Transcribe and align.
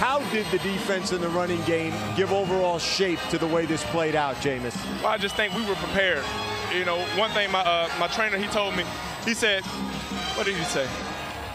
How 0.00 0.20
did 0.32 0.46
the 0.46 0.56
defense 0.60 1.12
and 1.12 1.22
the 1.22 1.28
running 1.28 1.60
game 1.66 1.92
give 2.16 2.32
overall 2.32 2.78
shape 2.78 3.18
to 3.28 3.36
the 3.36 3.46
way 3.46 3.66
this 3.66 3.84
played 3.92 4.14
out, 4.16 4.34
Jameis? 4.36 4.74
Well, 5.02 5.12
I 5.12 5.18
just 5.18 5.36
think 5.36 5.52
we 5.52 5.60
were 5.68 5.74
prepared. 5.74 6.24
You 6.72 6.86
know, 6.86 6.96
one 7.20 7.30
thing 7.32 7.52
my 7.52 7.60
uh, 7.60 7.86
my 7.98 8.08
trainer 8.08 8.38
he 8.38 8.46
told 8.46 8.74
me, 8.74 8.84
he 9.26 9.34
said, 9.34 9.62
what 10.36 10.46
did 10.46 10.56
he 10.56 10.64
say? 10.64 10.86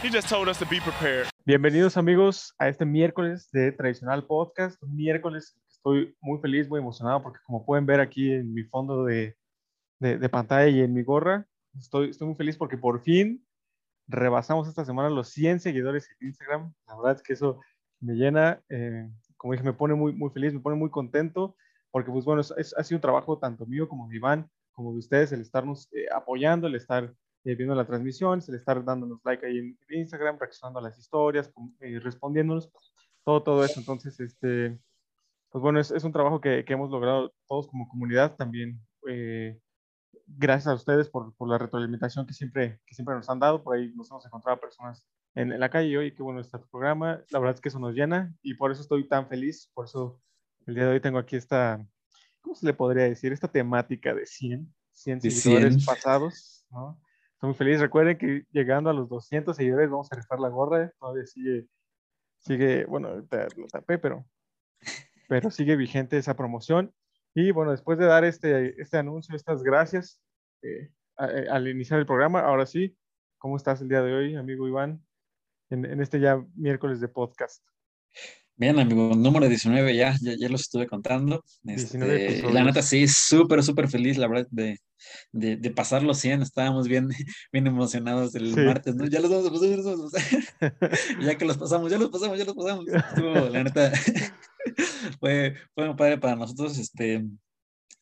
He 0.04 0.10
just 0.12 0.30
told 0.30 0.48
us 0.48 0.60
to 0.60 0.68
be 0.68 0.80
prepared. 0.80 1.28
Bienvenidos 1.44 1.98
amigos 1.98 2.54
a 2.60 2.68
este 2.68 2.86
miércoles 2.86 3.50
de 3.52 3.72
Tradicional 3.72 4.28
Podcast, 4.28 4.78
un 4.84 4.96
miércoles 4.96 5.58
estoy 5.68 6.16
muy 6.22 6.38
feliz, 6.40 6.70
muy 6.70 6.80
emocionado 6.80 7.24
porque 7.24 7.40
como 7.48 7.66
pueden 7.66 7.88
ver 7.88 8.00
aquí 8.00 8.32
en 8.32 8.54
mi 8.54 8.64
fondo 8.66 9.06
de, 9.06 9.36
de, 10.00 10.20
de 10.20 10.30
pantalla 10.30 10.68
y 10.68 10.82
en 10.82 10.94
mi 10.94 11.02
gorra, 11.02 11.48
estoy, 11.80 12.12
estoy 12.12 12.28
muy 12.28 12.36
feliz 12.36 12.58
porque 12.58 12.78
por 12.78 13.02
fin 13.02 13.44
rebasamos 14.08 14.68
esta 14.68 14.86
semana 14.86 15.10
los 15.10 15.30
100 15.30 15.62
seguidores 15.62 16.08
en 16.12 16.28
Instagram. 16.28 16.72
La 16.88 16.96
verdad 16.96 17.16
es 17.16 17.24
que 17.24 17.34
eso 17.34 17.60
me 18.06 18.14
llena, 18.14 18.62
eh, 18.70 19.10
como 19.38 19.54
dije, 19.54 19.66
me 19.66 19.74
pone 19.74 19.96
muy, 19.96 20.14
muy 20.14 20.30
feliz, 20.30 20.54
me 20.54 20.60
pone 20.60 20.78
muy 20.78 20.90
contento, 20.90 21.56
porque 21.92 22.12
pues 22.12 22.26
bueno, 22.26 22.42
es, 22.42 22.54
es, 22.58 22.76
ha 22.78 22.84
sido 22.84 22.98
un 22.98 23.02
trabajo 23.02 23.38
tanto 23.40 23.66
mío 23.66 23.88
como 23.88 24.08
de 24.08 24.18
Iván, 24.18 24.50
como 24.74 24.92
de 24.92 25.00
ustedes, 25.00 25.32
el 25.32 25.42
estarnos 25.42 25.88
eh, 25.94 26.06
apoyando, 26.14 26.68
el 26.68 26.76
estar 26.76 27.14
eh, 27.46 27.54
viendo 27.54 27.76
la 27.76 27.86
transmisión, 27.86 28.42
el 28.48 28.56
estar 28.56 28.84
dándonos 28.84 29.22
like 29.24 29.46
ahí 29.46 29.60
en, 29.60 29.78
Instagram, 29.90 30.40
reaccionando 30.40 30.80
a 30.80 30.82
las 30.82 30.98
historias, 30.98 31.52
eh, 31.80 32.00
respondiéndonos, 32.00 32.72
todo, 33.24 33.44
todo 33.44 33.64
eso. 33.64 33.80
Entonces, 33.80 34.20
este, 34.20 34.80
pues 35.52 35.62
bueno, 35.62 35.80
es, 35.80 35.92
es 35.92 36.04
un 36.04 36.12
trabajo 36.12 36.42
que, 36.42 36.66
que, 36.66 36.74
hemos 36.74 36.90
logrado 36.90 37.32
todos 37.48 37.68
como 37.68 37.88
comunidad 37.88 38.36
también. 38.36 38.80
Eh, 39.08 39.60
gracias 40.26 40.68
a 40.68 40.74
ustedes 40.74 41.08
por, 41.08 41.36
por, 41.36 41.48
la 41.48 41.60
retroalimentación 41.60 42.26
que 42.26 42.34
siempre, 42.34 42.82
que 42.88 42.96
siempre 42.96 43.14
nos 43.14 43.30
han 43.30 43.40
dado. 43.40 43.64
Por 43.64 43.76
ahí 43.76 43.94
nos 43.96 44.10
hemos 44.10 44.26
encontrado 44.26 44.60
personas 44.60 45.08
en, 45.36 45.60
la 45.60 45.70
calle 45.70 45.98
oye, 45.98 46.14
qué 46.14 46.24
bueno 46.24 46.40
está 46.40 46.60
tu 46.60 46.68
programa. 46.70 47.22
La 47.30 47.40
verdad 47.40 47.56
es 47.56 47.62
que 47.62 47.70
eso 47.70 47.80
nos 47.80 47.94
llena 47.94 48.34
y 48.42 48.54
por 48.56 48.72
eso 48.72 48.82
estoy 48.82 49.08
tan 49.08 49.28
feliz. 49.28 49.70
Por 49.74 49.86
eso 49.86 50.22
el 50.66 50.76
día 50.76 50.86
de 50.86 50.92
hoy 50.92 51.02
tengo 51.02 51.20
aquí 51.20 51.36
esta, 51.36 51.86
¿cómo 52.42 52.56
se 52.56 52.66
le 52.66 52.74
podría 52.74 53.04
decir? 53.04 53.34
Esta 53.34 53.50
temática 53.50 54.14
de 54.14 54.26
100, 54.26 54.74
100 54.94 55.20
de 55.20 55.32
seguidores 55.32 55.74
100. 55.76 55.86
pasados, 55.86 56.66
¿no? 56.72 57.00
Estoy 57.34 57.50
muy 57.50 57.58
feliz. 57.58 57.82
Recuerden 57.82 58.18
que 58.18 58.46
llegando 58.52 58.90
a 58.90 58.94
los 58.94 59.10
200 59.10 59.56
seguidores 59.56 59.90
vamos 59.90 60.10
a 60.12 60.16
rifar 60.16 60.40
la 60.40 60.50
gorra. 60.50 60.92
Todavía 61.00 61.26
sigue, 61.26 61.68
sigue 62.40 62.86
bueno, 62.86 63.16
lo 63.16 63.68
tapé, 63.68 63.98
pero, 63.98 64.26
pero 65.28 65.52
sigue 65.52 65.76
vigente 65.76 66.18
esa 66.18 66.38
promoción. 66.38 66.94
Y 67.34 67.52
bueno, 67.52 67.72
después 67.72 68.00
de 68.00 68.06
dar 68.06 68.24
este, 68.24 68.82
este 68.82 68.98
anuncio, 68.98 69.36
estas 69.36 69.62
gracias 69.62 70.22
eh, 70.62 70.92
a, 71.18 71.26
a, 71.26 71.56
al 71.56 71.68
iniciar 71.68 72.00
el 72.00 72.06
programa, 72.06 72.40
ahora 72.40 72.66
sí, 72.66 72.98
¿cómo 73.38 73.58
estás 73.58 73.82
el 73.82 73.90
día 73.90 74.02
de 74.02 74.14
hoy, 74.14 74.36
amigo 74.38 74.66
Iván? 74.66 75.05
En, 75.76 75.84
en 75.84 76.02
este 76.02 76.22
ya 76.22 76.42
miércoles 76.56 77.02
de 77.02 77.10
podcast. 77.10 77.62
Bien, 78.56 78.80
amigo, 78.80 79.14
número 79.14 79.50
19 79.50 79.94
ya, 79.94 80.16
ya, 80.22 80.34
ya 80.40 80.48
los 80.48 80.62
estuve 80.62 80.88
contando. 80.88 81.44
Este, 81.66 82.42
la 82.50 82.64
neta, 82.64 82.82
sí, 82.82 83.06
súper, 83.10 83.62
súper 83.62 83.90
feliz, 83.90 84.18
la 84.18 84.30
verdad, 84.30 84.48
de, 84.50 84.80
de, 85.34 85.58
de, 85.58 85.72
pasar 85.72 86.04
los 86.04 86.20
100. 86.20 86.44
Estábamos 86.44 86.88
bien, 86.88 87.10
bien 87.52 87.68
emocionados 87.68 88.34
el 88.36 88.54
sí. 88.54 88.62
martes, 88.62 88.96
¿no? 88.96 89.06
Ya 89.08 89.20
los 89.20 89.30
vamos 89.30 89.48
a 89.48 89.52
pasar, 89.52 89.70
ya 89.70 89.76
los 89.76 89.86
vamos 89.86 90.14
a 90.14 90.18
pasar. 90.18 91.20
ya 91.22 91.38
que 91.38 91.44
los 91.46 91.58
pasamos, 91.58 91.92
ya 91.92 91.98
los 91.98 92.10
pasamos, 92.10 92.38
ya 92.38 92.46
los 92.46 92.56
pasamos. 92.56 92.88
Estuvo, 92.88 93.50
la 93.50 93.64
neta, 93.66 93.92
fue, 95.20 95.56
fue 95.74 95.88
muy 95.88 95.96
padre 95.98 96.18
para 96.18 96.38
nosotros, 96.38 96.78
este, 96.78 97.26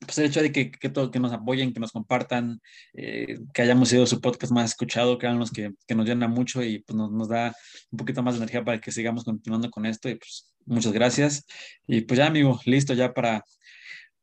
pues 0.06 0.18
el 0.18 0.26
hecho 0.26 0.42
de 0.42 0.52
que, 0.52 0.72
que, 0.72 0.90
todo, 0.90 1.12
que 1.12 1.20
nos 1.20 1.32
apoyen, 1.32 1.74
que 1.74 1.80
nos 1.80 1.92
compartan, 1.92 2.60
eh, 2.94 3.40
que 3.54 3.62
hayamos 3.62 3.90
sido 3.90 4.06
su 4.06 4.22
podcast 4.22 4.52
más 4.52 4.72
escuchado, 4.72 5.18
que 5.18 5.28
los 5.30 5.52
que, 5.52 5.72
que 5.88 5.96
nos 5.96 6.06
llena 6.06 6.28
mucho 6.28 6.64
y 6.64 6.80
pues 6.80 6.96
nos, 6.96 7.12
nos, 7.12 7.30
da 7.30 7.54
un 7.92 7.98
poquito 7.98 8.24
más 8.24 8.36
de 8.36 8.40
energía 8.40 8.64
para 8.64 8.80
que 8.80 8.92
sigamos 8.92 9.24
continuando 9.24 9.70
con 9.70 9.86
esto 9.86 10.10
y 10.10 10.16
pues 10.16 10.54
muchas 10.66 10.94
gracias. 10.94 11.46
Y 11.88 12.02
pues 12.02 12.18
ya 12.18 12.28
amigo, 12.28 12.60
listo 12.66 12.94
ya 12.94 13.14
para, 13.14 13.44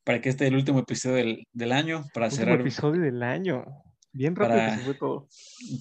para 0.04 0.20
que 0.20 0.28
este 0.28 0.46
el 0.46 0.56
último 0.56 0.80
episodio 0.80 1.16
del, 1.16 1.46
del 1.52 1.72
año, 1.72 2.04
para 2.14 2.26
último 2.26 2.44
cerrar. 2.44 2.60
episodio 2.60 3.02
del 3.02 3.22
año. 3.22 3.64
Bien 4.12 4.34
rápido 4.34 4.58
para, 4.58 4.76
se 4.78 4.84
fue 4.84 4.94
todo. 4.94 5.28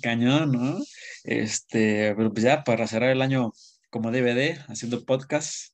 Cañón, 0.01 0.51
¿no? 0.51 0.77
Este, 1.23 2.13
pero 2.15 2.31
pues 2.31 2.43
ya 2.43 2.63
para 2.63 2.87
cerrar 2.87 3.09
el 3.09 3.21
año 3.21 3.51
como 3.89 4.11
DVD, 4.11 4.59
haciendo 4.67 5.03
podcast, 5.03 5.73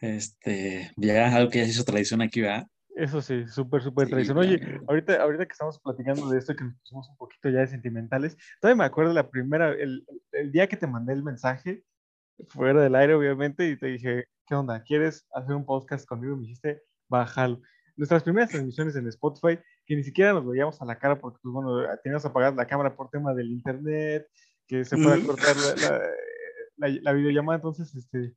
este, 0.00 0.92
ya 0.96 1.34
algo 1.34 1.50
que 1.50 1.58
ya 1.58 1.64
se 1.64 1.70
hizo 1.70 1.84
tradición 1.84 2.22
aquí, 2.22 2.40
¿verdad? 2.40 2.66
Eso 2.96 3.22
sí, 3.22 3.46
súper, 3.46 3.82
súper 3.82 4.06
sí, 4.06 4.10
tradición. 4.12 4.38
Oye, 4.38 4.60
ahorita, 4.88 5.22
ahorita 5.22 5.46
que 5.46 5.52
estamos 5.52 5.78
platicando 5.80 6.28
de 6.28 6.38
esto, 6.38 6.54
que 6.54 6.64
nos 6.64 6.74
pusimos 6.80 7.08
un 7.08 7.16
poquito 7.16 7.48
ya 7.48 7.60
de 7.60 7.66
sentimentales, 7.68 8.36
todavía 8.60 8.82
me 8.82 8.84
acuerdo 8.84 9.12
la 9.12 9.30
primera, 9.30 9.70
el, 9.72 10.04
el, 10.32 10.52
día 10.52 10.68
que 10.68 10.76
te 10.76 10.86
mandé 10.86 11.12
el 11.12 11.22
mensaje, 11.22 11.84
fuera 12.48 12.82
del 12.82 12.94
aire, 12.94 13.14
obviamente, 13.14 13.68
y 13.68 13.78
te 13.78 13.86
dije, 13.86 14.26
¿qué 14.46 14.54
onda? 14.54 14.82
¿Quieres 14.82 15.26
hacer 15.32 15.54
un 15.54 15.64
podcast 15.64 16.06
conmigo? 16.06 16.36
Me 16.36 16.42
dijiste, 16.42 16.82
bájalo. 17.08 17.60
Nuestras 17.96 18.22
primeras 18.22 18.50
transmisiones 18.50 18.96
en 18.96 19.06
Spotify, 19.08 19.58
que 19.86 19.96
ni 19.96 20.02
siquiera 20.02 20.32
nos 20.32 20.46
veíamos 20.46 20.80
a 20.80 20.84
la 20.84 20.98
cara 20.98 21.20
porque, 21.20 21.38
pues 21.42 21.52
bueno, 21.52 21.86
teníamos 22.02 22.24
apagada 22.24 22.56
la 22.56 22.66
cámara 22.66 22.96
por 22.96 23.10
tema 23.10 23.34
del 23.34 23.50
internet, 23.50 24.26
que 24.66 24.84
se 24.84 24.96
pueda 24.96 25.20
cortar 25.24 25.56
la, 25.56 25.74
la, 25.76 25.98
la, 26.76 26.98
la, 27.02 27.12
videollamada, 27.12 27.56
entonces, 27.56 27.94
este, 27.94 28.34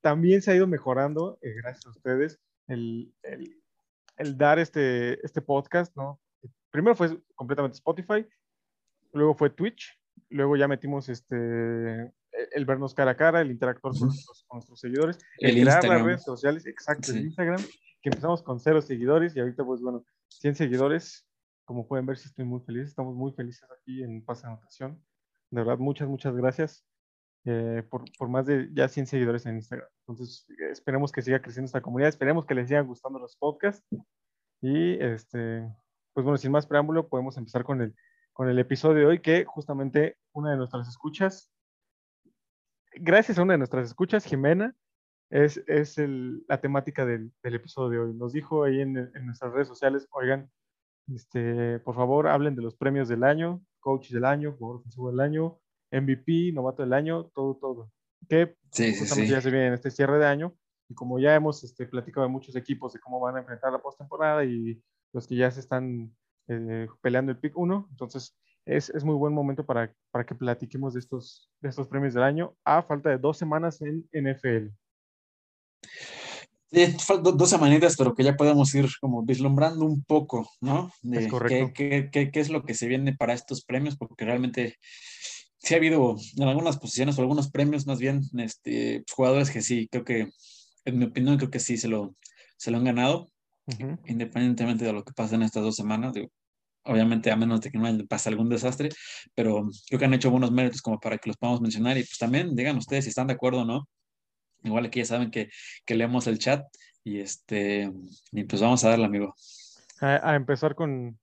también 0.00 0.42
se 0.42 0.50
ha 0.50 0.56
ido 0.56 0.66
mejorando, 0.66 1.38
eh, 1.42 1.54
gracias 1.62 1.86
a 1.86 1.90
ustedes 1.90 2.40
el, 2.66 3.14
el, 3.22 3.62
el, 4.16 4.36
dar 4.36 4.58
este, 4.58 5.24
este 5.24 5.42
podcast, 5.42 5.94
¿no? 5.96 6.20
Primero 6.70 6.94
fue 6.94 7.20
completamente 7.34 7.76
Spotify, 7.76 8.26
luego 9.12 9.34
fue 9.34 9.50
Twitch, 9.50 9.98
luego 10.28 10.56
ya 10.56 10.68
metimos 10.68 11.08
este, 11.08 12.12
el 12.52 12.64
vernos 12.64 12.94
cara 12.94 13.12
a 13.12 13.16
cara, 13.16 13.40
el 13.40 13.50
interactuar 13.50 13.94
con, 13.94 14.08
nuestros, 14.08 14.44
con 14.46 14.56
nuestros 14.56 14.80
seguidores, 14.80 15.18
el, 15.38 15.58
el 15.58 15.62
crear 15.64 15.84
las 15.84 16.02
redes 16.02 16.22
sociales, 16.22 16.66
exacto, 16.66 17.12
sí. 17.12 17.18
el 17.18 17.24
Instagram, 17.26 17.60
que 18.02 18.10
empezamos 18.10 18.42
con 18.42 18.60
cero 18.60 18.82
seguidores 18.82 19.34
y 19.36 19.40
ahorita 19.40 19.64
pues 19.64 19.80
bueno, 19.80 20.04
100 20.28 20.56
seguidores, 20.56 21.26
como 21.64 21.86
pueden 21.88 22.06
ver, 22.06 22.18
sí 22.18 22.28
estoy 22.28 22.44
muy 22.44 22.60
feliz, 22.60 22.88
estamos 22.88 23.14
muy 23.14 23.32
felices 23.32 23.68
aquí 23.80 24.02
en 24.02 24.24
Pasa 24.24 24.48
Anotación, 24.48 25.02
de 25.50 25.60
verdad, 25.60 25.78
muchas, 25.78 26.08
muchas 26.08 26.34
gracias. 26.34 26.84
Eh, 27.48 27.84
por, 27.88 28.02
por, 28.18 28.28
más 28.28 28.44
de 28.46 28.68
ya 28.72 28.88
100 28.88 29.06
seguidores 29.06 29.46
en 29.46 29.54
Instagram. 29.54 29.88
Entonces, 30.00 30.44
esperemos 30.72 31.12
que 31.12 31.22
siga 31.22 31.40
creciendo 31.40 31.66
esta 31.66 31.80
comunidad, 31.80 32.08
esperemos 32.08 32.44
que 32.44 32.56
les 32.56 32.66
sigan 32.66 32.88
gustando 32.88 33.20
los 33.20 33.36
podcasts. 33.36 33.86
Y, 34.60 34.94
este, 34.94 35.64
pues 36.12 36.24
bueno, 36.24 36.38
sin 36.38 36.50
más 36.50 36.66
preámbulo, 36.66 37.08
podemos 37.08 37.36
empezar 37.36 37.62
con 37.62 37.82
el, 37.82 37.94
con 38.32 38.48
el 38.48 38.58
episodio 38.58 38.98
de 38.98 39.06
hoy, 39.06 39.20
que 39.20 39.44
justamente 39.44 40.16
una 40.32 40.50
de 40.50 40.56
nuestras 40.56 40.88
escuchas, 40.88 41.52
gracias 42.94 43.38
a 43.38 43.42
una 43.42 43.54
de 43.54 43.58
nuestras 43.58 43.86
escuchas, 43.86 44.24
Jimena, 44.24 44.74
es, 45.30 45.62
es 45.68 45.98
el, 45.98 46.44
la 46.48 46.60
temática 46.60 47.06
del, 47.06 47.32
del, 47.44 47.54
episodio 47.54 47.90
de 47.90 48.06
hoy. 48.06 48.14
Nos 48.14 48.32
dijo 48.32 48.64
ahí 48.64 48.80
en, 48.80 48.96
en 48.96 49.24
nuestras 49.24 49.52
redes 49.52 49.68
sociales, 49.68 50.08
oigan, 50.10 50.50
este, 51.14 51.78
por 51.78 51.94
favor, 51.94 52.26
hablen 52.26 52.56
de 52.56 52.62
los 52.62 52.74
premios 52.74 53.08
del 53.08 53.22
año, 53.22 53.62
coach 53.78 54.10
del 54.10 54.24
año, 54.24 54.56
jugador 54.58 54.80
ofensivo 54.80 55.10
del 55.10 55.20
año, 55.20 55.60
MVP, 55.90 56.52
novato 56.52 56.82
del 56.82 56.92
año, 56.92 57.24
todo, 57.34 57.56
todo. 57.56 57.90
Que 58.28 58.56
sí, 58.70 58.92
sí, 58.92 59.26
ya 59.26 59.40
se 59.40 59.50
viene 59.50 59.68
en 59.68 59.74
este 59.74 59.90
cierre 59.90 60.18
de 60.18 60.26
año. 60.26 60.54
Y 60.88 60.94
como 60.94 61.18
ya 61.18 61.34
hemos 61.34 61.64
este, 61.64 61.86
platicado 61.86 62.26
de 62.26 62.32
muchos 62.32 62.54
equipos 62.56 62.92
de 62.92 63.00
cómo 63.00 63.20
van 63.20 63.36
a 63.36 63.40
enfrentar 63.40 63.72
la 63.72 63.82
postemporada 63.82 64.44
y 64.44 64.80
los 65.12 65.26
que 65.26 65.36
ya 65.36 65.50
se 65.50 65.60
están 65.60 66.14
eh, 66.48 66.86
peleando 67.00 67.32
el 67.32 67.38
pick 67.38 67.56
1, 67.56 67.88
entonces 67.90 68.36
es, 68.64 68.90
es, 68.90 69.04
muy 69.04 69.14
buen 69.14 69.32
momento 69.32 69.64
para, 69.64 69.92
para 70.10 70.24
que 70.24 70.34
platiquemos 70.34 70.94
de 70.94 71.00
estos, 71.00 71.50
de 71.60 71.68
estos 71.68 71.88
premios 71.88 72.14
del 72.14 72.22
año 72.22 72.56
a 72.64 72.82
falta 72.82 73.10
de 73.10 73.18
dos 73.18 73.38
semanas 73.38 73.80
en 73.80 74.08
NFL. 74.12 74.68
Sí, 76.70 76.86
faltan 76.98 77.36
dos 77.36 77.50
semanitas, 77.50 77.96
pero 77.96 78.14
que 78.14 78.24
ya 78.24 78.36
podemos 78.36 78.74
ir 78.74 78.86
como 79.00 79.24
vislumbrando 79.24 79.84
un 79.84 80.02
poco, 80.04 80.48
¿no? 80.60 80.90
De 81.02 81.20
es 81.20 81.28
correcto. 81.28 81.72
Qué, 81.72 81.88
qué, 81.88 82.10
qué, 82.10 82.30
qué 82.32 82.40
es 82.40 82.50
lo 82.50 82.64
que 82.64 82.74
se 82.74 82.88
viene 82.88 83.14
para 83.14 83.34
estos 83.34 83.64
premios, 83.64 83.96
porque 83.96 84.24
realmente 84.24 84.76
sí 85.66 85.74
ha 85.74 85.78
habido 85.78 86.16
en 86.36 86.48
algunas 86.48 86.78
posiciones 86.78 87.18
o 87.18 87.22
algunos 87.22 87.50
premios 87.50 87.86
más 87.86 87.98
bien 87.98 88.22
este, 88.38 89.04
jugadores 89.12 89.50
que 89.50 89.62
sí, 89.62 89.88
creo 89.90 90.04
que, 90.04 90.30
en 90.84 90.98
mi 90.98 91.06
opinión, 91.06 91.36
creo 91.38 91.50
que 91.50 91.58
sí 91.58 91.76
se 91.76 91.88
lo, 91.88 92.14
se 92.56 92.70
lo 92.70 92.78
han 92.78 92.84
ganado, 92.84 93.26
uh 93.66 93.72
-huh. 93.72 93.98
independientemente 94.06 94.84
de 94.84 94.92
lo 94.92 95.04
que 95.04 95.12
pasa 95.12 95.34
en 95.34 95.42
estas 95.42 95.64
dos 95.64 95.74
semanas. 95.74 96.14
Digo, 96.14 96.30
obviamente, 96.84 97.32
a 97.32 97.36
menos 97.36 97.60
de 97.60 97.72
que 97.72 97.78
no 97.78 98.06
pase 98.06 98.28
algún 98.28 98.48
desastre, 98.48 98.90
pero 99.34 99.68
creo 99.88 99.98
que 99.98 100.04
han 100.04 100.14
hecho 100.14 100.30
buenos 100.30 100.52
méritos 100.52 100.80
como 100.80 101.00
para 101.00 101.18
que 101.18 101.30
los 101.30 101.36
podamos 101.36 101.60
mencionar. 101.60 101.98
Y 101.98 102.04
pues 102.04 102.18
también 102.18 102.54
digan 102.54 102.76
ustedes 102.76 103.04
si 103.04 103.08
están 103.10 103.26
de 103.26 103.34
acuerdo 103.34 103.62
o 103.62 103.64
no. 103.64 103.88
Igual 104.62 104.86
aquí 104.86 105.00
ya 105.00 105.06
saben 105.06 105.32
que, 105.32 105.48
que 105.84 105.96
leemos 105.96 106.28
el 106.28 106.38
chat 106.38 106.64
y, 107.02 107.18
este, 107.18 107.90
y 108.30 108.44
pues 108.44 108.62
vamos 108.62 108.84
a 108.84 108.90
darle, 108.90 109.06
amigo. 109.06 109.34
A, 110.00 110.30
a 110.30 110.36
empezar 110.36 110.76
con, 110.76 111.18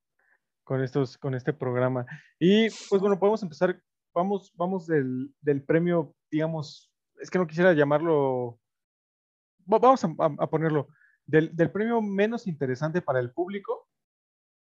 con, 0.65 0.83
estos, 0.83 1.17
con 1.17 1.33
este 1.33 1.53
programa. 1.53 2.05
Y 2.39 2.69
pues 2.89 3.01
bueno, 3.01 3.17
podemos 3.17 3.41
empezar 3.41 3.81
vamos, 4.13 4.53
vamos 4.55 4.87
del, 4.87 5.33
del, 5.41 5.63
premio, 5.63 6.15
digamos, 6.31 6.91
es 7.19 7.29
que 7.29 7.37
no 7.37 7.47
quisiera 7.47 7.73
llamarlo, 7.73 8.59
vamos 9.65 10.03
a, 10.03 10.09
a 10.17 10.49
ponerlo, 10.49 10.87
del, 11.25 11.55
del, 11.55 11.71
premio 11.71 12.01
menos 12.01 12.47
interesante 12.47 13.01
para 13.01 13.19
el 13.19 13.31
público, 13.31 13.87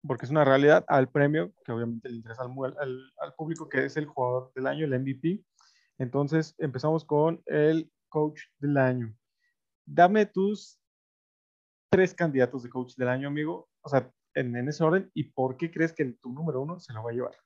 porque 0.07 0.25
es 0.25 0.31
una 0.31 0.45
realidad, 0.45 0.85
al 0.89 1.11
premio 1.11 1.53
que 1.65 1.73
obviamente 1.73 2.09
le 2.09 2.17
interesa 2.17 2.43
al, 2.43 2.77
al, 2.79 3.13
al 3.19 3.35
público, 3.35 3.69
que 3.69 3.85
es 3.87 3.97
el 3.97 4.07
jugador 4.07 4.53
del 4.55 4.67
año, 4.67 4.85
el 4.85 4.99
MVP. 4.99 5.45
Entonces 5.99 6.55
empezamos 6.59 7.05
con 7.05 7.43
el 7.47 7.91
coach 8.09 8.41
del 8.59 8.77
año. 8.77 9.17
Dame 9.85 10.27
tus 10.27 10.79
tres 11.91 12.15
candidatos 12.15 12.63
de 12.63 12.71
coach 12.71 12.95
del 12.95 13.09
año, 13.09 13.29
amigo. 13.29 13.69
O 13.81 13.89
sea, 13.89 14.13
en, 14.37 14.55
en 14.55 14.69
ese 14.69 14.85
orden. 14.85 15.11
¿Y 15.15 15.25
por 15.25 15.57
qué 15.57 15.71
crees 15.71 15.93
que 15.93 16.05
tu 16.05 16.33
número 16.33 16.61
uno 16.61 16.79
se 16.79 16.93
lo 16.93 17.03
va 17.03 17.11
a 17.11 17.15
llevar? 17.15 17.37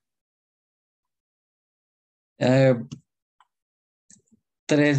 Eh, 2.41 2.75
tres. 4.67 4.99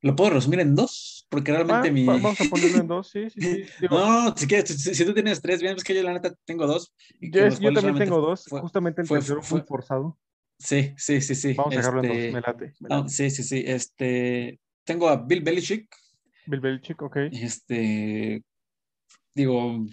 ¿Lo 0.00 0.16
puedo 0.16 0.30
resumir 0.30 0.60
en 0.60 0.74
dos? 0.74 1.26
Porque 1.30 1.52
realmente 1.52 1.88
Ah, 1.88 1.92
mi. 1.92 2.04
va- 2.06 2.14
Vamos 2.14 2.40
a 2.40 2.44
ponerlo 2.44 2.78
en 2.78 2.88
dos, 2.88 3.08
sí, 3.10 3.30
sí, 3.30 3.40
sí. 3.40 3.62
Digo, 3.80 3.98
No, 3.98 4.36
si, 4.36 4.46
quieres, 4.46 4.68
si, 4.82 4.94
si 4.94 5.04
tú 5.04 5.14
tienes 5.14 5.40
tres, 5.40 5.60
bien, 5.60 5.76
es 5.76 5.84
que 5.84 5.94
yo 5.94 6.02
la 6.02 6.12
neta 6.12 6.34
tengo 6.44 6.66
dos. 6.66 6.92
yo, 7.20 7.48
también 7.72 7.96
tengo 7.98 8.20
dos. 8.20 8.44
fue- 8.48 8.60
Justamente 8.60 9.02
el 9.02 9.06
fue- 9.08 9.18
tercero 9.18 9.42
fue- 9.42 9.58
muy 9.60 9.66
forzado. 9.66 10.18
Sí, 10.58 10.94
sí, 10.96 11.20
sí, 11.20 11.34
sí. 11.34 11.54
Vamos 11.54 11.74
a 11.74 11.76
dejarlo 11.78 12.00
en 12.00 12.10
este, 12.10 12.24
dos. 12.24 12.32
Me 12.34 12.40
late. 12.40 12.74
me 12.80 12.88
no, 12.88 12.96
late. 12.98 13.08
sí, 13.10 13.30
sí, 13.30 13.42
sí. 13.42 13.64
Este, 13.66 14.60
tengo 14.84 15.08
a 15.08 15.16
Bill 15.16 15.42
Belichick. 15.42 15.88
Bill 16.46 16.60
Belichick, 16.60 17.00
ok. 17.02 17.16
Este, 17.32 18.44
digo, 19.34 19.86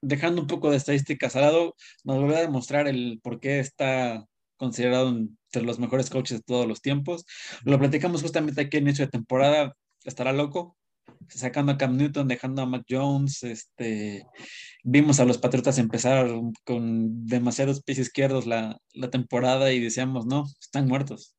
dejando 0.00 0.42
un 0.42 0.46
poco 0.46 0.70
de 0.70 0.76
estadísticas 0.76 1.36
al 1.36 1.42
lado, 1.42 1.74
nos 2.04 2.18
volvió 2.18 2.36
a 2.36 2.40
demostrar 2.40 2.88
el 2.88 3.20
por 3.22 3.40
qué 3.40 3.60
está 3.60 4.26
considerado 4.56 5.08
entre 5.08 5.62
los 5.62 5.78
mejores 5.78 6.10
coaches 6.10 6.38
de 6.38 6.44
todos 6.44 6.66
los 6.66 6.80
tiempos. 6.80 7.24
Lo 7.64 7.78
platicamos 7.78 8.22
justamente 8.22 8.60
aquí 8.60 8.76
en 8.76 8.84
inicio 8.84 9.04
de 9.04 9.10
temporada, 9.10 9.76
estará 10.04 10.32
loco, 10.32 10.76
sacando 11.28 11.72
a 11.72 11.78
Cam 11.78 11.96
Newton, 11.96 12.28
dejando 12.28 12.62
a 12.62 12.66
Mac 12.66 12.84
Jones, 12.88 13.42
este, 13.42 14.24
vimos 14.84 15.20
a 15.20 15.24
los 15.24 15.38
Patriotas 15.38 15.78
empezar 15.78 16.28
con 16.64 17.26
demasiados 17.26 17.82
pies 17.82 17.98
izquierdos 17.98 18.46
la, 18.46 18.78
la 18.94 19.10
temporada 19.10 19.72
y 19.72 19.80
decíamos, 19.80 20.26
no, 20.26 20.44
están 20.60 20.86
muertos. 20.86 21.36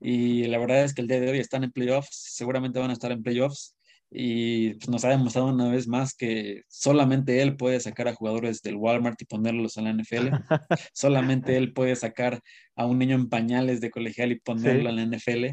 Y 0.00 0.44
la 0.44 0.58
verdad 0.58 0.84
es 0.84 0.94
que 0.94 1.02
el 1.02 1.08
día 1.08 1.20
de 1.20 1.30
hoy 1.30 1.38
están 1.38 1.64
en 1.64 1.72
playoffs, 1.72 2.10
seguramente 2.34 2.80
van 2.80 2.90
a 2.90 2.94
estar 2.94 3.12
en 3.12 3.22
playoffs 3.22 3.76
y 4.14 4.74
pues, 4.74 4.88
nos 4.90 5.04
ha 5.04 5.08
demostrado 5.08 5.48
una 5.48 5.70
vez 5.70 5.88
más 5.88 6.14
que 6.14 6.62
solamente 6.68 7.40
él 7.40 7.56
puede 7.56 7.80
sacar 7.80 8.08
a 8.08 8.14
jugadores 8.14 8.60
del 8.60 8.76
Walmart 8.76 9.20
y 9.22 9.24
ponerlos 9.24 9.76
en 9.78 9.84
la 9.84 9.92
NFL. 9.94 10.28
solamente 10.92 11.56
él 11.56 11.72
puede 11.72 11.96
sacar 11.96 12.40
a 12.76 12.84
un 12.84 12.98
niño 12.98 13.16
en 13.16 13.28
pañales 13.30 13.80
de 13.80 13.90
colegial 13.90 14.32
y 14.32 14.40
ponerlo 14.40 14.90
Sí. 14.90 14.98
en 14.98 15.10
la 15.10 15.16
NFL, 15.16 15.46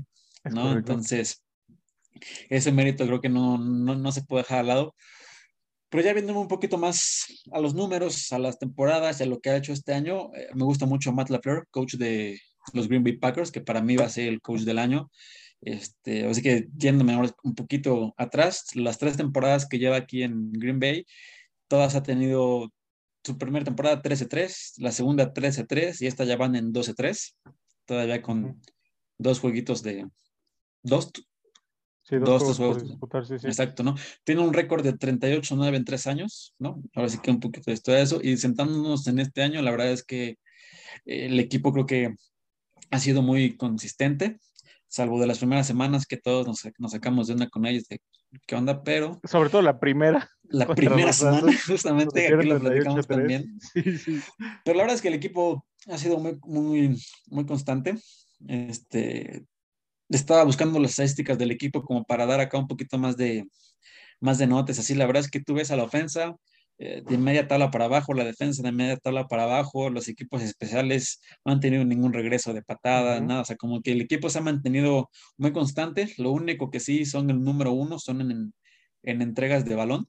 ¿no? 0.54 0.74
Entonces, 0.74 1.42
ese 2.50 2.72
mérito 2.74 3.06
creo 3.06 3.22
que 3.22 3.30
no, 3.30 3.58
no, 3.58 3.96
no 3.96 4.12
se 4.12 4.24
puede 4.24 4.44
dejar 4.44 4.60
al 4.60 4.68
lado. 4.68 4.96
Pero 5.90 6.04
ya 6.04 6.14
viéndome 6.14 6.40
un 6.40 6.48
poquito 6.48 6.78
más 6.78 7.26
a 7.52 7.60
los 7.60 7.74
números, 7.74 8.32
a 8.32 8.40
las 8.40 8.60
temporadas, 8.60 9.22
a 9.22 9.26
lo 9.26 9.40
que 9.40 9.50
ha 9.50 9.58
hecho 9.58 9.74
este 9.74 9.94
año, 9.94 10.32
eh, 10.36 10.50
me 10.54 10.66
gusta 10.66 10.86
mucho 10.86 11.12
Matt 11.14 11.30
LaFleur, 11.30 11.66
coach 11.72 11.96
de 11.96 12.40
los 12.74 12.88
Green 12.88 13.04
Bay 13.04 13.18
Packers, 13.18 13.52
que 13.52 13.62
para 13.62 13.82
mí 13.82 13.96
va 13.96 14.06
a 14.06 14.10
ser 14.10 14.28
el 14.28 14.42
coach 14.42 14.62
del 14.62 14.80
año. 14.80 15.10
Este, 15.62 16.26
así 16.26 16.42
que 16.42 16.68
yéndome 16.78 17.14
ahora 17.14 17.36
un 17.44 17.56
poquito 17.56 18.14
atrás, 18.18 18.76
las 18.76 18.98
tres 18.98 19.18
temporadas 19.18 19.68
que 19.68 19.80
lleva 19.80 19.98
aquí 19.98 20.24
en 20.24 20.52
Green 20.54 20.80
Bay, 20.80 21.06
todas 21.68 21.96
ha 21.96 22.04
tenido 22.04 22.72
su 23.24 23.38
primera 23.38 23.66
temporada 23.66 24.02
13-3, 24.02 24.76
la 24.78 24.92
segunda 24.92 25.34
13-3 25.34 26.02
y 26.02 26.08
esta 26.08 26.24
ya 26.24 26.38
van 26.38 26.56
en 26.56 26.72
12-3, 26.72 27.36
todavía 27.86 28.22
con 28.22 28.62
dos 29.18 29.40
jueguitos 29.40 29.84
de 29.84 30.08
dos, 30.82 31.12
Sí, 32.10 32.16
dos, 32.16 32.42
dos 32.42 32.58
juegos 32.58 32.84
disputar, 32.84 33.24
sí, 33.24 33.38
sí. 33.38 33.46
Exacto, 33.46 33.84
¿no? 33.84 33.94
Tiene 34.24 34.42
un 34.42 34.52
récord 34.52 34.84
de 34.84 34.98
38-9 34.98 35.76
en 35.76 35.86
tres 35.86 36.08
años, 36.08 36.56
¿no? 36.58 36.82
Ahora 36.96 37.08
sí 37.08 37.20
que 37.22 37.30
un 37.30 37.40
poquito 37.40 37.70
de 37.70 37.74
esto 37.74 37.92
de 37.92 38.02
eso. 38.02 38.20
Y 38.24 38.36
sentándonos 38.38 39.06
en 39.06 39.20
este 39.20 39.44
año, 39.44 39.62
la 39.62 39.70
verdad 39.70 39.92
es 39.92 40.04
que 40.04 40.40
el 41.06 41.40
equipo 41.40 41.72
creo 41.72 41.86
que 41.86 42.16
ha 42.90 43.00
sido 43.00 43.22
muy 43.22 43.56
consistente, 43.58 44.40
salvo 44.90 45.22
de 45.22 45.28
las 45.28 45.38
primeras 45.38 45.68
semanas 45.68 46.06
que 46.06 46.18
todos 46.18 46.48
nos, 46.48 46.68
nos 46.80 46.92
sacamos 46.92 47.28
de 47.28 47.36
una 47.36 47.48
con 47.48 47.66
ellos 47.66 47.88
de 47.88 48.02
qué 48.46 48.56
onda, 48.56 48.84
pero 48.84 49.20
Sobre 49.24 49.50
todo 49.50 49.62
la 49.62 49.80
primera. 49.80 50.30
la 50.44 50.68
primera 50.68 51.14
semana, 51.14 51.52
justamente, 51.68 52.30
donde 52.32 52.36
aquí 52.36 52.48
lo 52.48 52.60
pierden 52.60 52.62
platicamos 52.62 53.08
38-3. 53.08 53.08
también. 53.08 53.60
Sí, 53.74 53.98
sí. 53.98 54.22
Pero 54.66 54.78
la 54.78 54.84
verdad 54.84 54.96
es 54.96 55.02
que 55.02 55.08
el 55.08 55.14
equipo 55.14 55.66
ha 55.88 55.98
sido 55.98 56.18
muy, 56.18 56.38
muy, 56.44 57.02
muy 57.28 57.46
constante. 57.46 57.96
Este, 58.48 59.46
estaba 60.10 60.44
buscando 60.44 60.80
las 60.80 60.92
estadísticas 60.92 61.38
del 61.38 61.52
equipo 61.52 61.84
como 61.84 62.04
para 62.04 62.26
dar 62.26 62.40
acá 62.40 62.58
un 62.58 62.68
poquito 62.68 62.98
más 62.98 63.16
de, 63.16 63.48
más 64.20 64.38
de 64.38 64.48
notas. 64.48 64.80
Así, 64.80 64.96
la 64.96 65.06
verdad 65.06 65.24
es 65.24 65.30
que 65.30 65.40
tú 65.40 65.54
ves 65.54 65.72
a 65.72 65.76
la 65.76 65.84
ofensa 65.84 66.36
de 66.80 67.18
media 67.18 67.48
tabla 67.48 67.72
para 67.72 67.86
abajo, 67.86 68.14
la 68.14 68.24
defensa 68.24 68.64
de 68.64 68.72
media 68.72 68.96
tabla 68.96 69.28
para 69.28 69.44
abajo, 69.44 69.90
los 69.90 70.08
equipos 70.08 70.42
especiales 70.42 71.20
no 71.44 71.52
han 71.52 71.60
tenido 71.60 71.84
ningún 71.84 72.14
regreso 72.14 72.54
de 72.54 72.62
patada, 72.62 73.20
nada. 73.20 73.42
O 73.42 73.46
sea, 73.46 73.58
como 73.58 73.81
que 73.81 73.92
el 73.92 74.02
equipo 74.02 74.30
se 74.30 74.40
ha 74.40 74.42
mantenido 74.42 75.10
muy 75.38 75.52
constante. 75.52 76.14
Lo 76.18 76.31
único 76.31 76.70
que 76.72 76.80
sí 76.80 77.06
son 77.06 77.30
el 77.30 77.44
número 77.44 77.74
uno, 77.74 78.00
son 78.00 78.22
en, 78.22 78.54
en 79.04 79.22
entregas 79.22 79.66
de 79.66 79.76
balón. 79.76 80.08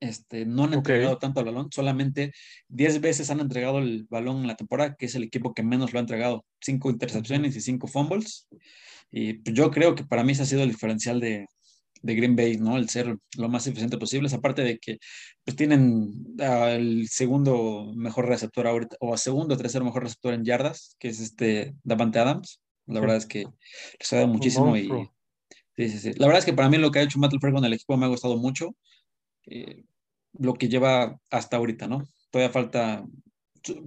Este, 0.00 0.46
no 0.46 0.64
han 0.64 0.74
entregado 0.74 1.18
tanto 1.18 1.40
el 1.40 1.46
balón, 1.46 1.68
solamente 1.72 2.32
10 2.68 3.00
veces 3.00 3.30
han 3.30 3.40
entregado 3.40 3.78
el 3.78 4.06
balón 4.10 4.42
en 4.42 4.46
la 4.46 4.54
temporada, 4.54 4.94
que 4.94 5.06
es 5.06 5.14
el 5.14 5.22
equipo 5.22 5.54
que 5.54 5.62
menos 5.62 5.92
lo 5.92 5.98
ha 5.98 6.00
entregado. 6.00 6.46
Cinco 6.60 6.90
intercepciones 6.90 7.56
y 7.56 7.60
cinco 7.60 7.86
fumbles. 7.88 8.48
Y 9.10 9.34
pues, 9.34 9.54
yo 9.54 9.70
creo 9.70 9.94
que 9.94 10.04
para 10.04 10.24
mí 10.24 10.32
ese 10.32 10.42
ha 10.42 10.46
sido 10.46 10.62
el 10.62 10.70
diferencial 10.70 11.20
de, 11.20 11.46
de 12.06 12.14
Green 12.14 12.36
Bay, 12.36 12.56
¿no? 12.58 12.76
El 12.78 12.88
ser 12.88 13.16
lo 13.36 13.48
más 13.48 13.66
eficiente 13.66 13.98
posible. 13.98 14.28
Aparte 14.34 14.62
de 14.62 14.78
que 14.78 14.98
pues, 15.44 15.56
tienen 15.56 16.12
al 16.40 17.06
segundo 17.08 17.92
mejor 17.96 18.26
receptor 18.28 18.66
ahorita, 18.66 18.96
o 19.00 19.12
a 19.14 19.18
segundo 19.18 19.54
o 19.54 19.58
tercer 19.58 19.82
mejor 19.84 20.04
receptor 20.04 20.34
en 20.34 20.44
yardas, 20.44 20.96
que 20.98 21.08
es 21.08 21.20
este 21.20 21.74
Davante 21.84 22.18
Adams. 22.18 22.60
La 22.86 22.94
Sí. 22.96 23.00
verdad 23.00 23.16
es 23.16 23.26
que 23.26 23.44
les 23.98 24.12
ha 24.12 24.16
dado 24.16 24.28
muchísimo 24.28 24.76
y. 24.76 24.88
Sí, 25.76 25.88
sí, 25.90 25.98
sí. 25.98 26.12
La 26.16 26.26
verdad 26.26 26.38
es 26.40 26.46
que 26.46 26.54
para 26.54 26.70
mí 26.70 26.78
lo 26.78 26.90
que 26.90 27.00
ha 27.00 27.02
hecho 27.02 27.18
Matt 27.18 27.32
LaFleur 27.34 27.54
con 27.54 27.64
el 27.64 27.72
equipo 27.74 27.96
me 27.96 28.06
ha 28.06 28.08
gustado 28.08 28.36
mucho. 28.38 28.74
eh, 29.48 29.84
lo 30.38 30.54
que 30.54 30.68
lleva 30.68 31.18
hasta 31.30 31.56
ahorita, 31.56 31.86
¿no? 31.88 32.02
Todavía 32.30 32.52
falta 32.52 33.04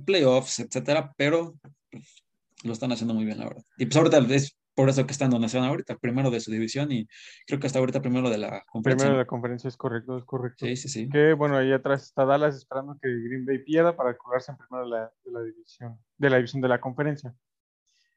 playoffs, 0.05 0.59
etcétera, 0.59 1.13
pero 1.17 1.55
pues, 1.91 2.23
lo 2.63 2.73
están 2.73 2.91
haciendo 2.91 3.13
muy 3.13 3.25
bien, 3.25 3.37
la 3.39 3.45
verdad. 3.45 3.63
Y 3.77 3.85
pues 3.85 3.97
ahorita 3.97 4.17
es 4.35 4.57
por 4.79 4.87
eso 4.87 5.05
que 5.05 5.11
están 5.11 5.29
donde 5.29 5.47
están 5.47 5.65
ahorita, 5.65 5.97
primero 5.97 6.31
de 6.31 6.39
su 6.39 6.51
división 6.51 6.89
y 6.89 7.05
creo 7.45 7.59
que 7.59 7.67
hasta 7.67 7.79
ahorita 7.79 8.01
primero 8.01 8.29
de 8.29 8.37
la 8.37 8.63
conferencia. 8.71 9.07
Primero 9.07 9.17
de 9.17 9.23
la 9.25 9.27
conferencia 9.27 9.67
es 9.67 9.75
correcto, 9.75 10.17
es 10.17 10.23
correcto. 10.23 10.65
Sí, 10.65 10.77
sí, 10.77 10.87
sí. 10.87 11.09
Que 11.09 11.33
bueno, 11.33 11.57
ahí 11.57 11.73
atrás 11.73 12.03
está 12.03 12.23
Dallas 12.23 12.55
esperando 12.55 12.97
que 13.01 13.09
Green 13.09 13.45
Bay 13.45 13.57
pierda 13.57 13.97
para 13.97 14.17
colarse 14.17 14.53
en 14.53 14.57
primero 14.57 14.85
de 14.85 14.91
la, 14.91 15.11
de 15.25 15.31
la 15.33 15.41
división, 15.43 15.99
de 16.17 16.29
la 16.29 16.37
división 16.37 16.61
de 16.61 16.67
la 16.69 16.79
conferencia. 16.79 17.35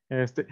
Este, 0.08 0.46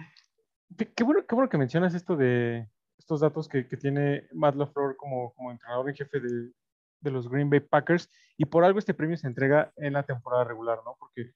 qué 0.77 0.91
qué 0.91 1.03
bueno, 1.05 1.25
qué 1.25 1.33
bueno 1.33 1.47
que 1.47 1.57
mencionas 1.57 1.93
esto 1.93 2.17
de 2.17 2.67
estos 2.97 3.21
datos 3.21 3.47
que, 3.47 3.65
que 3.65 3.77
tiene 3.77 4.27
Matt 4.33 4.55
LaFleur 4.55 4.97
como, 4.97 5.33
como 5.33 5.49
entrenador 5.49 5.87
en 5.87 5.95
jefe 5.95 6.19
de, 6.19 6.51
de 6.99 7.11
los 7.11 7.29
Green 7.29 7.49
Bay 7.49 7.61
Packers 7.61 8.09
y 8.35 8.43
por 8.43 8.65
algo 8.65 8.79
este 8.79 8.93
premio 8.93 9.15
se 9.15 9.27
entrega 9.27 9.71
en 9.77 9.93
la 9.93 10.03
temporada 10.03 10.43
regular, 10.43 10.79
¿no? 10.83 10.97
Porque 10.99 11.31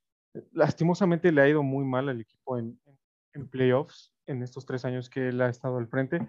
lastimosamente 0.52 1.32
le 1.32 1.42
ha 1.42 1.48
ido 1.48 1.64
muy 1.64 1.86
mal 1.86 2.10
al 2.10 2.20
equipo 2.20 2.58
en, 2.58 2.78
en, 2.86 3.00
en 3.36 3.48
playoffs 3.48 4.12
en 4.28 4.44
estos 4.44 4.66
tres 4.66 4.86
años 4.86 5.10
que 5.10 5.30
él 5.30 5.42
ha 5.42 5.50
estado 5.50 5.78
al 5.78 5.88
frente. 5.88 6.28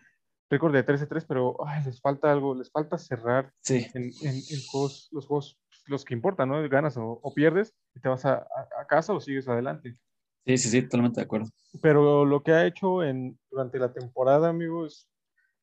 Récord 0.50 0.72
de 0.72 0.82
13-3, 0.84 1.24
pero 1.26 1.56
ay, 1.66 1.84
les 1.84 2.00
falta 2.00 2.30
algo, 2.30 2.54
les 2.54 2.70
falta 2.70 2.98
cerrar 2.98 3.52
Sí, 3.60 3.86
en, 3.94 4.04
en- 4.22 4.36
en 4.50 4.66
juegos, 4.70 5.08
los 5.12 5.26
juegos, 5.26 5.58
los 5.86 6.04
que 6.04 6.14
importan, 6.14 6.48
¿no? 6.48 6.68
Ganas 6.68 6.96
o, 6.96 7.18
o 7.22 7.34
pierdes 7.34 7.74
y 7.94 8.00
te 8.00 8.08
vas 8.08 8.24
a, 8.24 8.34
a- 8.34 8.68
a 8.80 8.86
casa 8.86 9.12
o 9.12 9.20
sigues 9.20 9.48
adelante. 9.48 9.98
sí, 10.44 10.56
sí, 10.58 10.68
sí, 10.70 10.82
totalmente 10.82 11.20
de 11.20 11.24
acuerdo. 11.24 11.48
Pero 11.82 12.24
lo 12.24 12.42
que 12.42 12.52
ha 12.52 12.66
hecho 12.66 13.02
en, 13.02 13.38
durante 13.50 13.78
la 13.78 13.92
temporada, 13.92 14.48
amigos, 14.48 15.08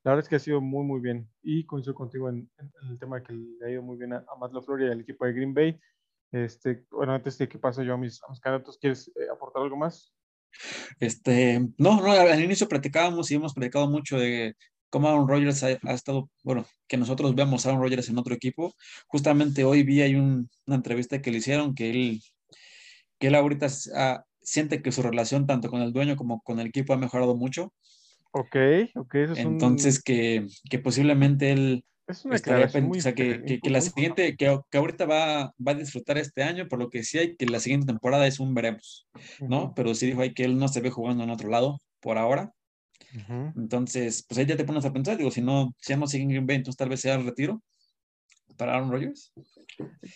la 0.04 0.12
verdad 0.12 0.24
es 0.24 0.28
que 0.28 0.36
ha 0.36 0.38
sido 0.40 0.60
muy, 0.60 0.84
muy 0.84 1.00
bien. 1.00 1.28
Y 1.42 1.64
coincido 1.66 1.94
contigo 1.94 2.28
en, 2.28 2.50
en- 2.58 2.72
en 2.82 2.88
el 2.90 2.98
tema 2.98 3.16
de 3.16 3.22
que 3.22 3.32
le 3.32 3.66
ha 3.66 3.70
ido 3.70 3.82
muy 3.82 3.96
bien 3.96 4.12
a, 4.12 4.18
a 4.28 4.36
Matt 4.38 4.52
LaFleur 4.52 4.82
y 4.82 4.90
al 4.92 5.00
equipo 5.00 5.24
de 5.24 5.32
Green 5.32 5.54
Bay. 5.54 5.80
Este, 6.30 6.84
bueno, 6.90 7.12
antes 7.14 7.38
de 7.38 7.48
que 7.48 7.58
pase 7.58 7.84
yo 7.84 7.94
a 7.94 7.96
mis, 7.96 8.22
a 8.22 8.28
mis 8.28 8.40
candidatos, 8.40 8.76
¿quieres 8.78 9.08
eh, 9.16 9.28
aportar 9.32 9.62
algo 9.62 9.76
más? 9.76 10.13
Este, 11.00 11.60
no, 11.78 12.00
no, 12.00 12.10
al 12.12 12.42
inicio 12.42 12.68
platicábamos 12.68 13.30
y 13.30 13.34
hemos 13.34 13.54
platicado 13.54 13.88
mucho 13.90 14.18
de 14.18 14.54
cómo 14.90 15.08
Aaron 15.08 15.28
Rodgers 15.28 15.62
ha, 15.64 15.78
ha 15.82 15.92
estado, 15.92 16.30
bueno, 16.42 16.66
que 16.86 16.96
nosotros 16.96 17.34
vemos 17.34 17.66
a 17.66 17.70
Aaron 17.70 17.82
Rodgers 17.82 18.08
en 18.08 18.18
otro 18.18 18.34
equipo. 18.34 18.74
Justamente 19.08 19.64
hoy 19.64 19.82
vi 19.82 20.02
hay 20.02 20.14
un- 20.14 20.48
una 20.66 20.76
entrevista 20.76 21.20
que 21.20 21.30
le 21.30 21.38
hicieron 21.38 21.74
que 21.74 21.90
él, 21.90 22.22
que 23.18 23.26
él 23.28 23.34
ahorita 23.34 23.66
ah, 23.96 24.24
siente 24.40 24.82
que 24.82 24.92
su 24.92 25.02
relación 25.02 25.46
tanto 25.46 25.68
con 25.70 25.82
el 25.82 25.92
dueño 25.92 26.16
como 26.16 26.40
con 26.42 26.60
el 26.60 26.68
equipo 26.68 26.92
ha 26.92 26.98
mejorado 26.98 27.34
mucho. 27.36 27.72
Ok, 28.32 28.56
ok, 28.96 29.14
eso 29.14 29.32
es 29.32 29.38
un- 29.38 29.52
Entonces 29.52 30.02
que, 30.02 30.46
que 30.70 30.78
posiblemente 30.78 31.50
él 31.52 31.84
es 32.06 32.24
una 32.24 32.36
estaría 32.36 32.68
muy 32.82 32.98
o 32.98 33.02
sea, 33.02 33.14
que, 33.14 33.42
que, 33.44 33.60
que 33.60 33.70
la 33.70 33.80
siguiente, 33.80 34.36
que, 34.36 34.58
que 34.70 34.78
ahorita 34.78 35.06
va, 35.06 35.54
va 35.66 35.72
a 35.72 35.74
disfrutar 35.74 36.18
este 36.18 36.42
año, 36.42 36.68
por 36.68 36.78
lo 36.78 36.90
que 36.90 37.02
sí 37.02 37.18
hay 37.18 37.36
que 37.36 37.46
la 37.46 37.60
siguiente 37.60 37.86
temporada 37.86 38.26
es 38.26 38.40
un 38.40 38.54
veremos, 38.54 39.06
¿no? 39.40 39.64
Ujú, 39.64 39.74
Pero 39.74 39.94
sí 39.94 40.06
dijo 40.06 40.20
ahí 40.20 40.34
que 40.34 40.44
él 40.44 40.58
no 40.58 40.68
se 40.68 40.80
ve 40.80 40.90
jugando 40.90 41.24
en 41.24 41.30
otro 41.30 41.48
lado 41.48 41.80
por 42.00 42.18
ahora. 42.18 42.52
ujú. 43.14 43.52
Entonces, 43.56 44.24
pues 44.28 44.38
ahí 44.38 44.46
ya 44.46 44.56
te 44.56 44.64
pones 44.64 44.84
a 44.84 44.92
pensar, 44.92 45.16
digo, 45.16 45.30
si 45.30 45.40
no, 45.40 45.74
si 45.78 45.92
ya 45.92 45.96
no 45.96 46.06
siguen 46.06 46.28
Green 46.28 46.46
Bay, 46.46 46.56
entonces 46.56 46.76
tal 46.76 46.88
vez 46.88 47.00
sea 47.00 47.14
el 47.14 47.24
retiro 47.24 47.62
para 48.56 48.74
Aaron 48.74 48.90
Rodgers. 48.90 49.32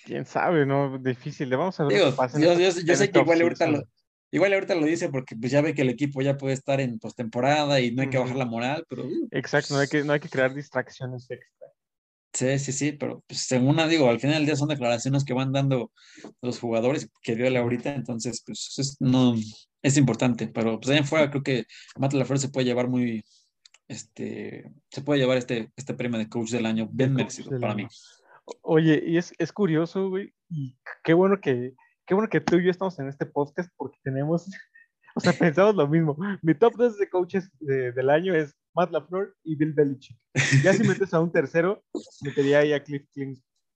Quién 0.04 0.26
sabe, 0.26 0.66
¿no? 0.66 0.99
Difícil. 0.99 1.49
Le 1.49 1.57
vamos 1.57 1.78
a 1.80 1.85
ver 1.85 1.95
Digo, 1.95 2.14
pasa 2.16 2.38
yo, 2.38 2.52
yo- 2.59 2.71
yo 2.71 2.97
sé 2.97 3.11
que 3.11 3.18
igual 3.21 3.40
ahorita 3.42 3.66
lo, 3.66 3.83
Igual 4.30 4.52
ahorita 4.52 4.75
lo 4.75 4.85
dice 4.85 5.09
porque 5.09 5.35
pues 5.37 5.50
ya 5.50 5.62
ve 5.62 5.75
que 5.75 5.80
el 5.83 5.88
equipo 5.88 6.21
ya 6.21 6.37
puede 6.37 6.52
estar 6.52 6.80
en 6.83 6.99
postemporada 6.99 7.80
y 7.80 7.92
no 7.92 8.02
hay 8.02 8.11
que 8.11 8.18
bajar 8.18 8.37
la 8.37 8.45
moral, 8.45 8.85
pero... 8.87 9.07
Uh, 9.07 9.28
Exacto, 9.30 9.73
no 9.73 9.80
hay 9.80 9.88
que, 9.88 10.04
no 10.04 10.12
hay 10.12 10.21
que 10.21 10.28
crear 10.28 10.52
distracciones 10.52 11.30
extra. 11.30 11.68
Sí, 12.32 12.58
sí, 12.58 12.73
sí, 12.73 12.92
pero 12.92 13.25
pues, 13.26 13.40
según 13.40 13.76
digo, 13.88 14.08
al 14.08 14.20
final 14.20 14.37
del 14.37 14.47
día 14.47 14.56
son 14.56 14.68
declaraciones 14.68 15.25
que 15.25 15.32
van 15.32 15.52
dando 15.52 15.90
los 16.42 16.61
jugadores 16.61 17.11
que 17.23 17.35
dio 17.35 17.58
ahorita, 17.58 17.94
entonces 17.94 18.42
pues 18.44 18.75
es, 18.78 18.97
no, 19.00 19.35
es 19.82 19.97
importante, 19.97 20.49
pero 20.49 20.78
pues 20.78 20.90
allá 20.90 21.00
afuera 21.00 21.30
creo 21.30 21.42
que 21.42 21.64
Matt 21.97 22.12
LaFleur 22.12 22.38
se 22.38 22.50
puede 22.50 22.66
llevar 22.66 22.88
muy, 22.88 23.25
este, 23.88 24.70
se 24.90 25.02
puede 25.02 25.20
llevar 25.20 25.38
este, 25.38 25.73
este 25.76 25.94
premio 25.94 26.18
de 26.18 26.28
coach 26.28 26.50
del 26.50 26.66
año 26.66 26.88
bien 26.92 27.14
merecido 27.14 27.58
para 27.58 27.75
mí. 27.75 27.87
Oye, 28.62 29.02
y 29.06 29.16
es, 29.16 29.32
es 29.38 29.52
curioso, 29.52 30.08
güey, 30.11 30.32
y 30.50 30.76
qué 31.04 31.14
bueno 31.14 31.40
que, 31.40 31.75
qué 32.06 32.14
bueno 32.14 32.28
que 32.28 32.40
tú 32.40 32.56
y 32.56 32.64
yo 32.64 32.70
estamos 32.70 32.99
en 32.99 33.08
este 33.08 33.26
podcast 33.26 33.70
porque 33.76 33.99
tenemos, 34.02 34.47
o 35.14 35.20
sea, 35.20 35.32
pensamos 35.32 35.75
lo 35.75 35.88
mismo. 35.88 36.16
Mi 36.42 36.54
top 36.54 36.75
2 36.76 36.99
de 36.99 37.08
coaches 37.08 37.50
del 37.61 38.11
año 38.11 38.35
es 38.35 38.58
Matt 38.78 38.92
LaFleur 38.92 39.35
y 39.42 39.56
Bill 39.56 39.73
Belichick. 39.73 40.16
Ya 40.62 40.73
si 40.73 40.85
metes 40.85 41.12
a 41.12 41.20
un 41.20 41.32
tercero, 41.32 41.82
metería 42.23 42.61
ahí 42.61 42.73
a 42.73 42.82
Cliff, 42.82 43.04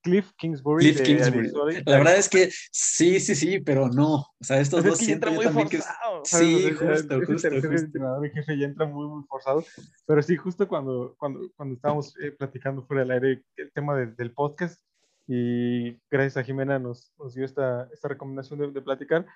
Cliff 0.01 0.33
Kingsbury. 0.39 0.95
Cliff 0.95 1.03
Kingsbury. 1.03 1.83
La 1.85 1.99
verdad 1.99 2.17
es 2.17 2.29
que 2.29 2.51
sí, 2.71 3.19
sí, 3.19 3.35
sí, 3.35 3.59
pero 3.59 3.89
no. 3.89 4.15
O 4.15 4.45
sea, 4.45 4.61
estos 4.61 4.85
dos 4.85 4.99
siento 4.99 5.33
muy 5.33 5.45
también 5.45 5.69
forzado, 5.69 6.23
que... 6.23 6.29
Sí, 6.29 6.71
justo, 6.71 7.21
justo, 7.27 7.49
justo. 7.51 8.23
El 8.23 8.31
jefe 8.31 8.59
ya 8.59 8.67
entra 8.67 8.87
muy, 8.87 9.09
muy 9.09 9.25
forzado. 9.29 9.65
Pero 10.07 10.23
sí, 10.23 10.37
justo 10.37 10.69
cuando, 10.69 11.17
cuando, 11.19 11.51
cuando 11.57 11.75
estábamos 11.75 12.15
eh, 12.21 12.31
platicando 12.31 12.87
fuera 12.87 13.03
del 13.03 13.11
aire 13.11 13.45
el 13.57 13.73
tema 13.73 13.97
del 13.97 14.33
podcast, 14.33 14.81
y 15.27 15.99
gracias 16.11 16.37
a 16.37 16.45
Jimena 16.45 16.79
nos, 16.79 17.13
nos 17.19 17.35
dio 17.35 17.45
esta, 17.45 17.89
esta 17.93 18.09
recomendación 18.09 18.61
de, 18.61 18.71
de 18.71 18.83
platicar, 18.83 19.27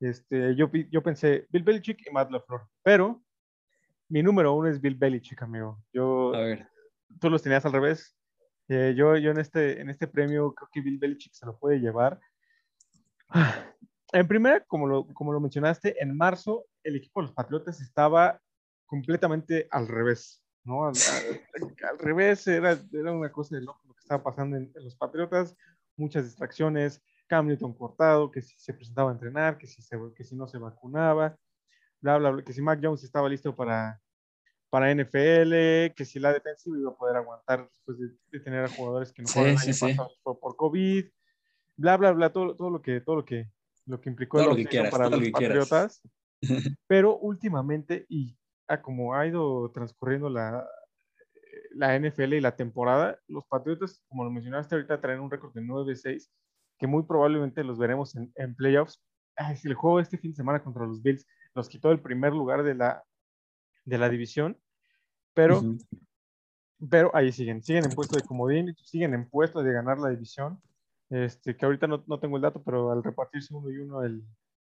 este, 0.00 0.56
yo, 0.56 0.68
yo 0.90 1.02
pensé 1.02 1.46
Bill 1.50 1.62
Belichick 1.62 2.06
y 2.06 2.10
Matt 2.10 2.30
LaFleur, 2.30 2.62
pero 2.82 3.22
mi 4.12 4.22
número 4.22 4.52
uno 4.52 4.68
es 4.68 4.78
Bill 4.78 4.94
Belichick, 4.94 5.40
amigo. 5.40 5.82
Yo, 5.90 6.34
a 6.34 6.40
ver. 6.40 6.68
Tú 7.18 7.30
los 7.30 7.42
tenías 7.42 7.64
al 7.64 7.72
revés. 7.72 8.14
Eh, 8.68 8.92
yo 8.94 9.16
yo 9.16 9.30
en, 9.30 9.38
este, 9.38 9.80
en 9.80 9.88
este 9.88 10.06
premio 10.06 10.52
creo 10.52 10.68
que 10.70 10.82
Bill 10.82 10.98
Belichick 10.98 11.32
se 11.32 11.46
lo 11.46 11.58
puede 11.58 11.80
llevar. 11.80 12.20
En 14.14 14.28
primera, 14.28 14.62
como 14.66 14.86
lo, 14.86 15.06
como 15.14 15.32
lo 15.32 15.40
mencionaste, 15.40 15.96
en 16.02 16.14
marzo 16.14 16.66
el 16.82 16.96
equipo 16.96 17.20
de 17.22 17.28
los 17.28 17.34
Patriotas 17.34 17.80
estaba 17.80 18.38
completamente 18.84 19.66
al 19.70 19.88
revés, 19.88 20.44
¿no? 20.64 20.84
Al, 20.84 20.94
revés, 21.98 22.46
era, 22.46 22.78
era, 22.92 23.10
una 23.10 23.32
cosa 23.32 23.56
de 23.56 23.62
loco 23.62 23.80
lo 23.86 23.94
que 23.94 24.00
estaba 24.00 24.22
pasando 24.22 24.58
en, 24.58 24.70
los 24.74 24.96
Patriotas, 24.96 25.56
muchas 25.96 26.24
distracciones, 26.24 27.02
Cam 27.26 27.46
Newton 27.46 27.72
cortado, 27.72 28.30
que 28.30 28.42
si 28.42 28.54
se 28.58 28.74
presentaba 28.74 29.10
a 29.10 29.14
entrenar, 29.14 29.56
que 29.56 29.66
si, 29.66 29.80
se, 29.80 29.96
que 30.14 30.24
si 30.24 30.36
no 30.36 30.46
se 30.46 30.58
vacunaba, 30.58 31.34
bla, 32.02 32.18
bla, 32.18 32.30
bla, 32.30 32.42
que 32.44 32.52
si 32.52 32.60
Mac 32.60 32.80
Jones 32.82 33.04
estaba 33.04 33.28
listo 33.28 33.54
para, 33.54 34.00
para 34.68 34.92
NFL, 34.92 35.94
que 35.94 36.04
si 36.04 36.18
la 36.18 36.32
defensiva 36.32 36.76
iba 36.78 36.90
a 36.90 36.96
poder 36.96 37.16
aguantar 37.16 37.66
después 37.66 37.98
de, 37.98 38.40
tener 38.40 38.64
a 38.64 38.68
jugadores 38.68 39.12
que 39.12 39.22
no 39.22 39.28
sí, 39.28 39.56
sí, 39.58 39.72
sí. 39.72 39.96
por, 40.22 40.56
COVID, 40.56 41.06
bla, 41.76 41.96
bla, 41.96 42.12
bla, 42.12 42.32
todo, 42.32 42.56
todo, 42.56 42.70
lo 42.70 42.82
que, 42.82 43.00
todo 43.00 43.16
lo 43.16 43.24
que, 43.24 43.50
lo 43.86 44.00
que 44.00 44.10
implicó 44.10 44.38
todo 44.38 44.50
lo 44.50 44.56
que 44.56 44.66
quieras, 44.66 44.90
para 44.90 45.08
todo 45.08 45.20
los 45.20 45.30
Patriotas. 45.30 46.02
Pero 46.88 47.18
últimamente, 47.18 48.04
y 48.08 48.36
a 48.66 48.82
como 48.82 49.14
ha 49.14 49.26
ido 49.26 49.70
transcurriendo 49.70 50.28
la, 50.28 50.66
la 51.70 51.98
NFL 51.98 52.34
y 52.34 52.40
la 52.40 52.56
temporada, 52.56 53.18
los 53.28 53.46
Patriotas, 53.46 54.02
como 54.08 54.24
lo 54.24 54.30
mencionaste 54.30 54.74
ahorita, 54.74 55.00
traen 55.00 55.20
un 55.20 55.30
récord 55.30 55.54
de 55.54 55.62
9-6, 55.62 56.28
que 56.78 56.86
muy 56.88 57.04
probablemente 57.04 57.62
los 57.62 57.78
veremos 57.78 58.16
en, 58.16 58.32
en 58.34 58.56
playoffs. 58.56 59.00
Ay, 59.36 59.56
si 59.56 59.68
el 59.68 59.74
juego 59.74 60.00
este 60.00 60.18
fin 60.18 60.32
de 60.32 60.36
semana 60.36 60.62
contra 60.62 60.84
los 60.84 61.02
Bills 61.02 61.26
los 61.54 61.68
quitó 61.68 61.90
el 61.90 62.00
primer 62.00 62.32
lugar 62.32 62.62
de 62.62 62.74
la, 62.74 63.04
de 63.84 63.98
la 63.98 64.08
división, 64.08 64.58
pero, 65.34 65.62
pero 66.90 67.10
ahí 67.14 67.32
siguen, 67.32 67.62
siguen 67.62 67.84
en 67.84 67.92
puesto 67.92 68.16
de 68.16 68.24
comodín, 68.24 68.74
siguen 68.76 69.14
en 69.14 69.28
puesto 69.28 69.62
de 69.62 69.72
ganar 69.72 69.98
la 69.98 70.10
división, 70.10 70.60
este, 71.10 71.56
que 71.56 71.64
ahorita 71.64 71.86
no, 71.86 72.04
no 72.06 72.18
tengo 72.18 72.36
el 72.36 72.42
dato, 72.42 72.62
pero 72.62 72.90
al 72.90 73.02
repartirse 73.02 73.54
uno 73.54 73.70
y 73.70 73.78
uno 73.78 74.02
el, 74.02 74.22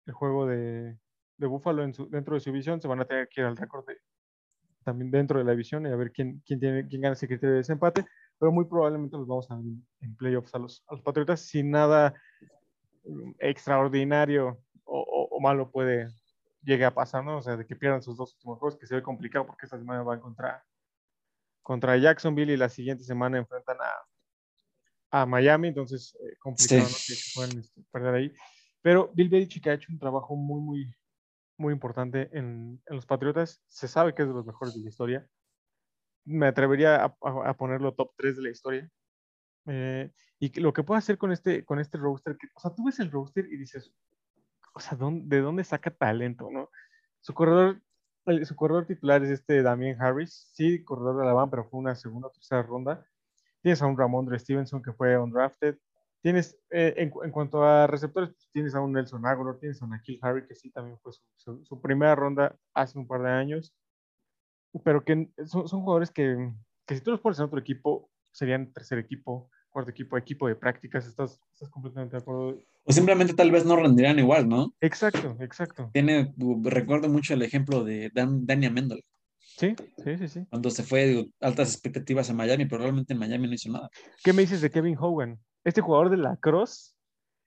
el 0.06 0.14
juego 0.14 0.48
de, 0.48 0.98
de 1.38 1.48
Buffalo 1.48 1.84
en 1.84 1.94
su, 1.94 2.10
dentro 2.10 2.36
de 2.36 2.42
su 2.42 2.52
división, 2.52 2.82
se 2.82 2.88
van 2.88 3.02
a 3.02 3.06
tener 3.06 3.28
que 3.30 3.42
ir 3.42 3.48
al 3.48 3.58
récord 3.58 3.86
de, 3.86 3.98
también 4.84 5.12
dentro 5.12 5.40
de 5.40 5.46
la 5.46 5.52
división 5.52 5.86
y 5.86 5.90
a 5.90 5.96
ver 5.96 6.12
quién, 6.12 6.42
quién, 6.46 6.60
tiene, 6.60 6.88
quién 6.88 7.02
gana 7.02 7.14
ese 7.14 7.28
criterio 7.28 7.52
de 7.52 7.58
desempate, 7.58 8.06
pero 8.38 8.52
muy 8.52 8.66
probablemente 8.66 9.18
los 9.18 9.28
vamos 9.28 9.50
a 9.52 9.56
ver 9.56 9.66
en 10.02 10.16
playoffs 10.16 10.54
a 10.56 10.60
los, 10.60 10.84
a 10.88 10.94
los 10.94 11.04
Patriotas 11.04 11.42
sin 11.42 11.72
nada 11.72 12.14
mm, 13.06 13.32
extraordinario 13.40 14.60
o, 14.86 15.28
o 15.32 15.40
malo 15.40 15.72
puede, 15.72 16.10
llegue 16.62 16.86
a 16.86 16.94
pasar, 16.94 17.24
¿no? 17.24 17.38
O 17.38 17.42
sea, 17.42 17.58
de 17.58 17.66
que 17.66 17.76
pierdan 17.76 18.02
sus 18.02 18.18
dos 18.18 18.34
últimos 18.36 18.60
juegos, 18.60 18.78
que 18.78 18.88
se 18.88 18.96
ve 18.96 19.04
complicado 19.04 19.46
porque 19.46 19.66
esta 19.66 19.78
semana 19.78 20.04
van 20.04 20.20
contra, 20.20 20.64
contra 21.62 21.98
Jacksonville 21.98 22.54
y 22.54 22.58
la 22.58 22.70
siguiente 22.70 23.04
semana 23.04 23.38
enfrentan 23.38 23.78
a, 23.80 25.22
a 25.22 25.26
Miami, 25.26 25.70
entonces 25.70 26.16
eh, 26.22 26.36
complicado, 26.40 26.84
¿no? 26.84 26.96
Que 27.08 27.14
pueden 27.36 27.60
este, 27.60 27.82
perder 27.92 28.16
ahí. 28.16 28.34
Pero 28.82 29.12
Bill 29.14 29.30
Belichick 29.30 29.68
ha 29.68 29.74
hecho 29.74 29.92
un 29.92 30.00
trabajo 30.00 30.36
muy, 30.36 30.62
muy, 30.62 30.96
muy 31.58 31.74
importante 31.74 32.30
en, 32.32 32.82
en, 32.86 32.96
los 32.96 33.06
Patriotas. 33.06 33.62
Se 33.68 33.88
sabe 33.88 34.14
que 34.14 34.22
es 34.22 34.28
de 34.28 34.34
los 34.34 34.46
mejores 34.46 34.74
de 34.76 34.82
la 34.82 34.90
historia. 34.90 35.28
Me 36.26 36.48
atrevería 36.48 37.04
a, 37.04 37.16
a, 37.22 37.58
ponerlo 37.58 37.94
top 37.94 38.14
3 38.18 38.38
de 38.38 38.42
la 38.44 38.50
historia. 38.50 38.90
Eh, 39.66 40.12
y 40.40 40.60
lo 40.62 40.72
que 40.74 40.84
puede 40.84 41.00
hacer 41.00 41.18
con 41.18 41.32
este, 41.32 41.66
con 41.66 41.80
este 41.80 41.98
roster, 41.98 42.38
que, 42.38 42.48
o 42.54 42.60
sea, 42.60 42.74
tú 42.74 42.86
ves 42.86 43.00
el 43.00 43.12
roster 43.12 43.46
y 43.46 43.58
dices, 43.58 43.92
o 44.80 44.82
sea, 44.82 44.98
¿de 44.98 45.42
dónde 45.42 45.64
saca 45.66 45.92
talento, 45.92 46.50
no? 46.50 46.70
Su 47.20 47.34
corredor, 47.34 47.82
su 48.46 48.56
corredor 48.56 48.86
titular 48.86 49.22
es 49.24 49.30
este 49.30 49.62
Damien 49.62 50.02
Harris, 50.02 50.50
sí, 50.54 50.84
corredor 50.86 51.18
de 51.18 51.24
Alabama, 51.24 51.52
pero 51.52 51.66
fue 51.66 51.82
una 51.82 51.96
segunda 51.96 52.30
o 52.30 52.32
tercera 52.32 52.64
ronda. 52.64 53.06
Tienes 53.62 53.82
a 53.82 53.88
un 53.88 53.98
Ramondre 53.98 54.40
Stevenson 54.40 54.82
que 54.82 54.94
fue 54.94 55.18
undrafted. 55.18 55.78
Tienes, 56.22 56.58
eh, 56.70 56.94
en, 56.98 57.10
cuanto 57.10 57.64
a 57.64 57.88
receptores, 57.88 58.30
pues, 58.30 58.50
tienes 58.52 58.74
a 58.74 58.80
un 58.80 58.94
Nelson 58.94 59.26
Aguilar, 59.26 59.58
tienes 59.60 59.82
a 59.82 59.86
un 59.86 59.94
Akil 59.94 60.20
Harry, 60.22 60.48
que 60.48 60.56
sí 60.56 60.72
también 60.72 60.98
fue 61.00 61.12
su, 61.36 61.82
primera 61.82 62.16
ronda 62.16 62.56
hace 62.74 62.98
un 62.98 63.08
par 63.08 63.22
de 63.22 63.32
años. 63.32 63.74
Pero 64.86 65.04
que 65.04 65.30
son, 65.46 65.68
son 65.68 65.82
jugadores 65.82 66.10
que, 66.10 66.54
que, 66.86 66.96
si 66.96 67.02
tú 67.02 67.12
los 67.12 67.20
pones 67.20 67.40
en 67.40 67.46
otro 67.46 67.60
equipo, 67.60 68.10
serían 68.32 68.72
tercer 68.72 68.98
equipo, 68.98 69.50
cuarto 69.80 69.92
equipo, 69.92 70.18
equipo 70.18 70.48
de 70.48 70.56
prácticas. 70.56 71.08
¿Estás, 71.08 71.40
estás 71.54 71.70
completamente 71.70 72.16
de 72.16 72.22
acuerdo? 72.22 72.62
O 72.84 72.92
simplemente 72.92 73.34
tal 73.34 73.52
vez 73.52 73.66
no 73.66 73.76
rendirán 73.76 74.20
igual, 74.20 74.48
¿no? 74.48 74.74
Exacto, 74.82 75.38
exacto. 75.40 75.90
Tiene, 75.94 76.34
recuerdo 76.64 77.08
mucho 77.08 77.34
el 77.34 77.42
ejemplo 77.42 77.84
de 77.84 78.12
Dan, 78.14 78.46
Dani 78.46 78.66
Amendola. 78.66 79.02
Sí, 79.40 79.76
sí, 80.04 80.18
sí, 80.18 80.28
sí. 80.28 80.46
Cuando 80.50 80.70
se 80.70 80.84
fue 80.84 81.26
altas 81.40 81.74
expectativas 81.74 82.30
a 82.30 82.34
Miami, 82.34 82.66
pero 82.66 82.82
realmente 82.82 83.14
en 83.14 83.20
Miami 83.20 83.48
no 83.48 83.54
hizo 83.54 83.72
nada. 83.72 83.90
¿Qué 84.24 84.34
me 84.34 84.42
dices 84.42 84.62
de 84.62 84.70
Kevin 84.70 84.98
Hogan? 85.00 85.40
Este 85.64 85.82
jugador 85.82 86.10
de 86.10 86.18
la 86.18 86.38
Cross, 86.38 86.96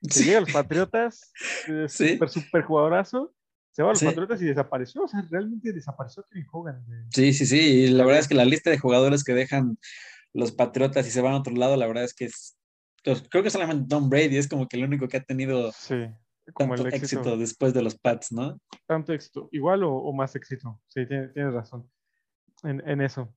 que 0.03 0.25
llega 0.25 0.39
a 0.39 0.43
los 0.43 0.53
Patriotas, 0.53 1.33
sí. 1.89 2.13
súper, 2.13 2.29
súper 2.29 2.63
jugadorazo, 2.63 3.35
se 3.71 3.83
va 3.83 3.91
a 3.91 3.93
los 3.93 4.03
Patriotas 4.03 4.41
y 4.43 4.47
desapareció. 4.47 5.03
O 5.05 5.09
sea, 5.09 5.27
realmente 5.31 5.73
desapareció 5.73 6.25
Kevin 6.31 6.47
Hogan. 6.51 6.85
Sí, 7.11 7.33
sí, 7.33 7.47
sí. 7.47 7.61
Y 7.61 7.89
la 7.89 8.05
verdad 8.05 8.21
es 8.21 8.29
que 8.29 8.35
la 8.35 8.45
lista 8.45 8.71
de 8.71 8.79
jugadores 8.79 9.25
que 9.25 9.33
dejan 9.33 9.79
los 10.35 10.53
Patriotas 10.53 11.07
y 11.07 11.11
se 11.11 11.21
van 11.21 11.35
a 11.35 11.39
otro 11.39 11.55
lado, 11.55 11.77
la 11.77 11.87
verdad 11.87 12.05
es 12.05 12.15
que 12.15 12.27
es 12.27 12.57
pues, 13.05 13.25
creo 13.29 13.43
que 13.43 13.51
solamente 13.51 13.89
Tom 13.89 14.09
Brady 14.09 14.37
es 14.37 14.49
como 14.49 14.69
que 14.69 14.77
el 14.77 14.85
único 14.85 15.09
que 15.09 15.17
ha 15.17 15.23
tenido 15.23 15.73
como 16.55 16.75
tanto 16.75 16.89
éxito. 16.89 17.37
después 17.37 17.75
de 17.75 17.83
los 17.83 17.99
Pats, 17.99 18.33
¿no? 18.33 18.61
Tanto 18.87 19.13
éxito, 19.13 19.49
igual 19.53 19.83
o, 19.85 20.13
más 20.13 20.35
éxito, 20.37 20.81
sí, 20.89 21.07
tienes, 21.07 21.35
razón 21.35 21.91
en, 22.63 23.01
eso. 23.01 23.35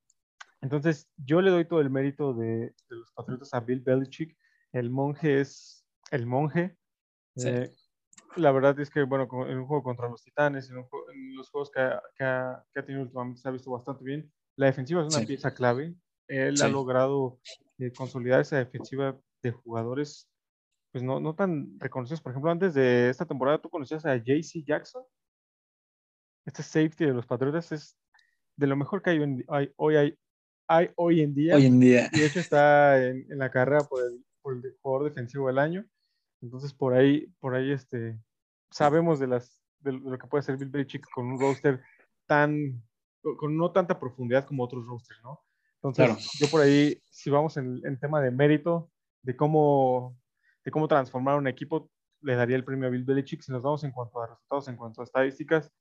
Entonces, 0.62 1.08
yo 1.18 1.42
le 1.42 1.52
doy 1.52 1.66
todo 1.66 1.82
el 1.82 1.90
mérito 1.90 2.34
de, 2.34 2.74
los 2.90 3.12
Patriotas 3.14 3.54
a 3.54 3.60
Bill 3.60 3.82
Belichick. 3.82 4.38
El 4.72 4.90
monje 4.90 5.42
es 5.42 5.86
el 6.12 6.25
monje. 6.25 6.75
Eh, 7.44 7.72
la 8.36 8.52
verdad 8.52 8.80
es 8.80 8.90
que, 8.90 9.04
bueno, 9.04 9.28
en 9.48 9.60
un 9.60 9.66
juego 9.66 9.84
contra 9.84 10.10
los 10.10 10.24
Titanes, 10.24 10.70
en, 10.70 10.78
los 11.36 11.50
juegos 11.50 11.72
que 11.72 12.24
ha, 12.24 12.64
tenido 12.74 13.02
últimamente, 13.02 13.42
se 13.42 13.48
ha 13.48 13.52
visto 13.52 13.72
bastante 13.72 14.04
bien. 14.04 14.32
La 14.58 14.68
defensiva 14.68 15.06
es 15.06 15.16
una 15.16 15.25
pieza 15.25 15.54
clave. 15.54 15.96
Él 16.27 16.55
ha 16.62 16.67
logrado 16.67 17.39
eh, 17.77 17.91
consolidar 17.91 18.41
esa 18.41 18.58
defensiva 18.58 19.20
de 19.44 19.51
jugadores, 19.51 20.27
pues 20.91 21.03
no, 21.03 21.20
no 21.20 21.36
tan 21.36 21.79
reconocidos. 21.79 22.22
Por 22.22 22.32
ejemplo, 22.32 22.51
antes 22.51 22.74
de 22.74 23.10
esta 23.10 23.25
temporada, 23.25 23.62
¿tú 23.62 23.70
conocías 23.70 24.05
a 24.05 24.15
JC 24.15 24.63
Jackson? 24.65 25.03
Este 26.46 26.63
safety 26.63 27.05
de 27.05 27.13
los 27.13 27.25
Patriotas 27.25 27.72
es 27.72 27.98
de 28.55 28.67
lo 28.67 28.75
mejor 28.75 29.01
que 29.01 29.12
hay, 29.12 29.46
hoy, 29.75 29.96
hay, 29.96 30.17
hay 30.67 30.89
hoy 30.96 31.22
en 31.22 31.36
día. 31.36 31.55
Hoy 31.55 31.65
en 31.65 31.79
día. 31.79 32.10
Y 32.12 32.20
de 32.20 32.25
hecho 32.25 32.39
está 32.39 33.03
en, 33.03 33.25
la 33.29 33.51
carrera 33.51 33.84
por 33.84 34.01
el, 34.03 34.77
jugador 34.82 35.10
defensivo 35.10 35.48
del 35.48 35.60
año. 35.60 35.86
Entonces, 36.41 36.74
por 36.74 36.94
ahí, 36.94 37.27
por 37.39 37.55
ahí 37.55 37.72
este, 37.72 38.20
sabemos 38.72 39.20
de, 39.20 39.27
las, 39.27 39.60
de 39.79 39.94
lo 39.94 40.17
que 40.17 40.27
puede 40.27 40.44
ser 40.44 40.58
Bill 40.58 40.70
Belichick 40.70 41.05
con 41.10 41.25
un 41.25 41.39
roster 41.39 41.82
tan, 42.27 42.82
con 43.22 43.58
no 43.58 43.72
tanta 43.72 44.00
profundidad 44.00 44.46
como 44.46 44.63
otros 44.63 44.86
rosters, 44.86 45.20
¿no? 45.24 45.45
Entonces, 45.88 46.32
yo 46.39 46.48
por 46.50 46.62
ahí, 46.62 47.00
si 47.12 47.30
vamos 47.30 47.58
en, 47.58 47.80
en 47.86 48.00
tema 48.00 48.20
de 48.20 48.32
mérito, 48.32 48.89
de 49.22 49.36
cómo, 49.36 50.18
de 50.63 50.72
cómo 50.72 50.88
transformar 50.88 51.38
un 51.38 51.48
equipo, 51.48 51.89
le 52.22 52.36
daría 52.36 52.56
el 52.56 52.63
premio 52.63 52.88
a 52.88 52.92
Bill 52.92 53.04
Belichick. 53.04 53.42
Si 53.42 53.51
nos 53.51 53.62
vamos 53.62 53.84
en 53.84 53.92
cuanto 53.92 54.20
a 54.20 54.27
resultados, 54.27 54.68
en 54.68 54.77
cuanto 54.77 55.01
a 55.01 55.04
estadísticas, 55.04 55.72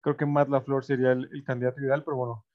creo 0.00 0.16
que 0.16 0.26
Matt 0.26 0.48
LaFleur 0.48 0.84
sería 0.84 1.12
el, 1.12 1.44
candidato 1.44 1.80
ideal, 1.80 2.02
pero 2.04 2.16
bueno, 2.16 2.46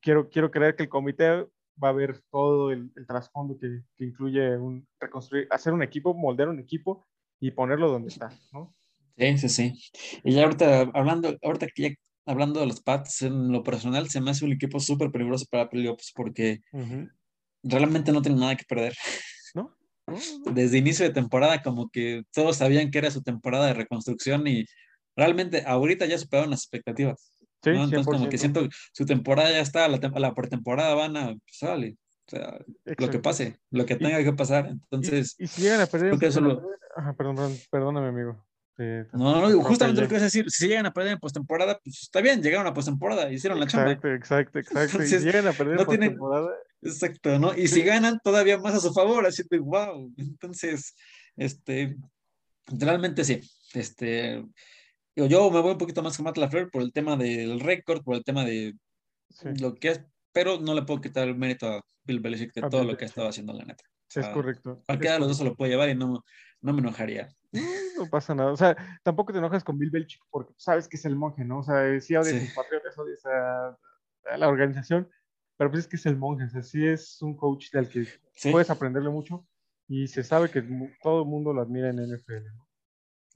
quiero, 0.00 0.28
quiero 0.28 0.50
creer 0.50 0.74
que 0.74 0.84
el 0.84 0.88
comité 0.88 1.46
va 1.82 1.90
a 1.90 1.92
ver 1.92 2.20
todo 2.30 2.72
el, 2.72 2.92
trasfondo 3.06 3.56
que, 3.58 3.82
incluye 4.04 4.56
un, 4.56 4.86
reconstruir, 4.98 5.46
hacer 5.50 5.72
un 5.72 5.82
equipo, 5.82 6.12
moldear 6.12 6.48
un 6.48 6.58
equipo 6.58 7.06
y 7.38 7.52
ponerlo 7.52 7.88
donde 7.88 8.08
está, 8.08 8.30
¿no? 8.52 8.74
Sí, 9.16 9.38
sí, 9.38 9.48
sí. 9.48 10.20
Y 10.24 10.32
ya 10.32 10.44
ahorita, 10.44 10.90
hablando, 10.94 11.36
ahorita 11.42 11.66
que 11.74 11.82
ya 11.82 11.88
hablando 12.28 12.60
de 12.60 12.66
los 12.66 12.80
Pats, 12.80 13.22
en 13.22 13.50
lo 13.50 13.64
personal 13.64 14.08
se 14.08 14.20
me 14.20 14.30
hace 14.30 14.44
un 14.44 14.52
equipo 14.52 14.78
súper 14.78 15.10
peligroso 15.10 15.46
para 15.50 15.70
playoffs 15.70 16.12
porque 16.14 16.62
realmente 17.62 18.12
no 18.12 18.22
tienen 18.22 18.40
nada 18.40 18.56
que 18.56 18.64
perder. 18.64 18.94
¿No? 19.54 19.74
Desde 20.52 20.78
inicio 20.78 21.06
de 21.06 21.12
temporada, 21.12 21.62
como 21.62 21.88
que 21.90 22.22
todos 22.32 22.56
sabían 22.56 22.90
que 22.90 22.98
era 22.98 23.10
su 23.10 23.22
temporada 23.22 23.66
de 23.66 23.74
reconstrucción 23.74 24.46
y 24.46 24.66
realmente 25.16 25.64
ahorita 25.66 26.06
ya 26.06 26.18
superaron 26.18 26.50
las 26.50 26.60
expectativas. 26.60 27.32
Sí, 27.62 27.70
Entonces, 27.70 28.06
como 28.06 28.28
que 28.28 28.38
siento 28.38 28.68
su 28.92 29.04
temporada 29.04 29.50
ya 29.50 29.60
está, 29.60 29.88
la, 29.88 29.98
la 29.98 30.34
pretemporada 30.34 30.94
van 30.94 31.16
a, 31.16 31.26
pues, 31.26 31.62
o 31.62 32.30
sea, 32.30 32.58
lo 32.98 33.10
que 33.10 33.18
pase, 33.18 33.58
lo 33.70 33.86
que 33.86 33.96
tenga 33.96 34.22
que 34.22 34.32
pasar. 34.32 34.68
Entonces, 34.68 35.34
y, 35.38 35.46
si 35.46 35.62
llegan 35.62 35.80
a 35.80 35.86
perder, 35.86 36.14
Ajá, 36.96 37.14
perdón, 37.14 37.56
perdóname, 37.70 38.08
amigo. 38.08 38.47
No, 38.78 39.50
no, 39.50 39.62
justamente 39.62 40.00
lo 40.00 40.08
que 40.08 40.14
vas 40.14 40.22
a 40.22 40.26
decir, 40.26 40.50
si 40.50 40.68
llegan 40.68 40.86
a 40.86 40.92
perder 40.92 41.12
en 41.12 41.18
postemporada, 41.18 41.80
pues 41.82 42.02
está 42.02 42.20
bien, 42.20 42.42
llegaron 42.42 42.66
a 42.66 42.74
postemporada, 42.74 43.30
hicieron 43.32 43.58
la 43.58 43.66
chamba. 43.66 43.92
Exacto, 43.92 44.08
exacto, 44.08 44.58
exacto. 44.58 45.02
si 45.02 45.18
llegan 45.18 45.48
a 45.48 45.52
perder 45.52 45.80
en 45.80 45.86
postemporada. 45.86 46.50
Exacto, 46.80 47.38
¿no? 47.38 47.56
Y 47.56 47.66
si 47.66 47.82
ganan, 47.82 48.20
todavía 48.22 48.58
más 48.58 48.74
a 48.74 48.80
su 48.80 48.92
favor, 48.92 49.26
así 49.26 49.42
que, 49.50 49.58
wow. 49.58 50.12
Entonces, 50.16 50.94
este, 51.36 51.96
realmente 52.66 53.24
sí. 53.24 53.40
Este, 53.74 54.44
yo 55.16 55.50
me 55.50 55.60
voy 55.60 55.72
un 55.72 55.78
poquito 55.78 56.02
más 56.02 56.16
con 56.16 56.24
Matt 56.24 56.36
LaFleur 56.36 56.70
por 56.70 56.82
el 56.82 56.92
tema 56.92 57.16
del 57.16 57.58
récord, 57.58 58.02
por 58.02 58.14
el 58.14 58.24
tema 58.24 58.44
de 58.44 58.76
lo 59.60 59.74
que 59.74 59.88
es, 59.88 60.00
pero 60.32 60.60
no 60.60 60.74
le 60.74 60.82
puedo 60.82 61.00
quitar 61.00 61.26
el 61.26 61.36
mérito 61.36 61.66
a 61.66 61.80
Bill 62.04 62.20
Belichick 62.20 62.54
de 62.54 62.68
todo 62.68 62.84
lo 62.84 62.96
que 62.96 63.04
ha 63.04 63.08
estado 63.08 63.28
haciendo 63.28 63.52
la 63.52 63.64
neta. 63.64 63.84
Sí, 64.06 64.20
es 64.20 64.28
correcto. 64.28 64.82
Cualquiera 64.86 65.14
de 65.14 65.20
los 65.20 65.28
dos 65.28 65.38
se 65.38 65.44
lo 65.44 65.54
puede 65.54 65.72
llevar 65.72 65.90
y 65.90 65.94
no, 65.94 66.24
no 66.60 66.72
me 66.72 66.80
enojaría. 66.80 67.28
No, 67.98 68.08
pasa 68.08 68.32
nada. 68.32 68.52
O 68.52 68.56
sea, 68.56 68.76
tampoco 69.02 69.32
te 69.32 69.40
enojas 69.40 69.64
con 69.64 69.76
Bill 69.76 69.90
Belichick 69.90 70.22
porque 70.30 70.54
sabes 70.56 70.86
que 70.86 70.96
es 70.96 71.04
el 71.04 71.16
monje, 71.16 71.44
¿no? 71.44 71.58
O 71.58 71.62
sea, 71.64 72.00
sí 72.00 72.14
odias 72.14 72.36
a 72.36 72.46
sus 72.46 72.54
patriotas, 72.54 72.96
odias 72.96 73.26
a, 73.26 73.76
la 74.36 74.48
organización, 74.48 75.10
pero 75.56 75.68
pues 75.68 75.82
es 75.82 75.88
que 75.88 75.96
es 75.96 76.06
el 76.06 76.16
monje. 76.16 76.44
O 76.44 76.48
sea, 76.48 76.62
sí 76.62 76.86
es 76.86 77.20
un 77.22 77.36
coach 77.36 77.72
del 77.72 77.88
que 77.88 78.06
puedes 78.52 78.70
aprenderle 78.70 79.10
mucho 79.10 79.44
y 79.88 80.06
se 80.06 80.22
sabe 80.22 80.48
que 80.48 80.62
todo 81.02 81.22
el 81.22 81.28
mundo 81.28 81.52
lo 81.52 81.62
admira 81.62 81.90
en 81.90 81.96
NFL, 81.96 82.54
¿no? 82.54 82.68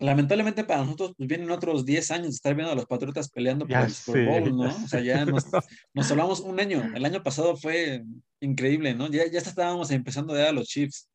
lamentablemente 0.03 0.65
para 0.65 0.83
nosotros 0.83 1.15
pues, 1.17 1.29
vienen 1.29 1.51
otros 1.51 1.85
10 1.85 2.11
años 2.11 2.27
de 2.29 2.35
estar 2.35 2.55
viendo 2.55 2.73
a 2.73 2.77
los 2.77 2.87
Patriotas 2.87 3.31
peleando 3.31 3.67
por 3.67 3.77
el 3.77 3.91
Super 3.91 4.27
Bowl, 4.27 4.57
¿no? 4.57 4.65
O 4.65 4.89
sea, 4.89 5.01
ya 5.01 5.25
nos, 5.25 5.47
nos, 5.95 6.11
hablamos 6.11 6.41
un 6.41 6.59
año. 6.61 6.83
El 6.95 7.05
año 7.05 7.23
pasado 7.23 7.57
fue 7.57 8.05
increíble, 8.41 8.95
¿no? 8.95 9.09
Ya, 9.09 9.27
ya 9.31 9.39
estábamos 9.39 9.91
empezando 9.91 10.35
a 10.35 10.39
dar 10.39 10.49
a 10.49 10.53
los 10.53 10.67
Chiefs. 10.67 11.09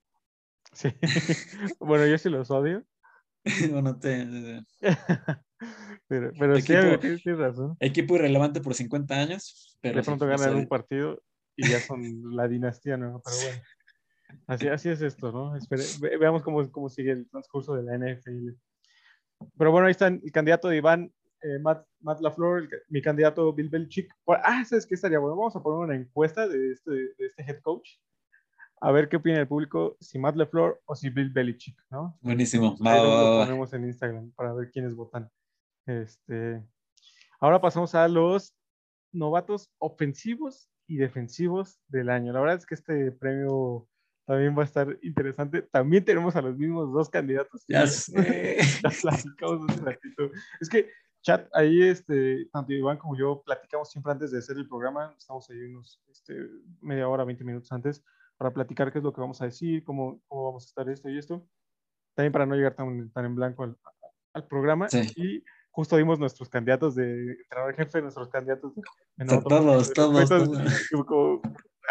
Sí. 0.73 0.89
bueno, 1.79 2.05
yo 2.05 2.17
sí 2.17 2.29
los 2.29 2.51
odio. 2.51 2.83
bueno, 3.71 3.97
te... 3.97 4.63
pero, 6.07 6.31
pero 6.37 6.57
equipo, 6.57 6.81
sí, 7.01 7.17
tienes 7.23 7.39
razón. 7.39 7.77
Equipo 7.79 8.15
irrelevante 8.15 8.61
por 8.61 8.73
50 8.73 9.15
años. 9.15 9.77
Pero 9.81 9.97
de 9.97 10.03
pronto 10.03 10.25
ganan 10.25 10.55
un 10.55 10.67
partido 10.67 11.21
y 11.55 11.69
ya 11.69 11.79
son 11.79 12.35
la 12.35 12.47
dinastía, 12.47 12.97
¿no? 12.97 13.21
Pero 13.23 13.37
bueno. 13.37 13.61
Así, 14.47 14.67
así 14.67 14.89
es 14.89 15.01
esto, 15.01 15.31
¿no? 15.31 15.53
veamos 16.19 16.43
cómo, 16.43 16.69
cómo 16.69 16.89
sigue 16.89 17.11
el 17.11 17.29
transcurso 17.29 17.75
de 17.75 17.83
la 17.83 17.97
NFL. 17.97 18.49
Pero 19.57 19.71
bueno, 19.71 19.87
ahí 19.87 19.91
está 19.91 20.07
el 20.07 20.31
candidato 20.31 20.67
de 20.67 20.77
Iván, 20.77 21.13
eh, 21.41 21.59
Matt, 21.59 21.85
Matt, 22.01 22.21
LaFleur, 22.21 22.67
mi 22.89 23.01
candidato 23.01 23.53
Bill 23.53 23.69
Belichick. 23.69 24.11
Ah, 24.27 24.63
¿sabes 24.65 24.85
qué 24.85 24.95
estaría 24.95 25.19
bueno? 25.19 25.37
Vamos 25.37 25.55
a 25.55 25.61
poner 25.61 25.79
una 25.79 25.95
encuesta 25.95 26.47
de 26.47 26.71
este, 26.71 26.91
de 26.91 27.13
este 27.19 27.43
head 27.43 27.61
coach. 27.61 27.89
A 28.79 28.91
ver 28.91 29.09
qué 29.09 29.17
opina 29.17 29.39
el 29.39 29.47
público, 29.47 29.97
si 29.99 30.19
Matt 30.19 30.35
LaFleur 30.35 30.79
o 30.85 30.95
si 30.95 31.09
Bill 31.09 31.31
Belichick, 31.31 31.83
¿no? 31.89 32.17
Buenísimo. 32.21 32.77
Ahí 32.85 33.03
lo 33.03 33.43
ponemos 33.43 33.73
en 33.73 33.85
Instagram 33.85 34.31
para 34.33 34.53
ver 34.53 34.69
quiénes 34.69 34.93
votan. 34.93 35.31
Este, 35.87 36.63
ahora 37.39 37.59
pasamos 37.59 37.95
a 37.95 38.07
los 38.07 38.53
novatos 39.11 39.71
ofensivos 39.79 40.69
y 40.85 40.97
defensivos 40.97 41.79
del 41.87 42.09
año. 42.09 42.31
La 42.33 42.39
verdad 42.39 42.57
es 42.57 42.67
que 42.67 42.75
este 42.75 43.11
premio 43.13 43.87
también 44.25 44.55
va 44.55 44.61
a 44.61 44.65
estar 44.65 44.95
interesante. 45.01 45.63
También 45.63 46.05
tenemos 46.05 46.35
a 46.35 46.43
los 46.43 46.55
mismos 46.55 46.93
dos 46.93 47.09
candidatos. 47.09 47.65
Ya 47.67 47.87
sé. 47.87 48.13
Es 50.61 50.69
que, 50.69 50.91
chat, 51.23 51.49
ahí 51.53 51.81
este, 51.81 52.47
tanto 52.53 52.73
Iván 52.73 52.97
como 52.97 53.17
yo 53.17 53.41
platicamos 53.43 53.89
siempre 53.89 54.11
antes 54.11 54.29
de 54.29 54.37
hacer 54.37 54.57
el 54.57 54.67
programa. 54.67 55.15
Estamos 55.17 55.49
ahí 55.49 55.63
unos 55.63 55.99
este, 56.11 56.35
media 56.79 57.09
hora, 57.09 57.23
20 57.23 57.43
minutos 57.43 57.71
antes 57.71 58.03
para 58.37 58.53
platicar 58.53 58.91
qué 58.91 58.99
es 58.99 59.03
lo 59.03 59.13
que 59.13 59.21
vamos 59.21 59.41
a 59.41 59.45
decir, 59.45 59.83
cómo, 59.83 60.21
cómo 60.27 60.45
vamos 60.45 60.65
a 60.65 60.67
estar 60.67 60.89
esto 60.89 61.09
y 61.09 61.17
esto. 61.17 61.47
También 62.15 62.31
para 62.31 62.45
no 62.45 62.55
llegar 62.55 62.75
tan, 62.75 63.11
tan 63.11 63.25
en 63.25 63.35
blanco 63.35 63.63
al, 63.63 63.77
al 64.33 64.47
programa. 64.47 64.87
Y 65.15 65.43
justo 65.71 65.97
dimos 65.97 66.19
nuestros 66.19 66.49
candidatos 66.49 66.95
de 66.95 67.33
entrenador 67.33 67.75
jefe, 67.75 68.01
nuestros 68.01 68.29
candidatos 68.29 68.73
de, 68.75 68.81
todos, 69.25 69.93
todos, 69.93 70.29
todos. 70.29 71.41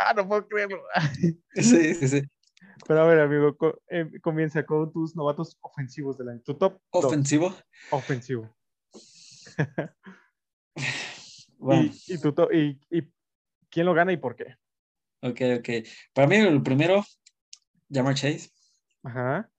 ah, 0.04 0.14
no 0.14 0.26
puedo 0.26 0.48
creerlo. 0.48 0.82
sí, 1.54 1.94
sí, 1.94 2.08
sí. 2.08 2.22
Pero 2.86 3.00
a 3.00 3.06
ver, 3.06 3.20
amigo, 3.20 3.56
eh, 3.88 4.10
comienza 4.22 4.64
con 4.64 4.92
tus 4.92 5.16
novatos 5.16 5.56
ofensivos 5.60 6.18
del 6.18 6.28
año. 6.30 6.40
Tu 6.44 6.54
top. 6.54 6.78
¿Ofensivo? 6.90 7.54
Ofensivo. 7.90 8.54
y, 12.08 12.18
tu 12.18 12.34
y, 12.52 12.78
y, 12.90 13.12
quién 13.70 13.86
lo 13.86 13.94
gana 13.94 14.12
y 14.12 14.16
por 14.16 14.36
qué? 14.36 14.56
Ok, 15.20 15.40
ok. 15.58 15.68
Para 16.12 16.28
mí, 16.28 16.36
el 16.36 16.62
primero, 16.62 17.04
Jamar 17.90 18.14
Chase. 18.14 18.50
Ajá. 19.02 19.50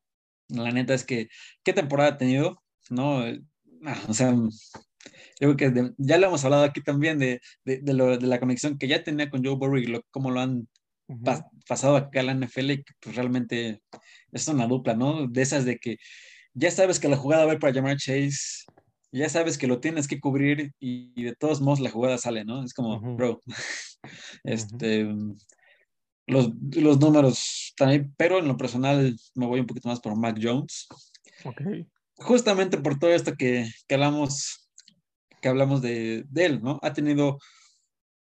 La 0.49 0.71
neta 0.71 0.93
es 0.93 1.03
que, 1.03 1.29
¿qué 1.63 1.73
temporada 1.73 2.11
ha 2.11 2.17
tenido? 2.17 2.63
No, 2.89 3.19
ah, 3.85 4.01
o 4.07 4.13
sea, 4.13 4.33
yo 5.39 5.55
creo 5.55 5.57
que 5.57 5.91
ya 5.97 6.17
lo 6.17 6.27
hemos 6.27 6.43
hablado 6.45 6.63
aquí 6.63 6.81
también 6.81 7.19
de, 7.19 7.41
de, 7.65 7.79
de, 7.81 8.27
la 8.27 8.39
conexión 8.39 8.77
que 8.77 8.87
ya 8.87 9.03
tenía 9.03 9.29
con 9.29 9.43
Joe 9.43 9.55
Burrow 9.55 9.77
y 9.77 9.85
lo, 9.85 10.03
cómo 10.11 10.31
lo 10.31 10.39
han 10.39 10.67
pasado 11.67 11.95
acá 11.95 12.21
a 12.21 12.23
la 12.23 12.33
NFL 12.33 12.71
y 12.71 12.83
que 12.83 12.93
pues, 12.99 13.15
realmente 13.15 13.81
es 14.31 14.47
una 14.47 14.67
dupla, 14.67 14.95
¿no? 14.95 15.27
De 15.27 15.41
esas 15.41 15.65
de 15.65 15.77
que 15.77 15.97
ya 16.53 16.71
sabes 16.71 16.99
que 16.99 17.07
la 17.09 17.17
jugada 17.17 17.45
va 17.45 17.51
a 17.51 17.53
ir 17.55 17.59
para 17.59 17.73
llamar 17.73 17.97
Chase, 17.97 18.65
ya 19.17 19.29
sabes 19.29 19.57
que 19.57 19.67
lo 19.67 19.79
tienes 19.79 20.07
que 20.07 20.19
cubrir 20.19 20.73
y, 20.79 21.23
de 21.23 21.35
todos 21.35 21.61
modos 21.61 21.79
la 21.79 21.89
jugada 21.89 22.17
sale, 22.17 22.45
¿no? 22.45 22.63
Es 22.63 22.73
como, 22.73 22.99
bro, 23.15 23.41
este, 24.43 25.07
los, 26.27 26.51
los, 26.75 26.99
números 26.99 27.73
también, 27.77 28.13
pero 28.17 28.39
en 28.39 28.47
lo 28.47 28.57
personal 28.57 29.17
me 29.35 29.45
voy 29.45 29.59
un 29.59 29.67
poquito 29.67 29.89
más 29.89 29.99
por 29.99 30.17
Mac 30.17 30.37
Jones. 30.41 30.87
Ok. 31.45 31.61
Justamente 32.17 32.77
por 32.77 32.97
todo 32.97 33.11
esto 33.11 33.35
que, 33.35 33.69
que 33.87 33.95
hablamos 33.95 34.67
que 35.41 35.49
hablamos 35.49 35.81
de, 35.81 36.25
de, 36.29 36.45
él, 36.45 36.61
¿no? 36.63 36.79
Ha 36.81 36.93
tenido 36.93 37.37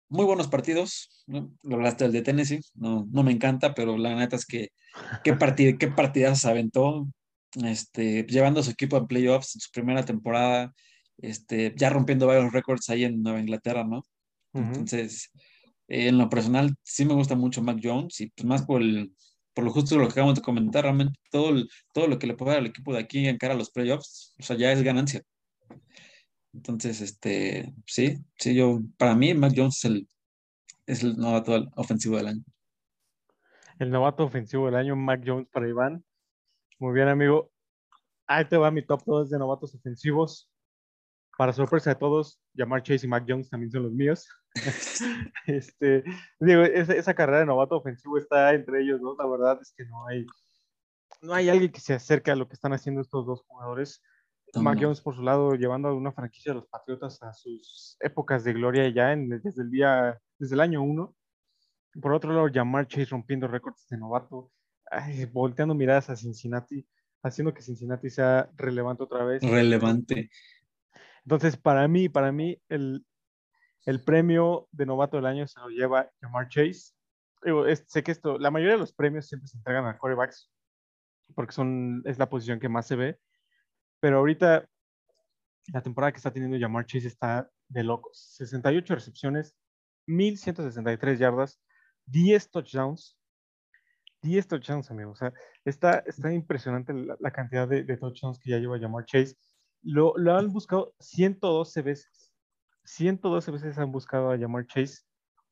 muy 0.08 0.24
buenos 0.24 0.48
partidos, 0.48 1.24
¿no? 1.26 1.52
Lo 1.62 1.76
hablaste 1.76 2.04
del 2.04 2.12
de 2.12 2.22
Tennessee, 2.22 2.60
no, 2.74 3.06
no 3.10 3.22
me 3.22 3.32
encanta, 3.32 3.74
pero 3.74 3.96
la 3.96 4.14
neta 4.14 4.36
es 4.36 4.46
que 4.46 4.70
qué, 5.22 5.34
partid 5.34 5.76
qué 5.78 5.88
partidas 5.88 6.44
aventó, 6.44 7.06
este, 7.62 8.24
llevando 8.24 8.60
a 8.60 8.62
su 8.62 8.70
equipo 8.70 8.96
a 8.96 9.06
playoffs 9.06 9.54
en 9.54 9.60
su 9.60 9.70
primera 9.70 10.04
temporada, 10.04 10.72
este, 11.18 11.72
ya 11.76 11.90
rompiendo 11.90 12.26
varios 12.26 12.52
récords 12.52 12.90
ahí 12.90 13.04
en 13.04 13.22
Nueva 13.22 13.40
Inglaterra, 13.40 13.84
¿no? 13.84 14.02
Entonces, 14.52 15.32
en 15.88 16.16
lo 16.16 16.28
personal, 16.28 16.76
sí 16.82 17.04
me 17.04 17.14
gusta 17.14 17.34
mucho 17.34 17.60
Mac 17.62 17.80
Jones 17.82 18.20
y 18.20 18.30
pues 18.30 18.46
más 18.46 18.62
por, 18.64 18.82
el, 18.82 19.12
por 19.52 19.64
lo 19.64 19.72
justo 19.72 19.96
lo 19.96 20.06
que 20.06 20.12
acabamos 20.12 20.36
de 20.36 20.42
comentar, 20.42 20.84
realmente 20.84 21.18
todo, 21.30 21.64
todo 21.92 22.06
lo 22.06 22.18
que 22.18 22.28
le 22.28 22.34
puede 22.34 22.52
dar 22.52 22.60
al 22.60 22.66
equipo 22.66 22.92
de 22.92 23.00
aquí 23.00 23.26
en 23.26 23.36
cara 23.36 23.54
a 23.54 23.56
los 23.56 23.70
playoffs, 23.70 24.34
o 24.38 24.42
sea, 24.42 24.56
ya 24.56 24.72
es 24.72 24.82
ganancia. 24.82 25.22
Entonces, 26.52 27.00
este, 27.00 27.74
sí, 27.84 28.18
sí, 28.38 28.54
yo, 28.54 28.80
para 28.96 29.16
mí, 29.16 29.34
Mac 29.34 29.52
Jones 29.56 29.78
es 29.78 29.84
el, 29.84 30.08
es 30.86 31.02
el 31.02 31.16
novato 31.16 31.68
ofensivo 31.74 32.16
del 32.16 32.28
año. 32.28 32.44
El 33.80 33.90
novato 33.90 34.24
ofensivo 34.24 34.66
del 34.66 34.76
año, 34.76 34.94
Mac 34.94 35.22
Jones 35.26 35.48
para 35.52 35.68
Iván. 35.68 36.04
Muy 36.84 36.92
bien, 36.92 37.08
amigo. 37.08 37.50
Ahí 38.26 38.44
te 38.44 38.58
va 38.58 38.70
mi 38.70 38.84
top 38.84 39.02
2 39.06 39.30
de 39.30 39.38
novatos 39.38 39.74
ofensivos. 39.74 40.50
Para 41.38 41.54
sorpresa 41.54 41.88
de 41.88 41.96
todos, 41.96 42.42
Jamar 42.54 42.82
Chase 42.82 43.06
y 43.06 43.08
Mac 43.08 43.24
Jones 43.26 43.48
también 43.48 43.70
son 43.70 43.84
los 43.84 43.92
míos. 43.92 44.28
este, 45.46 46.04
digo, 46.38 46.60
esa, 46.60 46.92
esa, 46.92 47.14
carrera 47.14 47.38
de 47.38 47.46
novato 47.46 47.78
ofensivo 47.78 48.18
está 48.18 48.52
entre 48.52 48.82
ellos 48.82 49.00
dos. 49.00 49.16
La 49.16 49.26
verdad 49.26 49.58
es 49.62 49.72
que 49.74 49.86
no 49.86 50.06
hay, 50.06 50.26
no 51.22 51.32
hay 51.32 51.48
alguien 51.48 51.72
que 51.72 51.80
se 51.80 51.94
acerque 51.94 52.30
a 52.30 52.36
lo 52.36 52.48
que 52.48 52.52
están 52.52 52.74
haciendo 52.74 53.00
estos 53.00 53.24
dos 53.24 53.40
jugadores. 53.46 54.02
Mac 54.54 54.78
Jones 54.78 55.00
por 55.00 55.16
su 55.16 55.22
lado 55.22 55.54
llevando 55.54 55.88
a 55.88 55.94
una 55.94 56.12
franquicia 56.12 56.52
de 56.52 56.56
los 56.56 56.68
Patriotas 56.68 57.22
a 57.22 57.32
sus 57.32 57.96
épocas 58.00 58.44
de 58.44 58.52
gloria 58.52 58.86
ya 58.90 59.12
en, 59.12 59.30
desde 59.30 59.62
el 59.62 59.70
día, 59.70 60.20
desde 60.38 60.54
el 60.54 60.60
año 60.60 60.82
uno. 60.82 61.16
Por 62.02 62.12
otro 62.12 62.30
lado, 62.30 62.50
Jamar 62.52 62.86
Chase 62.88 63.06
rompiendo 63.06 63.48
récords 63.48 63.86
de 63.88 63.96
novato, 63.96 64.52
volteando 65.32 65.74
miradas 65.74 66.10
a 66.10 66.16
Cincinnati. 66.16 66.86
haciendo 67.22 67.54
que 67.54 67.62
Cincinnati 67.62 68.10
sea 68.10 68.50
relevante 68.56 69.02
otra 69.02 69.24
vez. 69.24 69.42
Relevante. 69.42 70.30
Entonces, 71.24 71.56
para 71.56 71.88
mí, 71.88 72.08
para 72.08 72.32
mí, 72.32 72.60
el, 72.68 73.04
premio 74.04 74.68
de 74.72 74.86
novato 74.86 75.16
del 75.16 75.26
año 75.26 75.46
se 75.46 75.58
lo 75.60 75.68
lleva 75.68 76.10
Jamar 76.20 76.48
Chase. 76.48 76.92
sé 77.86 78.02
que 78.02 78.12
esto, 78.12 78.38
la 78.38 78.50
mayoría 78.50 78.74
de 78.74 78.80
los 78.80 78.92
premios 78.92 79.26
siempre 79.26 79.48
se 79.48 79.56
entregan 79.56 79.86
a 79.86 79.96
quarterbacks, 79.96 80.50
porque 81.34 81.52
son, 81.52 82.02
es 82.04 82.18
la 82.18 82.28
posición 82.28 82.60
que 82.60 82.68
más 82.68 82.86
se 82.86 82.96
ve. 82.96 83.18
Pero 84.00 84.18
ahorita, 84.18 84.68
la 85.72 85.82
temporada 85.82 86.12
que 86.12 86.18
está 86.18 86.30
teniendo 86.30 86.58
Jamar 86.58 86.84
Chase 86.84 87.08
está 87.08 87.50
de 87.68 87.84
locos. 87.84 88.18
68 88.36 88.94
recepciones, 88.94 89.56
1163 90.06 91.18
yardas, 91.18 91.60
10 92.06 92.50
touchdowns. 92.50 93.18
10 94.24 94.48
touchdowns, 94.48 94.90
amigos. 94.90 95.12
O 95.12 95.18
sea, 95.18 95.32
está, 95.64 96.02
está 96.06 96.32
impresionante 96.32 96.92
la, 96.94 97.30
cantidad 97.30 97.68
de, 97.68 97.84
touchdowns 97.96 98.38
que 98.38 98.50
ya 98.50 98.58
lleva 98.58 98.80
Jamar 98.80 99.04
Chase. 99.04 99.36
Lo, 99.82 100.14
lo, 100.16 100.36
han 100.36 100.50
buscado 100.52 100.94
112 100.98 101.82
veces. 101.82 102.32
112 102.84 103.50
veces 103.50 103.78
han 103.78 103.92
buscado 103.92 104.30
a 104.30 104.38
Jamar 104.38 104.66
Chase. 104.66 105.02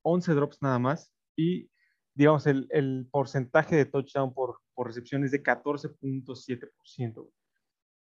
11 0.02 0.32
drops 0.32 0.62
nada 0.62 0.78
más. 0.78 1.12
Y, 1.37 1.70
digamos, 2.14 2.46
el, 2.46 2.66
el 2.70 3.06
porcentaje 3.12 3.76
de 3.76 3.85
touchdown 3.85 4.32
por, 4.32 4.58
por 4.74 4.87
recepción 4.87 5.22
es 5.22 5.30
de 5.30 5.42
14.7%. 5.42 7.30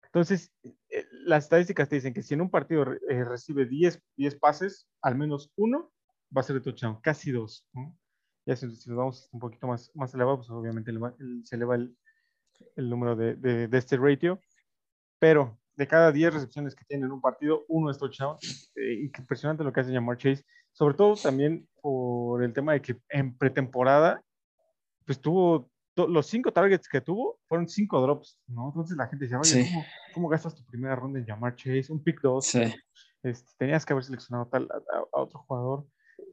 Entonces, 0.04 0.52
eh, 0.64 1.06
las 1.26 1.46
estadísticas 1.46 1.90
te 1.90 1.96
dicen 1.96 2.14
que 2.14 2.24
si 2.24 2.34
en 2.34 2.42
un 2.42 2.50
partido 2.50 2.84
eh, 3.10 3.24
recibe 3.24 3.66
10, 3.66 4.02
10 4.18 4.40
pases, 4.40 4.88
al 5.02 5.16
menos 5.16 5.52
uno 5.56 5.92
va 6.36 6.42
a 6.42 6.44
ser 6.44 6.56
de 6.56 6.62
touchdown, 6.62 7.00
casi 7.02 7.32
dos. 7.32 7.68
Ya 8.46 8.56
si, 8.56 8.66
nos 8.66 8.88
vamos 8.88 9.30
un 9.32 9.40
poquito 9.40 9.68
más, 9.68 9.92
más 9.96 10.14
elevado, 10.14 10.38
pues 10.38 10.50
obviamente 10.50 10.92
se 11.44 11.56
eleva 11.56 11.76
el, 11.76 11.96
el 12.76 12.90
número 12.90 13.16
de, 13.16 13.36
de, 13.36 13.78
este 13.78 13.98
ratio. 13.98 14.40
Pero 15.20 15.60
de 15.76 15.88
cada 15.88 16.12
10 16.12 16.34
recepciones 16.34 16.76
que 16.76 16.86
tiene 16.86 17.06
en 17.06 17.12
un 17.12 17.22
partido, 17.22 17.66
uno 17.68 17.92
es 17.92 17.98
touchdown. 17.98 18.38
Eh, 18.76 19.10
impresionante 19.18 19.64
lo 19.64 19.72
que 19.72 19.82
hace 19.82 19.92
llamar 19.92 20.18
Chase. 20.18 20.44
Sobre 20.72 20.96
todo 20.96 21.16
también 21.16 21.68
por 21.82 22.44
el 22.44 22.54
tema 22.54 22.74
de 22.74 22.82
que 22.82 22.98
en 23.10 23.38
pretemporada, 23.38 24.22
pues 25.06 25.20
tuvo 25.20 25.70
los 25.96 26.28
cinco 26.28 26.54
targets 26.54 26.88
que 26.88 27.02
tuvo 27.02 27.40
fueron 27.46 27.68
cinco 27.68 28.02
drops, 28.02 28.40
¿no? 28.48 28.68
Entonces 28.68 28.96
la 28.96 29.08
gente 29.08 29.26
decía, 29.26 29.40
oye, 29.40 29.70
¿cómo, 30.14 30.30
gastas 30.30 30.56
tu 30.56 30.64
primera 30.66 30.96
ronda 30.96 31.20
en 31.20 31.26
llamar 31.26 31.56
Chase? 31.56 31.88
Un 31.90 32.04
pick 32.04 32.22
dos. 32.22 32.56
Este, 33.22 33.52
tenías 33.58 33.86
que 33.86 33.92
haber 33.92 34.06
seleccionado 34.06 34.48
tal, 34.48 34.70
a, 34.72 35.20
otro 35.20 35.40
jugador. 35.40 35.86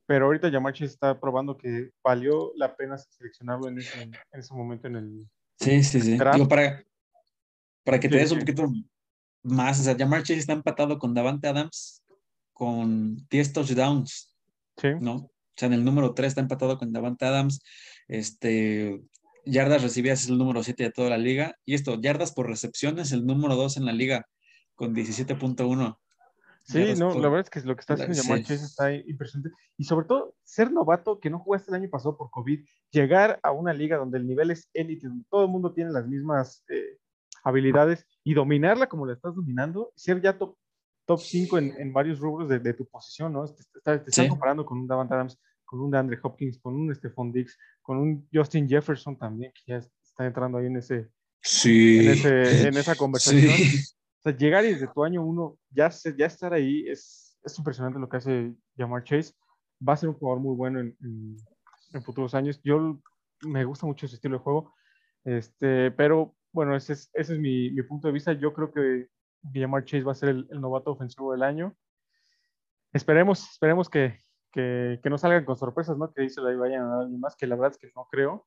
Pero 0.06 0.26
ahorita 0.26 0.50
Jamar 0.50 0.72
Chase 0.72 0.92
está 0.92 1.18
probando 1.18 1.56
que 1.56 1.90
valió 2.02 2.52
la 2.56 2.76
pena 2.76 2.96
seleccionarlo 2.96 3.68
en 3.68 3.78
ese, 3.78 4.02
en 4.02 4.14
ese 4.32 4.54
momento 4.54 4.86
en 4.86 4.96
el. 4.96 5.28
Sí, 5.58 5.82
sí, 5.82 6.00
sí. 6.00 6.18
Digo, 6.32 6.48
para, 6.48 6.84
para 7.84 7.98
que 7.98 8.08
te 8.08 8.16
des 8.16 8.30
un 8.30 8.38
poquito 8.38 8.70
más, 9.42 9.80
o 9.80 9.82
sea, 9.82 9.96
Jamar 9.96 10.22
Chase 10.22 10.40
está 10.40 10.52
empatado 10.52 10.98
con 10.98 11.14
Davante 11.14 11.48
Adams 11.48 12.02
con 12.56 13.16
10 13.28 13.52
touchdowns. 13.52 14.34
Sí. 14.78 14.88
¿No? 14.98 15.14
O 15.16 15.30
sea, 15.56 15.66
en 15.66 15.74
el 15.74 15.84
número 15.84 16.14
3 16.14 16.28
está 16.28 16.40
empatado 16.40 16.78
con 16.78 16.90
Davante 16.90 17.26
Adams. 17.26 17.60
Este, 18.08 19.02
yardas 19.44 19.82
recibidas 19.82 20.22
es 20.22 20.30
el 20.30 20.38
número 20.38 20.62
7 20.62 20.84
de 20.84 20.90
toda 20.90 21.10
la 21.10 21.18
liga. 21.18 21.56
Y 21.66 21.74
esto, 21.74 22.00
yardas 22.00 22.32
por 22.32 22.48
recepción 22.48 22.98
es 22.98 23.12
el 23.12 23.26
número 23.26 23.56
2 23.56 23.76
en 23.76 23.84
la 23.84 23.92
liga, 23.92 24.26
con 24.74 24.94
17.1. 24.94 25.98
Sí, 26.66 26.94
no, 26.98 27.14
la 27.14 27.28
verdad 27.28 27.46
es 27.46 27.50
que 27.50 27.66
lo 27.66 27.76
que 27.76 27.80
está 27.80 27.94
haciendo 27.94 28.20
Jamar 28.20 28.42
Chase 28.42 28.64
está 28.64 28.92
impresionante. 28.92 29.56
Y 29.76 29.84
sobre 29.84 30.06
todo, 30.06 30.34
ser 30.42 30.72
novato, 30.72 31.20
que 31.20 31.30
no 31.30 31.38
jugaste 31.38 31.70
el 31.70 31.76
año 31.76 31.88
pasado 31.88 32.16
por 32.16 32.30
COVID, 32.30 32.66
llegar 32.90 33.38
a 33.44 33.52
una 33.52 33.72
liga 33.72 33.96
donde 33.98 34.18
el 34.18 34.26
nivel 34.26 34.50
es 34.50 34.68
élite, 34.74 35.06
donde 35.06 35.24
todo 35.30 35.44
el 35.44 35.50
mundo 35.50 35.72
tiene 35.72 35.92
las 35.92 36.08
mismas 36.08 36.64
eh, 36.68 36.98
habilidades 37.44 38.04
y 38.24 38.34
dominarla 38.34 38.88
como 38.88 39.06
la 39.06 39.12
estás 39.12 39.36
dominando, 39.36 39.92
ser 39.94 40.20
ya 40.20 40.36
top, 40.36 40.56
top 41.06 41.20
5 41.20 41.58
en, 41.58 41.74
en 41.78 41.92
varios 41.92 42.18
rubros 42.18 42.48
de, 42.48 42.58
de, 42.58 42.74
tu 42.74 42.84
posición, 42.86 43.32
¿no? 43.32 43.44
Te, 43.84 44.02
están 44.04 44.28
comparando 44.28 44.66
con 44.66 44.78
un 44.78 44.88
Davant 44.88 45.12
Adams, 45.12 45.38
con 45.64 45.80
un 45.80 45.92
DeAndre 45.92 46.18
Hopkins, 46.20 46.58
con 46.58 46.74
un 46.74 46.92
Stephon 46.92 47.30
Diggs, 47.30 47.56
con 47.80 47.98
un 47.98 48.28
Justin 48.32 48.68
Jefferson 48.68 49.16
también, 49.16 49.52
que 49.52 49.72
ya 49.72 49.76
está 49.76 50.26
entrando 50.26 50.58
ahí 50.58 50.66
en 50.66 50.78
ese, 50.78 51.10
sí. 51.40 52.00
en, 52.00 52.08
ese, 52.08 52.68
en 52.68 52.76
esa 52.76 52.96
conversación. 52.96 53.52
Sea, 54.26 54.36
llegar 54.36 54.64
y 54.64 54.72
desde 54.72 54.88
tu 54.88 55.04
año 55.04 55.22
uno 55.22 55.56
ya, 55.70 55.88
ya 56.16 56.26
estar 56.26 56.52
ahí 56.52 56.84
es, 56.88 57.38
es 57.44 57.58
impresionante 57.58 58.00
lo 58.00 58.08
que 58.08 58.16
hace 58.16 58.54
Jamar 58.76 59.04
Chase. 59.04 59.34
Va 59.86 59.92
a 59.92 59.96
ser 59.96 60.08
un 60.08 60.16
jugador 60.16 60.42
muy 60.42 60.56
bueno 60.56 60.80
en, 60.80 60.96
en, 61.92 62.02
futuros 62.02 62.34
años. 62.34 62.60
Yo 62.64 63.00
me 63.42 63.64
gusta 63.64 63.86
mucho 63.86 64.06
ese 64.06 64.16
estilo 64.16 64.38
de 64.38 64.42
juego, 64.42 64.74
este, 65.24 65.92
pero 65.92 66.34
bueno, 66.52 66.74
ese 66.74 66.94
es, 66.94 67.08
ese 67.14 67.34
es 67.34 67.38
mi, 67.38 67.70
mi 67.70 67.82
punto 67.84 68.08
de 68.08 68.14
vista. 68.14 68.32
Yo 68.32 68.52
creo 68.52 68.72
que 68.72 69.06
Jamar 69.54 69.84
Chase 69.84 70.02
va 70.02 70.10
a 70.10 70.16
ser 70.16 70.30
el, 70.30 70.48
el 70.50 70.60
novato 70.60 70.90
ofensivo 70.90 71.30
del 71.30 71.44
año. 71.44 71.76
Esperemos, 72.92 73.48
esperemos 73.48 73.88
que, 73.88 74.18
que, 74.50 75.00
no 75.04 75.18
salgan 75.18 75.44
con 75.44 75.56
sorpresas, 75.56 75.96
¿no? 75.96 76.12
Que 76.12 76.22
dice 76.22 76.40
la 76.40 76.52
vayan 76.56 76.82
a 76.82 77.00
alguien 77.00 77.20
más, 77.20 77.36
que 77.36 77.46
la 77.46 77.54
verdad 77.54 77.72
es 77.72 77.78
que 77.78 77.92
no 77.94 78.08
creo. 78.10 78.44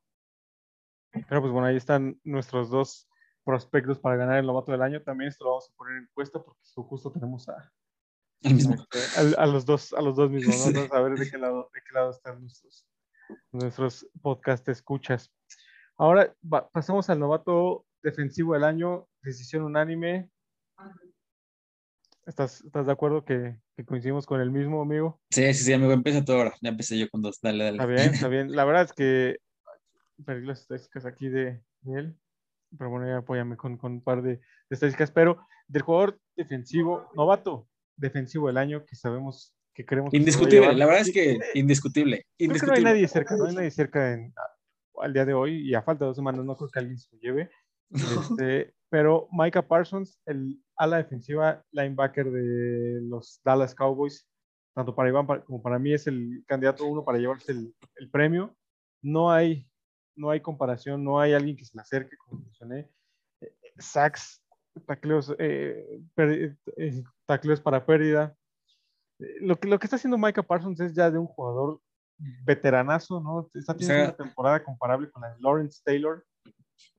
Pero 1.11 1.39
pues 1.39 1.53
bueno, 1.53 1.67
ahí 1.67 1.77
están 1.77 2.19
nuestros 2.25 2.69
dos 2.69 3.08
prospectos 3.49 3.97
para 3.97 4.15
ganar 4.15 4.37
el 4.37 4.45
novato 4.45 4.71
del 4.71 4.83
año. 4.83 5.01
También 5.01 5.29
esto 5.29 5.43
lo 5.43 5.49
vamos 5.51 5.71
a 5.71 5.75
poner 5.75 5.97
en 5.97 6.03
encuesta 6.03 6.39
porque 6.39 6.61
justo 6.75 7.11
tenemos 7.11 7.49
a, 7.49 7.71
este, 8.41 8.75
a, 9.35 9.47
los 9.47 9.65
dos, 9.65 9.91
a 9.93 10.01
los 10.03 10.15
dos 10.15 10.29
mismos, 10.29 10.67
a 10.91 11.01
ver 11.01 11.17
de 11.17 11.31
qué 11.31 11.39
lado, 11.39 11.67
de 11.73 11.81
qué 11.81 11.91
lado 11.91 12.11
están 12.11 12.39
nuestros, 12.41 12.85
nuestros 13.51 14.07
podcast 14.21 14.69
escuchas. 14.69 15.33
Ahora 15.97 16.31
pasamos 16.71 17.09
al 17.09 17.19
novato 17.19 17.87
defensivo 18.03 18.53
del 18.53 18.65
año, 18.65 19.07
decisión 19.23 19.63
unánime. 19.63 20.29
¿Estás, 22.27 22.61
¿Estás 22.63 22.85
de 22.85 22.91
acuerdo 22.91 23.25
que, 23.25 23.59
que, 23.75 23.83
coincidimos 23.83 24.27
con 24.27 24.41
el 24.41 24.51
mismo, 24.51 24.79
amigo? 24.83 25.19
Sí, 25.31 25.51
sí, 25.55 25.63
sí, 25.63 25.73
amigo, 25.73 25.91
empieza 25.91 26.23
tú 26.23 26.33
ahora. 26.33 26.53
Ya 26.61 26.69
empecé 26.69 26.99
yo 26.99 27.09
con 27.09 27.23
dos. 27.23 27.39
Dale, 27.41 27.63
dale. 27.63 27.77
Está 27.77 27.85
bien, 27.87 28.13
está 28.13 28.27
bien. 28.27 28.55
La 28.55 28.63
verdad 28.63 28.83
es 28.83 28.93
que 28.93 29.39
perdí 30.23 30.45
las 30.45 30.61
estadísticas 30.61 31.07
aquí 31.07 31.29
de, 31.29 31.63
él, 31.85 32.15
pero 32.77 32.89
bueno, 32.89 33.07
ya 33.07 33.17
apóyame 33.17 33.57
con, 33.57 33.77
con 33.77 33.93
un 33.93 34.03
par 34.03 34.21
de, 34.21 34.39
estadísticas. 34.69 35.11
Pero 35.11 35.39
del 35.67 35.81
jugador 35.81 36.19
defensivo, 36.35 37.09
novato 37.15 37.67
defensivo 37.95 38.47
del 38.47 38.57
año, 38.57 38.85
que 38.85 38.95
sabemos 38.95 39.55
que 39.73 39.85
queremos. 39.85 40.13
Indiscutible, 40.13 40.73
la 40.73 40.85
verdad 40.85 41.01
es 41.01 41.11
que 41.11 41.39
indiscutible. 41.53 42.25
indiscutible. 42.37 42.81
no 42.81 42.87
hay 42.87 42.93
nadie 42.93 43.07
cerca, 43.07 43.35
no 43.35 43.45
hay 43.45 43.55
nadie 43.55 43.71
cerca 43.71 44.13
en, 44.13 44.33
al 45.01 45.13
día 45.13 45.25
de 45.25 45.33
hoy 45.33 45.69
y 45.69 45.73
a 45.73 45.81
falta 45.81 46.05
de 46.05 46.09
dos 46.09 46.17
semanas 46.17 46.45
no 46.45 46.55
creo 46.55 46.69
que 46.69 46.79
alguien 46.79 46.97
se 46.97 47.15
lo 47.15 47.21
lleve. 47.21 47.49
Este, 47.91 48.73
pero 48.89 49.27
Micah 49.31 49.67
Parsons, 49.67 50.19
el 50.25 50.61
ala 50.75 50.97
defensiva 50.97 51.63
linebacker 51.71 52.31
de 52.31 53.01
los 53.03 53.41
Dallas 53.43 53.75
Cowboys, 53.75 54.27
tanto 54.73 54.95
para 54.95 55.09
Iván 55.09 55.25
como 55.45 55.61
para 55.61 55.79
mí 55.79 55.93
es 55.93 56.07
el 56.07 56.43
candidato 56.47 56.85
uno 56.85 57.03
para 57.03 57.17
llevarse 57.17 57.51
el, 57.51 58.09
premio. 58.11 58.55
No 59.01 59.31
hay, 59.31 59.68
no 60.19 60.29
hay 60.29 60.41
comparación, 60.41 61.03
no 61.03 61.19
hay 61.19 61.33
alguien 61.33 61.55
que 61.55 61.65
se 61.65 61.75
le 61.75 61.81
acerque, 61.81 62.17
como 62.17 62.41
mencioné. 62.41 62.89
Sacks, 63.77 64.43
tacleos, 64.85 65.33
eh, 65.39 66.01
eh, 66.17 67.03
tacleos 67.25 67.61
para 67.61 67.85
pérdida. 67.85 68.35
Lo 69.39 69.59
que, 69.59 69.67
lo 69.67 69.79
que 69.79 69.85
está 69.85 69.95
haciendo 69.95 70.17
Micah 70.17 70.43
Parsons 70.43 70.79
es 70.81 70.93
ya 70.93 71.09
de 71.09 71.17
un 71.17 71.27
jugador 71.27 71.81
veteranazo, 72.43 73.21
¿no? 73.21 73.49
Está 73.53 73.75
teniendo 73.75 74.03
una 74.03 74.15
temporada 74.15 74.63
comparable 74.63 75.09
con 75.09 75.21
la 75.21 75.33
de 75.33 75.39
Lawrence 75.39 75.81
Taylor. 75.83 76.25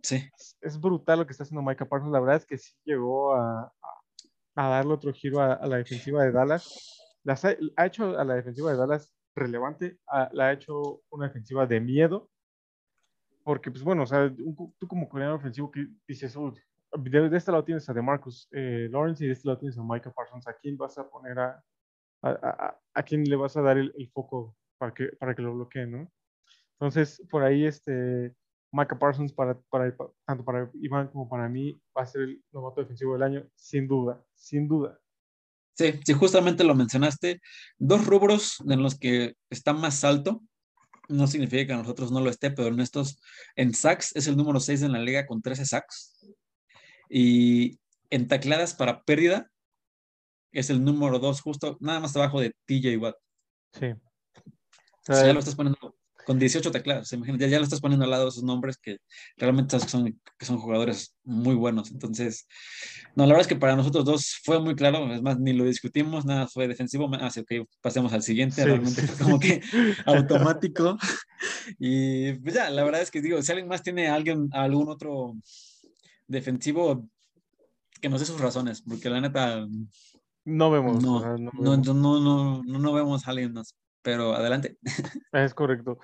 Sí. 0.03 0.29
Es, 0.61 0.81
brutal 0.81 1.19
lo 1.19 1.27
que 1.27 1.33
está 1.33 1.45
haciendo 1.45 1.63
Micah 1.63 1.87
Parsons. 1.87 2.13
La 2.13 2.21
verdad 2.21 2.37
es 2.37 2.47
que 2.47 2.57
sí 2.57 2.73
llegó 2.85 3.35
a, 3.35 3.73
a, 4.55 4.69
darle 4.69 4.95
otro 4.95 5.13
giro 5.13 5.41
a, 5.41 5.67
la 5.67 5.77
defensiva 5.77 6.25
de 6.25 6.33
Dallas. 6.33 6.97
Las 7.23 7.45
ha, 7.45 7.55
hecho 7.85 8.19
a 8.19 8.25
la 8.25 8.35
defensiva 8.35 8.71
de 8.71 8.79
Dallas 8.79 9.15
relevante, 9.35 9.99
la 10.33 10.49
ha 10.49 10.53
hecho 10.53 11.03
una 11.11 11.27
defensiva 11.27 11.67
de 11.67 11.81
miedo. 11.81 12.31
Porque, 13.43 13.71
pues 13.71 13.83
bueno, 13.83 14.03
o 14.03 14.07
sea, 14.07 14.33
tú 14.35 14.89
como 14.89 15.09
coreano 15.09 15.37
ofensivo 15.37 15.71
que 15.71 15.87
dices, 16.07 16.37
de, 16.99 17.37
este 17.37 17.53
lado 17.53 17.65
tienes 17.65 17.89
a 17.89 17.95
DeMarcus 17.95 18.49
eh, 18.53 18.89
Lawrence 18.91 19.25
y 19.25 19.29
de 19.29 19.33
este 19.33 19.49
lado 19.49 19.59
tienes 19.59 19.79
a 19.79 19.83
Micah 19.83 20.13
Parsons. 20.13 20.47
¿A 20.47 20.55
quién 20.55 20.77
vas 20.77 20.99
a 20.99 21.09
poner 21.09 21.39
a, 21.39 21.65
a, 22.23 22.79
a, 22.95 23.03
quién 23.03 23.25
le 23.25 23.37
vas 23.37 23.57
a 23.57 23.63
dar 23.63 23.79
el, 23.79 23.93
el, 23.97 24.11
foco 24.11 24.57
para 24.79 24.93
que, 24.93 25.07
para 25.19 25.35
que 25.35 25.43
lo 25.43 25.55
bloqueen, 25.55 25.91
¿no? 25.91 26.13
Entonces, 26.73 27.23
por 27.31 27.43
ahí, 27.43 27.65
este, 27.65 28.35
Micah 28.73 28.99
Parsons, 28.99 29.33
para, 29.33 29.59
para, 29.69 29.95
tanto 30.27 30.45
para 30.45 30.71
Iván 30.75 31.09
como 31.09 31.29
para 31.29 31.49
mí, 31.49 31.81
va 31.97 32.03
a 32.03 32.07
ser 32.07 32.23
el 32.23 32.45
novato 32.53 32.81
defensivo 32.81 33.15
del 33.15 33.23
año, 33.23 33.47
sin 33.55 33.87
duda, 33.89 34.23
sin 34.35 34.69
duda. 34.69 34.99
Sí, 35.75 35.99
sí, 36.05 36.13
justamente 36.13 36.65
lo 36.65 36.75
mencionaste. 36.75 37.41
Dos 37.79 38.07
rubros 38.07 38.63
en 38.69 38.83
los 38.83 38.99
que 38.99 39.35
está 39.49 39.73
más 39.73 40.05
alto. 40.05 40.43
No 41.11 41.27
significa 41.27 41.67
que 41.67 41.73
a 41.73 41.77
nosotros 41.77 42.13
no 42.13 42.21
lo 42.21 42.31
esté, 42.31 42.51
pero 42.51 42.69
en 42.69 42.81
estos, 42.81 43.21
en 43.57 43.75
sacks 43.75 44.15
es 44.17 44.27
el 44.27 44.37
número 44.37 44.61
6 44.61 44.83
en 44.83 44.93
la 44.93 45.01
liga 45.01 45.27
con 45.27 45.43
13 45.43 45.67
sacks. 45.67 46.27
Y 47.09 47.79
en 48.11 48.29
tacladas 48.29 48.75
para 48.75 49.03
pérdida 49.03 49.51
es 50.53 50.71
el 50.71 50.85
número 50.85 51.19
2, 51.19 51.41
justo 51.41 51.77
nada 51.81 52.01
más 52.01 52.17
abajo 52.17 52.41
de 52.41 52.55
TJ 52.67 52.97
Watt. 52.97 53.17
Sí. 53.73 53.87
O 53.87 55.13
sea, 55.15 55.27
ya 55.27 55.33
lo 55.33 55.41
estás 55.41 55.55
poniendo 55.55 55.97
con 56.31 56.39
18 56.39 56.71
teclados. 56.71 57.13
Imagínate, 57.13 57.51
ya 57.51 57.59
lo 57.59 57.65
estás 57.65 57.81
poniendo 57.81 58.05
al 58.05 58.13
lado 58.13 58.23
de 58.23 58.29
esos 58.29 58.45
nombres 58.45 58.79
que 58.79 58.99
realmente 59.37 59.81
son, 59.81 60.17
que 60.39 60.47
son 60.47 60.59
jugadores 60.59 61.17
muy 61.25 61.57
buenos. 61.57 61.91
Entonces, 61.91 62.47
no, 63.17 63.25
la 63.25 63.31
verdad 63.31 63.41
es 63.41 63.47
que 63.49 63.57
para 63.57 63.75
nosotros 63.75 64.05
dos 64.05 64.39
fue 64.45 64.61
muy 64.61 64.77
claro, 64.77 65.13
es 65.13 65.23
más, 65.23 65.41
ni 65.41 65.53
lo 65.53 65.65
discutimos, 65.65 66.25
nada 66.25 66.47
fue 66.47 66.69
defensivo. 66.69 67.11
Así 67.17 67.43
que 67.45 67.65
pasemos 67.81 68.13
al 68.13 68.23
siguiente, 68.23 68.65
realmente 68.65 69.03
fue 69.03 69.25
como 69.25 69.41
que 69.41 69.61
automático. 70.07 70.97
Y 71.81 72.35
pues 72.35 72.55
ya, 72.55 72.71
la 72.71 72.85
verdad 72.85 73.03
es 73.03 73.11
que 73.11 73.21
digo, 73.21 73.43
si 73.43 73.51
alguien 73.51 73.67
más 73.67 73.83
tiene 73.83 74.07
alguien, 74.07 74.51
algún 74.53 74.89
otro 74.89 75.35
defensivo, 76.29 77.09
que 78.01 78.09
nos 78.09 78.21
dé 78.21 78.27
sus 78.27 78.41
razones, 78.41 78.83
porque 78.83 79.11
la 79.11 79.21
neta. 79.21 79.67
No 80.45 80.71
vemos. 80.71 81.03
No, 81.03 81.37
no, 81.37 81.77
no, 81.77 82.21
no, 82.21 82.63
no, 82.63 82.93
vemos 82.93 83.27
a 83.27 83.33
alguien 83.33 83.53
más, 83.53 83.75
pero 84.01 84.33
adelante. 84.33 84.79
Es 85.33 85.55
correcto. 85.55 85.99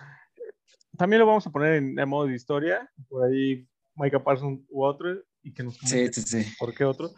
También 0.97 1.21
lo 1.21 1.27
vamos 1.27 1.47
a 1.47 1.51
poner 1.51 1.75
en, 1.75 2.09
modo 2.09 2.27
de 2.27 2.35
historia, 2.35 2.91
por 3.09 3.25
ahí 3.25 3.69
Micah 3.95 4.23
Parsons 4.23 4.61
u 4.69 4.85
otro, 4.85 5.23
y 5.43 5.53
que 5.53 5.63
nos 5.63 5.77
sí, 5.77 6.09
sí, 6.13 6.23
sí. 6.23 6.55
por 6.59 6.75
qué 6.75 6.85
otro. 6.85 7.11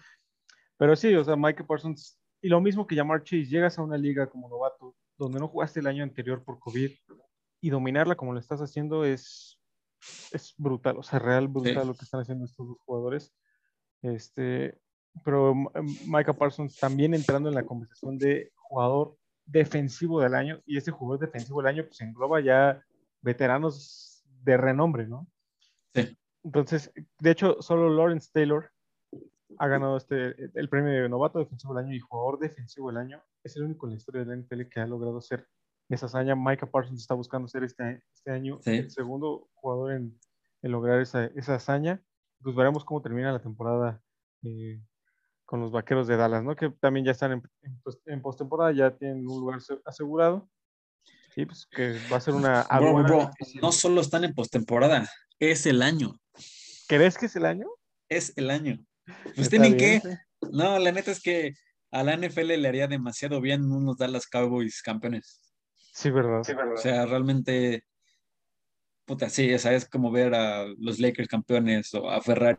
Pero 0.77 0.95
sí, 0.97 1.15
o 1.15 1.25
sea, 1.25 1.37
Micah 1.37 1.67
Parsons, 1.67 2.19
y 2.41 2.49
lo 2.49 2.61
mismo 2.61 2.87
que 2.87 2.95
llamar 2.95 3.25
Chase, 3.25 3.47
llegas 3.47 3.79
a 3.79 3.83
una 3.83 3.97
liga 3.97 4.29
como 4.29 4.49
novato, 4.49 4.95
donde 5.17 5.41
no 5.41 5.49
jugaste 5.49 5.81
el 5.81 5.87
año 5.87 6.03
anterior 6.03 6.45
por 6.45 6.59
COVID, 6.59 6.91
y 7.61 7.71
dominarla 7.71 8.15
como 8.15 8.33
lo 8.33 8.39
estás 8.39 8.61
haciendo 8.61 9.05
es, 9.05 9.61
es 10.33 10.55
brutal, 10.57 10.99
o 10.99 11.03
sea, 11.03 11.19
real 11.19 11.49
brutal 11.49 11.89
lo 11.89 11.95
que 11.95 12.05
están 12.05 12.21
haciendo 12.21 12.45
estos 12.45 12.69
dos 12.69 12.79
jugadores. 12.85 13.35
Este, 14.03 14.79
pero 15.25 15.55
Micah 16.07 16.33
Parsons 16.33 16.79
también 16.79 17.15
entrando 17.15 17.49
en 17.49 17.57
la 17.57 17.67
conversación 17.67 18.17
de 18.19 18.53
jugador 18.55 19.17
defensivo 19.45 20.21
del 20.21 20.35
año, 20.35 20.61
y 20.67 20.77
ese 20.77 20.91
jugador 20.91 21.27
defensivo 21.27 21.61
del 21.61 21.75
año 21.75 21.85
pues 21.87 22.01
engloba 22.01 22.41
ya 22.41 22.85
veteranos 23.23 24.25
de 24.43 24.57
renombre, 24.57 25.07
¿no? 25.07 25.27
Sí. 25.95 26.17
Entonces, 26.45 26.93
de 27.19 27.31
hecho, 27.31 27.61
solo 27.61 27.91
Lawrence 27.91 28.31
Taylor 28.33 28.71
ha 29.59 29.67
ganado 29.67 29.97
este, 29.97 30.35
el 30.55 30.69
premio 30.69 30.93
de 30.93 31.09
novato 31.09 31.39
defensivo 31.39 31.75
del 31.75 31.87
año 31.87 31.95
y 31.95 32.01
jugador 32.01 32.39
defensivo 32.39 32.89
del 32.89 32.99
año. 32.99 33.23
Es 33.43 33.57
el 33.57 33.65
único 33.65 33.87
en 33.87 33.93
la 33.93 33.97
historia 33.97 34.25
de 34.25 34.27
la 34.27 34.37
NFL 34.37 34.69
que 34.69 34.81
ha 34.81 34.87
logrado 34.87 35.21
ser 35.21 35.49
esa 35.89 36.07
hazaña. 36.07 36.37
Micah 36.37 36.71
Parsons 36.71 37.01
está 37.01 37.15
buscando 37.15 37.49
ser 37.49 37.65
este, 37.65 38.03
este 38.13 38.31
año 38.31 38.61
el 38.65 38.91
segundo 38.91 39.49
jugador 39.55 39.93
en, 39.93 40.19
en 40.63 40.73
lograr 40.73 41.01
esa, 41.01 41.27
esa, 41.27 41.55
hazaña. 41.55 42.03
Pues 42.43 42.55
veremos 42.55 42.85
cómo 42.85 43.03
termina 43.03 43.33
la 43.33 43.43
temporada 43.43 44.01
eh, 44.43 44.81
con 45.45 45.61
los 45.61 45.73
vaqueros 45.73 46.07
de 46.07 46.17
Dallas, 46.17 46.45
¿no? 46.45 46.55
Que 46.55 46.71
también 46.71 47.07
ya 47.07 47.13
están 47.13 47.33
en, 47.33 47.43
en, 47.63 47.81
pues, 47.83 47.99
postemporada, 48.23 48.73
ya 48.73 48.97
tienen 48.97 49.27
un 49.27 49.41
lugar 49.41 49.59
asegurado. 49.85 50.49
Pues 51.47 51.67
que 51.71 51.99
va 52.11 52.17
a 52.17 52.21
ser 52.21 52.35
una. 52.35 52.67
no 53.63 53.73
solo 53.73 54.01
están 54.01 54.25
en 54.25 54.35
postemporada, 54.35 55.09
es 55.39 55.67
el 55.67 55.83
año. 55.83 56.19
¿Crees 56.89 57.17
que 57.19 57.27
es 57.27 57.37
el 57.37 57.45
año? 57.45 57.67
Es 58.09 58.33
el 58.37 58.51
año. 58.51 58.79
Pues 59.35 59.49
tienen 59.49 59.77
que. 59.77 60.03
No, 60.51 60.79
la 60.79 60.93
neta 60.93 61.11
es 61.11 61.21
que 61.21 61.55
a 61.91 62.03
la 62.03 62.17
NFL 62.17 62.61
le 62.61 62.69
haría 62.69 62.87
demasiado 62.87 63.41
bien 63.41 63.71
unos 63.71 63.97
Dallas 63.99 64.27
Cowboys 64.27 64.83
campeones. 64.83 65.41
Sí, 65.93 66.11
verdad. 66.11 66.41
O 66.41 66.77
sea, 66.77 67.07
realmente, 67.07 67.85
puta, 69.05 69.29
sí, 69.29 69.51
esa 69.51 69.73
es 69.73 69.89
como 69.89 70.11
ver 70.11 70.35
a 70.35 70.65
los 70.79 70.99
Lakers 70.99 71.29
campeones 71.29 71.93
o 71.95 72.11
a 72.11 72.21
Ferrari. 72.21 72.59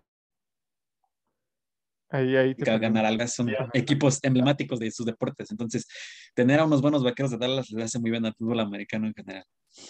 Ahí, 2.12 2.36
ahí 2.36 2.56
te 2.56 2.78
ganar 2.80 3.06
algo, 3.06 3.28
son 3.28 3.50
equipos 3.74 4.19
emblemáticos 4.24 4.80
de 4.80 4.89
sus 4.89 5.06
deportes. 5.06 5.52
Entonces, 5.52 5.88
tener 6.34 6.60
a 6.60 6.65
unos 6.65 6.82
buenos 6.82 7.04
vaqueros 7.04 7.32
de 7.32 7.38
Dallas 7.38 7.69
le 7.69 7.84
hace 7.84 8.00
muy 8.00 8.10
bien 8.10 8.26
al 8.26 8.34
fútbol 8.34 8.60
americano 8.60 9.06
en 9.06 9.13
general. 9.13 9.45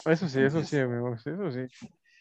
Eso 0.06 0.28
sí, 0.28 0.42
eso 0.42 0.64
sí, 0.64 0.78
amigos, 0.78 1.26
eso 1.26 1.52
sí. 1.52 1.62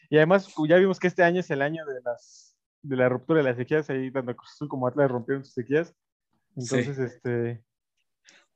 Y 0.09 0.17
además, 0.17 0.47
ya 0.67 0.77
vimos 0.77 0.99
que 0.99 1.07
este 1.07 1.23
año 1.23 1.41
es 1.41 1.49
el 1.51 1.61
año 1.61 1.85
de 1.85 2.01
las 2.01 2.49
de 2.81 2.95
la 2.95 3.09
ruptura 3.09 3.39
de 3.39 3.49
las 3.49 3.57
sequías, 3.57 3.89
ahí 3.89 4.11
tanto 4.11 4.35
Cruz 4.35 4.51
Azul 4.53 4.69
como 4.69 4.87
Atlas 4.87 5.11
rompieron 5.11 5.43
sus 5.43 5.53
sequías. 5.53 5.93
Entonces, 6.55 6.97
este. 6.97 7.63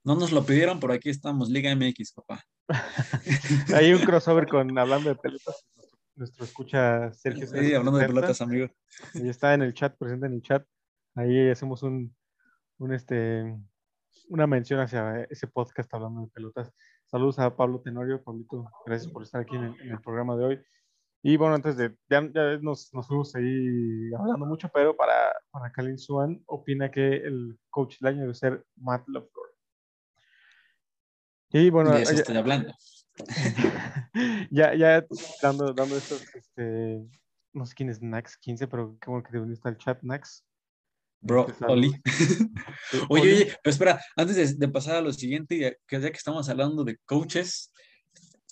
No 0.03 0.15
nos 0.15 0.31
lo 0.31 0.45
pidieron, 0.45 0.79
por 0.79 0.91
aquí 0.91 1.09
estamos, 1.09 1.49
Liga 1.49 1.73
MX, 1.75 2.13
papá. 2.13 2.43
Hay 3.75 3.93
un 3.93 4.01
crossover 4.01 4.47
con 4.47 4.77
hablando 4.77 5.09
de 5.09 5.15
pelotas. 5.15 5.65
Nuestro, 6.15 6.45
escucha 6.45 7.11
Sergio. 7.13 7.47
Sí, 7.47 7.73
hablando 7.73 7.99
de 7.99 8.07
pelotas, 8.07 8.41
amigo. 8.41 8.67
Y 9.13 9.29
está 9.29 9.53
en 9.53 9.63
el 9.63 9.73
chat, 9.73 9.97
presente 9.97 10.27
en 10.27 10.33
el 10.33 10.41
chat. 10.41 10.65
Ahí 11.15 11.49
hacemos 11.49 11.83
un, 11.83 12.15
un 12.79 12.93
este, 12.93 13.55
una 14.29 14.47
mención 14.47 14.79
hacia 14.79 15.23
ese 15.29 15.47
podcast 15.47 15.93
hablando 15.93 16.21
de 16.21 16.27
pelotas. 16.27 16.73
Saludos 17.05 17.39
a 17.39 17.55
Pablo 17.55 17.81
Tenorio. 17.81 18.23
Pablito, 18.23 18.69
gracias 18.85 19.11
por 19.11 19.23
estar 19.23 19.41
aquí 19.41 19.55
en 19.55 19.75
el, 19.81 20.01
programa 20.01 20.35
de 20.35 20.43
hoy. 20.43 20.61
Y 21.21 21.37
bueno, 21.37 21.55
antes 21.55 21.77
de, 21.77 21.95
ya, 22.09 22.21
nos, 22.61 22.93
nos, 22.93 23.07
fuimos 23.07 23.35
ahí 23.35 24.11
hablando 24.17 24.45
mucho, 24.45 24.69
pero 24.73 24.95
para, 24.95 25.33
para 25.51 25.71
Kalin 25.71 25.97
Swan 25.97 26.41
opina 26.47 26.91
que 26.91 27.17
el 27.17 27.57
coach 27.69 27.99
del 27.99 28.13
año 28.13 28.21
debe 28.21 28.33
ser 28.33 28.65
Matt 28.75 29.07
LaFleur. 29.07 29.53
Y 31.51 31.69
bueno, 31.69 31.91
de 31.91 32.01
eso 32.01 32.13
estoy 32.13 32.35
hablando. 32.35 32.73
ya, 34.51 34.73
ya 34.73 35.05
dando, 35.41 35.71
dando 35.71 35.95
estos, 35.95 36.23
este, 36.35 37.07
no 37.53 37.65
sé 37.67 37.75
quién 37.75 37.89
es 37.89 38.01
Nax 38.01 38.37
15, 38.37 38.67
pero 38.67 38.97
qué 38.99 39.09
bueno 39.09 39.23
que 39.23 39.31
te 39.31 39.39
uniste 39.39 39.69
al 39.69 39.77
chat, 39.77 40.01
Nax. 40.01 40.43
Bro, 41.23 41.47
Oli. 41.69 41.93
oye, 43.09 43.21
oye, 43.21 43.57
pero 43.63 43.71
espera, 43.71 44.01
antes 44.17 44.59
de, 44.59 44.67
pasar 44.67 44.97
a 44.97 45.01
lo 45.01 45.13
siguiente, 45.13 45.79
que 45.87 46.01
ya 46.01 46.11
que 46.11 46.17
estamos 46.17 46.49
hablando 46.49 46.83
de 46.83 46.97
coaches, 47.05 47.71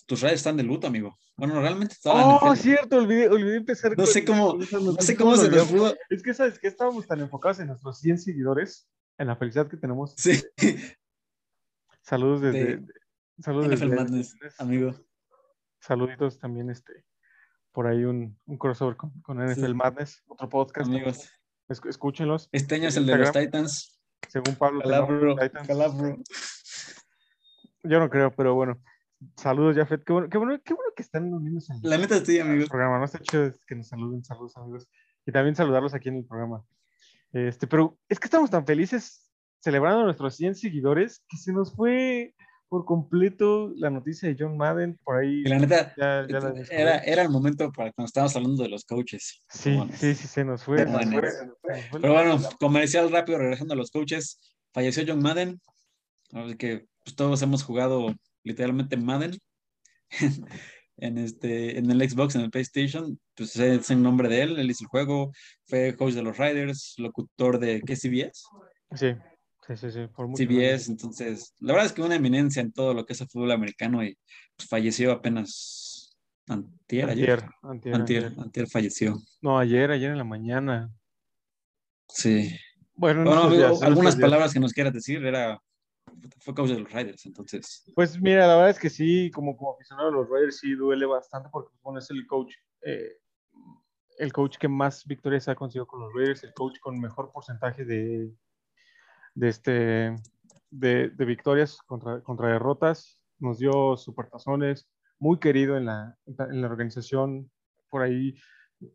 tus 0.05 0.21
redes 0.21 0.37
están 0.37 0.55
de 0.55 0.63
luto, 0.63 0.87
amigo. 0.87 1.19
Bueno, 1.35 1.59
realmente 1.59 1.97
Oh, 2.05 2.55
cierto, 2.55 2.97
olvidé, 2.97 3.27
olvidé 3.27 3.57
empezar. 3.57 3.97
No 3.97 4.05
sé 4.05 4.23
cómo, 4.23 4.55
no 4.55 4.93
sé 5.01 5.17
cómo 5.17 5.35
se 5.35 5.49
nos 5.49 5.67
pudo. 5.67 5.93
Es 6.09 6.23
que, 6.23 6.33
¿sabes 6.33 6.59
que 6.59 6.67
Estábamos 6.69 7.05
tan 7.05 7.19
enfocados 7.19 7.59
en 7.59 7.67
nuestros 7.67 7.99
100 7.99 8.19
seguidores, 8.19 8.89
en 9.17 9.27
la 9.27 9.35
felicidad 9.35 9.67
que 9.67 9.77
tenemos. 9.77 10.13
Sí. 10.15 10.41
Saludos 12.03 12.41
desde. 12.41 12.85
saludos 13.39 13.69
desde, 13.69 13.87
Madness, 13.87 14.35
amigo. 14.59 14.93
Saluditos 15.81 16.39
también, 16.39 16.69
este. 16.69 17.05
Por 17.73 17.87
ahí 17.87 18.05
un, 18.05 18.37
un 18.45 18.57
crossover 18.57 18.95
con, 18.95 19.11
con 19.21 19.45
NFL 19.45 19.75
Madness, 19.75 20.23
otro 20.27 20.49
podcast. 20.49 20.89
Amigos. 20.89 21.29
Escúchenlos. 21.71 22.49
Este 22.51 22.75
año 22.75 22.87
es 22.87 22.97
el 22.97 23.05
de 23.05 23.17
los 23.17 23.31
Titans. 23.31 23.99
Según 24.27 24.55
Pablo. 24.55 24.81
Calabro, 24.81 25.35
Calabro. 25.67 26.17
Yo 27.83 27.99
no 27.99 28.09
creo, 28.09 28.31
pero 28.31 28.53
bueno. 28.53 28.81
Saludos, 29.37 29.75
Jafet. 29.75 30.03
Qué 30.03 30.13
bueno, 30.13 30.29
qué 30.29 30.37
bueno, 30.37 30.59
qué 30.63 30.73
bueno 30.73 30.91
que 30.95 31.03
están 31.03 31.33
uniéndose. 31.33 31.73
La 31.83 31.97
neta 31.97 32.23
sí, 32.23 32.39
amigos. 32.39 32.69
Programa, 32.69 32.99
no 32.99 33.05
está 33.05 33.19
chido 33.19 33.51
que 33.67 33.75
nos 33.75 33.87
saluden, 33.87 34.23
saludos, 34.23 34.55
amigos. 34.57 34.87
Y 35.25 35.31
también 35.31 35.55
saludarlos 35.55 35.93
aquí 35.93 36.09
en 36.09 36.17
el 36.17 36.25
programa. 36.25 36.63
Este, 37.31 37.67
pero 37.67 37.97
es 38.09 38.19
que 38.19 38.25
estamos 38.25 38.49
tan 38.49 38.65
felices 38.65 39.31
celebrando 39.59 40.01
a 40.01 40.05
nuestros 40.05 40.35
100 40.35 40.55
seguidores, 40.55 41.23
que 41.29 41.37
se 41.37 41.53
nos 41.53 41.75
fue 41.75 42.35
por 42.71 42.85
completo 42.85 43.73
la 43.75 43.89
noticia 43.89 44.29
de 44.29 44.35
John 44.39 44.55
Madden 44.55 44.97
por 45.03 45.17
ahí. 45.17 45.41
Y 45.41 45.49
la 45.49 45.59
neta, 45.59 45.93
era, 46.71 46.99
era 46.99 47.21
el 47.21 47.29
momento 47.29 47.69
para 47.69 47.91
cuando 47.91 48.05
estábamos 48.05 48.33
hablando 48.37 48.63
de 48.63 48.69
los 48.69 48.85
coaches. 48.85 49.43
Sí, 49.49 49.77
sí, 49.91 50.15
sí, 50.15 50.27
se 50.29 50.45
nos 50.45 50.63
fue. 50.63 50.77
Pero 50.77 52.13
bueno, 52.13 52.39
comercial 52.61 53.11
rápido, 53.11 53.39
regresando 53.39 53.73
a 53.73 53.77
los 53.77 53.91
coaches, 53.91 54.39
falleció 54.73 55.03
John 55.05 55.21
Madden, 55.21 55.59
así 56.31 56.55
que 56.55 56.85
pues, 57.03 57.13
todos 57.13 57.41
hemos 57.41 57.61
jugado 57.61 58.15
literalmente 58.41 58.95
Madden 58.95 59.37
en, 60.95 61.17
este, 61.17 61.77
en 61.77 61.91
el 61.91 62.09
Xbox, 62.09 62.35
en 62.35 62.41
el 62.41 62.51
PlayStation, 62.51 63.19
pues 63.35 63.57
es 63.57 63.91
el 63.91 64.01
nombre 64.01 64.29
de 64.29 64.43
él, 64.43 64.57
él 64.57 64.71
hizo 64.71 64.85
el 64.85 64.89
juego, 64.89 65.33
fue 65.65 65.97
coach 65.97 66.13
de 66.13 66.23
los 66.23 66.37
Riders, 66.37 66.93
locutor 66.99 67.59
de, 67.59 67.81
¿qué 67.81 67.97
CBS? 67.97 68.45
Sí. 68.95 69.07
Sí, 69.67 69.77
sí, 69.77 69.91
sí, 69.91 70.07
por 70.07 70.27
CBS, 70.35 70.91
entonces, 70.91 71.53
la 71.59 71.73
verdad 71.73 71.85
es 71.85 71.93
que 71.93 72.01
una 72.01 72.15
eminencia 72.15 72.61
en 72.61 72.71
todo 72.71 72.93
lo 72.93 73.05
que 73.05 73.13
es 73.13 73.21
el 73.21 73.29
fútbol 73.29 73.51
americano 73.51 74.03
y 74.03 74.17
pues, 74.57 74.67
falleció 74.67 75.11
apenas 75.11 76.17
antier, 76.47 77.09
ayer. 77.09 77.45
Antier, 77.61 78.33
antier, 78.37 78.67
falleció. 78.67 79.17
No, 79.41 79.59
ayer, 79.59 79.91
ayer 79.91 80.11
en 80.11 80.17
la 80.17 80.23
mañana. 80.23 80.91
Sí. 82.07 82.57
Bueno, 82.95 83.31
algunas 83.81 84.15
palabras 84.15 84.53
que 84.53 84.59
nos 84.59 84.73
quieras 84.73 84.93
decir, 84.93 85.23
era 85.23 85.61
fue 86.39 86.53
causa 86.53 86.73
de 86.73 86.81
los 86.81 86.91
Riders, 86.91 87.25
entonces. 87.25 87.83
Pues 87.95 88.19
mira, 88.19 88.47
la 88.47 88.55
verdad 88.55 88.71
es 88.71 88.79
que 88.79 88.89
sí, 88.89 89.31
como, 89.31 89.55
como 89.55 89.73
aficionado 89.73 90.09
a 90.09 90.11
los 90.11 90.29
Riders 90.29 90.57
sí 90.57 90.73
duele 90.73 91.05
bastante 91.05 91.49
porque 91.51 91.73
bueno, 91.81 91.99
es 91.99 92.09
el 92.09 92.25
coach, 92.27 92.53
eh, 92.81 93.17
el 94.17 94.33
coach 94.33 94.57
que 94.57 94.67
más 94.67 95.05
victorias 95.05 95.47
ha 95.47 95.55
conseguido 95.55 95.87
con 95.87 96.01
los 96.01 96.13
Raiders, 96.13 96.43
el 96.43 96.53
coach 96.53 96.79
con 96.79 96.99
mejor 96.99 97.31
porcentaje 97.31 97.85
de, 97.85 98.31
de, 99.33 99.47
este, 99.47 100.15
de, 100.69 101.25
victorias 101.25 101.77
contra, 101.85 102.21
contra, 102.21 102.49
derrotas, 102.49 103.21
nos 103.39 103.59
dio 103.59 103.97
supertazones, 103.97 104.89
muy 105.19 105.39
querido 105.39 105.77
en 105.77 105.85
la, 105.85 106.17
en 106.25 106.61
la 106.61 106.67
organización, 106.67 107.51
por 107.89 108.01
ahí 108.01 108.35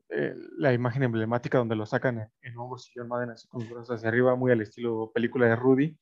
eh, 0.08 0.34
la 0.58 0.72
imagen 0.72 1.04
emblemática 1.04 1.58
donde 1.58 1.76
lo 1.76 1.86
sacan 1.86 2.18
en, 2.18 2.28
en 2.42 2.58
hombros 2.58 2.88
y 2.88 2.98
John 2.98 3.08
Madden 3.08 3.30
así 3.30 3.46
con 3.46 3.62
los 3.62 3.70
brazos 3.70 3.96
hacia 3.96 4.08
arriba, 4.08 4.34
muy 4.34 4.50
al 4.50 4.60
estilo 4.60 5.12
película 5.14 5.46
de 5.46 5.56
Rudy. 5.56 5.98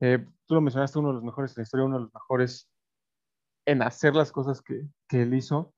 Eh, 0.00 0.24
tú 0.46 0.54
lo 0.54 0.60
mencionaste, 0.60 0.98
uno 0.98 1.08
de 1.08 1.14
los 1.14 1.24
mejores 1.24 1.52
en 1.52 1.60
la 1.60 1.62
historia, 1.62 1.86
uno 1.86 1.96
de 1.96 2.04
los 2.04 2.14
mejores 2.14 2.70
en 3.64 3.82
hacer 3.82 4.14
las 4.14 4.30
cosas 4.32 4.60
que, 4.60 4.82
que 5.08 5.22
él 5.22 5.34
hizo. 5.34 5.72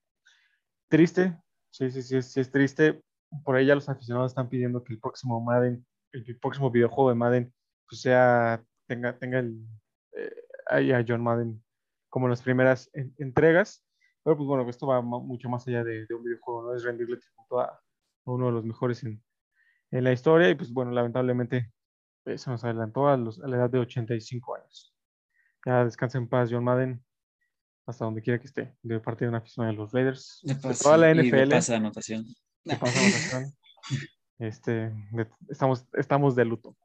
Triste, 0.88 1.40
sí, 1.70 1.90
sí, 1.90 2.02
sí, 2.02 2.20
sí, 2.22 2.40
es 2.40 2.50
triste. 2.50 3.02
Por 3.44 3.56
ahí 3.56 3.66
ya 3.66 3.74
los 3.74 3.88
aficionados 3.88 4.32
están 4.32 4.48
pidiendo 4.48 4.82
que 4.82 4.94
el 4.94 5.00
próximo 5.00 5.40
Madden, 5.40 5.86
el 6.12 6.38
próximo 6.38 6.70
videojuego 6.70 7.10
de 7.10 7.14
Madden, 7.14 7.54
pues 7.88 8.00
sea, 8.02 8.62
tenga, 8.86 9.18
tenga 9.18 9.38
el, 9.38 9.58
eh, 10.16 10.32
ahí 10.66 10.92
a 10.92 11.04
John 11.06 11.22
Madden 11.22 11.62
como 12.08 12.26
en 12.26 12.30
las 12.30 12.42
primeras 12.42 12.90
entregas. 12.92 13.84
Pero 14.22 14.36
pues 14.36 14.46
bueno, 14.46 14.68
esto 14.68 14.86
va 14.86 15.00
mucho 15.00 15.48
más 15.48 15.66
allá 15.66 15.84
de, 15.84 16.06
un 16.10 16.22
videojuego, 16.22 16.62
¿no? 16.64 16.74
Es 16.74 16.82
rendirle 16.82 17.16
tributo 17.16 17.60
a, 17.60 17.80
uno 18.24 18.46
de 18.46 18.52
los 18.52 18.64
mejores 18.64 19.02
en, 19.04 19.22
en, 19.90 20.04
la 20.04 20.12
historia 20.12 20.50
y 20.50 20.54
pues 20.54 20.70
bueno, 20.70 20.90
lamentablemente 20.90 21.72
eh, 22.26 22.36
se 22.36 22.50
nos 22.50 22.62
adelantó 22.62 23.08
a, 23.08 23.16
los, 23.16 23.42
a 23.42 23.48
la 23.48 23.56
edad 23.56 23.70
de 23.70 23.78
85 23.78 24.56
años. 24.56 24.94
Ya 25.64 25.84
descansa 25.84 26.18
en 26.18 26.28
paz 26.28 26.50
John 26.52 26.64
Madden, 26.64 27.02
hasta 27.86 28.04
donde 28.04 28.20
quiera 28.20 28.38
que 28.38 28.46
esté, 28.46 28.76
de 28.82 29.00
parte 29.00 29.24
de 29.24 29.30
una 29.30 29.38
afición 29.38 29.66
de 29.66 29.72
los 29.72 29.92
Raiders. 29.92 30.40
De, 30.42 30.54
toda 30.56 30.98
la 30.98 31.14
NFL. 31.14 31.36
de 31.36 31.46
pasa 31.48 31.76
anotación. 31.76 32.24
De 32.64 32.74
anotación. 32.74 33.52
Este, 34.40 34.92
estamos, 35.48 35.84
estamos 35.94 36.36
de 36.36 36.44
luto. 36.44 36.76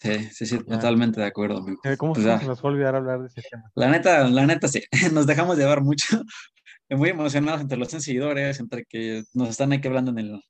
Sí, 0.00 0.28
sí, 0.30 0.46
sí, 0.46 0.58
totalmente 0.58 1.20
de 1.20 1.26
acuerdo. 1.26 1.64
¿Cómo 1.96 2.12
pues 2.12 2.24
se 2.24 2.46
nos 2.46 2.60
fue 2.60 2.70
a 2.70 2.72
olvidar 2.72 2.96
hablar 2.96 3.20
de 3.20 3.28
ese 3.28 3.42
tema? 3.50 3.64
La 3.74 3.88
neta, 3.88 4.28
la 4.28 4.46
neta, 4.46 4.68
sí, 4.68 4.82
nos 5.12 5.26
dejamos 5.26 5.56
llevar 5.56 5.82
mucho, 5.82 6.22
muy 6.90 7.10
emocionados 7.10 7.62
entre 7.62 7.78
los 7.78 7.88
seguidores, 7.88 8.60
entre 8.60 8.84
que 8.84 9.24
nos 9.32 9.48
están 9.48 9.72
aquí 9.72 9.88
hablando 9.88 10.10
en 10.10 10.18
el, 10.18 10.42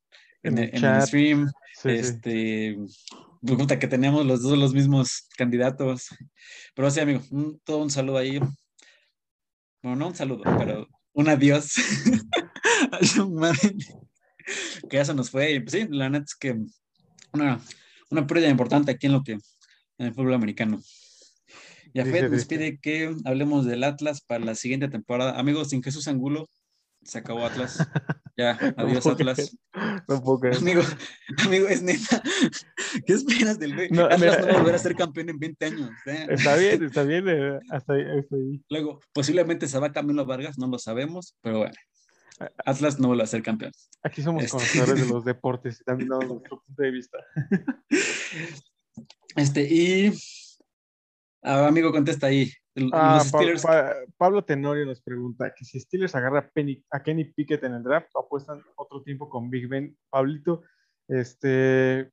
en, 0.43 0.59
el, 0.59 1.03
stream, 1.03 1.51
este, 1.85 2.77
pues, 3.41 3.79
que 3.79 3.87
tenemos 3.87 4.27
los 4.27 4.43
dos 4.43 4.59
los 4.59 4.75
mismos 4.75 5.29
candidatos. 5.37 6.09
Pero 6.75 6.91
sí, 6.91 7.01
amigo, 7.01 7.21
todo 7.65 7.79
un 7.79 7.91
saludo 7.91 8.19
ahí. 8.19 8.41
Bueno, 9.83 9.97
no 9.97 10.09
un 10.09 10.17
saludo, 10.17 10.43
pero 10.59 10.89
un 11.13 11.29
adiós 11.29 11.75
que 14.91 14.97
ya 14.97 15.05
se 15.05 15.15
nos 15.15 15.31
fue. 15.31 15.53
Y 15.53 15.61
pues 15.61 15.73
sí, 15.73 15.87
la 15.89 16.11
neta 16.11 16.25
es 16.25 16.35
que 16.35 16.59
una, 17.33 17.61
una 18.11 18.27
pérdida 18.27 18.49
importante 18.49 18.93
aquí 18.93 19.07
en 19.07 19.13
lo 19.13 19.23
que 19.23 19.33
en 19.33 20.07
el 20.07 20.15
fútbol 20.15 20.35
americano. 20.35 20.81
Y 21.93 22.01
a 22.01 22.05
Fed 22.05 22.31
nos 22.31 22.45
pide 22.45 22.79
que 22.79 23.15
hablemos 23.25 23.65
del 23.65 23.83
Atlas 23.85 24.21
para 24.21 24.45
la 24.45 24.55
siguiente 24.55 24.89
temporada. 24.89 25.39
Amigos, 25.39 25.71
sin 25.71 25.83
Jesús 25.83 26.09
Angulo, 26.09 26.49
se 27.03 27.19
acabó 27.19 27.47
Atlas. 27.47 27.79
Ya, 28.39 28.51
adiós 28.77 29.07
Atlas. 29.07 29.57
No 30.07 30.23
puedo 30.23 30.41
creer. 30.41 30.59
Amigo, 30.59 30.83
amigo, 31.47 31.69
es 31.69 31.81
neta. 31.81 32.23
¿Qué 33.07 33.15
esperas 33.15 33.59
del 33.59 33.75
güey? 33.75 33.89
No, 33.89 34.05
Atlas 34.05 34.41
no 34.41 34.49
va 34.49 34.53
a 34.53 34.59
volver 34.59 34.75
a 34.75 34.79
ser 34.79 34.95
campeón 34.95 35.31
en 35.31 35.39
20 35.39 35.65
años. 35.65 35.91
¿eh? 36.05 36.27
Está 36.29 36.55
bien, 36.57 36.85
está 36.85 37.03
bien. 37.05 37.25
Eh, 37.31 37.59
hasta 37.71 37.95
ahí, 37.95 38.03
hasta 38.03 38.37
ahí. 38.37 38.63
Luego, 38.69 39.01
posiblemente 39.15 39.67
se 39.69 39.79
va 39.79 39.91
Camilo 39.91 40.27
Vargas, 40.27 40.59
no 40.59 40.67
lo 40.67 40.79
sabemos, 40.79 41.35
pero 41.41 41.61
bueno. 41.61 41.73
Atlas 42.65 42.99
no 42.99 43.09
vuelve 43.09 43.23
a 43.23 43.27
ser 43.27 43.43
campeón. 43.43 43.73
Aquí 44.03 44.23
somos 44.23 44.45
este... 44.45 44.57
conocedores 44.57 45.07
de 45.07 45.13
los 45.13 45.25
deportes 45.25 45.81
y 45.81 45.85
también 45.85 46.09
damos 46.11 46.29
nuestro 46.29 46.63
punto 46.63 46.83
de 46.83 46.91
vista. 46.91 47.19
Este, 49.37 49.63
y 49.63 50.13
ah, 51.43 51.67
amigo, 51.67 51.93
contesta 51.93 52.29
ahí. 52.29 52.51
Ah, 52.93 53.23
Pablo 54.17 54.45
Tenorio 54.45 54.85
nos 54.85 55.01
pregunta 55.01 55.53
que 55.55 55.65
si 55.65 55.81
Steelers 55.81 56.15
agarra 56.15 56.51
a, 56.91 57.03
Kenny 57.03 57.25
Pickett 57.25 57.65
en 57.65 57.75
el 57.75 57.83
draft, 57.83 58.09
apuestan 58.17 58.63
otro 58.77 59.03
tiempo 59.03 59.29
con 59.29 59.49
Big 59.51 59.69
Ben. 59.69 59.97
Pablito, 60.11 60.63
este 61.09 62.11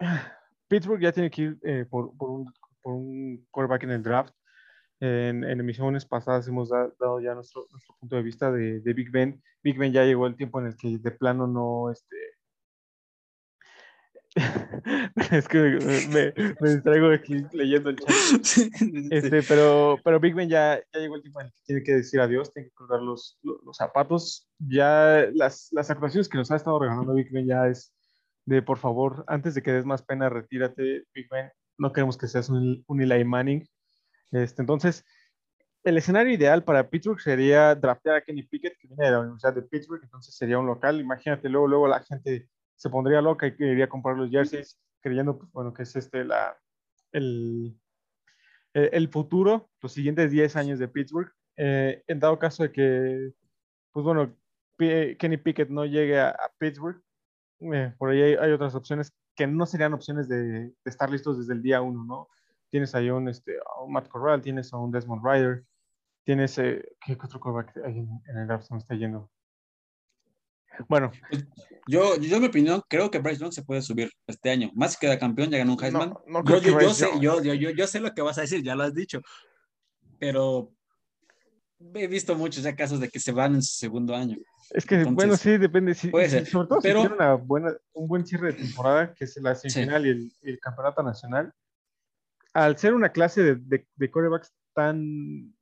Pittsburgh 0.68 1.00
ya 1.00 1.12
tiene 1.12 1.30
que 1.30 1.42
ir 1.42 1.58
eh, 1.62 1.86
por, 1.88 2.12
un, 2.18 2.52
por 2.82 2.94
un 2.94 3.46
quarterback 3.50 3.84
en 3.84 3.90
el 3.90 4.02
draft. 4.02 4.34
En, 5.00 5.44
emisiones 5.44 6.04
pasadas 6.04 6.48
hemos 6.48 6.70
dado 6.70 7.20
ya 7.20 7.34
nuestro, 7.34 7.66
nuestro, 7.70 7.94
punto 8.00 8.16
de 8.16 8.22
vista 8.22 8.50
de, 8.50 8.80
Big 8.80 9.10
Ben. 9.10 9.40
Big 9.62 9.78
Ben 9.78 9.92
ya 9.92 10.04
llegó 10.04 10.26
el 10.26 10.36
tiempo 10.36 10.60
en 10.60 10.66
el 10.66 10.76
que 10.76 10.98
de 10.98 11.10
plano 11.12 11.46
no, 11.46 11.90
este... 11.92 12.16
es 15.32 15.48
que 15.48 15.58
me, 15.58 16.34
me, 16.60 16.70
distraigo 16.70 17.10
aquí 17.10 17.44
leyendo 17.52 17.90
el 17.90 17.96
chat. 17.96 18.08
Este, 19.10 19.42
pero, 19.42 19.98
pero 20.04 20.20
Big 20.20 20.34
Ben 20.34 20.48
ya, 20.48 20.80
ya 20.92 21.00
llegó 21.00 21.16
el 21.16 21.22
tiempo 21.22 21.40
en 21.40 21.46
el 21.46 21.52
que 21.52 21.58
tiene 21.64 21.82
que 21.82 21.94
decir 21.94 22.20
adiós, 22.20 22.52
tiene 22.52 22.68
que 22.68 22.74
colgar 22.74 23.00
los, 23.00 23.38
los, 23.42 23.76
zapatos. 23.76 24.48
Ya 24.58 25.26
las, 25.32 25.68
las 25.72 25.90
actuaciones 25.90 26.28
que 26.28 26.38
nos 26.38 26.50
ha 26.50 26.56
estado 26.56 26.78
regalando 26.78 27.14
Big 27.14 27.32
Ben 27.32 27.46
ya 27.46 27.68
es 27.68 27.94
de 28.46 28.62
por 28.62 28.78
favor, 28.78 29.24
antes 29.28 29.54
de 29.54 29.62
que 29.62 29.72
des 29.72 29.84
más 29.84 30.02
pena, 30.02 30.28
retírate, 30.28 31.04
Big 31.14 31.28
Ben. 31.30 31.50
No 31.78 31.92
queremos 31.92 32.18
que 32.18 32.26
seas 32.26 32.48
un, 32.48 32.84
un 32.86 33.00
Eli 33.00 33.24
Manning 33.24 33.68
este, 34.32 34.62
entonces, 34.62 35.04
el 35.84 35.96
escenario 35.96 36.32
ideal 36.32 36.64
para 36.64 36.90
Pittsburgh 36.90 37.20
sería 37.20 37.74
draftear 37.74 38.16
a 38.16 38.20
Kenny 38.22 38.42
Pickett, 38.42 38.76
que 38.78 38.88
viene 38.88 39.04
de 39.04 39.10
la 39.10 39.20
Universidad 39.20 39.54
de 39.54 39.62
Pittsburgh, 39.62 40.02
entonces 40.02 40.36
sería 40.36 40.58
un 40.58 40.66
local. 40.66 41.00
Imagínate, 41.00 41.48
luego, 41.48 41.68
luego 41.68 41.88
la 41.88 42.00
gente 42.00 42.48
se 42.76 42.90
pondría 42.90 43.20
loca 43.22 43.46
y 43.46 43.56
quería 43.56 43.88
comprar 43.88 44.16
los 44.16 44.30
jerseys, 44.30 44.78
creyendo, 45.00 45.38
pues, 45.38 45.50
bueno, 45.52 45.72
que 45.72 45.82
es 45.82 45.96
este, 45.96 46.24
la, 46.24 46.56
el, 47.12 47.78
el 48.74 49.08
futuro, 49.08 49.70
los 49.80 49.92
siguientes 49.92 50.30
10 50.30 50.56
años 50.56 50.78
de 50.78 50.88
Pittsburgh. 50.88 51.32
Eh, 51.56 52.04
en 52.06 52.20
dado 52.20 52.38
caso 52.38 52.62
de 52.62 52.72
que, 52.72 53.32
pues 53.92 54.04
bueno, 54.04 54.36
Kenny 54.78 55.38
Pickett 55.38 55.68
no 55.70 55.84
llegue 55.84 56.20
a, 56.20 56.36
Pittsburgh, 56.58 57.02
eh, 57.74 57.92
por 57.98 58.10
ahí 58.10 58.22
hay, 58.22 58.52
otras 58.52 58.76
opciones 58.76 59.12
que 59.34 59.46
no 59.48 59.66
serían 59.66 59.92
opciones 59.92 60.28
de, 60.28 60.42
de, 60.42 60.74
estar 60.84 61.10
listos 61.10 61.38
desde 61.38 61.54
el 61.54 61.62
día 61.62 61.80
uno, 61.80 62.04
¿no? 62.04 62.28
Tienes 62.70 62.94
ahí 62.94 63.10
un, 63.10 63.28
este, 63.28 63.58
un 63.84 63.92
Matt 63.92 64.08
Corral, 64.08 64.40
tienes 64.40 64.72
a 64.72 64.76
un 64.76 64.90
Desmond 64.90 65.24
Ryder, 65.24 65.64
tienes, 66.24 66.58
eh, 66.58 66.84
¿qué 67.04 67.14
otro 67.14 67.40
coreback 67.40 67.76
hay 67.84 67.98
en, 67.98 68.36
el 68.36 68.46
draft 68.46 68.70
me 68.70 68.78
está 68.78 68.94
yendo? 68.94 69.30
Bueno. 70.86 71.10
Pues, 71.30 71.46
yo, 71.86 72.16
yo, 72.18 72.36
en 72.36 72.42
mi 72.42 72.48
opinión, 72.48 72.82
creo 72.86 73.10
que 73.10 73.18
Bryce 73.18 73.40
Young 73.40 73.52
se 73.52 73.62
puede 73.62 73.80
subir 73.80 74.12
este 74.26 74.50
año. 74.50 74.70
Más 74.74 74.96
que 74.96 75.06
queda 75.06 75.18
campeón, 75.18 75.50
ya 75.50 75.58
ganó 75.58 75.72
un 75.72 75.82
Heisman. 75.82 76.14
yo, 76.44 76.58
yo, 76.60 76.94
sé, 76.94 77.08
yo, 77.20 77.42
yo, 77.42 77.54
yo, 77.54 77.86
sé 77.86 77.98
lo 77.98 78.12
que 78.12 78.22
vas 78.22 78.36
a 78.38 78.42
decir, 78.42 78.62
ya 78.62 78.74
lo 78.74 78.84
has 78.84 78.94
dicho. 78.94 79.22
Pero 80.18 80.70
he 81.94 82.06
visto 82.06 82.34
muchos 82.36 82.62
ya 82.62 82.76
casos 82.76 83.00
de 83.00 83.08
que 83.08 83.18
se 83.18 83.32
van 83.32 83.54
en 83.54 83.62
su 83.62 83.74
segundo 83.74 84.14
año. 84.14 84.36
Es 84.70 84.84
que, 84.84 85.02
bueno, 85.04 85.34
sí, 85.36 85.56
depende. 85.56 85.94
Sí, 85.94 86.08
puede 86.08 86.28
ser. 86.28 86.46
Sobre 86.46 86.68
todo 86.68 86.80
pero, 86.82 87.00
si 87.00 87.08
tiene 87.08 87.22
una 87.24 87.34
buena, 87.34 87.74
un 87.94 88.06
buen 88.06 88.26
cierre 88.26 88.52
de 88.52 88.58
temporada, 88.64 89.14
que 89.14 89.24
es 89.24 89.34
la 89.38 89.54
semifinal 89.54 90.06
y, 90.06 90.10
el, 90.10 90.32
y 90.42 90.50
el 90.50 90.60
campeonato 90.60 91.02
nacional 91.02 91.54
al 92.54 92.78
ser 92.78 92.94
una 92.94 93.10
clase 93.10 93.42
de, 93.42 93.86
de, 93.96 94.10
corebacks 94.10 94.52
tan, 94.74 95.54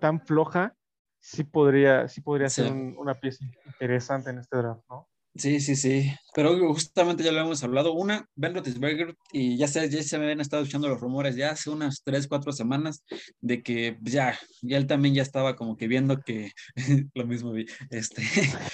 tan 0.00 0.20
floja, 0.20 0.76
sí 1.18 1.44
podría, 1.44 2.08
sí 2.08 2.20
podría 2.20 2.48
ser 2.48 2.72
una 2.72 3.18
pieza 3.18 3.44
interesante 3.66 4.30
en 4.30 4.38
este 4.38 4.56
draft, 4.56 4.82
¿no? 4.88 5.08
Sí, 5.36 5.58
sí, 5.58 5.74
sí. 5.74 6.12
Pero 6.32 6.56
justamente 6.72 7.24
ya 7.24 7.32
lo 7.32 7.40
hemos 7.40 7.64
hablado. 7.64 7.92
Una, 7.92 8.28
Ben 8.36 8.54
Roethlisberger, 8.54 9.16
y 9.32 9.56
ya 9.56 9.66
se, 9.66 9.90
ya 9.90 10.00
se 10.00 10.14
habían 10.14 10.40
estado 10.40 10.62
escuchando 10.62 10.88
los 10.88 11.00
rumores 11.00 11.34
ya 11.34 11.50
hace 11.50 11.70
unas 11.70 12.02
tres, 12.04 12.28
cuatro 12.28 12.52
semanas 12.52 13.04
de 13.40 13.62
que 13.62 13.98
ya, 14.02 14.38
ya 14.62 14.76
él 14.76 14.86
también 14.86 15.14
ya 15.14 15.22
estaba 15.22 15.56
como 15.56 15.76
que 15.76 15.88
viendo 15.88 16.20
que, 16.20 16.52
lo 17.14 17.26
mismo 17.26 17.50
vi, 17.50 17.66
este, 17.90 18.22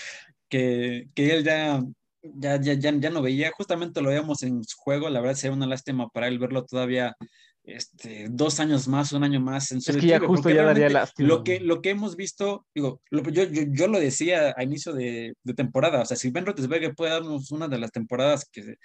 que, 0.51 1.09
que 1.15 1.35
él 1.35 1.45
ya 1.45 1.83
ya, 2.23 2.61
ya, 2.61 2.75
ya, 2.75 2.93
ya 2.93 3.11
no 3.11 3.23
veía, 3.23 3.51
justamente 3.57 4.01
lo 4.01 4.09
veíamos 4.09 4.43
en 4.43 4.63
su 4.65 4.77
juego, 4.79 5.09
la 5.09 5.21
verdad 5.21 5.37
sería 5.37 5.57
una 5.57 5.67
lástima 5.67 6.09
para 6.09 6.29
él 6.29 6.39
verlo 6.39 6.65
todavía 6.65 7.17
este, 7.65 8.27
dos 8.31 8.59
años 8.61 8.89
más, 8.89 9.13
un 9.13 9.25
año 9.25 9.41
más 9.41 9.71
en 9.73 9.79
Es 9.79 9.97
que 9.97 10.07
ya 10.07 10.19
justo 10.21 10.51
ya 10.51 10.65
daría 10.65 10.89
lástima. 10.89 11.29
Lo 11.29 11.45
que, 11.45 11.61
lo 11.61 11.83
que 11.83 11.91
hemos 11.91 12.17
visto, 12.17 12.67
digo, 12.75 13.01
yo, 13.11 13.23
yo, 13.45 13.63
yo, 13.69 13.87
lo 13.87 14.01
decía 14.01 14.55
a 14.57 14.63
inicio 14.63 14.93
de, 14.93 15.35
de, 15.43 15.55
temporada, 15.55 16.03
o 16.03 16.05
sea, 16.05 16.17
si 16.17 16.31
Ben 16.31 16.47
Roethlisberger 16.47 16.95
puede 16.95 17.13
darnos 17.13 17.51
una 17.53 17.69
de 17.69 17.79
las 17.79 17.93
temporadas 17.93 18.49
que, 18.51 18.77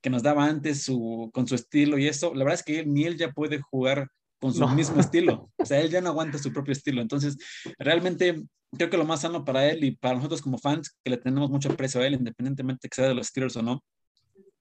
que 0.00 0.10
nos 0.10 0.22
daba 0.22 0.44
antes 0.46 0.82
su, 0.82 1.30
con 1.32 1.46
su 1.46 1.54
estilo 1.54 1.98
y 1.98 2.08
eso, 2.08 2.34
la 2.34 2.44
verdad 2.44 2.60
es 2.60 2.64
que 2.64 2.84
ni 2.84 3.04
él 3.04 3.16
ya 3.16 3.32
puede 3.32 3.60
jugar 3.60 4.08
con 4.40 4.52
su 4.52 4.66
mismo 4.68 5.00
estilo. 5.00 5.50
O 5.58 5.64
sea, 5.66 5.80
él 5.80 5.90
ya 5.90 6.00
no 6.00 6.10
aguanta 6.10 6.38
su 6.38 6.52
propio 6.52 6.72
estilo. 6.72 7.02
Entonces, 7.02 7.36
realmente 7.78 8.42
creo 8.72 8.90
que 8.90 8.96
lo 8.96 9.04
más 9.04 9.22
sano 9.22 9.44
para 9.44 9.68
él 9.68 9.82
y 9.84 9.96
para 9.96 10.16
nosotros 10.16 10.42
como 10.42 10.58
fans, 10.58 10.96
que 11.02 11.10
le 11.10 11.16
tenemos 11.16 11.50
mucho 11.50 11.70
aprecio 11.70 12.00
a 12.00 12.06
él, 12.06 12.14
independientemente 12.14 12.88
que 12.88 12.94
sea 12.94 13.08
de 13.08 13.14
los 13.14 13.28
Steelers 13.28 13.56
o 13.56 13.62
no, 13.62 13.82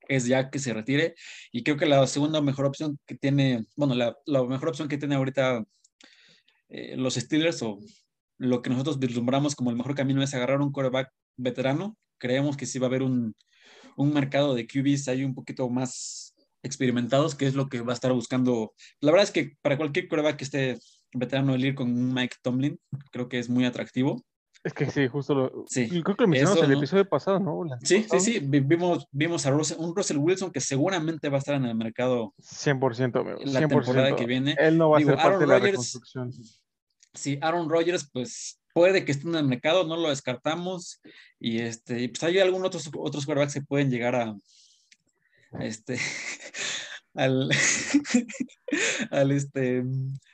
es 0.08 0.26
ya 0.26 0.50
que 0.50 0.60
se 0.60 0.74
retire. 0.74 1.16
Y 1.52 1.64
creo 1.64 1.78
que 1.78 1.86
la 1.86 2.06
segunda 2.08 2.42
mejor 2.42 2.66
opción 2.66 2.98
que 3.06 3.16
tiene, 3.16 3.66
bueno, 3.76 3.96
la, 3.96 4.16
la 4.26 4.44
mejor 4.46 4.70
opción 4.70 4.88
que 4.88 4.98
tiene 4.98 5.16
ahorita 5.16 5.64
eh, 6.70 6.96
los 6.98 7.16
Steelers 7.16 7.62
o 7.62 7.80
lo 8.38 8.62
que 8.62 8.70
nosotros 8.70 9.00
vislumbramos 9.00 9.56
como 9.56 9.70
el 9.70 9.78
mejor 9.78 9.96
camino 9.96 10.24
es 10.24 10.34
agarrar 10.34 10.62
un 10.62 10.72
quarterback 10.72 11.12
veterano. 11.38 11.98
Creemos 12.18 12.58
que 12.58 12.66
sí 12.66 12.80
va 12.80 12.88
a 12.88 12.90
haber 12.90 13.04
un, 13.04 13.36
un 13.98 14.14
mercado 14.14 14.56
de 14.56 14.68
QBs 14.68 15.08
ahí 15.08 15.24
un 15.24 15.34
poquito 15.34 15.70
más 15.70 16.25
experimentados, 16.66 17.36
que 17.36 17.46
es 17.46 17.56
lo 17.56 17.70
que 17.70 17.82
va 17.82 17.94
a 17.94 17.96
estar 17.96 18.12
buscando. 18.12 18.74
La 19.00 19.12
verdad 19.12 19.24
es 19.24 19.32
que 19.32 19.56
para 19.62 19.78
cualquier 19.78 20.08
quarterback 20.08 20.38
que 20.38 20.44
esté 20.44 20.80
veterano 21.14 21.54
el 21.54 21.64
ir 21.64 21.76
con 21.76 22.14
Mike 22.14 22.38
Tomlin, 22.42 22.80
creo 23.12 23.30
que 23.30 23.40
es 23.40 23.50
muy 23.50 23.66
atractivo. 23.66 24.26
Es 24.64 24.74
que 24.74 24.90
sí, 24.90 25.08
justo 25.08 25.36
lo. 25.36 25.66
Sí. 25.68 25.88
Creo 25.88 26.16
que 26.16 26.24
lo 26.24 26.28
mencionamos 26.28 26.64
en 26.64 26.72
el 26.72 26.78
episodio 26.80 27.08
pasado, 27.08 27.40
¿no? 27.40 27.64
sí, 27.84 28.04
sí, 28.10 28.20
sí. 28.20 28.40
Vimos, 28.40 29.08
vimos 29.12 29.46
a 29.46 29.54
un 29.54 29.96
Russell 29.96 30.18
Wilson 30.18 30.52
que 30.52 30.60
seguramente 30.60 31.30
va 31.30 31.36
a 31.36 31.40
estar 31.40 31.56
en 31.56 31.66
el 31.66 31.76
mercado. 31.76 32.34
100%, 32.40 33.46
La 33.46 33.60
temporada 33.60 34.16
que 34.16 34.26
viene. 34.26 34.56
Él 34.58 34.78
no 34.78 34.90
va 34.90 34.98
a 34.98 35.02
ser 35.02 35.16
parte 35.16 35.38
de 35.38 35.48
la 35.48 35.60
reconstrucción. 35.60 36.32
sí, 37.14 37.38
Aaron 37.42 37.70
Rodgers, 37.70 38.10
pues 38.12 38.60
puede 38.74 39.06
que 39.06 39.12
esté 39.12 39.28
en 39.28 39.36
el 39.36 39.46
mercado, 39.46 39.86
no 39.86 39.98
lo 39.98 40.10
descartamos. 40.10 41.00
Y 41.40 41.60
este, 41.60 42.10
pues 42.10 42.24
hay 42.24 42.40
algunos 42.40 42.68
otros, 42.68 42.90
otros 42.98 43.26
quarterbacks 43.26 43.54
que 43.54 43.62
pueden 43.62 43.92
llegar 43.92 44.16
a, 44.16 44.36
este, 45.60 45.98
al, 47.14 47.50
al 49.12 49.32
este, 49.32 49.84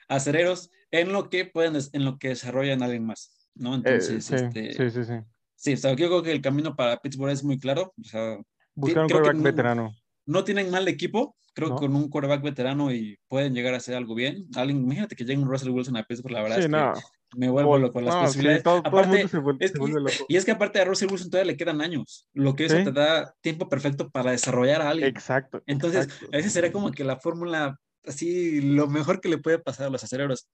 acereros 0.08 0.70
en 0.92 1.12
lo 1.12 1.30
que 1.30 1.46
pueden, 1.46 1.76
en 1.94 2.06
lo 2.06 2.18
que 2.18 2.30
desarrollan 2.30 2.84
alguien 2.84 3.06
más, 3.06 3.50
¿no? 3.56 3.74
Eh, 3.74 3.78
Entonces, 3.78 4.26
sí, 4.26 4.36
este, 4.36 4.74
sí, 4.74 4.90
sí, 4.92 5.06
sí. 5.06 5.14
sí, 5.56 5.74
o 5.74 5.78
sea, 5.78 5.92
yo 5.92 6.08
creo 6.08 6.24
que 6.24 6.32
el 6.32 6.42
camino 6.42 6.76
para 6.76 6.98
Pittsburgh 6.98 7.32
es 7.32 7.44
muy 7.44 7.58
claro, 7.60 7.94
o 8.00 8.04
sea, 8.04 8.38
Buscar 8.76 9.04
un 9.04 9.10
quarterback 9.10 9.36
no- 9.38 9.44
veterano. 9.44 9.92
no 10.26 10.44
tienen 10.44 10.70
mal 10.72 10.88
equipo, 10.88 11.36
creo 11.54 11.70
No. 11.70 11.76
que 11.76 11.86
con 11.88 11.96
un 11.96 12.10
quarterback 12.10 12.42
veterano 12.44 12.92
y 12.94 13.18
pueden 13.28 13.54
llegar 13.54 13.74
a 13.74 13.78
hacer 13.78 13.96
algo 13.96 14.16
bien. 14.16 14.48
Alguien, 14.56 14.80
imagínate 14.84 15.16
que 15.16 15.26
llegue 15.26 15.42
un 15.42 15.50
Russell 15.50 15.70
Wilson 15.72 15.98
a 15.98 16.04
Pittsburgh, 16.04 16.34
la 16.34 16.42
verdad 16.44 16.56
Sí, 16.58 16.62
es 16.62 16.66
que 16.68 16.72
no. 16.72 16.94
Me 17.36 17.50
vuelvo 17.50 17.78
loco 17.78 17.94
con 17.94 18.06
las 18.06 18.16
posibilidades. 18.16 18.64
todo 18.64 18.78
Aparte, 18.78 19.26
vuelve, 19.40 19.66
es 19.66 19.74
loco. 19.76 20.12
y 20.28 20.36
es 20.36 20.46
que 20.46 20.52
aparte 20.52 20.82
a 20.82 20.86
Russell 20.86 21.10
Wilson 21.12 21.30
todavía 21.30 21.52
le 21.54 21.58
quedan 21.58 21.82
años, 21.82 22.28
lo 22.34 22.56
que 22.56 22.66
eso 22.66 22.78
Sí. 22.78 22.84
te 22.84 22.92
da 22.92 23.34
tiempo 23.42 23.70
perfecto 23.70 24.10
para 24.10 24.32
desarrollar 24.32 24.82
a 24.82 24.90
alguien. 24.90 25.10
Exacto. 25.10 25.62
Entonces, 25.66 26.06
exacto. 26.06 26.28
a 26.34 26.38
veces 26.38 26.54
sería 26.54 26.72
como 26.72 26.92
que 26.92 27.04
la 27.04 27.18
fórmula, 27.20 27.80
así, 28.06 28.62
lo 28.62 28.88
mejor 28.88 29.22
que 29.22 29.30
le 29.30 29.38
puede 29.38 29.60
pasar 29.60 29.88
a 29.88 29.90
los 29.90 30.04
aceleros. 30.04 30.50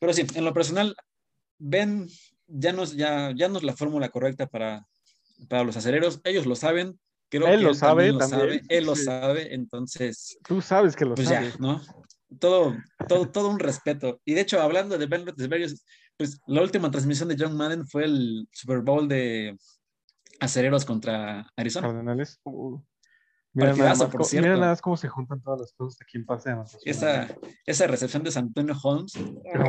Pero 0.00 0.12
sí, 0.12 0.26
en 0.34 0.44
lo 0.44 0.52
personal, 0.54 0.94
Ben 1.58 2.06
ya 2.46 2.72
nos, 2.72 2.94
ya, 2.96 3.32
ya 3.34 3.48
nos 3.48 3.62
la 3.64 3.74
fórmula 3.74 4.08
correcta 4.10 4.46
para, 4.46 4.86
para 5.48 5.64
los 5.64 5.76
aceleros. 5.76 6.20
Ellos 6.24 6.46
lo 6.46 6.54
saben. 6.54 6.98
Creo 7.28 7.48
Él 7.48 7.56
que 7.58 7.62
lo 7.64 7.70
él 7.70 7.76
sabe 7.76 8.02
también 8.10 8.12
lo 8.14 8.18
también, 8.20 8.40
sabe. 8.60 8.62
Él 8.68 8.84
lo 8.84 8.94
sabe. 8.94 9.54
Entonces, 9.54 10.38
Tú 10.46 10.60
sabes 10.60 10.94
que 10.94 11.04
lo 11.04 11.14
pues 11.16 11.26
sabes. 11.28 11.54
ya, 11.54 11.58
¿no? 11.58 11.80
Todo, 12.40 12.76
todo, 13.08 13.28
todo 13.30 13.48
un 13.50 13.58
respeto. 13.58 14.20
Y 14.24 14.34
de 14.34 14.40
hecho, 14.40 14.60
hablando 14.60 14.98
de 14.98 15.06
Ben 15.06 15.24
Roethlisberger, 15.24 15.70
pues 16.16 16.40
la 16.46 16.62
última 16.62 16.90
transmisión 16.90 17.28
de 17.28 17.36
John 17.38 17.56
Madden 17.56 17.86
fue 17.86 18.04
el 18.04 18.48
Super 18.52 18.80
Bowl 18.80 19.06
de 19.08 19.56
aceleros 20.40 20.84
contra 20.84 21.46
Arizona. 21.56 21.88
Cardenales. 21.88 22.40
Uh, 22.44 22.80
mira, 23.52 23.74
nada 23.74 23.90
más, 23.90 24.04
por 24.04 24.24
cierto. 24.24 24.48
mira 24.48 24.58
nada 24.58 24.72
más 24.72 24.82
cómo 24.82 24.96
se 24.96 25.08
juntan 25.08 25.40
todas 25.40 25.60
las 25.60 25.72
cosas 25.72 26.00
aquí 26.02 26.18
en 26.18 26.26
Pase. 26.26 26.54
Esa, 26.84 27.28
esa 27.64 27.86
recepción 27.86 28.22
de 28.22 28.30
San 28.30 28.46
Antonio 28.46 28.74
Holmes. 28.82 29.12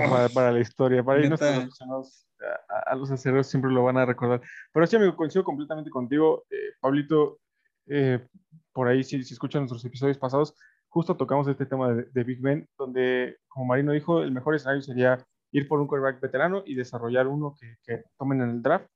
para, 0.09 0.29
para 0.29 0.51
la 0.51 0.59
historia, 0.59 1.03
para 1.03 1.19
ir 1.19 1.29
Neta. 1.29 1.45
nuestros 1.45 1.63
aficionados 1.65 2.27
a, 2.69 2.91
a 2.91 2.95
los 2.95 3.11
aceros 3.11 3.47
siempre 3.47 3.71
lo 3.71 3.83
van 3.83 3.97
a 3.97 4.05
recordar. 4.05 4.41
Pero 4.73 4.87
sí, 4.87 4.95
amigo, 4.95 5.15
coincido 5.15 5.43
completamente 5.43 5.89
contigo. 5.89 6.45
Eh, 6.49 6.73
Pablito, 6.79 7.39
eh, 7.87 8.25
por 8.73 8.87
ahí, 8.87 9.03
si, 9.03 9.23
si 9.23 9.33
escuchan 9.33 9.61
nuestros 9.61 9.85
episodios 9.85 10.17
pasados, 10.17 10.55
justo 10.97 11.15
tocamos 11.15 11.47
este 11.47 11.67
tema 11.67 11.93
de, 11.93 12.05
de 12.11 12.23
Big 12.23 12.41
Ben, 12.41 12.67
donde, 12.75 13.37
como 13.47 13.65
Marino 13.65 13.91
dijo, 13.91 14.23
el 14.23 14.31
mejor 14.31 14.55
escenario 14.55 14.81
sería 14.81 15.23
ir 15.51 15.67
por 15.67 15.79
un 15.79 15.85
quarterback 15.85 16.19
veterano 16.19 16.63
y 16.65 16.73
desarrollar 16.73 17.27
uno 17.27 17.53
que, 17.59 17.75
que 17.83 18.03
tomen 18.17 18.41
en 18.41 18.49
el 18.49 18.61
draft. 18.63 18.87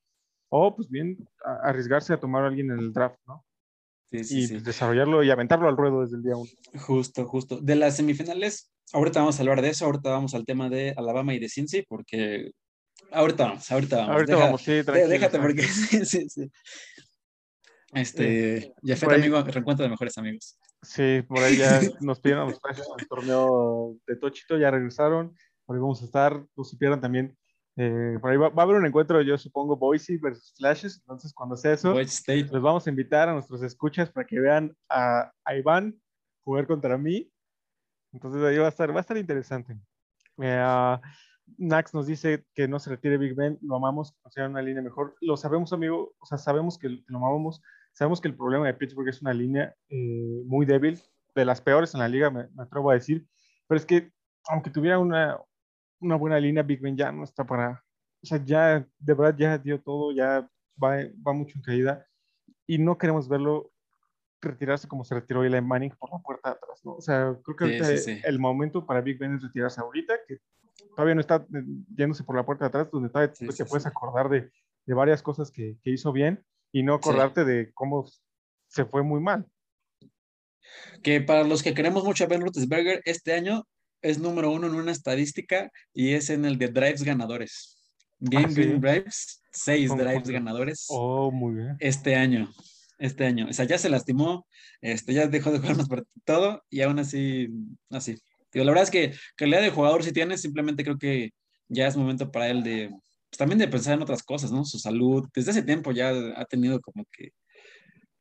O, 0.50 0.76
pues 0.76 0.90
bien, 0.90 1.16
a- 1.46 1.70
arriesgarse 1.70 2.12
a 2.12 2.20
tomar 2.20 2.44
a 2.44 2.48
alguien 2.48 2.72
en 2.72 2.80
el 2.80 2.92
draft, 2.92 3.20
¿no? 3.28 3.46
Sí, 4.12 4.24
sí, 4.24 4.38
y 4.40 4.48
sí. 4.48 4.60
desarrollarlo 4.62 5.22
y 5.24 5.30
aventarlo 5.30 5.70
al 5.70 5.78
ruedo 5.78 6.02
desde 6.02 6.16
el 6.18 6.24
día 6.24 6.36
uno. 6.36 6.50
Justo, 6.88 7.28
justo. 7.28 7.62
De 7.62 7.76
las 7.76 7.98
semifinales, 7.98 8.72
ahorita 8.94 9.20
vamos 9.20 9.38
a 9.38 9.44
hablar 9.44 9.62
de 9.62 9.70
eso, 9.70 9.86
ahorita 9.86 10.10
vamos 10.10 10.34
al 10.34 10.44
tema 10.44 10.70
de 10.70 10.96
Alabama 10.98 11.36
y 11.36 11.40
de 11.40 11.50
Cincy, 11.50 11.84
porque 11.88 12.50
ahorita 13.12 13.44
vamos, 13.46 13.72
ahorita 13.72 13.98
vamos. 13.98 14.12
Ahorita 14.16 14.32
Deja- 14.34 14.46
vamos, 14.46 14.62
sí, 14.64 14.84
tranquilo, 14.84 15.08
déjate 15.08 15.40
porque 15.40 15.62
sí, 15.64 16.04
sí, 16.06 16.28
sí. 16.30 16.52
Este, 17.94 18.74
ya 18.82 18.96
fue 18.96 19.16
amigo, 19.16 19.42
reencuentro 19.44 19.84
de 19.84 19.90
mejores 19.90 20.18
amigos. 20.18 20.58
Sí, 20.82 21.22
por 21.28 21.40
ahí 21.40 21.58
ya 21.58 21.80
nos 22.02 22.20
pidieron 22.20 22.50
los 22.50 22.60
pases 22.60 22.88
al 22.98 23.08
torneo 23.08 23.98
de 24.08 24.16
Tochito, 24.16 24.58
ya 24.58 24.72
regresaron, 24.72 25.36
por 25.66 25.76
ahí 25.76 25.82
vamos 25.82 26.02
a 26.02 26.06
estar, 26.06 26.46
no 26.56 26.64
supieran 26.64 27.02
también, 27.02 27.38
eh, 27.76 28.18
por 28.22 28.32
ahí 28.32 28.38
va, 28.38 28.50
va 28.50 28.64
a 28.64 28.66
haber 28.66 28.78
un 28.78 28.86
encuentro, 28.86 29.22
yo 29.22 29.38
supongo, 29.38 29.76
Boise 29.76 30.18
versus 30.18 30.54
Flashes, 30.58 31.00
entonces 31.00 31.34
cuando 31.34 31.58
sea 31.58 31.74
eso, 31.74 31.94
les 31.94 32.50
vamos 32.52 32.88
a 32.88 32.90
invitar 32.90 33.30
a 33.30 33.34
nuestros 33.34 33.62
escuchas 33.62 34.10
para 34.10 34.26
que 34.26 34.40
vean 34.40 34.76
a, 34.90 35.32
a 35.44 35.56
Iván 35.56 36.00
jugar 36.44 36.68
contra 36.68 36.98
mí, 36.98 37.30
entonces 38.14 38.42
ahí 38.44 38.58
va 38.58 38.66
a 38.66 38.70
estar, 38.70 38.90
va 38.92 38.98
a 38.98 39.02
estar 39.02 39.18
interesante. 39.18 39.78
Eh, 40.42 40.98
Nax 41.58 41.94
nos 41.94 42.08
dice 42.08 42.46
que 42.54 42.68
no 42.68 42.80
se 42.80 42.90
retire 42.90 43.18
Big 43.18 43.36
Ben, 43.36 43.58
lo 43.62 43.76
amamos, 43.76 44.16
sea, 44.30 44.48
una 44.48 44.62
línea 44.62 44.82
mejor, 44.82 45.16
lo 45.22 45.38
sabemos, 45.38 45.74
amigo, 45.74 46.14
o 46.20 46.26
sea, 46.26 46.38
sabemos 46.38 46.78
que 46.78 47.04
lo 47.06 47.18
amamos, 47.18 47.62
Sabemos 47.94 48.22
que 48.22 48.28
el 48.28 48.36
problema 48.36 48.68
de 48.68 48.74
Pittsburgh 48.74 49.10
es 49.10 49.22
una 49.22 49.34
línea 49.34 49.76
eh, 49.90 50.42
muy 50.46 50.66
débil, 50.66 51.00
de 51.36 51.46
las 51.46 51.62
peores 51.62 51.94
en 51.94 52.00
la 52.00 52.08
liga, 52.08 52.30
me, 52.30 52.48
me 52.50 52.64
atrevo 52.64 52.92
a 52.92 52.96
decir. 52.96 53.26
Pero 53.68 53.78
es 53.80 53.86
que, 53.86 54.12
aunque 54.46 54.70
tuviera 54.70 55.00
una, 55.00 55.40
una 56.00 56.16
buena 56.16 56.40
línea, 56.40 56.64
Big 56.64 56.82
Ben 56.82 56.98
ya 56.98 57.12
no 57.12 57.24
está 57.24 57.46
para. 57.46 57.84
O 58.24 58.26
sea, 58.26 58.44
ya, 58.44 58.88
de 59.00 59.14
verdad, 59.14 59.36
ya 59.38 59.58
dio 59.58 59.82
todo, 59.82 60.12
ya 60.12 60.48
va, 60.82 60.98
va 61.26 61.34
mucho 61.34 61.58
en 61.58 61.64
caída. 61.64 62.06
Y 62.68 62.78
no 62.78 62.98
queremos 62.98 63.28
verlo 63.28 63.72
retirarse 64.42 64.88
como 64.88 65.04
se 65.04 65.16
retiró 65.16 65.44
Eli 65.44 65.62
Manning 65.62 65.94
por 66.00 66.12
la 66.12 66.20
puerta 66.20 66.50
de 66.50 66.56
atrás, 66.56 66.82
¿no? 66.84 66.94
O 66.94 67.02
sea, 67.02 67.36
creo 67.44 67.56
que 67.56 67.64
ahorita 67.64 67.86
sí, 67.86 67.98
sí. 67.98 68.22
el 68.24 68.40
momento 68.40 68.86
para 68.86 69.02
Big 69.02 69.20
Ben 69.20 69.36
es 69.36 69.44
retirarse 69.44 69.80
ahorita, 69.82 70.16
que 70.28 70.40
todavía 70.96 71.16
no 71.16 71.22
está 71.22 71.46
eh, 71.54 71.64
yéndose 71.96 72.24
por 72.24 72.36
la 72.36 72.46
puerta 72.46 72.66
de 72.66 72.70
atrás, 72.70 72.92
donde 72.92 73.10
todavía 73.10 73.34
te 73.34 73.66
puedes 73.66 73.86
acordar 73.86 74.30
de, 74.30 74.52
de 74.86 74.94
varias 74.94 75.22
cosas 75.22 75.52
que, 75.52 75.78
que 75.84 75.92
hizo 75.92 76.12
bien 76.12 76.44
y 76.72 76.84
no 76.84 76.94
Sí. 76.96 76.98
acordarte 77.00 77.46
de 77.46 77.72
cómo 77.74 78.10
se 78.68 78.86
fue 78.86 79.04
muy 79.04 79.20
mal. 79.22 79.46
Que 81.04 81.22
para 81.22 81.44
los 81.44 81.64
que 81.64 81.74
queremos 81.74 82.04
mucho 82.04 82.24
a 82.24 82.28
Ben 82.28 82.42
Roethlisberger, 82.42 83.02
este 83.06 83.34
año 83.34 83.68
es 84.02 84.20
número 84.20 84.52
uno 84.52 84.68
en 84.68 84.76
una 84.76 84.92
estadística 84.92 85.70
y 85.94 86.14
es 86.14 86.30
en 86.30 86.46
el 86.46 86.58
de 86.58 86.68
drives 86.70 87.04
ganadores. 87.04 87.78
Game 88.20 88.46
Ah, 88.46 88.50
sí. 88.52 88.60
winning 88.62 88.82
drives, 88.82 89.42
seis 89.52 89.90
drives 89.96 90.30
ganadores 90.30 90.86
Oh, 90.90 91.32
muy 91.32 91.56
bien. 91.56 91.76
este 91.80 92.16
año. 92.16 92.52
Este 93.00 93.26
año. 93.26 93.48
O 93.50 93.54
sea, 93.54 93.66
ya 93.66 93.80
se 93.80 93.90
lastimó, 93.90 94.46
este, 94.80 95.14
ya 95.14 95.26
dejó 95.28 95.52
de 95.52 95.58
jugar 95.60 95.76
más 95.76 95.88
por 95.90 96.06
todo 96.24 96.62
y 96.70 96.82
aún 96.82 97.00
así, 97.00 97.48
así. 97.90 98.22
Digo, 98.54 98.64
la 98.66 98.72
verdad 98.72 98.84
es 98.84 98.92
que 98.92 99.14
calidad 99.36 99.62
de 99.62 99.72
jugador 99.72 100.04
si 100.04 100.12
tiene, 100.12 100.38
simplemente 100.38 100.84
creo 100.84 101.00
que 101.00 101.32
ya 101.68 101.88
es 101.88 101.98
momento 101.98 102.32
para 102.32 102.50
él 102.50 102.62
de, 102.64 102.92
pues, 103.32 103.38
también 103.38 103.60
de 103.60 103.68
pensar 103.70 103.94
en 103.94 104.02
otras 104.02 104.24
cosas, 104.24 104.52
¿no? 104.52 104.66
Su 104.66 104.78
salud. 104.78 105.26
Desde 105.34 105.52
ese 105.52 105.64
tiempo 105.64 105.94
ya 105.94 106.12
ha 106.36 106.44
tenido 106.46 106.82
como 106.82 107.06
que 107.10 107.32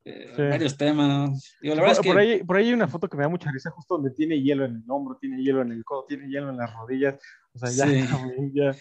eh, 0.05 0.31
Sí. 0.35 0.41
varios 0.43 0.77
temas. 0.77 1.57
Digo, 1.61 1.75
la 1.75 1.81
Por, 1.81 1.91
es 1.91 1.99
que... 1.99 2.09
por 2.09 2.17
ahí, 2.17 2.43
por 2.43 2.55
ahí 2.55 2.67
hay 2.67 2.73
una 2.73 2.87
foto 2.87 3.07
que 3.09 3.17
me 3.17 3.23
da 3.23 3.29
mucha 3.29 3.51
risa, 3.51 3.69
justo 3.71 3.95
donde 3.95 4.11
tiene 4.11 4.41
hielo 4.41 4.63
en 4.65 4.77
el 4.77 4.83
hombro, 4.87 5.17
tiene 5.19 5.43
hielo 5.43 5.61
en 5.61 5.71
el 5.73 5.83
codo, 5.83 6.05
tiene 6.07 6.27
hielo 6.29 6.49
en 6.49 6.57
las 6.57 6.73
rodillas. 6.73 7.19
O 7.53 7.59
sea, 7.59 7.69
ya, 7.69 7.85
Sí. 7.85 8.07
ya 8.53 8.73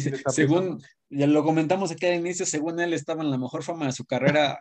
Sí, 0.00 0.12
Según, 0.28 0.80
ya 1.10 1.26
lo 1.26 1.42
comentamos 1.44 1.90
aquí 1.90 2.06
al 2.06 2.14
inicio, 2.14 2.46
según 2.46 2.78
él 2.80 2.92
estaba 2.94 3.22
en 3.22 3.30
la 3.32 3.38
mejor 3.38 3.64
forma 3.64 3.86
de 3.86 3.92
su 3.92 4.04
carrera. 4.06 4.60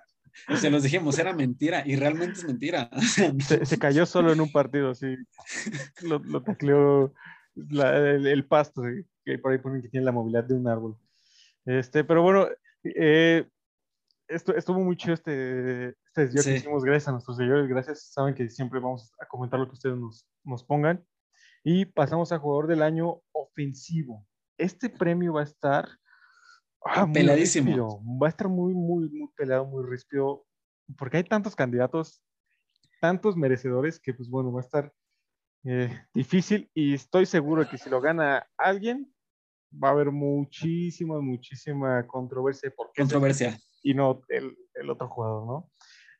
se 0.60 0.70
los 0.72 0.82
dijimos, 0.84 1.18
era 1.20 1.34
mentira, 1.34 1.84
y 1.86 1.96
realmente 1.96 2.40
es 2.40 2.44
mentira. 2.46 2.90
Se, 3.48 3.66
se 3.66 3.78
cayó 3.78 4.06
solo 4.08 4.34
en 4.34 4.42
un 4.42 4.52
partido, 4.52 4.94
sí. 4.96 5.16
Lo, 6.02 6.20
lo 6.20 6.42
tacleó 6.42 7.14
la- 7.56 7.98
el, 7.98 8.28
el 8.28 8.48
pasto, 8.48 8.84
sí, 8.84 9.06
que 9.24 9.40
por 9.40 9.52
ahí 9.52 9.58
ponen 9.60 9.82
que 9.82 9.90
tiene 9.90 10.06
la 10.06 10.12
movilidad 10.12 10.44
de 10.44 10.56
un 10.56 10.68
árbol. 10.68 10.98
Este, 11.66 12.04
pero 12.04 12.22
bueno, 12.22 12.48
eh, 12.84 13.48
esto, 14.28 14.56
estuvo 14.56 14.80
muy 14.80 14.96
chido 14.98 15.14
este, 15.14 15.90
este 15.90 16.22
desvío 16.22 16.44
que 16.44 16.50
Sí. 16.50 16.56
hicimos. 16.56 16.84
Gracias 16.84 17.08
a 17.08 17.12
nuestros 17.12 17.38
seguidores, 17.38 17.68
gracias. 17.68 18.12
Saben 18.12 18.34
que 18.36 18.50
siempre 18.50 18.80
vamos 18.80 19.14
a 19.20 19.26
comentar 19.26 19.60
lo 19.60 19.68
que 19.68 19.74
ustedes 19.74 19.98
nos, 19.98 20.28
nos 20.44 20.64
pongan. 20.64 21.04
Y 21.64 21.86
pasamos 21.86 22.32
a 22.32 22.38
jugador 22.40 22.68
del 22.68 22.84
año 22.84 23.22
ofensivo. 23.32 24.26
Este 24.58 24.90
premio 24.90 25.34
va 25.34 25.42
a 25.42 25.46
estar 25.46 25.90
ah, 26.86 27.08
Peladísimo. 27.12 27.66
ríspido. 27.68 28.00
Va 28.22 28.28
a 28.28 28.30
estar 28.30 28.48
muy, 28.48 28.74
muy, 28.74 29.10
muy 29.10 29.30
peleado, 29.36 29.66
muy 29.66 29.84
ríspido. 29.90 30.46
Porque 30.98 31.18
hay 31.18 31.24
tantos 31.24 31.56
candidatos, 31.56 32.22
tantos 33.02 33.36
merecedores, 33.36 34.00
que 34.00 34.14
pues 34.14 34.30
bueno, 34.30 34.52
va 34.52 34.62
a 34.62 34.64
estar 34.64 34.94
eh, 35.66 35.90
difícil. 36.14 36.70
Y 36.74 36.94
estoy 36.94 37.26
seguro 37.26 37.68
que 37.68 37.78
si 37.78 37.90
lo 37.90 38.00
gana 38.02 38.48
alguien, 38.58 39.14
va 39.72 39.90
a 39.90 39.92
haber 39.92 40.12
muchísima, 40.12 41.20
muchísima 41.20 42.06
controversia. 42.08 42.72
Porque 42.76 43.02
es 43.02 43.58
y 43.84 43.94
no 43.94 44.22
el, 44.30 44.58
el 44.76 44.90
otro 44.90 45.10
jugador, 45.10 45.46
¿no? 45.46 45.72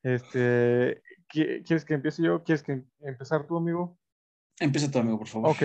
Este, 0.04 1.02
¿qui- 1.34 1.64
¿Quieres 1.66 1.84
que 1.86 1.94
empiece 1.96 2.22
yo? 2.22 2.44
¿Quieres 2.44 2.62
que 2.62 2.74
em- 2.74 2.90
empezar 3.00 3.48
tú, 3.48 3.58
amigo? 3.58 3.98
Empieza 4.60 4.92
tu 4.92 5.00
amigo, 5.00 5.18
por 5.18 5.28
favor. 5.28 5.50
Ok. 5.52 5.62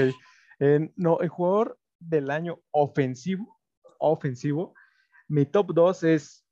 Eh, 0.60 0.92
no, 0.96 1.20
el 1.20 1.28
jugador 1.28 1.78
del 1.98 2.30
año 2.30 2.60
ofensivo, 2.70 3.60
ofensivo, 3.98 4.74
mi 5.28 5.44
top 5.46 5.72
2 5.74 6.02
es, 6.04 6.46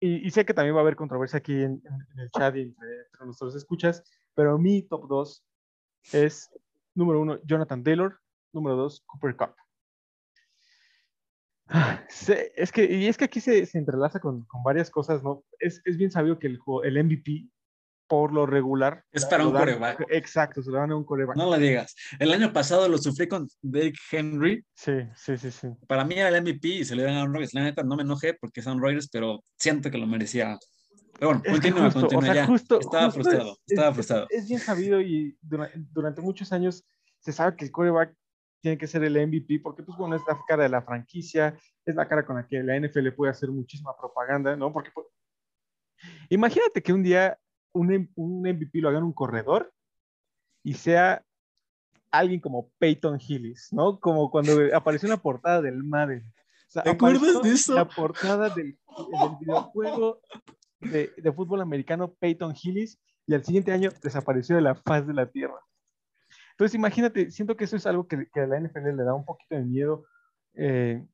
y, 0.00 0.26
y 0.26 0.30
sé 0.30 0.44
que 0.44 0.52
también 0.54 0.74
va 0.74 0.80
a 0.80 0.82
haber 0.82 0.96
controversia 0.96 1.38
aquí 1.38 1.54
en 1.54 1.80
el 2.16 2.30
chat 2.30 2.54
y 2.56 2.62
entre, 2.62 2.88
entre 3.06 3.24
nuestros 3.24 3.54
escuchas, 3.54 4.02
pero 4.34 4.58
mi 4.58 4.82
top 4.82 5.06
2 5.08 5.44
es, 6.12 6.50
número 6.98 7.20
uno, 7.20 7.38
Jonathan 7.44 7.82
Taylor, 7.82 8.18
número 8.52 8.76
2, 8.76 9.02
Cooper 9.06 9.36
Cup. 9.36 9.54
Ah, 11.68 12.02
se- 12.08 12.52
es 12.56 12.72
que, 12.72 12.84
y 12.84 13.06
es 13.06 13.16
que 13.16 13.26
aquí 13.26 13.40
se, 13.40 13.64
se 13.66 13.78
entrelaza 13.78 14.20
con, 14.20 14.44
con 14.44 14.62
varias 14.62 14.90
cosas, 14.90 15.22
¿no? 15.22 15.44
Es, 15.58 15.82
es 15.84 15.96
bien 15.96 16.10
sabido 16.10 16.38
que 16.38 16.46
el, 16.46 16.58
el 16.84 17.04
MVP 17.04 17.46
por 18.06 18.32
lo 18.32 18.46
regular. 18.46 19.04
Es 19.12 19.26
para 19.26 19.46
un 19.46 19.52
coreback. 19.52 20.06
Exacto, 20.08 20.62
se 20.62 20.70
lo 20.70 20.78
dan 20.78 20.92
a 20.92 20.96
un 20.96 21.04
coreback. 21.04 21.36
No 21.36 21.44
lo 21.50 21.58
digas. 21.58 21.94
El 22.18 22.32
año 22.32 22.54
pasado 22.54 22.88
lo 22.88 22.96
sufrí 22.96 23.28
con 23.28 23.46
Derrick 23.60 23.98
Henry. 24.10 24.64
Sí, 24.74 24.92
sí, 25.14 25.36
sí, 25.36 25.50
sí. 25.50 25.68
Para 25.86 26.04
mí 26.06 26.14
era 26.14 26.30
el 26.30 26.42
MVP 26.42 26.68
y 26.68 26.84
se 26.86 26.96
le 26.96 27.02
dan 27.02 27.16
a 27.16 27.20
Aaron 27.20 27.34
Rodgers. 27.34 27.52
La 27.52 27.64
neta 27.64 27.82
no 27.82 27.96
me 27.96 28.02
enojé 28.02 28.32
porque 28.32 28.60
es 28.60 28.66
Aaron 28.66 28.80
Rodgers, 28.80 29.10
pero 29.12 29.42
siento 29.58 29.90
que 29.90 29.98
lo 29.98 30.06
merecía. 30.06 30.58
Pero 31.18 31.32
bueno, 31.32 31.42
continúa, 31.44 31.90
continúa 31.90 32.34
ya. 32.34 32.44
estaba 32.44 33.10
frustrado, 33.10 33.58
estaba 33.66 33.92
frustrado. 33.92 34.26
Es, 34.30 34.46
bien 34.46 34.60
sabido 34.60 35.00
y 35.00 35.36
durante, 35.42 36.20
muchos 36.20 36.52
años 36.52 36.86
se 37.18 37.32
sabe 37.32 37.56
que 37.56 37.64
el 37.64 37.72
coreback 37.72 38.14
tiene 38.60 38.78
que 38.78 38.86
ser 38.86 39.02
el 39.02 39.26
MVP 39.26 39.60
porque, 39.60 39.82
pues, 39.82 39.98
bueno, 39.98 40.14
es 40.14 40.22
la 40.28 40.38
cara 40.46 40.62
de 40.62 40.68
la 40.68 40.82
franquicia, 40.82 41.58
es 41.84 41.94
la 41.96 42.06
cara 42.06 42.24
con 42.24 42.36
la 42.36 42.46
que 42.46 42.62
la 42.62 42.78
NFL 42.78 43.08
puede 43.16 43.32
hacer 43.32 43.50
muchísima 43.50 43.96
propaganda, 43.96 44.54
¿no? 44.54 44.72
Porque, 44.72 44.90
pues, 44.94 45.06
imagínate 46.28 46.82
que 46.82 46.92
un 46.92 47.02
día 47.02 47.36
un, 47.72 48.10
un 48.14 48.42
MVP 48.42 48.80
lo 48.80 48.88
haga 48.88 48.98
un 48.98 49.12
corredor 49.12 49.72
y 50.62 50.74
sea 50.74 51.24
alguien 52.12 52.40
como 52.40 52.70
Peyton 52.78 53.18
Hillis, 53.20 53.72
¿no? 53.72 53.98
Como 53.98 54.30
cuando 54.30 54.52
apareció 54.72 55.06
en 55.06 55.12
la 55.12 55.22
portada 55.22 55.62
del 55.62 55.82
Madden. 55.82 56.32
¿Te 56.72 56.90
acuerdas 56.90 57.42
de 57.42 57.52
eso? 57.52 57.74
La 57.74 57.88
portada 57.88 58.50
del, 58.50 58.78
videojuego 59.40 60.20
de, 60.80 61.12
de, 61.16 61.32
fútbol 61.32 61.60
americano 61.60 62.14
Peyton 62.20 62.54
Hillis 62.60 63.00
y 63.26 63.34
al 63.34 63.44
siguiente 63.44 63.72
año 63.72 63.90
desapareció 64.02 64.56
de 64.56 64.62
la 64.62 64.74
faz 64.74 65.06
de 65.06 65.14
la 65.14 65.30
tierra. 65.30 65.58
Entonces, 66.52 66.74
imagínate, 66.74 67.30
siento 67.30 67.56
que 67.56 67.64
eso 67.64 67.76
es 67.76 67.86
algo 67.86 68.06
que, 68.06 68.28
que 68.32 68.40
a 68.40 68.46
la 68.46 68.60
NFL 68.60 68.96
le 68.96 69.04
da 69.04 69.14
un 69.14 69.24
poquito 69.24 69.54
de 69.54 69.64
miedo 69.64 70.04
eh, 70.54 71.04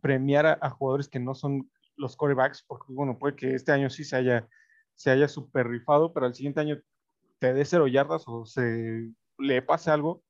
premiar 0.00 0.46
a, 0.46 0.58
a, 0.60 0.70
jugadores 0.70 1.08
que 1.08 1.18
no 1.18 1.34
son 1.34 1.70
los 1.96 2.16
corebacks, 2.16 2.64
porque, 2.66 2.92
bueno, 2.92 3.18
puede 3.18 3.36
que 3.36 3.54
este 3.54 3.72
año 3.72 3.90
sí 3.90 4.04
se 4.04 4.16
haya 4.16 4.48
se 5.00 5.10
haya 5.10 5.28
super 5.28 5.66
rifado, 5.66 6.12
pero 6.12 6.26
al 6.26 6.34
siguiente 6.34 6.60
año 6.60 6.78
te 7.38 7.54
dé 7.54 7.64
cero 7.64 7.86
yardas 7.86 8.24
o 8.26 8.44
se 8.44 9.10
le 9.38 9.62
pase 9.62 9.90
algo 9.90 10.22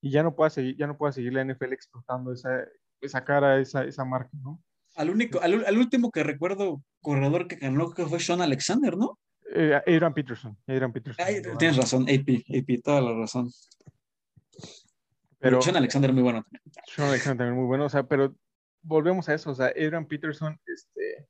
y 0.00 0.10
ya 0.10 0.22
no 0.22 0.34
pueda 0.34 0.48
seguir, 0.48 0.78
ya 0.78 0.86
no 0.86 0.96
pueda 0.96 1.12
seguir 1.12 1.34
la 1.34 1.44
NFL 1.44 1.74
explotando 1.74 2.32
esa, 2.32 2.64
esa 3.02 3.22
cara, 3.22 3.60
esa, 3.60 3.84
esa 3.84 4.06
marca, 4.06 4.30
¿no? 4.42 4.62
Al 4.98 5.10
único, 5.10 5.40
al, 5.40 5.78
último 5.78 6.10
que 6.10 6.22
recuerdo 6.22 6.82
corredor 7.00 7.46
que 7.48 7.56
ganó 7.56 7.90
que 7.92 8.04
fue 8.04 8.20
Sean 8.20 8.42
Alexander, 8.42 8.96
¿no? 8.96 9.18
Eh, 9.54 9.80
Adrian 9.86 10.12
Peterson. 10.12 10.56
Adrian 10.66 10.92
Peterson. 10.92 11.24
tienes 11.58 11.76
razón, 11.76 12.02
AP, 12.02 12.44
AP, 12.48 12.82
toda 12.82 13.00
la 13.00 13.14
razón. 13.14 13.50
Pero 15.38 15.62
Sean 15.62 15.76
Alexander 15.76 16.12
muy 16.12 16.22
bueno 16.22 16.42
también. 16.42 16.62
Sean 16.86 17.08
Alexander 17.08 17.38
también 17.38 17.56
muy 17.56 17.66
bueno, 17.66 17.86
o 17.86 17.88
sea, 17.88 18.02
pero 18.02 18.34
volvemos 18.82 19.28
a 19.28 19.34
eso, 19.34 19.50
o 19.50 19.54
sea, 19.54 19.66
Adrian 19.68 20.06
Peterson, 20.06 20.58
este, 20.66 21.28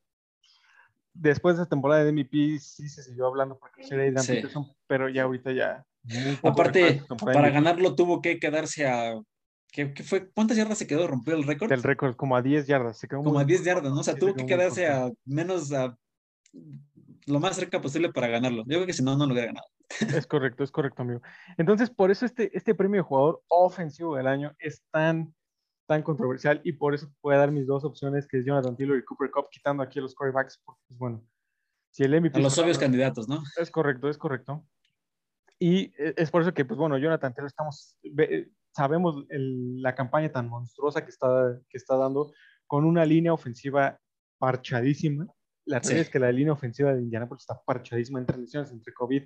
después 1.18 1.56
de 1.56 1.62
esa 1.62 1.68
temporada 1.68 2.04
de 2.04 2.12
MVP 2.12 2.58
sí 2.60 2.88
se 2.88 3.02
siguió 3.02 3.26
hablando 3.26 3.58
porque 3.58 3.84
sería 3.84 4.04
Aidan 4.04 4.26
Peterson, 4.26 4.66
pero 4.86 5.08
ya 5.08 5.24
ahorita 5.24 5.52
ya. 5.52 5.84
Aparte, 6.42 7.02
para 7.18 7.50
ganarlo 7.50 7.94
tuvo 7.94 8.22
que 8.22 8.38
quedarse 8.38 8.86
a. 8.86 9.20
¿qué, 9.72 9.92
fue? 10.04 10.30
¿Cuántas 10.30 10.56
yardas 10.56 10.78
se 10.78 10.86
quedó? 10.86 11.06
¿Rompió 11.06 11.34
el 11.34 11.44
récord? 11.44 11.72
El 11.72 11.82
récord, 11.82 12.16
como 12.16 12.36
a 12.36 12.42
10 12.42 12.66
yardas. 12.66 12.98
Se 12.98 13.08
quedó 13.08 13.22
como 13.22 13.38
a 13.38 13.44
10 13.44 13.64
yardas, 13.64 13.92
¿no? 13.92 14.00
O 14.00 14.04
sea, 14.04 14.14
tuvo 14.14 14.34
que 14.34 14.46
quedarse 14.46 14.86
a 14.86 15.10
menos 15.24 15.72
a 15.72 15.96
lo 17.26 17.40
más 17.40 17.56
cerca 17.56 17.80
posible 17.80 18.12
para 18.12 18.28
ganarlo. 18.28 18.64
Yo 18.66 18.76
creo 18.76 18.86
que 18.86 18.92
si 18.92 19.02
no, 19.02 19.16
no 19.16 19.26
lo 19.26 19.32
hubiera 19.32 19.48
ganado. 19.48 19.66
Es 20.14 20.26
correcto, 20.26 20.64
es 20.64 20.70
correcto, 20.70 21.02
amigo. 21.02 21.22
Entonces, 21.56 21.90
por 21.90 22.10
eso 22.10 22.26
este, 22.26 22.56
este 22.56 22.74
premio 22.74 23.00
de 23.00 23.08
jugador 23.08 23.42
ofensivo 23.48 24.16
del 24.16 24.26
año 24.26 24.54
es 24.58 24.82
tan 24.90 25.34
tan 25.88 26.02
controversial 26.02 26.60
y 26.64 26.72
por 26.72 26.94
eso 26.94 27.10
puede 27.22 27.38
dar 27.38 27.50
mis 27.50 27.66
dos 27.66 27.82
opciones, 27.82 28.28
que 28.28 28.38
es 28.38 28.44
Jonathan 28.44 28.76
Taylor 28.76 28.98
y 28.98 29.04
Cooper 29.04 29.30
Cup, 29.30 29.46
quitando 29.50 29.82
aquí 29.82 29.98
a 29.98 30.02
los 30.02 30.14
quarterbacks, 30.14 30.60
porque 30.62 30.82
pues 30.86 30.98
bueno, 30.98 31.26
si 31.90 32.04
el 32.04 32.20
MVP... 32.20 32.38
A 32.38 32.42
los 32.42 32.58
obvios 32.58 32.78
candidatos, 32.78 33.26
¿no? 33.26 33.42
Es 33.56 33.70
correcto, 33.70 34.10
es 34.10 34.18
correcto. 34.18 34.66
Y 35.58 35.94
e, 35.96 36.14
es 36.18 36.30
por 36.30 36.42
eso 36.42 36.52
que, 36.52 36.66
pues 36.66 36.78
bueno, 36.78 36.98
Jonathan 36.98 37.32
Taylor 37.32 37.48
estamos, 37.48 37.96
sabemos 38.79 39.26
la 39.29 39.95
campaña 39.97 40.31
tan 40.31 40.49
monstruosa 40.49 41.05
que 41.05 41.11
está, 41.11 41.59
que 41.68 41.76
está 41.76 41.97
dando 41.97 42.33
con 42.68 42.85
una 42.85 43.05
línea 43.05 43.33
ofensiva 43.33 43.99
parchadísima. 44.39 45.26
La 45.64 45.81
realidad 45.81 46.03
es 46.03 46.11
que 46.11 46.20
la 46.20 46.31
línea 46.31 46.53
ofensiva 46.53 46.95
de 46.95 47.03
Indianapolis 47.03 47.43
está 47.43 47.61
parchadísima 47.61 48.20
entre 48.20 48.39
lesiones, 48.39 48.70
entre 48.70 48.95
COVID, 48.95 49.24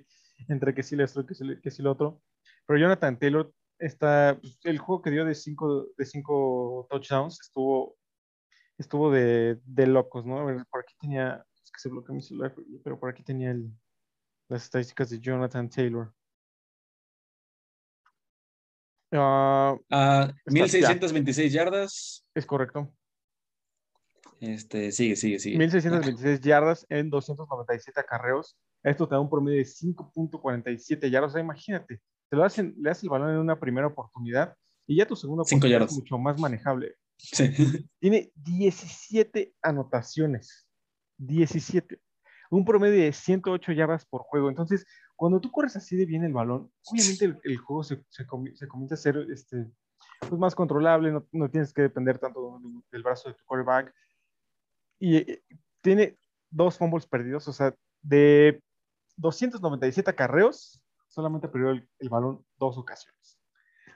entre 0.49 0.73
que 0.73 0.81
sí 0.81 0.95
le 0.95 1.03
esto, 1.03 1.23
que 1.23 1.35
sí, 1.35 1.45
que 1.61 1.69
sí 1.69 1.83
lo 1.83 1.91
otro. 1.91 2.21
Pero 2.65 2.79
Jonathan 2.79 3.19
Taylor 3.19 3.53
está, 3.77 4.39
pues, 4.41 4.57
el 4.63 4.79
juego 4.79 5.03
que 5.03 5.11
dio 5.11 5.23
de 5.23 5.35
cinco, 5.35 5.87
de 5.95 6.05
cinco 6.05 6.87
touchdowns 6.89 7.39
estuvo, 7.39 7.95
estuvo 8.79 9.11
de, 9.11 9.59
de 9.65 9.85
locos, 9.85 10.25
¿no? 10.25 10.45
por 10.71 10.81
aquí 10.81 10.95
tenía, 10.99 11.45
es 11.63 11.71
que 11.71 11.79
se 11.79 11.89
bloqueó 11.89 12.15
mi 12.15 12.23
celular, 12.23 12.55
pero 12.83 12.99
por 12.99 13.11
aquí 13.11 13.23
tenía 13.23 13.51
el, 13.51 13.71
las 14.49 14.63
estadísticas 14.63 15.11
de 15.11 15.19
Jonathan 15.19 15.69
Taylor. 15.69 16.11
Uh, 19.13 19.79
uh, 19.91 20.33
1626 20.47 21.53
yardas. 21.53 22.25
Es 22.33 22.45
correcto. 22.47 22.91
Este, 24.39 24.91
sigue, 24.91 25.15
sigue, 25.15 25.39
sigue. 25.39 25.57
1626 25.57 26.41
yardas 26.41 26.85
en 26.89 27.11
297 27.11 27.99
acarreos. 27.99 28.57
Esto 28.81 29.07
te 29.07 29.13
da 29.15 29.21
un 29.21 29.29
promedio 29.29 29.59
de 29.59 29.65
5.47 29.65 31.09
yardas. 31.11 31.29
O 31.29 31.33
sea, 31.33 31.41
imagínate, 31.41 32.01
lo 32.31 32.43
hacen, 32.43 32.73
le 32.77 32.89
das 32.89 33.03
el 33.03 33.09
balón 33.09 33.29
en 33.29 33.37
una 33.37 33.59
primera 33.59 33.87
oportunidad 33.87 34.55
y 34.87 34.97
ya 34.97 35.05
tu 35.05 35.15
segunda 35.15 35.43
oportunidad 35.43 35.83
es 35.83 35.93
mucho 35.93 36.17
más 36.17 36.39
manejable. 36.39 36.95
Tiene 37.99 38.31
17 38.35 39.53
anotaciones. 39.61 40.67
17. 41.19 42.01
Un 42.49 42.65
promedio 42.65 43.01
de 43.01 43.13
108 43.13 43.71
yardas 43.73 44.05
por 44.05 44.23
juego. 44.23 44.49
Entonces, 44.49 44.85
cuando 45.23 45.39
tú 45.39 45.51
corres 45.51 45.73
así 45.77 45.95
de 45.95 46.05
bien 46.05 46.25
el 46.25 46.33
balón, 46.33 46.69
obviamente 46.91 47.39
el, 47.45 47.57
juego 47.57 47.81
se, 47.81 48.03
se, 48.09 48.27
comienza 48.27 48.95
a 48.95 48.97
ser 48.97 49.25
este, 49.31 49.71
pues 50.19 50.33
más 50.33 50.53
controlable, 50.53 51.13
no, 51.13 51.25
no, 51.31 51.49
tienes 51.49 51.71
que 51.71 51.83
depender 51.83 52.19
tanto 52.19 52.59
del 52.91 53.03
brazo 53.03 53.29
de 53.29 53.35
tu 53.35 53.45
quarterback. 53.45 53.95
Y 54.99 55.15
eh, 55.15 55.41
tiene 55.79 56.17
dos 56.49 56.77
fumbles 56.77 57.05
perdidos, 57.05 57.47
o 57.47 57.53
sea, 57.53 57.73
de 58.01 58.61
297 59.15 60.11
acarreos, 60.11 60.83
solamente 61.07 61.47
perdió 61.47 61.69
el, 61.69 62.09
balón 62.09 62.45
dos 62.57 62.77
ocasiones. 62.77 63.39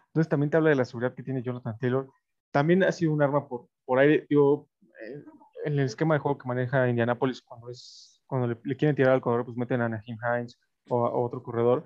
Entonces 0.05 0.30
también 0.30 0.49
te 0.49 0.55
habla 0.55 0.69
de 0.69 0.78
la 0.78 0.86
seguridad 0.86 1.13
que 1.13 1.23
tiene 1.23 1.43
Jonathan 1.43 1.78
Taylor. 1.78 2.09
También 2.51 2.86
ha 2.86 2.91
sido 2.93 3.11
un 3.11 3.21
arma 3.21 3.49
por, 3.49 3.67
por 3.84 3.99
aire. 3.99 4.25
Yo, 4.30 4.69
eh, 5.03 5.25
en 5.65 5.73
el 5.73 5.88
esquema 5.88 6.13
de 6.15 6.21
juego 6.21 6.38
que 6.38 6.47
maneja 6.47 6.88
Indianapolis, 6.88 7.41
cuando, 7.41 7.69
es, 7.69 8.23
cuando 8.28 8.47
le, 8.47 8.78
quieren 8.78 8.95
tirar 8.95 9.11
al 9.11 9.19
corredor, 9.19 9.43
pues 9.43 9.57
meten 9.57 9.82
a 9.82 9.89
Naheem 9.89 10.17
Hines 10.23 10.57
o 10.89 11.05
a, 11.05 11.11
otro 11.11 11.43
corredor. 11.43 11.85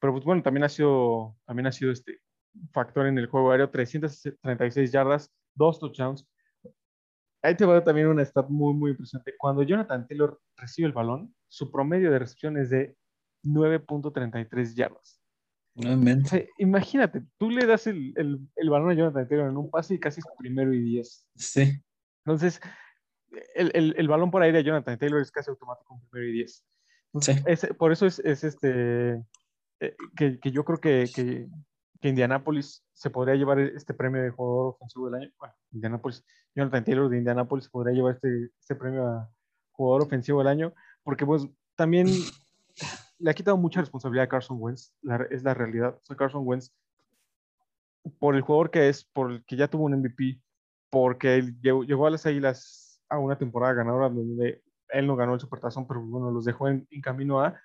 Pero 0.00 0.12
pues 0.12 0.24
bueno, 0.24 0.42
también 0.42 0.64
ha 0.64 0.68
sido, 0.68 1.36
también 1.46 1.66
ha 1.66 1.72
sido 1.72 1.92
este 1.92 2.20
factor 2.72 3.06
en 3.06 3.18
el 3.18 3.26
juego 3.26 3.50
aéreo, 3.50 3.70
336 3.70 4.92
yardas, 4.92 5.32
dos 5.54 5.78
touchdowns. 5.78 6.26
Ahí 7.42 7.56
te 7.56 7.64
va 7.64 7.82
también 7.84 8.08
una 8.08 8.24
stat 8.24 8.48
muy, 8.48 8.74
muy 8.74 8.90
impresionante. 8.90 9.34
Cuando 9.38 9.62
Jonathan 9.62 10.06
Taylor 10.06 10.40
recibe 10.56 10.88
el 10.88 10.92
balón, 10.92 11.34
su 11.48 11.70
promedio 11.70 12.10
de 12.10 12.18
recepción 12.18 12.56
es 12.56 12.70
de 12.70 12.96
9.33 13.44 14.74
yardas. 14.74 15.20
imagínate, 16.58 17.22
tú 17.38 17.50
le 17.50 17.66
das 17.66 17.86
el, 17.86 18.14
el, 18.16 18.70
balón 18.70 18.90
a 18.90 18.94
Jonathan 18.94 19.28
Taylor 19.28 19.50
en 19.50 19.56
un 19.56 19.70
pase 19.70 19.94
y 19.94 20.00
casi 20.00 20.20
es 20.20 20.26
primero 20.38 20.72
y 20.72 20.80
10. 20.80 21.28
Sí. 21.36 21.82
Entonces, 22.24 22.60
el, 23.54 23.94
el, 23.96 24.08
balón 24.08 24.30
por 24.30 24.42
aire 24.42 24.58
a 24.58 24.62
Jonathan 24.62 24.98
Taylor 24.98 25.20
es 25.20 25.30
casi 25.30 25.50
automático 25.50 25.94
en 25.94 26.08
primero 26.08 26.30
y 26.30 26.32
10. 26.32 26.64
Sí. 27.20 27.32
por 27.78 27.92
eso 27.92 28.06
es, 28.06 28.18
es 28.20 28.44
este 28.44 29.24
eh, 29.80 29.96
que, 30.16 30.38
que, 30.40 30.50
yo 30.50 30.64
creo 30.64 30.78
que, 30.78 31.04
que, 31.14 31.46
que, 32.00 32.08
Indianapolis 32.08 32.82
se 32.92 33.10
podría 33.10 33.34
llevar 33.34 33.58
este 33.58 33.94
premio 33.94 34.22
de 34.22 34.30
jugador 34.30 34.74
ofensivo 34.74 35.06
del 35.06 35.22
año. 35.22 35.32
Bueno, 35.38 35.54
Indianapolis, 35.72 36.24
Jonathan 36.54 36.84
Taylor 36.84 37.08
de 37.08 37.18
Indianapolis 37.18 37.68
podría 37.68 37.94
llevar 37.94 38.14
este, 38.14 38.50
este 38.58 38.74
premio 38.74 39.06
a 39.06 39.30
jugador 39.72 40.02
ofensivo 40.02 40.38
del 40.38 40.48
año, 40.48 40.72
porque 41.02 41.26
pues 41.26 41.46
también 41.74 42.06
le 43.18 43.30
ha 43.30 43.34
quitado 43.34 43.56
mucha 43.56 43.80
responsabilidad 43.80 44.24
a 44.24 44.28
Carson 44.28 44.56
Wentz, 44.60 44.92
es 45.30 45.42
la 45.42 45.54
realidad. 45.54 45.98
O 46.08 46.16
Carson 46.16 46.42
Wentz, 46.46 46.72
por 48.18 48.34
el 48.34 48.42
jugador 48.42 48.70
que 48.70 48.88
es, 48.88 49.04
por 49.04 49.32
el 49.32 49.44
que 49.44 49.56
ya 49.56 49.68
tuvo 49.68 49.84
un 49.84 49.98
MVP, 49.98 50.40
porque 50.90 51.36
él 51.36 51.60
llegó, 51.60 52.06
a 52.06 52.10
las 52.10 52.26
Águilas 52.26 53.00
a 53.08 53.18
una 53.18 53.36
temporada 53.36 53.74
ganadora 53.74 54.08
donde 54.08 54.62
él 54.90 55.06
no 55.06 55.16
ganó 55.16 55.34
el 55.34 55.40
Supertazón, 55.40 55.86
pero 55.86 56.00
bueno, 56.02 56.30
los 56.30 56.44
dejó 56.44 56.68
en, 56.68 56.86
camino 57.02 57.40
a. 57.40 57.60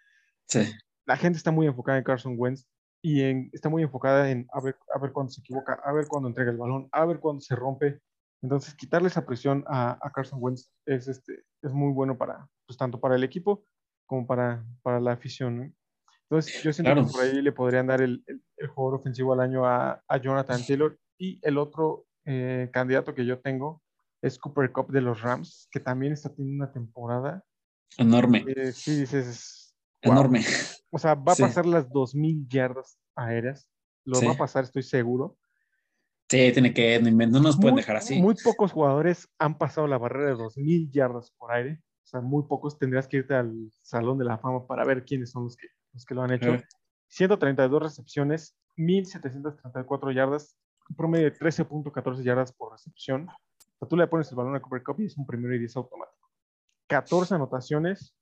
Sí. 0.47 0.71
La 1.05 1.17
gente 1.17 1.37
está 1.37 1.51
muy 1.51 1.67
enfocada 1.67 1.97
en 1.97 2.03
Carson 2.03 2.35
Wentz 2.37 2.65
y 3.01 3.21
está 3.55 3.69
muy 3.69 3.83
enfocada 3.83 4.29
en 4.29 4.47
a 4.53 4.61
ver, 4.61 4.77
a 4.93 4.99
ver 4.99 5.11
cuándo 5.11 5.31
se 5.31 5.41
equivoca, 5.41 5.79
a 5.83 5.91
ver 5.91 6.07
cuándo 6.07 6.29
entrega 6.29 6.51
el 6.51 6.57
balón, 6.57 6.87
a 6.91 7.05
ver 7.05 7.19
cuándo 7.19 7.41
se 7.41 7.55
rompe. 7.55 7.99
Entonces, 8.43 8.73
quitarle 8.73 9.07
esa 9.07 9.25
presión 9.25 9.63
a, 9.67 9.97
a 10.01 10.11
Carson 10.11 10.39
Wentz 10.41 10.71
es, 10.85 11.07
este, 11.07 11.43
es 11.61 11.73
muy 11.73 11.93
bueno 11.93 12.17
para, 12.17 12.47
pues, 12.65 12.77
tanto 12.77 12.99
para 12.99 13.15
el 13.15 13.23
equipo 13.23 13.63
como 14.07 14.25
para, 14.25 14.65
para 14.81 14.99
la 14.99 15.13
afición. 15.13 15.75
Entonces, 16.23 16.63
yo 16.63 16.73
siento 16.73 16.95
que 16.95 17.11
por 17.11 17.21
ahí 17.21 17.41
le 17.41 17.51
podrían 17.51 17.87
dar 17.87 18.01
el, 18.01 18.23
el, 18.57 18.67
jugador 18.67 18.99
ofensivo 18.99 19.33
al 19.33 19.41
año 19.41 19.65
a, 19.65 20.01
a 20.07 20.17
Jonathan 20.17 20.61
Taylor. 20.65 20.97
Y 21.17 21.39
el 21.43 21.57
otro 21.57 22.05
eh, 22.25 22.69
candidato 22.71 23.13
que 23.13 23.25
yo 23.25 23.39
tengo 23.39 23.81
es 24.21 24.37
Cooper 24.37 24.71
Cup 24.71 24.91
de 24.91 25.01
los 25.01 25.21
Rams, 25.21 25.67
que 25.71 25.79
también 25.79 26.13
está 26.13 26.29
teniendo 26.29 26.63
una 26.63 26.73
temporada 26.73 27.43
enorme. 27.97 28.45
Eh, 28.47 28.71
sí, 28.71 29.01
dices, 29.01 29.61
Enorme. 30.01 30.43
O 30.89 30.97
sea, 30.97 31.15
va 31.15 31.33
a 31.33 31.35
pasar 31.35 31.65
las 31.65 31.87
2.000 31.89 32.47
yardas 32.47 32.97
aéreas. 33.15 33.69
Lo 34.03 34.19
va 34.21 34.33
a 34.33 34.37
pasar, 34.37 34.63
estoy 34.63 34.83
seguro. 34.83 35.37
Sí, 36.29 36.51
tiene 36.53 36.73
que, 36.73 36.99
no 36.99 37.39
nos 37.39 37.57
pueden 37.57 37.75
dejar 37.75 37.97
así. 37.97 38.19
Muy 38.19 38.35
pocos 38.43 38.71
jugadores 38.71 39.29
han 39.37 39.57
pasado 39.57 39.87
la 39.87 39.97
barrera 39.97 40.29
de 40.29 40.35
2.000 40.35 40.89
yardas 40.91 41.31
por 41.37 41.51
aire. 41.51 41.81
O 42.03 42.07
sea, 42.07 42.21
muy 42.21 42.43
pocos. 42.43 42.79
Tendrías 42.79 43.07
que 43.07 43.17
irte 43.17 43.35
al 43.35 43.71
Salón 43.81 44.17
de 44.17 44.25
la 44.25 44.37
Fama 44.37 44.65
para 44.65 44.85
ver 44.85 45.05
quiénes 45.05 45.31
son 45.31 45.45
los 45.45 45.55
que, 45.55 45.67
los 45.93 46.05
que 46.05 46.15
lo 46.15 46.23
han 46.23 46.33
hecho. 46.33 46.57
132 47.09 47.81
recepciones, 47.81 48.55
1.734 48.77 50.15
yardas, 50.15 50.57
promedio 50.97 51.25
de 51.25 51.37
13.14 51.37 52.23
yardas 52.23 52.53
por 52.53 52.71
recepción. 52.71 53.27
Sea, 53.81 53.89
tú 53.89 53.97
le 53.97 54.07
pones 54.07 54.29
el 54.29 54.35
balón 54.35 54.55
a 54.55 54.61
Cooper 54.61 54.83
Cup 54.83 54.99
y 54.99 55.05
es 55.05 55.17
un 55.17 55.25
primero 55.25 55.55
y 55.55 55.59
10 55.59 55.75
automático. 55.77 56.29
14 56.87 57.35
anotaciones, 57.35 58.15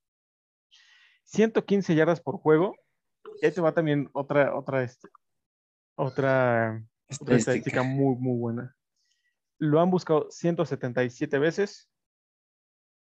115 1.26 1.96
yardas 1.96 2.22
por 2.22 2.38
juego. 2.38 2.76
Y 3.42 3.46
ahí 3.46 3.52
te 3.52 3.60
va 3.60 3.74
también 3.74 4.10
otra, 4.14 4.56
otra, 4.56 4.84
este, 4.84 5.10
otra, 5.96 6.82
estadística 7.10 7.84
muy, 7.84 8.16
muy 8.16 8.40
buena. 8.40 8.76
Lo 9.58 9.82
han 9.82 9.92
buscado 9.92 10.28
177 10.30 11.38
veces, 11.40 11.90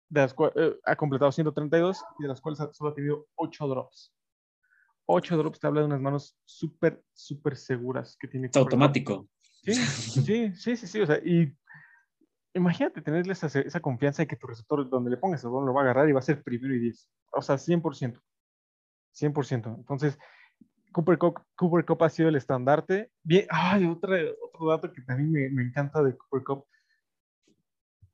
de 0.10 0.22
las 0.22 0.34
cuales, 0.34 0.56
eh, 0.58 0.80
ha 0.86 0.96
completado 0.96 1.32
132 1.32 2.04
y 2.18 2.24
de 2.24 2.30
las 2.30 2.42
cuales 2.42 2.60
solo 2.72 2.90
ha 2.90 2.96
tenido 2.96 3.28
8 3.36 3.68
drops. 3.68 4.12
8 5.06 5.38
drops 5.38 5.60
te 5.60 5.68
habla 5.68 5.82
de 5.82 5.88
unas 5.88 6.02
manos 6.02 6.36
súper, 6.46 7.04
súper 7.14 7.56
seguras 7.56 8.18
que 8.20 8.28
tiene. 8.28 8.50
Automático. 8.56 9.28
Sí, 9.64 9.74
sí, 9.74 10.56
sí, 10.56 10.76
sí, 10.78 10.88
sí. 10.88 11.02
O 11.02 11.06
sea, 11.06 11.18
y 11.18 11.54
imagínate 12.60 13.02
tenerle 13.02 13.34
esa, 13.34 13.48
esa, 13.48 13.80
confianza 13.80 14.22
de 14.22 14.28
que 14.28 14.36
tu 14.36 14.48
receptor, 14.48 14.90
donde 14.90 15.10
le 15.10 15.18
pongas 15.18 15.44
el 15.44 15.50
balón, 15.50 15.66
lo 15.66 15.74
va 15.74 15.82
a 15.82 15.84
agarrar 15.86 16.10
y 16.10 16.12
va 16.12 16.20
a 16.20 16.24
ser 16.24 16.44
primero 16.44 16.76
y 16.76 16.80
10. 16.80 17.10
O 17.32 17.42
sea, 17.42 17.56
100%. 17.56 18.22
100%. 19.14 19.76
Entonces, 19.78 20.20
Cooper 20.92 21.18
Cup, 21.18 21.42
Cooper 21.56 21.86
Cup 21.86 22.04
ha 22.04 22.10
sido 22.10 22.30
el 22.30 22.36
estandarte. 22.36 23.12
Bien, 23.24 23.46
ay, 23.50 23.86
otro 23.86 24.16
dato 24.68 24.92
que 24.92 25.02
también 25.02 25.32
me, 25.32 25.50
me 25.50 25.64
encanta 25.64 26.04
de 26.04 26.16
Cooper 26.16 26.44
Cup. 26.44 26.66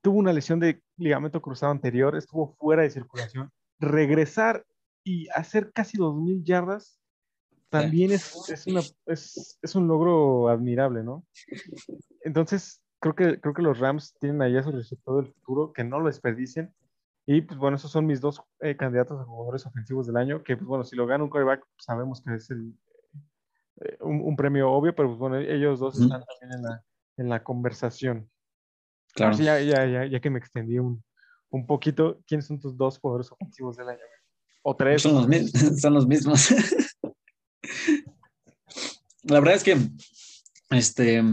Tuvo 0.02 0.20
una 0.20 0.34
lesión 0.34 0.60
de 0.60 0.82
ligamento 0.98 1.42
cruzado 1.42 1.72
anterior, 1.72 2.16
estuvo 2.16 2.56
fuera 2.56 2.84
de 2.84 2.92
circulación. 2.92 3.52
Regresar 3.80 4.66
y 5.04 5.28
hacer 5.30 5.72
casi 5.74 5.98
2.000 5.98 6.44
yardas 6.44 7.00
también 7.70 8.12
es, 8.12 8.50
es, 8.50 8.68
una, 8.68 8.82
es, 9.08 9.60
es, 9.62 9.76
un 9.76 9.88
logro 9.88 10.48
admirable, 10.50 11.04
¿no? 11.04 11.26
Entonces, 12.22 12.82
creo 13.14 13.16
que, 13.16 13.40
creo 13.40 13.54
que 13.54 13.62
los 13.62 13.78
Rams 13.80 14.16
tienen 14.20 14.42
ahí 14.42 14.58
a 14.58 14.64
su 14.64 14.72
receptor 14.72 15.24
del 15.24 15.32
futuro, 15.32 15.72
que 15.74 15.84
no 15.84 16.00
lo 16.00 16.08
desperdicien. 16.08 16.74
Y 17.28 17.42
pues 17.42 17.60
bueno, 17.60 17.78
esos 17.78 17.92
son 17.92 18.08
mis 18.08 18.20
dos 18.22 18.42
eh, 18.62 18.76
candidatos 18.76 19.20
a 19.20 19.26
jugadores 19.26 19.66
ofensivos 19.66 20.08
del 20.08 20.18
año, 20.18 20.44
que 20.44 20.58
pues 20.58 20.68
bueno, 20.68 20.84
si 20.84 20.96
lo 20.96 21.06
gana 21.06 21.24
un 21.24 21.30
quarterback, 21.30 21.60
pues, 21.60 21.86
sabemos 21.86 22.22
que 22.22 22.34
es 22.36 22.50
el, 22.50 22.74
eh, 23.82 23.98
un, 24.02 24.36
premio 24.36 24.72
obvio, 24.72 24.96
pero 24.96 25.10
pues 25.10 25.20
bueno, 25.20 25.38
ellos 25.38 25.80
dos 25.80 26.00
están 26.00 26.24
también 26.26 26.60
en 26.60 26.64
la, 26.64 26.84
en 27.18 27.30
la 27.30 27.44
conversación. 27.44 28.30
Claro. 29.14 29.38
ya, 29.38 29.60
ya, 29.62 29.86
ya, 29.86 30.06
ya 30.06 30.20
que 30.20 30.30
me 30.30 30.40
extendí 30.40 30.78
un, 30.78 31.04
un 31.50 31.66
poquito, 31.66 32.22
¿quiénes 32.28 32.48
son 32.48 32.60
tus 32.60 32.76
dos 32.76 33.00
jugadores 33.00 33.32
ofensivos 33.32 33.78
del 33.78 33.90
año? 33.90 34.02
O 34.64 34.76
tres. 34.76 35.04
Son 35.04 35.14
los, 35.14 35.52
son 35.82 35.94
los 35.94 36.08
mismos. 36.08 36.50
La 39.24 39.40
verdad 39.40 39.56
es 39.56 39.64
que 39.64 39.78
este, 40.70 41.24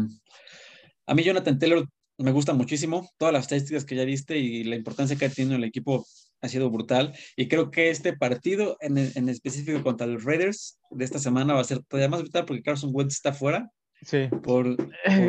a 1.07 1.15
mí 1.15 1.23
Jonathan 1.23 1.59
Taylor 1.59 1.89
me 2.19 2.33
gusta 2.33 2.53
muchísimo. 2.53 3.09
Todas 3.19 3.33
las 3.33 3.43
estadísticas 3.43 3.85
que 3.85 3.97
ya 3.97 4.05
viste 4.05 4.39
y 4.39 4.65
la 4.65 4.77
importancia 4.77 5.17
que 5.17 5.25
ha 5.25 5.31
tenido 5.31 5.57
el 5.57 5.65
equipo 5.65 6.07
ha 6.41 6.49
sido 6.49 6.71
brutal. 6.71 7.15
Y 7.37 7.49
creo 7.49 7.71
que 7.71 7.91
este 7.91 8.17
partido 8.17 8.77
en, 8.81 8.99
en 8.99 9.29
específico 9.29 9.83
contra 9.83 10.07
los 10.07 10.25
Raiders 10.25 10.79
de 10.91 11.05
esta 11.05 11.19
semana 11.19 11.55
va 11.55 11.61
a 11.61 11.65
ser 11.65 11.83
todavía 11.85 12.09
más 12.09 12.23
brutal 12.23 12.45
porque 12.45 12.63
Carson 12.63 12.91
Wentz 12.93 13.15
está 13.15 13.33
fuera. 13.33 13.71
Sí. 14.03 14.29
Por, 14.43 14.77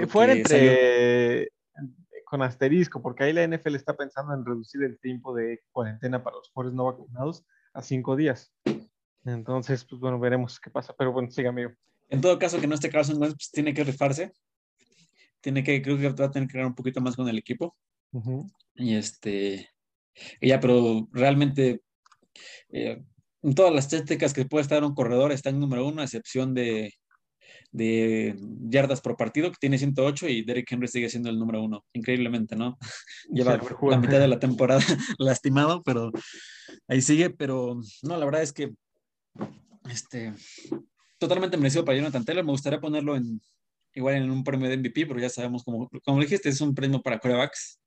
fuera 0.07 0.34
entre 0.34 1.49
con 2.26 2.41
asterisco, 2.41 2.99
porque 2.99 3.26
ahí 3.26 3.34
la 3.34 3.45
NFL 3.45 3.76
está 3.76 3.95
pensando 3.95 4.34
en 4.34 4.43
reducir 4.43 4.82
el 4.82 4.97
tiempo 4.99 5.36
de 5.36 5.61
cuarentena 5.71 6.24
para 6.24 6.38
los 6.38 6.49
jugadores 6.49 6.76
no 6.76 6.86
vacunados 6.86 7.45
a 7.76 7.84
cinco 7.84 8.15
días. 8.15 8.51
Entonces, 9.24 9.86
pues 9.86 10.01
bueno, 10.01 10.19
veremos 10.19 10.59
qué 10.59 10.71
pasa. 10.71 10.95
Pero 10.97 11.11
bueno, 11.11 11.30
siga, 11.30 11.49
amigo. 11.49 11.74
En 12.09 12.21
todo 12.21 12.39
caso, 12.39 12.59
que 12.59 12.65
no 12.65 12.74
esté 12.74 12.89
Carson 12.89 13.21
Wentz, 13.21 13.36
pues 13.36 13.51
tiene 13.51 13.76
que 13.76 13.84
rifarse. 13.84 14.34
Tiene 15.44 15.62
que, 15.62 15.82
creo 15.82 15.98
que 15.98 16.10
va 16.10 16.26
a 16.26 16.32
tener 16.32 16.48
que 16.48 16.58
ganar 16.58 16.70
un 16.70 16.76
poquito 16.76 17.02
más 17.02 17.18
con 17.18 17.28
el 17.28 17.38
equipo. 17.38 17.76
Y 18.76 18.96
este, 18.96 19.70
ya, 20.41 20.60
pero 20.62 21.10
realmente, 21.12 21.82
eh, 22.70 23.04
en 23.41 23.54
todas 23.54 23.74
las 23.74 23.89
técnicas 23.89 24.34
que 24.34 24.46
puede 24.46 24.62
estar 24.62 24.84
un 24.84 24.96
corredor, 24.96 25.34
está 25.34 25.50
en 25.50 25.60
número 25.60 25.86
uno, 25.86 26.02
a 26.02 26.06
excepción 26.06 26.54
de, 26.54 26.94
de 27.74 28.36
yardas 28.70 29.02
por 29.02 29.18
partido, 29.18 29.52
que 29.52 29.58
tiene 29.60 29.78
108 29.78 30.30
y 30.30 30.44
Derek 30.44 30.72
Henry 30.72 30.88
sigue 30.88 31.10
siendo 31.10 31.30
el 31.30 31.38
número 31.38 31.62
uno, 31.62 31.84
increíblemente, 31.91 32.56
¿no? 32.56 32.78
Lleva 33.30 33.60
la 33.89 33.98
mitad 33.98 34.20
de 34.20 34.28
la 34.30 34.39
temporada 34.39 34.80
lastimado, 35.18 35.84
pero 35.84 36.12
ahí 36.88 37.02
sigue, 37.02 37.32
pero 37.32 37.82
no, 38.04 38.18
la 38.18 38.26
verdad 38.26 38.44
es 38.44 38.54
que 38.54 38.72
este, 39.89 40.34
totalmente 41.18 41.58
merecido 41.58 41.84
para 41.84 41.98
Jonathan 41.98 42.24
Taylor, 42.24 42.46
me 42.46 42.52
gustaría 42.52 42.80
ponerlo 42.80 43.18
en 43.18 43.41
igual 43.94 44.16
en 44.16 44.32
un 44.32 44.44
premio 44.44 44.70
de 44.70 44.78
MVP, 44.78 45.06
pero 45.06 45.20
ya 45.20 45.30
sabemos, 45.30 45.64
como, 45.64 45.89
como 46.04 46.20
dijiste, 46.20 46.50
es 46.50 46.62
un 46.62 46.74
premio 46.74 47.02
para 47.02 47.20
corebacks. 47.20 47.80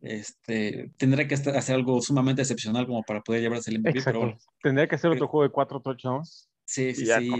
Este, 0.00 0.92
tendría 0.98 1.26
que 1.26 1.34
hacer 1.34 1.74
algo 1.74 2.00
sumamente 2.02 2.42
excepcional 2.42 2.86
como 2.86 3.02
para 3.02 3.22
poder 3.22 3.42
llevarse 3.42 3.70
el 3.70 3.80
MVP. 3.80 4.02
Pero 4.04 4.36
tendría 4.62 4.86
que 4.86 4.96
hacer 4.96 5.10
otro 5.10 5.28
juego 5.28 5.44
de 5.44 5.50
cuatro 5.50 5.80
touchdowns. 5.80 6.48
Sí, 6.64 6.94
sí, 6.94 7.06
sí. 7.06 7.32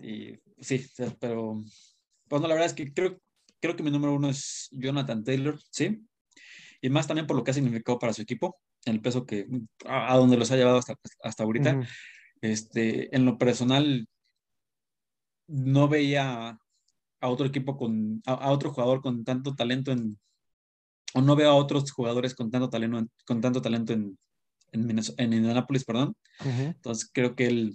Y, 0.00 0.38
sí, 0.58 0.86
pero 1.20 1.62
bueno, 2.28 2.48
la 2.48 2.54
verdad 2.54 2.66
es 2.66 2.74
que 2.74 2.92
creo, 2.92 3.20
creo 3.60 3.76
que 3.76 3.82
mi 3.82 3.90
número 3.90 4.14
uno 4.14 4.28
es 4.30 4.68
Jonathan 4.72 5.22
Taylor, 5.22 5.58
sí. 5.70 6.04
Y 6.80 6.90
más 6.90 7.06
también 7.06 7.26
por 7.26 7.36
lo 7.36 7.44
que 7.44 7.52
ha 7.52 7.54
significado 7.54 7.98
para 7.98 8.12
su 8.12 8.22
equipo, 8.22 8.58
el 8.84 9.00
peso 9.00 9.26
que 9.26 9.46
a, 9.84 10.16
donde 10.16 10.36
los 10.36 10.50
ha 10.50 10.56
llevado 10.56 10.78
hasta, 10.78 10.96
hasta 11.22 11.44
ahorita. 11.44 11.86
este, 12.40 13.14
en 13.14 13.24
lo 13.24 13.38
personal, 13.38 14.08
no 15.46 15.88
veía 15.88 16.58
a 17.22 17.28
otro 17.28 17.46
equipo 17.46 17.76
con, 17.78 18.20
a, 18.26 18.50
otro 18.50 18.72
jugador 18.72 19.00
con 19.00 19.24
tanto 19.24 19.54
talento 19.54 19.92
en, 19.92 20.18
o 21.14 21.22
no 21.22 21.36
veo 21.36 21.50
a 21.50 21.54
otros 21.54 21.90
jugadores 21.90 22.34
con 22.34 22.50
tanto 22.50 22.68
talento, 22.68 23.06
con 23.24 23.40
tanto 23.40 23.62
talento 23.62 23.92
en, 23.92 24.18
en, 24.72 25.00
en 25.16 25.32
Indianapolis, 25.32 25.84
perdón. 25.84 26.14
Entonces 26.44 27.08
creo 27.12 27.34
que 27.36 27.46
él 27.46 27.74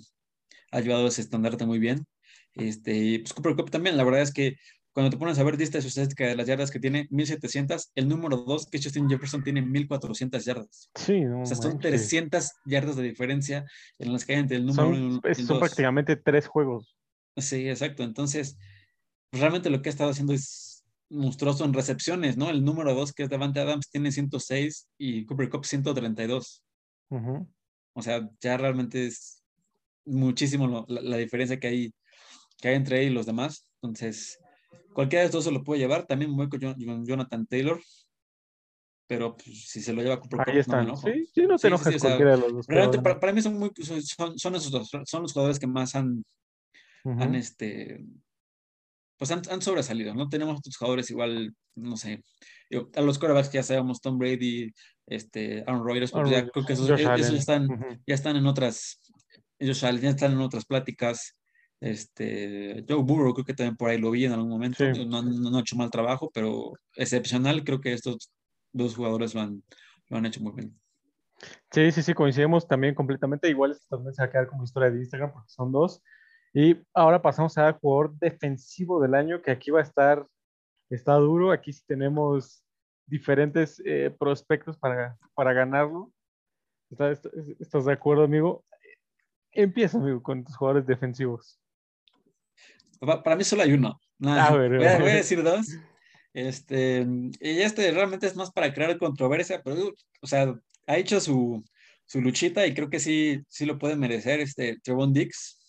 ha 0.71 0.81
llevado 0.81 1.07
ese 1.07 1.21
estandarte 1.21 1.65
muy 1.65 1.79
bien. 1.79 2.05
Este, 2.53 3.19
pues 3.19 3.33
Cooper 3.33 3.55
Cup 3.55 3.71
también, 3.71 3.97
la 3.97 4.03
verdad 4.03 4.21
es 4.21 4.33
que 4.33 4.57
cuando 4.91 5.11
te 5.11 5.17
pones 5.17 5.37
a 5.37 5.43
ver 5.43 5.59
lista 5.59 5.79
su 5.79 5.87
estadística 5.87 6.25
de 6.25 6.35
las 6.35 6.47
yardas 6.47 6.71
que 6.71 6.79
tiene, 6.79 7.07
1700, 7.11 7.91
el 7.93 8.07
número 8.07 8.37
2, 8.37 8.67
que 8.67 8.81
Justin 8.81 9.07
Jefferson, 9.07 9.43
tiene 9.43 9.61
1400 9.61 10.43
yardas. 10.43 10.89
Sí, 10.95 11.23
o 11.23 11.45
sea, 11.45 11.55
son 11.55 11.79
300 11.79 12.51
yardas 12.65 12.95
de 12.95 13.03
diferencia 13.03 13.63
en 13.99 14.11
las 14.11 14.25
que 14.25 14.33
hay 14.33 14.39
entre 14.39 14.57
el 14.57 14.65
número 14.65 14.89
1 14.89 15.21
y 15.23 15.27
el 15.27 15.35
Son 15.45 15.59
prácticamente 15.59 16.15
tres 16.15 16.47
juegos. 16.47 16.97
Sí, 17.37 17.69
exacto. 17.69 18.03
Entonces, 18.03 18.57
realmente 19.31 19.69
lo 19.69 19.81
que 19.81 19.89
ha 19.89 19.91
estado 19.91 20.11
haciendo 20.11 20.33
es 20.33 20.85
monstruoso 21.09 21.65
en 21.65 21.73
recepciones, 21.73 22.37
¿no? 22.37 22.49
El 22.49 22.63
número 22.63 22.93
2, 22.93 23.13
que 23.13 23.23
es 23.23 23.29
Davante 23.29 23.59
Adams, 23.59 23.89
tiene 23.89 24.11
106 24.11 24.89
y 24.97 25.25
Cooper 25.25 25.49
Cup 25.49 25.65
132. 25.65 26.63
O 27.09 28.01
sea, 28.01 28.29
ya 28.41 28.57
realmente 28.57 29.07
es 29.07 29.43
muchísimo 30.05 30.85
la, 30.87 31.17
diferencia 31.17 31.59
que 31.59 31.67
hay, 31.67 31.93
que 32.59 32.69
hay 32.69 32.75
entre 32.75 33.01
él 33.01 33.11
y 33.11 33.13
los 33.13 33.25
demás. 33.25 33.71
Entonces, 33.81 34.39
cualquiera 34.93 35.21
de 35.21 35.27
estos 35.27 35.45
se 35.45 35.51
lo 35.51 35.63
puede 35.63 35.79
llevar. 35.79 36.05
También 36.05 36.31
muy 36.31 36.49
con 36.49 37.05
Jonathan 37.05 37.45
Taylor. 37.47 37.81
Pero 39.07 39.37
pues, 39.37 39.69
si 39.69 39.81
se 39.81 39.93
lo 39.93 40.01
lleva 40.01 40.19
Cooper 40.19 40.39
Cup, 40.39 40.73
no 40.73 40.83
me 40.83 40.97
Sí, 40.97 41.29
sí, 41.33 41.47
no 41.47 41.57
te 41.57 41.67
enojes 41.67 42.01
cualquiera 42.01 42.31
de 42.31 42.37
los 42.41 42.53
dos. 42.53 42.67
Realmente, 42.67 43.01
para, 43.01 43.31
mí 43.31 43.41
son, 43.41 43.57
muy, 43.57 43.71
son, 43.81 44.37
son, 44.37 44.55
esos 44.55 44.89
son 45.05 45.21
los 45.21 45.31
jugadores 45.31 45.59
que 45.59 45.67
más 45.67 45.95
han, 45.95 46.25
han 47.05 47.35
este, 47.35 48.05
pues 49.17 49.31
han, 49.31 49.61
sobresalido, 49.61 50.13
¿no? 50.13 50.29
Tenemos 50.29 50.59
otros 50.59 50.77
jugadores 50.77 51.09
igual, 51.09 51.53
no 51.75 51.97
sé, 51.97 52.23
a 52.95 53.01
los 53.01 53.17
quarterbacks 53.17 53.49
que 53.49 53.57
ya 53.57 53.63
sabemos, 53.63 54.01
Tom 54.01 54.17
Brady, 54.17 54.71
este, 55.07 55.63
Aaron 55.65 55.83
Rodgers, 55.83 56.11
pues 56.11 56.29
ya 56.29 56.47
creo 56.47 56.65
que 56.65 56.73
esos, 56.73 56.89
e, 56.89 57.37
están, 57.37 57.67
ya 58.05 58.15
están 58.15 58.35
en 58.35 58.45
otras, 58.45 59.01
ellos 59.59 59.81
ya 59.81 59.89
están 59.89 60.33
en 60.33 60.41
otras 60.41 60.65
pláticas, 60.65 61.35
este, 61.79 62.85
Joe 62.87 63.03
Burrow 63.03 63.33
creo 63.33 63.45
que 63.45 63.53
también 63.53 63.77
por 63.77 63.89
ahí 63.89 63.99
lo 63.99 64.11
vi 64.11 64.25
en 64.25 64.33
algún 64.33 64.49
momento, 64.49 64.83
no, 65.05 65.21
no, 65.21 65.57
ha 65.57 65.61
hecho 65.61 65.75
mal 65.75 65.89
trabajo, 65.89 66.29
pero 66.33 66.73
excepcional, 66.95 67.63
creo 67.63 67.81
que 67.81 67.93
estos 67.93 68.31
dos 68.71 68.95
jugadores 68.95 69.33
lo 69.33 69.41
han, 69.41 69.63
lo 70.09 70.17
han 70.17 70.25
hecho 70.25 70.41
muy 70.41 70.53
bien. 70.53 70.77
Sí, 71.71 71.91
sí, 71.91 72.01
sí, 72.01 72.13
coincidimos 72.13 72.67
también 72.67 72.95
completamente. 72.95 73.47
Igual 73.49 73.77
también 73.89 74.13
se 74.13 74.21
va 74.21 74.27
a 74.27 74.31
quedar 74.31 74.47
como 74.47 74.63
historia 74.63 74.89
de 74.89 74.97
Instagram 74.97 75.33
porque 75.33 75.49
son 75.49 75.71
dos. 75.71 76.01
Y 76.59 76.75
ahora 76.95 77.21
pasamos 77.21 77.55
al 77.59 77.73
jugador 77.73 78.17
defensivo 78.17 78.99
del 78.99 79.13
año, 79.13 79.43
que 79.43 79.51
aquí 79.51 79.69
va 79.69 79.79
a 79.79 79.83
estar, 79.83 80.25
está 80.89 81.13
duro. 81.13 81.51
Aquí 81.51 81.71
sí 81.71 81.83
tenemos 81.85 82.63
diferentes 83.05 83.79
eh, 83.85 84.09
prospectos 84.17 84.75
para, 84.75 85.15
para 85.35 85.53
ganarlo. 85.53 86.11
¿Estás, 86.89 87.29
¿Estás, 87.59 87.85
de 87.85 87.93
acuerdo, 87.93 88.23
amigo? 88.23 88.65
Empieza, 89.51 89.99
amigo, 89.99 90.23
con 90.23 90.43
tus 90.43 90.57
jugadores 90.57 90.87
defensivos. 90.87 91.59
Para 92.99 93.35
mí 93.35 93.43
solo 93.43 93.61
hay 93.61 93.73
uno. 93.73 94.01
Ah, 94.23 94.49
voy, 94.49 94.83
a, 94.83 94.99
decir 95.13 95.43
dos. 95.43 95.77
Este, 96.33 97.05
y 97.39 97.61
este 97.61 97.91
realmente 97.91 98.25
es 98.25 98.35
más 98.35 98.49
para 98.49 98.73
crear 98.73 98.97
controversia, 98.97 99.61
pero, 99.63 99.93
o 100.21 100.25
sea, 100.25 100.55
ha 100.87 100.97
hecho 100.97 101.19
su, 101.19 101.63
su 102.07 102.19
luchita 102.19 102.65
y 102.65 102.73
creo 102.73 102.89
que 102.89 102.99
sí, 102.99 103.43
sí 103.47 103.67
lo 103.67 103.77
puede 103.77 103.95
merecer 103.95 104.39
este 104.39 104.79
Trevon 104.81 105.13
Dix. 105.13 105.59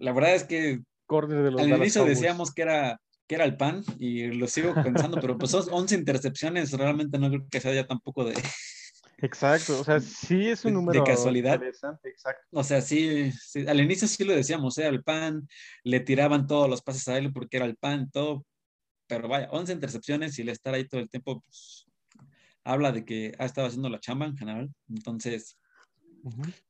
La 0.00 0.12
verdad 0.12 0.34
es 0.34 0.44
que 0.44 0.82
al 1.08 1.68
inicio 1.68 2.04
decíamos 2.04 2.52
que 2.52 2.62
era, 2.62 3.00
que 3.26 3.34
era 3.34 3.44
el 3.44 3.56
pan 3.56 3.84
y 3.98 4.28
lo 4.28 4.46
sigo 4.46 4.74
pensando, 4.74 5.20
pero 5.20 5.36
pues 5.36 5.54
11 5.54 5.94
intercepciones 5.94 6.72
realmente 6.72 7.18
no 7.18 7.28
creo 7.28 7.46
que 7.50 7.60
sea 7.60 7.74
ya 7.74 7.86
tampoco 7.86 8.24
de... 8.24 8.34
Exacto, 9.18 9.78
o 9.80 9.84
sea, 9.84 10.00
sí 10.00 10.48
es 10.48 10.64
un 10.64 10.74
número 10.74 11.00
de 11.00 11.06
casualidad. 11.06 11.54
Interesante, 11.54 12.08
exacto. 12.08 12.44
O 12.50 12.64
sea, 12.64 12.80
sí, 12.80 13.30
al 13.68 13.80
inicio 13.80 14.08
sí 14.08 14.24
lo 14.24 14.34
decíamos, 14.34 14.76
era 14.78 14.88
el 14.88 15.04
pan, 15.04 15.46
le 15.84 16.00
tiraban 16.00 16.48
todos 16.48 16.68
los 16.68 16.82
pases 16.82 17.06
a 17.06 17.18
él 17.18 17.32
porque 17.32 17.58
era 17.58 17.66
el 17.66 17.76
pan, 17.76 18.10
todo, 18.10 18.44
pero 19.06 19.28
vaya, 19.28 19.48
11 19.52 19.74
intercepciones 19.74 20.36
y 20.38 20.42
el 20.42 20.48
estar 20.48 20.74
ahí 20.74 20.88
todo 20.88 21.00
el 21.00 21.08
tiempo, 21.08 21.40
pues, 21.40 21.86
habla 22.64 22.90
de 22.90 23.04
que 23.04 23.32
ha 23.38 23.44
estado 23.44 23.68
haciendo 23.68 23.88
la 23.90 24.00
chamba 24.00 24.26
en 24.26 24.36
general, 24.36 24.70
entonces, 24.88 25.56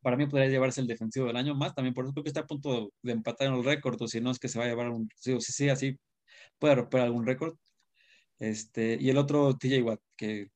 para 0.00 0.16
mí 0.16 0.26
podría 0.26 0.48
llevarse 0.48 0.80
el 0.80 0.86
defensivo 0.86 1.26
del 1.26 1.36
año 1.36 1.54
más, 1.54 1.74
también 1.74 1.94
por 1.94 2.04
eso 2.04 2.12
creo 2.12 2.24
que 2.24 2.30
está 2.30 2.40
a 2.40 2.46
punto 2.46 2.92
de 3.02 3.12
empatar 3.12 3.48
en 3.48 3.54
el 3.54 3.64
récord, 3.64 4.00
o 4.00 4.08
si 4.08 4.20
no 4.20 4.30
es 4.30 4.38
que 4.38 4.48
se 4.48 4.58
va 4.58 4.64
a 4.64 4.68
llevar 4.68 4.90
un, 4.90 5.08
sí, 5.16 5.38
sí, 5.40 5.52
sí, 5.52 5.68
así 5.68 5.98
puede 6.58 6.74
romper 6.74 7.00
algún 7.00 7.26
récord, 7.26 7.56
este, 8.38 8.96
y 9.00 9.10
el 9.10 9.18
otro 9.18 9.56
TJ 9.56 9.82
Watt, 9.82 10.00
que 10.16 10.50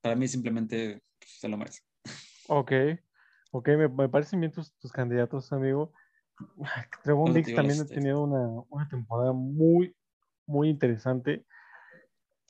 para 0.00 0.16
mí 0.16 0.28
simplemente 0.28 1.02
se 1.20 1.48
lo 1.48 1.56
merece. 1.56 1.80
Ok, 2.48 2.72
ok, 3.52 3.68
me, 3.68 3.88
me 3.88 4.08
parecen 4.08 4.40
bien 4.40 4.52
tus, 4.52 4.72
tus 4.74 4.92
candidatos, 4.92 5.52
amigo. 5.52 5.92
Trevon 7.04 7.32
Dix 7.32 7.54
también 7.54 7.80
ha 7.80 7.86
tenido 7.86 8.22
una, 8.22 8.64
una, 8.68 8.88
temporada 8.88 9.32
muy, 9.32 9.94
muy 10.46 10.68
interesante. 10.68 11.44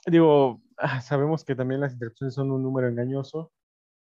Digo, 0.07 0.63
ah, 0.79 1.01
sabemos 1.01 1.45
que 1.45 1.55
también 1.55 1.81
las 1.81 1.93
interrupciones 1.93 2.35
son 2.35 2.51
un 2.51 2.63
número 2.63 2.89
engañoso, 2.89 3.53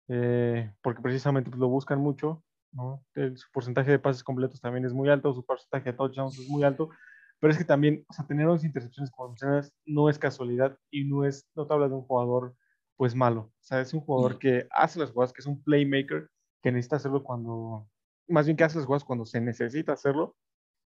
eh, 0.08 0.74
porque 0.82 1.02
precisamente 1.02 1.49
pues, 1.49 1.60
lo 1.60 1.68
buscan 1.70 1.99
mucho, 1.99 2.43
¿no? 2.72 3.04
El, 3.16 3.38
su 3.38 3.49
porcentaje 3.52 3.91
de 3.91 3.99
pases 3.99 4.24
completos 4.24 4.62
también 4.62 4.86
es 4.86 4.93
muy 4.93 5.10
alto, 5.10 5.34
su 5.34 5.45
porcentaje 5.45 5.91
de 5.91 5.97
touchdowns 5.97 6.39
es 6.39 6.49
muy 6.49 6.64
alto, 6.64 6.89
pero 7.39 7.52
es 7.52 7.58
que 7.58 7.66
también, 7.66 8.06
o 8.08 8.14
sea, 8.14 8.26
tener 8.26 8.47
11 8.47 8.68
intercepciones 8.68 9.12
como 9.12 9.30
mencionas 9.30 9.74
no 9.86 10.10
es 10.10 10.20
casualidad 10.20 10.78
y 10.91 11.06
no 11.06 11.26
es, 11.26 11.49
no 11.56 11.66
te 11.66 11.74
habla 11.74 11.88
de 11.88 11.95
un 11.95 12.04
jugador 12.04 12.56
pues 12.97 13.16
malo. 13.16 13.52
O 13.60 13.64
sea, 13.64 13.82
es 13.82 13.93
un 13.95 14.02
jugador 14.02 14.38
que 14.38 14.68
hace 14.70 14.99
las 14.99 15.10
jugadas, 15.10 15.34
que 15.34 15.41
es 15.41 15.47
un 15.47 15.64
playmaker, 15.64 16.30
que 16.62 16.72
necesita 16.72 16.97
hacerlo 16.97 17.24
cuando, 17.24 17.89
más 18.28 18.45
bien 18.45 18.56
que 18.56 18.64
hace 18.64 18.78
las 18.78 18.86
jugadas 18.86 19.04
cuando 19.04 19.26
se 19.26 19.41
necesita 19.41 19.93
hacerlo. 19.93 20.36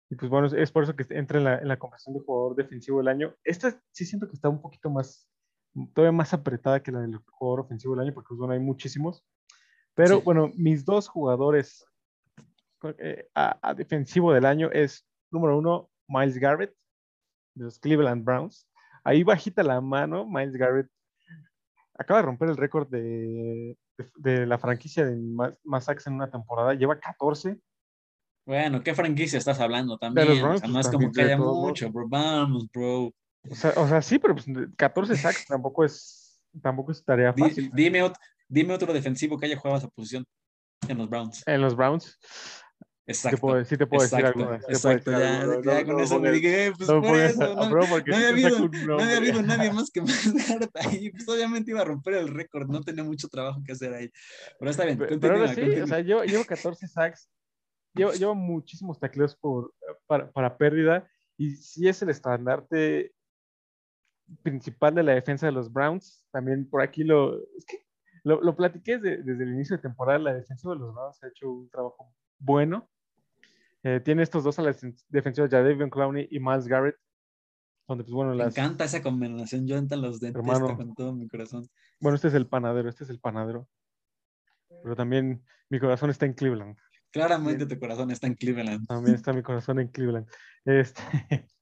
Y 0.09 0.15
pues 0.15 0.31
bueno, 0.31 0.47
es 0.47 0.71
por 0.71 0.85
eso 0.85 0.95
que 0.95 1.05
entra 1.11 1.39
en 1.39 1.45
la, 1.45 1.59
en 1.59 1.67
la 1.67 1.79
conversación 1.79 2.15
de 2.15 2.25
jugador 2.25 2.55
defensivo 2.55 2.99
del 2.99 3.09
año. 3.09 3.35
Esta 3.43 3.81
sí 3.91 4.05
siento 4.05 4.29
que 4.29 4.35
está 4.35 4.49
un 4.49 4.63
poquito 4.63 4.89
más, 4.89 5.29
todavía 5.95 6.13
más 6.13 6.33
apretada 6.33 6.83
que 6.83 6.93
la 6.93 7.01
del 7.01 7.19
jugador 7.31 7.61
ofensivo 7.61 7.95
del 7.95 8.05
año, 8.05 8.15
porque 8.15 8.29
pues 8.29 8.39
bueno, 8.39 8.55
hay 8.55 8.61
muchísimos. 8.61 9.25
Pero 9.95 10.21
bueno, 10.21 10.51
mis 10.55 10.85
dos 10.85 11.09
jugadores 11.09 11.87
eh, 12.99 13.29
a, 13.35 13.75
defensivo 13.75 14.33
del 14.33 14.45
año 14.45 14.71
es, 14.73 15.07
número 15.31 15.59
uno, 15.59 15.91
Miles 16.07 16.39
Garrett, 16.39 16.75
de 17.55 17.65
los 17.65 17.79
Cleveland 17.79 18.25
Browns. 18.25 18.69
Ahí 19.05 19.23
bajita 19.23 19.63
la 19.63 19.81
mano, 19.81 20.27
Miles 20.27 20.55
Garrett 20.55 20.89
acaba 21.99 22.21
de 22.21 22.27
romper 22.27 22.51
el 22.51 22.57
récord 22.57 22.89
de, 22.89 23.77
de, 24.17 24.47
la 24.47 24.59
franquicia 24.59 25.05
de 25.05 25.17
más, 25.17 25.85
sacks 25.85 26.07
en 26.07 26.15
una 26.15 26.31
temporada. 26.31 26.75
Lleva 26.75 26.99
14. 26.99 27.59
Bueno, 28.47 28.83
¿qué 28.83 28.95
franquicia 28.95 29.39
estás 29.39 29.61
hablando 29.61 29.99
también? 29.99 30.29
De 30.29 30.41
los 30.41 30.69
no 30.69 30.81
es 30.81 30.89
como 30.89 31.11
que 31.11 31.23
haya 31.23 31.39
mucho, 31.39 31.91
bro. 31.91 32.07
Vamos, 32.09 32.69
bro. 32.73 33.13
O 33.51 33.55
sea, 33.55 33.73
o 33.77 33.89
sea, 33.89 34.03
sí, 34.03 34.19
pero 34.19 34.35
pues 34.35 34.47
14 34.77 35.17
sacks 35.17 35.47
tampoco 35.47 35.85
es, 35.85 36.41
tampoco 36.63 36.93
es 36.93 37.05
tarea 37.05 37.33
fácil. 37.33 37.71
Dime, 37.75 38.13
dime 38.49 38.75
otro 38.75 38.93
defensivo 38.93 39.39
que 39.39 39.47
haya 39.47 39.57
jugado 39.57 39.79
esa 39.79 39.89
posición 39.89 40.25
en 40.89 40.99
los 40.99 41.09
Browns. 41.09 41.43
En 41.47 41.61
los 41.61 41.77
Browns. 41.77 42.19
Exacto. 43.09 43.65
Sí 43.65 43.77
te 43.77 43.87
puedo, 43.87 44.03
decir 44.03 44.27
algo. 44.27 44.53
Exacto, 44.69 45.13
ya, 45.13 45.85
con 45.85 46.01
eso 46.01 46.19
me 46.19 46.33
dije, 46.33 46.73
pues 46.77 46.89
no, 46.89 47.01
por 47.01 47.17
eso, 47.17 47.55
no, 47.55 47.71
no, 47.71 47.95
había 47.95 48.29
habido, 48.31 48.69
no 48.69 48.99
había 48.99 49.17
habido 49.19 49.43
nadie 49.43 49.73
más 49.73 49.91
que 49.93 50.01
más 50.03 50.29
ahí, 50.75 51.11
pues 51.11 51.29
obviamente 51.29 51.71
iba 51.71 51.83
a 51.83 51.85
romper 51.85 52.15
el 52.15 52.29
récord, 52.29 52.69
no 52.69 52.83
tenía 52.83 53.05
mucho 53.05 53.29
trabajo 53.29 53.63
que 53.65 53.73
hacer 53.73 53.95
ahí, 53.95 54.11
pero 54.59 54.71
está 54.73 54.85
bien. 54.85 54.99
Pero, 54.99 55.37
ahora 55.37 55.55
sí, 55.55 55.61
o 55.61 55.87
sea, 55.87 56.01
yo 56.01 56.25
llevo 56.25 56.45
14 56.45 56.89
sacks, 56.89 57.31
llevo, 57.95 58.13
llevo 58.13 58.35
muchísimos 58.35 58.99
tacleos 58.99 59.37
por, 59.37 59.73
para, 60.09 60.33
para 60.33 60.57
pérdida, 60.57 61.09
y 61.39 61.55
sí 61.55 61.89
es 61.89 62.03
el 62.03 62.11
estandarte 62.11 63.13
principal 64.43 64.95
de 64.95 65.03
la 65.03 65.13
defensa 65.13 65.47
de 65.47 65.53
los 65.53 65.73
Browns, 65.73 66.27
también 66.33 66.69
por 66.69 66.83
aquí 66.83 67.05
lo, 67.05 67.39
es 67.57 67.65
que 67.67 67.87
lo, 68.25 68.41
lo 68.41 68.57
platiqué 68.57 68.99
desde, 68.99 69.23
desde 69.23 69.45
el 69.45 69.55
inicio 69.55 69.77
de 69.77 69.83
temporada, 69.83 70.19
la 70.19 70.35
defensa 70.35 70.69
de 70.69 70.77
los 70.77 70.95
Browns 70.95 71.23
ha 71.23 71.29
hecho 71.29 71.51
un 71.51 71.71
trabajo 71.71 72.13
bueno, 72.39 72.89
eh, 73.83 74.01
tiene 74.01 74.25
estos 74.25 74.43
dos 74.43 74.59
a 74.59 74.63
las 74.63 74.85
defensivas, 75.09 75.49
Jadavion 75.51 75.91
Clowney 75.91 76.27
y 76.31 76.41
Miles 76.41 76.67
Garrett. 76.67 76.97
Donde, 77.87 78.03
pues, 78.03 78.13
bueno, 78.13 78.35
Me 78.35 78.43
encanta 78.43 78.85
esa 78.85 79.01
combinación, 79.01 79.69
yo 79.69 79.77
entro 79.77 79.97
los 79.97 80.19
dentes 80.19 80.43
con 80.43 80.95
todo 80.95 81.13
mi 81.13 81.29
corazón. 81.29 81.69
Bueno, 82.01 82.17
este 82.17 82.27
es 82.27 82.35
el 82.35 82.49
panadero, 82.49 82.89
este 82.89 83.05
es 83.05 83.11
el 83.11 83.21
panadero. 83.21 83.69
Pero 84.83 84.97
también 84.97 85.45
mi 85.71 85.79
corazón 85.79 86.11
está 86.11 86.27
en 86.27 86.33
Cleveland. 86.33 86.77
Claramente 87.13 87.65
tu 87.65 87.79
corazón 87.79 88.11
está 88.11 88.27
en 88.27 88.35
Cleveland. 88.35 88.89
También 88.89 89.15
está 89.15 89.33
mi 89.33 89.43
corazón 89.43 89.79
en 89.79 89.89
Cleveland. 89.89 90.27
Este... 90.65 91.01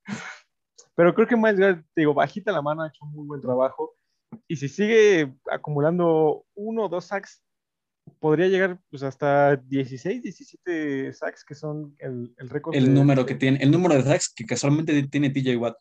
Pero 0.94 1.14
creo 1.14 1.26
que 1.26 1.36
Miles 1.36 1.58
Garrett, 1.58 1.86
digo, 1.96 2.14
bajita 2.14 2.52
la 2.52 2.62
mano, 2.62 2.82
ha 2.82 2.88
hecho 2.88 3.04
un 3.04 3.12
muy 3.12 3.26
buen 3.26 3.40
trabajo. 3.40 3.94
Y 4.48 4.56
si 4.56 4.68
sigue 4.68 5.34
acumulando 5.50 6.44
uno 6.54 6.84
o 6.84 6.88
dos 6.88 7.06
sacks 7.06 7.42
podría 8.20 8.48
llegar 8.48 8.80
pues 8.90 9.02
hasta 9.02 9.56
16, 9.56 10.22
17 10.22 11.12
sacks, 11.12 11.44
que 11.44 11.54
son 11.54 11.94
el, 11.98 12.34
el 12.38 12.50
récord. 12.50 12.74
El 12.74 12.92
número 12.92 13.24
que 13.26 13.34
tiene, 13.34 13.58
el 13.58 13.70
número 13.70 13.94
de 13.94 14.02
sacks 14.02 14.32
que 14.34 14.44
casualmente 14.44 15.08
tiene 15.08 15.30
TJ 15.30 15.56
Watt. 15.56 15.76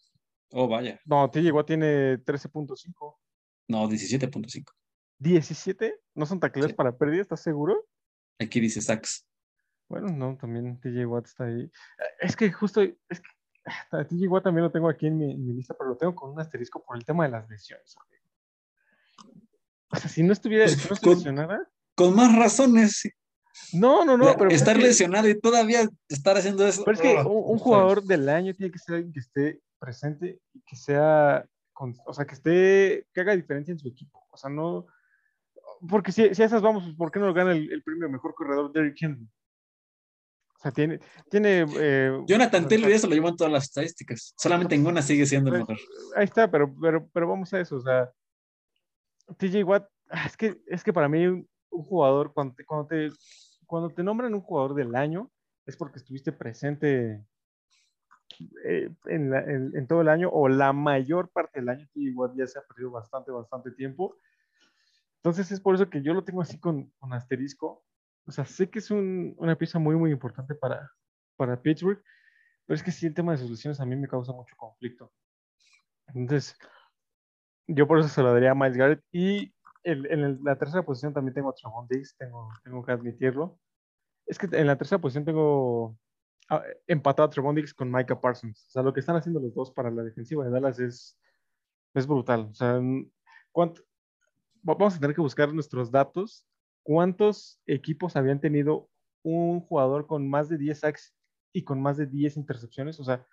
Oh, 0.51 0.67
vaya. 0.67 0.99
No, 1.05 1.29
TJ 1.29 1.51
Watt 1.51 1.67
tiene 1.67 2.19
13.5. 2.19 3.17
No, 3.69 3.89
17.5. 3.89 4.65
¿17? 5.19 5.93
¿No 6.15 6.25
son 6.25 6.39
tacleos 6.39 6.73
para 6.73 6.97
pérdida? 6.97 7.21
¿Estás 7.21 7.41
seguro? 7.41 7.85
Aquí 8.39 8.59
dice 8.59 8.81
sacks. 8.81 9.25
Bueno, 9.89 10.09
no, 10.09 10.37
también 10.37 10.79
TJ 10.79 11.05
Watt 11.05 11.27
está 11.27 11.45
ahí. 11.45 11.69
Es 12.19 12.35
que 12.35 12.51
justo, 12.51 12.81
es 12.81 13.19
que 13.19 13.29
TJ 14.09 14.27
Watt 14.27 14.43
también 14.43 14.65
lo 14.65 14.71
tengo 14.71 14.89
aquí 14.89 15.07
en 15.07 15.17
mi, 15.17 15.35
lista, 15.35 15.73
pero 15.77 15.91
lo 15.91 15.97
tengo 15.97 16.15
con 16.15 16.31
un 16.31 16.39
asterisco 16.39 16.83
por 16.83 16.97
el 16.97 17.05
tema 17.05 17.25
de 17.25 17.31
las 17.31 17.49
lesiones. 17.49 17.95
O 19.89 19.95
sea, 19.95 20.09
si 20.09 20.23
no 20.23 20.33
estuviera, 20.33 20.65
pues, 20.65 20.99
si 20.99 21.05
no 21.05 21.15
lesionada, 21.15 21.69
con 21.95 22.15
más 22.15 22.35
razones. 22.35 23.03
No, 23.71 24.03
no, 24.03 24.17
no. 24.17 24.35
Pero 24.37 24.49
estar 24.49 24.77
lesionado 24.77 25.29
y 25.29 25.39
todavía 25.39 25.87
estar 26.09 26.35
haciendo 26.35 26.65
eso. 26.65 26.83
Pero 26.83 26.95
es 26.95 27.01
que 27.01 27.15
un, 27.15 27.59
jugador 27.59 28.03
del 28.03 28.27
año 28.29 28.53
tiene 28.53 28.71
que 28.71 28.79
ser 28.79 28.95
alguien 28.95 29.13
que 29.13 29.19
esté 29.19 29.61
presente 29.79 30.39
y 30.53 30.61
que 30.61 30.75
sea, 30.75 31.45
o 32.05 32.13
sea, 32.13 32.25
que 32.25 32.33
esté, 32.33 33.07
que 33.13 33.21
haga 33.21 33.35
diferencia 33.35 33.71
en 33.71 33.79
su 33.79 33.87
equipo. 33.87 34.25
O 34.31 34.37
sea, 34.37 34.49
no. 34.49 34.87
Porque 35.87 36.11
si, 36.11 36.33
si 36.33 36.41
a 36.41 36.45
esas 36.45 36.61
vamos, 36.61 36.91
¿por 36.95 37.11
qué 37.11 37.19
no 37.19 37.27
lo 37.27 37.33
gana 37.33 37.51
el, 37.51 37.83
premio 37.83 38.09
mejor 38.09 38.33
corredor 38.33 38.71
Derrick 38.71 39.01
Henry? 39.01 39.27
Sea, 40.63 40.71
tiene. 40.71 40.99
tiene 41.29 41.65
eh, 41.77 42.23
Jonathan 42.25 42.67
Taylor 42.69 42.89
y 42.89 42.93
eso 42.93 43.07
lo 43.07 43.15
llevan 43.15 43.35
todas 43.35 43.51
las 43.51 43.65
estadísticas. 43.65 44.33
Solamente 44.37 44.75
en 44.75 44.87
una 44.87 45.01
sigue 45.01 45.25
siendo 45.25 45.53
el 45.53 45.65
pues, 45.65 45.77
mejor. 45.77 45.85
Ahí 46.15 46.23
está, 46.23 46.49
pero, 46.49 46.73
pero, 46.81 47.07
pero 47.11 47.27
vamos 47.27 47.53
a 47.53 47.59
eso. 47.59 47.75
O 47.75 47.81
sea, 47.81 48.09
TJ 49.37 49.63
Watt, 49.63 49.87
ah, 50.09 50.25
es 50.25 50.37
que, 50.37 50.57
es 50.67 50.83
que 50.83 50.93
para 50.93 51.09
mí 51.09 51.25
un 51.25 51.83
jugador, 51.83 52.33
cuando 52.33 52.55
te, 52.55 52.65
cuando 52.65 52.87
te, 52.87 53.09
cuando 53.65 53.89
te 53.89 54.03
nombran 54.03 54.33
un 54.33 54.41
jugador 54.41 54.73
del 54.73 54.95
año, 54.95 55.29
es 55.65 55.75
porque 55.75 55.99
estuviste 55.99 56.31
presente 56.31 57.25
eh, 58.65 58.89
en, 59.05 59.33
en, 59.33 59.87
todo 59.87 60.01
el 60.01 60.07
año 60.07 60.29
o 60.31 60.47
la 60.47 60.71
mayor 60.71 61.29
parte 61.29 61.59
del 61.59 61.69
año, 61.69 61.87
que 61.93 61.99
igual 61.99 62.31
ya 62.35 62.47
se 62.47 62.57
ha 62.57 62.61
perdido 62.61 62.91
bastante, 62.91 63.31
bastante 63.31 63.71
tiempo. 63.71 64.15
Entonces 65.17 65.51
es 65.51 65.59
por 65.59 65.75
eso 65.75 65.89
que 65.89 66.01
yo 66.01 66.13
lo 66.13 66.23
tengo 66.23 66.41
así 66.41 66.57
con, 66.59 66.91
con 66.99 67.13
asterisco. 67.13 67.83
O 68.25 68.31
sea, 68.31 68.45
sé 68.45 68.69
que 68.69 68.79
es 68.79 68.91
un, 68.91 69.35
una 69.37 69.57
pieza 69.57 69.79
muy, 69.79 69.95
muy 69.95 70.11
importante 70.11 70.55
para, 70.55 70.89
para 71.35 71.61
Pittsburgh, 71.61 72.01
pero 72.65 72.75
es 72.75 72.83
que 72.83 72.91
sí, 72.91 73.05
el 73.07 73.13
tema 73.13 73.33
de 73.33 73.39
sus 73.39 73.49
lesiones 73.49 73.79
a 73.79 73.85
mí 73.85 73.95
me 73.95 74.07
causa 74.07 74.31
mucho 74.31 74.55
conflicto. 74.55 75.11
Entonces, 76.07 76.57
yo 77.67 77.87
por 77.87 77.99
eso 77.99 78.09
se 78.09 78.21
lo 78.21 78.33
daría 78.33 78.51
a 78.51 78.55
Miles 78.55 78.77
Garrett 78.77 79.03
y 79.11 79.53
en 79.83 80.43
la 80.43 80.57
tercera 80.57 80.83
posición 80.83 81.13
también 81.13 81.33
tengo 81.33 81.49
a 81.49 81.55
Tramon 81.55 81.87
Diggs, 81.89 82.15
tengo, 82.17 82.49
tengo 82.63 82.83
que 82.85 82.91
admitirlo. 82.91 83.59
Es 84.25 84.37
que 84.37 84.47
en 84.51 84.67
la 84.67 84.77
tercera 84.77 85.01
posición 85.01 85.25
tengo 85.25 85.97
ah, 86.49 86.63
empatado 86.87 87.27
a 87.27 87.29
Tramon 87.29 87.55
Diggs 87.55 87.73
con 87.73 87.91
Micah 87.91 88.19
Parsons. 88.19 88.65
O 88.67 88.71
sea, 88.71 88.83
lo 88.83 88.93
que 88.93 89.01
están 89.01 89.17
haciendo 89.17 89.41
los 89.41 89.53
dos 89.53 89.71
para 89.71 89.91
la 89.91 90.03
defensiva 90.03 90.45
de 90.45 90.51
Dallas 90.51 90.79
es, 90.79 91.19
es 91.93 92.07
brutal. 92.07 92.47
O 92.51 92.53
sea, 92.53 92.79
vamos 94.61 94.95
a 94.95 94.99
tener 94.99 95.15
que 95.15 95.21
buscar 95.21 95.53
nuestros 95.53 95.91
datos. 95.91 96.45
¿Cuántos 96.83 97.61
equipos 97.65 98.15
habían 98.15 98.39
tenido 98.39 98.89
un 99.23 99.61
jugador 99.61 100.05
con 100.05 100.29
más 100.29 100.49
de 100.49 100.57
10 100.57 100.79
sacks 100.79 101.15
y 101.53 101.63
con 101.63 101.81
más 101.81 101.97
de 101.97 102.07
10 102.07 102.37
intercepciones, 102.37 102.99
o 102.99 103.03
sea, 103.03 103.25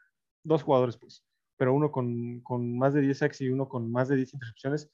dos 0.44 0.62
jugadores 0.62 0.96
pues, 0.96 1.24
pero 1.56 1.74
uno 1.74 1.90
con, 1.90 2.40
con 2.40 2.78
más 2.78 2.94
de 2.94 3.00
10 3.00 3.18
sacks 3.18 3.40
y 3.40 3.48
uno 3.48 3.68
con 3.68 3.90
más 3.90 4.08
de 4.08 4.16
10 4.16 4.34
intercepciones, 4.34 4.90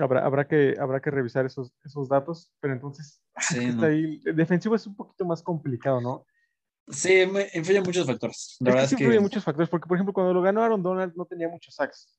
habrá, 0.00 0.24
habrá, 0.24 0.46
que, 0.46 0.76
habrá 0.78 1.00
que 1.00 1.10
revisar 1.10 1.44
esos, 1.44 1.72
esos 1.84 2.08
datos, 2.08 2.52
pero 2.60 2.72
entonces, 2.72 3.22
ahí, 3.82 4.18
defensivo 4.24 4.74
es 4.74 4.86
un 4.86 4.96
poquito 4.96 5.24
más 5.24 5.42
complicado, 5.42 6.00
¿no? 6.00 6.26
Sí, 6.88 7.20
influye 7.54 7.80
muchos 7.80 8.06
factores. 8.06 8.56
La 8.60 8.70
verdad 8.70 8.84
es 8.84 8.96
que, 8.96 9.04
influye 9.04 9.20
muchos 9.20 9.44
factores, 9.44 9.68
porque 9.68 9.86
por 9.86 9.96
ejemplo, 9.96 10.12
cuando 10.12 10.34
lo 10.34 10.42
ganó 10.42 10.62
Aaron 10.62 10.82
Donald 10.82 11.14
no 11.14 11.26
tenía 11.26 11.48
muchos 11.48 11.74
sacks. 11.74 12.18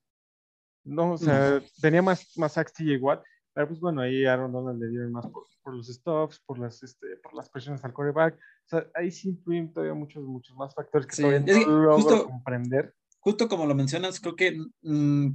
No, 0.86 1.13
o 1.13 1.17
sea, 1.17 1.61
tenía 1.81 2.01
más, 2.01 2.38
más 2.38 2.53
sacks 2.53 2.73
TJ 2.73 2.97
Watt, 2.99 3.23
pero 3.53 3.67
pues 3.67 3.79
bueno, 3.79 4.01
ahí 4.01 4.25
Aaron 4.25 4.51
Donald 4.51 4.81
le 4.81 4.89
dieron 4.89 5.11
más 5.11 5.27
por, 5.27 5.45
por 5.61 5.75
los 5.75 5.87
stops, 5.87 6.39
por 6.45 6.57
las, 6.57 6.81
este, 6.81 7.17
por 7.17 7.33
las 7.35 7.49
presiones 7.49 7.83
al 7.85 7.93
quarterback. 7.93 8.35
O 8.35 8.69
sea, 8.69 8.87
ahí 8.95 9.11
sí 9.11 9.29
influyen 9.29 9.71
todavía 9.71 9.93
muchos, 9.93 10.23
muchos 10.23 10.55
más 10.57 10.73
factores 10.73 11.05
que 11.07 11.21
todavía 11.21 11.39
no 11.39 11.81
logro 11.81 12.25
comprender. 12.25 12.95
Justo 13.19 13.47
como 13.47 13.65
lo 13.65 13.75
mencionas, 13.75 14.19
creo 14.19 14.35
que, 14.35 14.57
mm, 14.81 15.29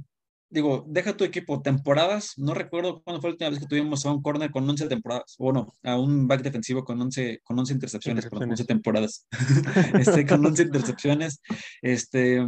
digo, 0.49 0.83
deja 0.87 1.15
tu 1.15 1.23
equipo 1.23 1.61
temporadas. 1.61 2.33
No 2.37 2.53
recuerdo 2.53 3.01
cuándo 3.03 3.21
fue 3.21 3.29
la 3.29 3.33
última 3.33 3.49
vez 3.51 3.59
que 3.59 3.67
tuvimos 3.67 4.05
a 4.05 4.11
un 4.11 4.21
corner 4.21 4.51
con 4.51 4.69
11 4.69 4.87
temporadas, 4.87 5.35
o 5.37 5.53
no, 5.53 5.73
a 5.83 5.97
un 5.97 6.27
back 6.27 6.41
defensivo 6.41 6.83
con 6.83 7.01
11, 7.01 7.39
con 7.43 7.57
11 7.57 7.73
intercepciones, 7.73 8.29
con 8.29 8.43
11 8.43 8.65
temporadas. 8.65 9.27
este, 9.99 10.25
con 10.25 10.45
11 10.45 10.63
intercepciones. 10.63 11.41
Este, 11.81 12.45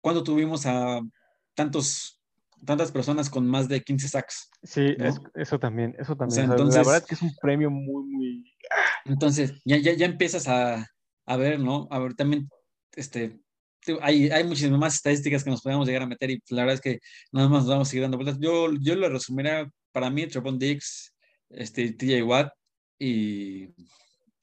cuando 0.00 0.24
tuvimos 0.24 0.64
a 0.64 1.00
tantos 1.54 2.19
tantas 2.64 2.92
personas 2.92 3.30
con 3.30 3.46
más 3.46 3.68
de 3.68 3.82
15 3.82 4.08
sacks. 4.08 4.50
Sí, 4.62 4.96
eso 5.34 5.58
también, 5.58 5.94
eso 5.98 6.16
también. 6.16 6.50
entonces, 6.50 6.86
la 6.86 6.92
verdad 6.92 7.06
que 7.06 7.14
es 7.14 7.22
un 7.22 7.34
premio 7.40 7.70
muy, 7.70 8.04
muy... 8.04 8.54
Entonces, 9.04 9.54
ya, 9.64 9.76
ya, 9.78 9.92
ya 9.94 10.06
empiezas 10.06 10.48
a, 10.48 10.86
a, 11.26 11.36
ver, 11.36 11.58
¿no? 11.60 11.88
A 11.90 11.98
ver, 11.98 12.14
también, 12.14 12.48
este, 12.94 13.40
hay, 14.02 14.30
hay 14.30 14.44
muchísimas 14.44 14.78
más 14.78 14.94
estadísticas 14.94 15.42
que 15.42 15.50
nos 15.50 15.62
podemos 15.62 15.86
llegar 15.86 16.02
a 16.02 16.06
meter 16.06 16.30
y 16.30 16.40
pues, 16.40 16.50
la 16.50 16.62
verdad 16.62 16.74
es 16.74 16.80
que 16.80 17.00
nada 17.32 17.48
más 17.48 17.62
nos 17.62 17.70
vamos 17.70 17.88
a 17.88 17.90
seguir 17.90 18.02
dando 18.02 18.18
vueltas. 18.18 18.38
Yo, 18.40 18.72
yo 18.80 18.94
lo 18.94 19.08
resumiría 19.08 19.70
para 19.92 20.10
mí, 20.10 20.26
Trevon 20.26 20.58
Dix, 20.58 21.14
este, 21.48 21.92
TJ 21.92 22.22
Watt 22.22 22.52
y, 22.98 23.68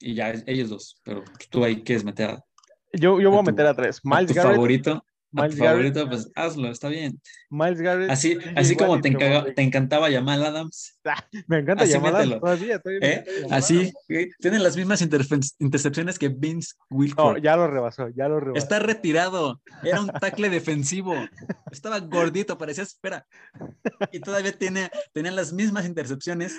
y 0.00 0.14
ya, 0.14 0.32
ellos 0.46 0.70
dos, 0.70 1.00
pero 1.04 1.24
tú 1.50 1.64
ahí 1.64 1.82
quieres 1.82 2.04
meter 2.04 2.30
a... 2.30 2.44
Yo, 2.92 3.20
yo 3.20 3.30
voy 3.30 3.40
a, 3.40 3.42
meter 3.42 3.66
a 3.66 3.74
tres. 3.74 4.00
Miles 4.02 4.28
tu 4.28 4.34
favorito. 4.34 5.04
Miles 5.30 5.58
favorito, 5.58 6.08
pues 6.08 6.30
hazlo, 6.34 6.70
está 6.70 6.88
bien. 6.88 7.20
Miles 7.50 7.80
Garrett. 7.80 8.10
Así, 8.10 8.38
así 8.56 8.76
como 8.76 9.00
te, 9.00 9.10
te, 9.10 9.62
encantaba 9.62 10.10
Jamal 10.10 10.44
Adams. 10.44 10.98
me 11.46 11.58
encanta 11.58 11.86
Jamal 11.86 12.16
Adams 12.16 12.40
todavía. 12.40 12.80
¿Eh? 13.02 13.24
Así, 13.50 13.92
tienen 14.40 14.62
las 14.62 14.76
mismas 14.76 15.02
intercepciones 15.02 16.18
que 16.18 16.28
Vince 16.28 16.74
Wilfork. 16.88 17.36
No, 17.36 17.42
ya 17.42 17.56
lo 17.56 17.66
rebasó, 17.66 18.08
ya 18.08 18.28
lo 18.28 18.40
rebasó. 18.40 18.58
Está 18.58 18.78
retirado. 18.78 19.60
Era 19.82 20.00
un 20.00 20.08
tackle 20.08 20.48
defensivo. 20.48 21.14
Estaba 21.70 22.00
gordito, 22.00 22.56
parecía 22.56 22.84
espera. 22.84 23.26
Y 24.12 24.20
todavía 24.20 24.52
tiene, 24.52 24.90
tenía 25.12 25.32
las 25.32 25.52
mismas 25.52 25.84
intercepciones 25.86 26.58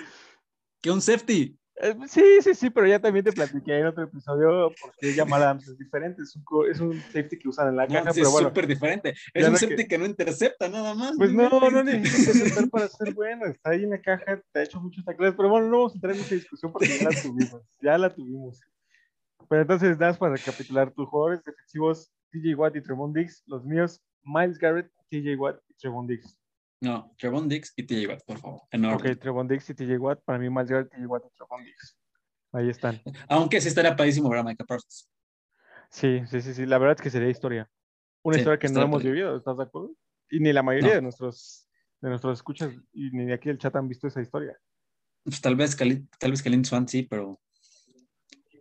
que 0.80 0.90
un 0.90 1.02
safety. 1.02 1.56
Eh, 1.82 1.96
sí, 2.08 2.22
sí, 2.42 2.54
sí, 2.54 2.68
pero 2.68 2.86
ya 2.86 2.98
también 2.98 3.24
te 3.24 3.32
platiqué 3.32 3.78
en 3.78 3.86
otro 3.86 4.04
episodio 4.04 4.70
porque 4.82 5.14
Jamal 5.14 5.42
Adams 5.42 5.66
es 5.66 5.78
diferente, 5.78 6.20
es 6.22 6.36
un, 6.36 6.44
es 6.70 6.78
un 6.78 7.00
safety 7.00 7.38
que 7.38 7.48
usan 7.48 7.68
en 7.68 7.76
la 7.76 7.86
caja, 7.86 8.10
pero 8.12 8.30
bueno. 8.30 8.48
Es 8.48 8.52
súper 8.52 8.66
diferente, 8.66 9.14
es 9.32 9.48
un 9.48 9.56
safety 9.56 9.88
que... 9.88 9.96
no 9.96 10.04
intercepta 10.04 10.68
nada 10.68 10.94
más. 10.94 11.14
Pues 11.16 11.32
no, 11.32 11.48
no 11.48 11.82
necesita 11.82 12.32
interceptar 12.32 12.68
para 12.70 12.88
ser 12.88 13.14
bueno, 13.14 13.46
está 13.46 13.70
ahí 13.70 13.84
en 13.84 13.90
la 13.90 14.00
caja, 14.02 14.42
te 14.52 14.60
ha 14.60 14.62
hecho 14.62 14.78
muchos 14.78 15.02
tacleos, 15.06 15.34
pero 15.34 15.48
bueno, 15.48 15.68
no 15.68 15.78
vamos 15.78 15.92
a 15.92 15.94
entrar 15.94 16.14
en 16.14 16.20
esa 16.20 16.34
discusión 16.34 16.70
porque 16.70 16.98
ya 16.98 17.08
la 17.08 17.10
tuvimos, 17.22 17.62
ya 17.80 17.98
la 17.98 18.10
tuvimos. 18.14 18.60
Pero 19.48 19.62
entonces, 19.62 19.98
das 19.98 20.18
para 20.18 20.36
recapitular, 20.36 20.92
tus 20.92 21.08
jugadores 21.08 21.42
defensivos, 21.42 22.12
TJ 22.30 22.54
Watt 22.56 22.76
y 22.76 22.82
Tremont 22.82 23.16
Diggs, 23.16 23.42
los 23.46 23.64
míos, 23.64 24.02
Miles 24.22 24.58
Garrett, 24.58 24.90
TJ 25.08 25.34
Watt 25.36 25.58
y 25.66 25.74
Tremont 25.74 26.10
Diggs. 26.10 26.39
No, 26.80 27.14
Trevon 27.18 27.48
Dix 27.48 27.72
y 27.76 27.84
TJ 27.84 28.08
Watt, 28.08 28.24
por 28.24 28.38
favor. 28.38 28.62
Ok, 28.94 29.18
Trevon 29.20 29.46
Dix 29.46 29.68
y 29.70 29.74
TJ 29.74 29.98
Watt. 29.98 30.22
Para 30.24 30.38
mí, 30.38 30.48
más 30.48 30.68
grande 30.68 30.88
TJ 30.88 31.06
Watt 31.06 31.24
y 31.26 31.36
Trevon 31.36 31.64
Dix. 31.64 31.96
Ahí 32.52 32.70
están. 32.70 33.00
Aunque 33.28 33.60
sí 33.60 33.68
estaría 33.68 33.94
padrísimo 33.94 34.30
ver 34.30 34.40
a 34.40 34.44
Micah 34.44 34.64
Parsons. 34.64 35.10
Sí, 35.90 36.22
sí, 36.26 36.40
sí, 36.40 36.54
sí. 36.54 36.66
La 36.66 36.78
verdad 36.78 36.96
es 36.98 37.02
que 37.02 37.10
sería 37.10 37.28
historia. 37.28 37.68
Una 38.22 38.38
historia 38.38 38.58
que 38.58 38.68
no 38.68 38.82
hemos 38.82 39.02
vivido, 39.02 39.36
¿estás 39.36 39.56
de 39.56 39.64
acuerdo? 39.64 39.92
Y 40.30 40.40
ni 40.40 40.52
la 40.52 40.62
mayoría 40.62 40.94
de 40.94 41.02
nuestros 41.02 41.66
de 42.00 42.08
nuestros 42.08 42.38
escuchas 42.38 42.72
y 42.92 43.10
ni 43.10 43.26
de 43.26 43.34
aquí 43.34 43.48
del 43.48 43.58
chat 43.58 43.74
han 43.76 43.88
visto 43.88 44.06
esa 44.06 44.20
historia. 44.20 44.58
Pues 45.24 45.40
tal 45.40 45.56
vez 45.56 45.76
tal 45.76 46.30
vez 46.30 46.42
Kalin 46.42 46.64
Swan 46.64 46.88
sí, 46.88 47.02
pero 47.02 47.40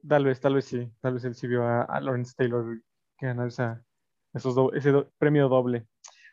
tal 0.07 0.25
vez, 0.25 0.39
tal 0.39 0.55
vez 0.55 0.65
sí, 0.65 0.91
tal 0.99 1.13
vez 1.13 1.23
él 1.25 1.35
sí 1.35 1.47
vio 1.47 1.63
a, 1.65 1.99
Lawrence 2.01 2.33
Taylor 2.35 2.81
que 3.17 3.25
ganó 3.27 3.45
esa, 3.45 3.83
esos 4.33 4.55
ese 4.73 4.93
premio 5.17 5.47
doble. 5.47 5.87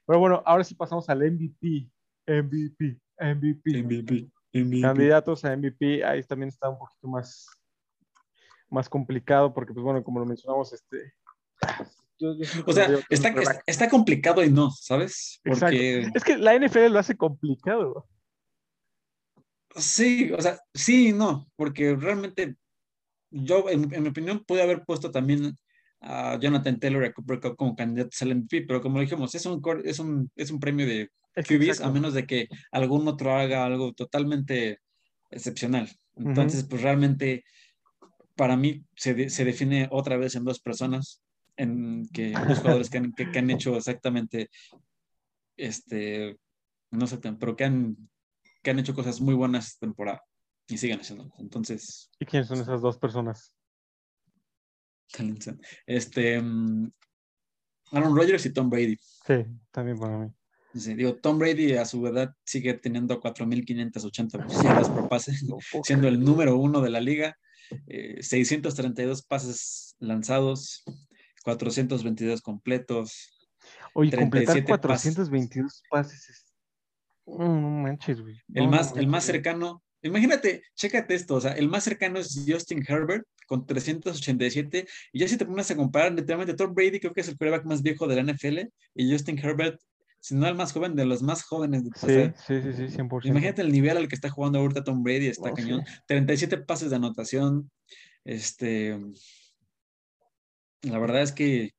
Pero 0.07 0.21
bueno, 0.21 0.43
ahora 0.47 0.65
sí 0.65 0.75
pasamos 0.75 1.09
al 1.09 1.19
MVP. 1.19 1.91
MVP, 2.27 3.01
MVP. 3.19 4.31
MVP. 4.53 4.81
Candidatos 4.81 5.45
a 5.45 5.57
MVP, 5.57 6.05
ahí 6.05 6.23
también 6.23 6.49
está 6.49 6.69
un 6.69 6.79
poquito 6.79 7.09
más, 7.09 7.47
más 8.71 8.89
complicado 8.89 9.53
porque, 9.53 9.73
pues 9.73 9.85
bueno, 9.85 10.03
como 10.03 10.21
lo 10.21 10.27
mencionamos, 10.27 10.73
este... 10.73 11.13
o 12.65 12.73
sea, 12.73 12.89
está, 13.11 13.35
está, 13.67 13.89
complicado 13.91 14.43
y 14.43 14.51
no, 14.51 14.71
¿sabes? 14.71 15.41
Porque... 15.45 16.11
Es 16.15 16.25
que 16.25 16.39
la 16.39 16.59
NFL 16.59 16.93
lo 16.93 16.99
hace 16.99 17.17
complicado. 17.17 18.09
Sí, 19.75 20.33
o 20.33 20.41
sea, 20.41 20.59
sí 20.73 21.09
y 21.09 21.13
no, 21.13 21.47
porque 21.57 21.95
realmente 21.95 22.57
yo, 23.31 23.69
en, 23.69 23.93
en 23.93 24.05
mi 24.05 24.09
opinión, 24.09 24.43
pude 24.47 24.63
haber 24.63 24.85
puesto 24.85 25.11
también 25.11 25.55
a 26.01 26.39
Jonathan 26.39 26.79
Taylor 26.79 27.05
y 27.05 27.07
a 27.07 27.13
Cooper 27.13 27.41
Cup 27.41 27.57
como 27.57 27.77
candidatos 27.77 28.21
al 28.23 28.35
MVP, 28.35 28.63
pero 28.63 28.81
como 28.81 29.01
dijimos, 29.01 29.35
es 29.35 29.47
un, 29.47 29.63
es 29.85 29.99
un, 29.99 30.31
es 30.37 30.51
un 30.51 30.61
premio 30.61 30.87
de 30.87 31.11
QBs 31.35 31.81
a 31.81 31.91
menos 31.91 32.15
de 32.15 32.27
que 32.27 32.49
algún 32.71 33.07
otro 33.09 33.35
haga 33.35 33.65
algo 33.65 33.93
totalmente 33.93 34.81
excepcional. 35.31 35.91
Entonces, 36.17 36.65
pues 36.65 36.83
realmente 36.83 37.45
para 38.37 38.57
mí 38.57 38.85
se, 38.95 39.29
se, 39.29 39.45
define 39.45 39.89
otra 39.91 40.17
vez 40.17 40.35
en 40.35 40.45
dos 40.45 40.61
personas, 40.61 41.23
en 41.57 42.07
que 42.13 42.33
dos 42.33 42.59
jugadores 42.59 42.91
que 42.91 42.99
han, 42.99 43.13
que, 43.13 43.39
han 43.39 43.51
hecho 43.51 43.77
exactamente, 43.77 44.51
este, 45.57 46.37
no 46.91 47.07
sé, 47.07 47.19
pero 47.19 47.57
que 47.57 47.65
han, 47.65 47.97
que 48.63 48.71
han 48.71 48.79
hecho 48.79 48.95
cosas 48.95 49.21
muy 49.21 49.35
buenas 49.35 49.69
esta 49.69 49.87
temporada 49.87 50.23
y 50.69 50.79
siguen 50.79 51.01
haciendo. 51.01 51.33
Entonces. 51.39 52.11
¿Y 52.19 52.27
quiénes 52.27 52.49
son 52.49 52.61
esas 52.61 52.81
dos 52.81 52.99
personas? 52.99 53.53
Este, 55.87 56.41
mm, 56.41 56.91
Aaron 57.93 58.17
Rodgers 58.17 58.47
y 58.47 58.53
Tom 58.53 58.71
Brady. 58.71 58.97
Sí, 59.27 59.45
también 59.71 59.99
para 59.99 60.19
mí. 60.19 60.33
digo, 60.73 61.17
Tom 61.17 61.39
Brady 61.39 61.75
a 61.75 61.85
su 61.85 62.07
edad 62.07 62.35
sigue 62.45 62.75
teniendo 62.75 63.21
4.580 63.21 64.63
yardas 64.63 64.91
por 64.91 65.09
pase, 65.09 65.33
siendo 65.85 66.09
el 66.09 66.21
número 66.23 66.57
uno 66.57 66.81
de 66.81 66.91
la 66.91 67.01
liga. 67.01 67.37
632 68.21 69.19
eh, 69.19 69.23
pases 69.27 69.97
lanzados, 69.99 70.85
422 71.43 72.41
completos. 72.41 73.33
Oye, 73.95 74.17
completar 74.17 74.65
422 74.65 75.83
pases, 75.91 76.45
No, 77.27 77.49
manches, 77.49 78.21
güey. 78.21 78.41
el, 78.55 78.69
más, 78.69 78.97
el 78.97 79.09
más 79.09 79.25
cercano 79.25 79.83
Imagínate, 80.03 80.63
chécate 80.75 81.15
esto, 81.15 81.35
o 81.35 81.41
sea, 81.41 81.53
el 81.53 81.69
más 81.69 81.85
cercano 81.85 82.19
es 82.19 82.45
Justin 82.47 82.85
Herbert 82.87 83.27
con 83.47 83.67
387, 83.67 84.87
y 85.13 85.19
ya 85.19 85.29
si 85.29 85.37
te 85.37 85.47
pones 85.47 85.71
a 85.71 85.77
comparar, 85.77 86.13
literalmente 86.13 86.55
Tom 86.55 86.75
Brady 86.75 87.01
creo 87.01 87.13
que 87.13 87.21
es 87.21 87.29
el 87.29 87.37
quarterback 87.37 87.65
más 87.67 87.83
viejo 87.83 88.07
de 88.07 88.17
la 88.17 88.33
NFL, 88.33 88.59
y 88.95 89.11
Justin 89.11 89.39
Herbert, 89.39 89.81
si 90.21 90.35
no 90.35 90.47
el 90.47 90.55
más 90.55 90.73
joven, 90.73 90.97
de 90.97 91.07
los 91.07 91.23
más 91.23 91.45
jóvenes. 91.45 91.85
De, 91.85 91.91
sí, 91.95 92.33
sí, 92.47 92.73
sí, 92.73 92.89
sí, 92.89 92.97
100%. 92.97 93.27
Imagínate 93.27 93.63
el 93.63 93.73
nivel 93.73 93.97
al 93.97 94.09
que 94.09 94.17
está 94.17 94.29
jugando 94.29 94.59
ahorita 94.59 94.85
Tom 94.85 95.03
Brady, 95.03 95.29
está 95.29 95.51
oh, 95.51 95.55
cañón. 95.55 95.85
37 96.07 96.59
pases 96.59 96.91
de 96.91 96.97
anotación, 96.97 97.71
este... 98.25 98.99
La 100.83 100.99
verdad 100.99 101.23
es 101.23 101.33
que 101.33 101.75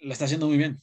lo 0.00 0.12
está 0.12 0.24
haciendo 0.24 0.48
muy 0.48 0.56
bien. 0.56 0.80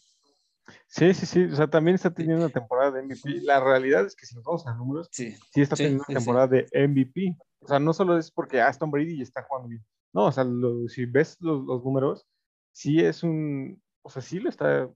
Sí, 0.92 1.14
sí, 1.14 1.26
sí. 1.26 1.44
O 1.46 1.56
sea, 1.56 1.70
también 1.70 1.96
está 1.96 2.14
teniendo 2.14 2.44
una 2.44 2.54
temporada 2.54 2.92
de 2.92 3.04
MVP. 3.04 3.42
La 3.44 3.62
realidad 3.62 4.06
es 4.06 4.14
que 4.14 4.26
si 4.26 4.36
nos 4.36 4.44
vamos 4.44 4.68
a 4.68 4.74
números, 4.74 5.08
sí, 5.10 5.34
sí 5.54 5.62
está 5.62 5.78
teniendo 5.78 6.04
una 6.06 6.20
temporada 6.20 6.48
de 6.48 6.68
MVP. 6.88 7.38
O 7.62 7.68
sea, 7.68 7.80
no 7.80 7.94
solo 7.94 8.18
es 8.18 8.30
porque 8.30 8.60
Aston 8.60 8.92
Brady 8.92 9.22
está 9.22 9.42
jugando 9.44 9.70
bien. 9.70 9.86
No, 10.12 10.26
o 10.26 10.32
sea, 10.34 10.46
si 10.90 11.06
ves 11.06 11.38
los, 11.40 11.64
números, 11.86 12.28
sí 12.74 13.00
es 13.00 13.24
un. 13.24 13.82
O 14.02 14.10
sea, 14.10 14.22
sí 14.22 14.42
lo 14.42 14.50
está, 14.50 14.90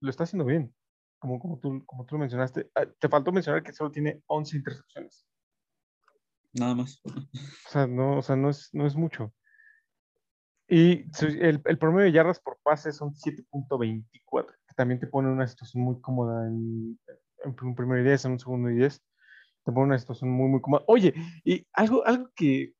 lo 0.00 0.10
está 0.10 0.22
haciendo 0.22 0.44
bien. 0.44 0.72
Como, 1.18 1.40
como, 1.40 1.58
tú, 1.58 1.84
como 1.84 2.06
tú 2.06 2.14
lo 2.14 2.20
mencionaste. 2.20 2.70
Ah, 2.76 2.86
te 2.86 3.08
faltó 3.08 3.32
mencionar 3.32 3.64
que 3.64 3.72
solo 3.72 3.90
tiene 3.90 4.22
11 4.26 4.56
intercepciones. 4.56 5.26
Nada 6.52 6.76
más. 6.76 7.02
O 7.04 7.70
sea, 7.70 7.88
no, 7.88 8.18
o 8.18 8.22
sea, 8.22 8.36
no, 8.36 8.50
es, 8.50 8.68
no 8.72 8.86
es 8.86 8.94
mucho. 8.94 9.34
Y 10.68 11.06
el, 11.22 11.60
el 11.64 11.78
promedio 11.78 12.04
de 12.04 12.12
yardas 12.12 12.38
por 12.38 12.60
pase 12.62 12.92
son 12.92 13.12
7.24 13.14 14.59
también 14.74 15.00
te 15.00 15.06
pone 15.06 15.28
en 15.28 15.34
una 15.34 15.46
situación 15.46 15.82
muy 15.82 16.00
cómoda 16.00 16.46
en, 16.46 16.98
un 17.62 17.74
primer 17.74 18.00
y 18.00 18.04
diez, 18.04 18.24
en 18.24 18.32
un 18.32 18.38
segundo 18.38 18.70
y 18.70 18.76
diez. 18.76 19.02
Te 19.64 19.72
pone 19.72 19.82
en 19.82 19.90
una 19.90 19.98
situación 19.98 20.30
muy, 20.30 20.48
muy 20.48 20.60
cómoda. 20.60 20.84
Oye, 20.86 21.14
y 21.44 21.66
algo, 21.72 22.04
algo 22.06 22.30
que, 22.34 22.74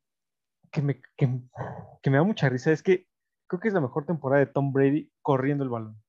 que 0.70 0.82
me, 0.82 1.00
que, 1.16 1.26
me 1.26 2.16
da 2.16 2.22
mucha 2.22 2.48
risa 2.48 2.72
es 2.72 2.82
que 2.82 3.06
creo 3.46 3.60
que 3.60 3.68
es 3.68 3.74
la 3.74 3.80
mejor 3.80 4.06
temporada 4.06 4.44
de 4.44 4.52
Tom 4.52 4.72
Brady 4.72 5.10
corriendo 5.22 5.64
el 5.64 5.70
balón. 5.70 6.00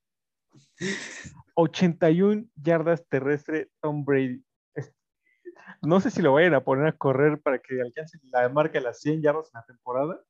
81 1.56 2.46
yardas 2.56 3.08
terrestre 3.08 3.70
Tom 3.82 4.06
Brady. 4.06 4.44
No 5.82 6.00
sé 6.00 6.12
si 6.12 6.22
lo 6.22 6.34
vayan 6.34 6.54
a 6.54 6.64
poner 6.64 6.88
a 6.88 6.98
correr 6.98 7.42
para 7.42 7.60
que 7.60 7.82
alcance 7.82 8.20
la 8.32 8.48
marca 8.50 8.74
de 8.74 8.86
las 8.86 9.00
100 9.00 9.22
yardas 9.22 9.50
en 9.54 9.60
la 9.60 9.66
temporada, 9.66 10.22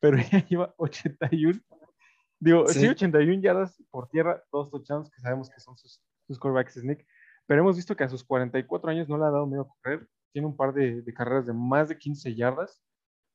pero 0.00 0.16
ya 0.32 0.44
lleva 0.46 0.74
81. 0.78 1.60
Digo, 2.40 2.66
sí, 2.68 2.88
81 2.88 3.42
yardas 3.42 3.82
por 3.90 4.08
tierra, 4.08 4.42
dos 4.50 4.70
touchdowns 4.70 5.10
que 5.10 5.20
sabemos 5.20 5.50
que 5.50 5.60
son 5.60 5.76
sus, 5.76 6.02
sus 6.26 6.38
quarterbacks 6.38 6.74
sneak, 6.74 7.06
pero 7.46 7.60
hemos 7.60 7.76
visto 7.76 7.94
que 7.94 8.04
a 8.04 8.08
sus 8.08 8.24
44 8.24 8.90
años 8.90 9.08
no 9.08 9.18
le 9.18 9.24
ha 9.24 9.30
dado 9.30 9.46
miedo 9.46 9.62
a 9.62 9.68
correr. 9.68 10.08
Tiene 10.32 10.46
un 10.46 10.56
par 10.56 10.72
de, 10.72 11.02
de 11.02 11.14
carreras 11.14 11.46
de 11.46 11.52
más 11.52 11.88
de 11.88 11.98
15 11.98 12.34
yardas. 12.34 12.82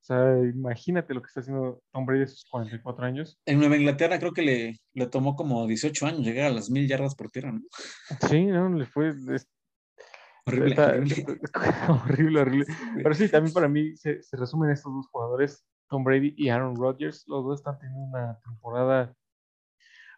O 0.01 0.05
sea, 0.05 0.39
imagínate 0.39 1.13
lo 1.13 1.21
que 1.21 1.27
está 1.27 1.41
haciendo 1.41 1.81
Tom 1.91 2.05
Brady 2.05 2.23
a 2.23 2.27
sus 2.27 2.45
44 2.45 3.05
años. 3.05 3.39
En 3.45 3.59
Nueva 3.59 3.75
Inglaterra 3.75 4.19
creo 4.19 4.33
que 4.33 4.41
le, 4.43 4.79
le 4.93 5.07
tomó 5.07 5.35
como 5.35 5.67
18 5.67 6.05
años 6.05 6.21
llegar 6.21 6.45
a 6.47 6.53
las 6.53 6.69
mil 6.69 6.87
yardas 6.87 7.15
por 7.15 7.29
tierra, 7.29 7.51
¿no? 7.51 7.61
Sí, 8.29 8.45
no, 8.45 8.69
le 8.69 8.85
fue, 8.85 9.13
Horrible, 10.47 10.79
horrible. 10.79 12.41
horrible. 12.41 12.65
Pero 13.01 13.15
sí, 13.15 13.29
también 13.29 13.53
para 13.53 13.67
mí 13.67 13.95
se, 13.97 14.21
se, 14.21 14.37
resumen 14.37 14.69
estos 14.69 14.93
dos 14.93 15.07
jugadores, 15.07 15.65
Tom 15.95 16.03
Brady 16.03 16.33
y 16.35 16.49
Aaron 16.49 16.75
Rodgers. 16.75 17.23
Los 17.25 17.45
dos 17.45 17.59
están 17.61 17.79
teniendo 17.79 18.01
una 18.01 18.37
temporada 18.43 19.15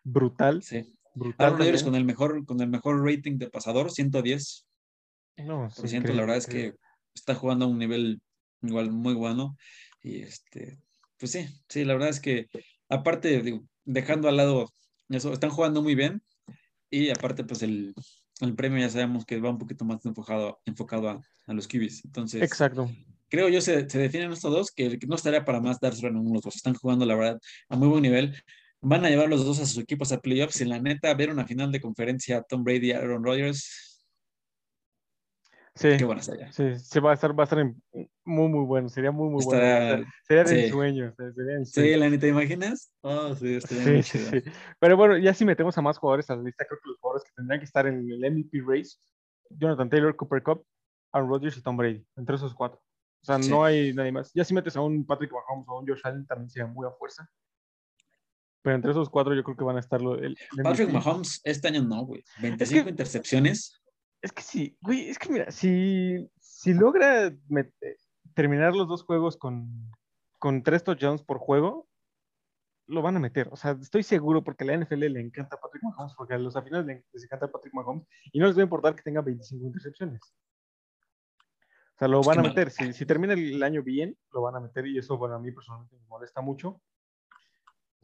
brutal. 0.03 0.63
Sí. 0.63 0.91
Brutal 1.13 1.45
Aaron 1.45 1.59
Rodgers 1.59 1.83
con 1.83 1.93
el, 1.93 2.03
mejor, 2.03 2.45
con 2.47 2.59
el 2.61 2.67
mejor 2.67 3.05
rating 3.05 3.37
de 3.37 3.47
pasador, 3.47 3.91
110. 3.91 4.67
No, 5.37 5.69
por 5.75 5.87
ciento, 5.87 6.13
la 6.13 6.21
verdad 6.21 6.37
es 6.37 6.47
que 6.47 6.73
está 7.13 7.35
jugando 7.35 7.65
a 7.65 7.67
un 7.67 7.77
nivel 7.77 8.19
igual 8.63 8.91
muy 8.91 9.13
bueno. 9.13 9.55
Y 10.01 10.23
este, 10.23 10.79
pues 11.19 11.31
sí, 11.31 11.47
sí, 11.69 11.85
la 11.85 11.93
verdad 11.93 12.09
es 12.09 12.19
que 12.19 12.47
aparte, 12.89 13.39
digo, 13.43 13.63
dejando 13.85 14.29
al 14.29 14.37
lado 14.37 14.71
eso, 15.09 15.31
están 15.31 15.51
jugando 15.51 15.83
muy 15.83 15.93
bien. 15.93 16.23
Y 16.89 17.11
aparte, 17.11 17.43
pues 17.43 17.61
el, 17.61 17.93
el 18.41 18.55
premio 18.55 18.79
ya 18.79 18.89
sabemos 18.89 19.25
que 19.25 19.39
va 19.39 19.51
un 19.51 19.59
poquito 19.59 19.85
más 19.85 20.03
enfocado, 20.07 20.59
enfocado 20.65 21.09
a, 21.09 21.53
los 21.53 21.67
kibis. 21.67 22.03
Entonces, 22.03 22.41
exacto. 22.41 22.89
Creo 23.29 23.49
yo 23.49 23.61
se, 23.61 23.89
se 23.89 23.99
definen 23.99 24.31
estos 24.31 24.51
dos 24.51 24.71
que 24.71 24.97
no 25.07 25.15
estaría 25.15 25.43
para 25.43 25.59
más 25.59 25.79
darse 25.79 26.07
en 26.07 26.17
unos 26.17 26.41
dos. 26.41 26.55
Están 26.55 26.75
jugando, 26.75 27.05
la 27.05 27.15
verdad, 27.15 27.39
a 27.69 27.75
muy 27.75 27.87
buen 27.87 28.01
nivel. 28.01 28.35
Van 28.81 29.05
a 29.05 29.09
llevar 29.09 29.29
los 29.29 29.45
dos 29.45 29.59
a 29.59 29.65
sus 29.65 29.79
equipos 29.79 30.11
a 30.11 30.19
playoffs. 30.19 30.61
Y 30.61 30.65
la 30.65 30.79
neta, 30.79 31.13
ver 31.13 31.29
una 31.29 31.45
final 31.45 31.71
de 31.71 31.81
conferencia 31.81 32.41
Tom 32.43 32.63
Brady 32.63 32.87
y 32.87 32.91
Aaron 32.91 33.23
Rodgers. 33.23 33.87
Sí, 35.77 35.89
Qué 35.95 36.05
buena 36.05 36.23
sería. 36.23 36.51
Sí, 36.51 36.75
se 36.79 36.99
va 36.99 37.11
a 37.11 37.13
estar, 37.13 37.37
va 37.37 37.43
a 37.43 37.45
estar 37.45 37.63
muy, 38.25 38.49
muy 38.49 38.65
bueno. 38.65 38.89
Sería 38.89 39.11
muy, 39.11 39.29
muy 39.29 39.45
bueno. 39.45 40.05
Sería 40.23 40.45
sí. 40.45 40.55
el 40.55 40.71
sueño. 40.71 41.13
Sería 41.15 41.65
Sí, 41.65 41.95
la 41.95 42.09
neta, 42.09 42.21
¿te 42.21 42.29
imaginas? 42.29 42.91
Oh, 43.01 43.35
sí, 43.35 43.59
sí, 43.61 44.01
sí, 44.01 44.43
Pero 44.79 44.97
bueno, 44.97 45.17
ya 45.17 45.35
si 45.35 45.45
metemos 45.45 45.77
a 45.77 45.81
más 45.81 45.99
jugadores 45.99 46.29
a 46.31 46.35
la 46.35 46.41
lista, 46.41 46.65
creo 46.65 46.79
que 46.81 46.89
los 46.89 46.97
jugadores 46.97 47.25
que 47.25 47.35
tendrían 47.35 47.59
que 47.59 47.65
estar 47.65 47.85
en 47.85 48.09
el 48.09 48.31
MVP 48.31 48.63
race, 48.65 48.97
Jonathan 49.51 49.89
Taylor, 49.89 50.15
Cooper 50.15 50.41
Cup, 50.41 50.65
Aaron 51.11 51.29
Rodgers 51.29 51.57
y 51.57 51.61
Tom 51.61 51.77
Brady, 51.77 52.03
entre 52.15 52.37
esos 52.37 52.55
cuatro. 52.55 52.81
O 53.27 53.39
sea, 53.39 53.49
no 53.49 53.65
hay 53.65 53.93
nadie 53.93 54.13
más. 54.13 54.31
Ya 54.33 54.45
si 54.45 54.53
metes 54.53 54.77
a 54.77 54.81
un 54.81 55.05
Patrick 55.05 55.33
Mahomes 55.33 55.67
o 55.67 55.71
a 55.73 55.79
un 55.81 55.87
Josh 55.87 55.99
Allen, 56.05 56.25
también 56.25 56.49
sería 56.49 56.65
muy 56.65 56.87
a 56.87 56.91
fuerza. 56.91 57.29
Pero 58.61 58.75
entre 58.77 58.91
esos 58.91 59.09
cuatro 59.09 59.35
yo 59.35 59.43
creo 59.43 59.57
que 59.57 59.65
van 59.65 59.75
a 59.75 59.81
estar 59.81 60.01
el, 60.01 60.37
Patrick 60.63 60.91
Mahomes 60.91 61.41
este 61.43 61.67
año 61.67 61.83
no, 61.83 62.05
güey. 62.05 62.23
25 62.41 62.87
intercepciones. 62.87 63.81
Es 64.21 64.31
que 64.31 64.41
sí, 64.41 64.77
güey, 64.81 65.09
es 65.09 65.19
que 65.19 65.29
mira, 65.29 65.51
si, 65.51 66.29
si 66.39 66.73
logra 66.73 67.35
terminar 68.33 68.73
los 68.73 68.87
dos 68.87 69.03
juegos 69.03 69.35
con, 69.35 69.91
con 70.39 70.63
tres 70.63 70.85
touchdowns 70.85 71.21
por 71.21 71.37
juego, 71.37 71.87
lo 72.87 73.01
van 73.01 73.17
a 73.17 73.19
meter. 73.19 73.49
O 73.51 73.57
sea, 73.57 73.77
estoy 73.81 74.03
seguro 74.03 74.41
porque 74.41 74.63
a 74.63 74.67
la 74.67 74.77
NFL 74.77 74.99
le 74.99 75.19
encanta 75.19 75.57
a 75.57 75.59
Patrick 75.59 75.83
Mahomes, 75.83 76.13
porque 76.15 76.33
a 76.33 76.37
los 76.37 76.55
aficionados 76.55 76.87
les 77.11 77.23
encanta 77.25 77.51
Patrick 77.51 77.73
Mahomes 77.73 78.07
y 78.31 78.39
no 78.39 78.47
les 78.47 78.55
va 78.55 78.61
a 78.61 78.63
importar 78.63 78.95
que 78.95 79.03
tenga 79.03 79.21
25 79.21 79.65
intercepciones. 79.65 80.21
O 81.97 81.99
sea, 81.99 82.07
lo 82.07 82.21
van 82.21 82.37
a 82.37 82.43
meter. 82.43 82.69
Si, 82.69 82.93
si, 82.93 83.07
termina 83.07 83.33
el 83.33 83.63
año 83.63 83.81
bien, 83.81 84.15
lo 84.31 84.43
van 84.43 84.55
a 84.55 84.59
meter 84.59 84.85
y 84.85 84.99
eso, 84.99 85.17
bueno, 85.17 85.33
a 85.33 85.39
mí 85.39 85.51
personalmente 85.51 85.95
me 85.95 86.05
molesta 86.05 86.41
mucho. 86.41 86.79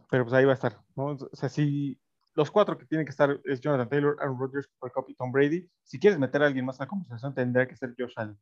Pero 0.10 0.24
pues 0.24 0.34
ahí 0.34 0.46
va 0.46 0.52
a 0.52 0.56
estar, 0.56 0.82
¿no? 0.96 1.10
O 1.12 1.36
sea, 1.36 1.48
si 1.48 2.02
los 2.34 2.50
cuatro 2.50 2.76
que 2.76 2.88
tienen 2.88 3.06
que 3.06 3.12
estar 3.12 3.40
es 3.46 3.62
Jonathan 3.62 3.90
Taylor, 3.90 4.18
Aaron 4.20 4.40
Rodgers, 4.40 4.68
Cooper 4.68 4.92
Cup 4.92 5.06
y 5.10 5.14
Tom 5.14 5.32
Brady. 5.32 5.70
Si 5.84 6.00
quieres 6.00 6.18
meter 6.18 6.42
a 6.42 6.48
alguien 6.48 6.66
más 6.66 6.80
en 6.80 6.86
la 6.86 6.88
conversación, 6.88 7.36
tendría 7.36 7.68
que 7.68 7.76
ser 7.76 7.94
Josh 7.96 8.14
Allen. 8.16 8.40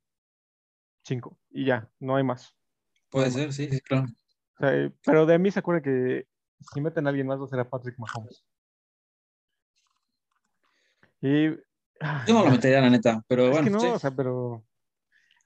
Cinco. 1.04 1.38
Y 1.50 1.66
ya, 1.66 1.90
no 2.00 2.16
hay 2.16 2.24
más. 2.24 2.56
Puede 3.10 3.30
ser, 3.30 3.52
sí, 3.52 3.68
claro. 3.82 4.06
O 4.06 4.58
sea, 4.58 4.90
pero 5.04 5.26
de 5.26 5.38
mí 5.38 5.52
se 5.52 5.60
acuerda 5.60 5.82
que 5.82 6.28
si 6.74 6.80
meten 6.80 7.08
a 7.08 7.10
alguien 7.10 7.28
más 7.28 7.42
va 7.42 7.44
a 7.44 7.50
ser 7.50 7.60
a 7.60 7.70
Patrick 7.70 8.00
Mahomes. 8.00 8.42
Y... 11.20 11.50
Yo 12.26 12.34
no 12.34 12.46
lo 12.46 12.52
metería, 12.52 12.80
la 12.80 12.90
neta, 12.90 13.22
pero 13.28 13.48
es 13.48 13.52
bueno. 13.52 13.66
Que 13.66 13.70
no, 13.70 13.94
o 13.96 14.00
sea, 14.00 14.12
pero 14.12 14.64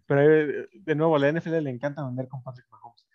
pero 0.06 0.22
eh, 0.22 0.70
de 0.74 0.96
nuevo, 0.96 1.16
a 1.16 1.20
la 1.20 1.32
NFL 1.32 1.64
le 1.64 1.70
encanta 1.70 2.06
vender 2.06 2.28
con 2.28 2.44
Patrick 2.44 2.68
Mahomes. 2.70 3.08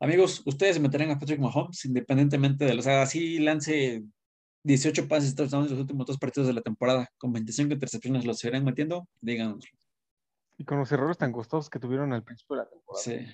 Amigos, 0.00 0.42
ustedes 0.46 0.80
meterán 0.80 1.10
a 1.10 1.18
Patrick 1.18 1.38
Mahomes 1.40 1.84
independientemente 1.84 2.64
de 2.64 2.74
los. 2.74 2.86
O 2.86 2.88
sea, 2.88 3.02
así 3.02 3.38
lance 3.38 4.02
18 4.64 5.08
pases 5.08 5.36
en 5.38 5.50
los 5.50 5.72
últimos 5.72 6.06
dos 6.06 6.18
partidos 6.18 6.46
de 6.48 6.54
la 6.54 6.60
temporada, 6.60 7.08
con 7.18 7.32
25 7.32 7.74
intercepciones, 7.74 8.24
¿los 8.24 8.38
seguirán 8.38 8.64
metiendo? 8.64 9.08
Díganos. 9.20 9.64
Y 10.56 10.64
con 10.64 10.78
los 10.78 10.90
errores 10.92 11.18
tan 11.18 11.32
costosos 11.32 11.68
que 11.68 11.78
tuvieron 11.78 12.12
al 12.12 12.22
principio 12.22 12.56
de 12.56 12.62
la 12.62 12.68
temporada. 12.68 13.02
Sí. 13.02 13.26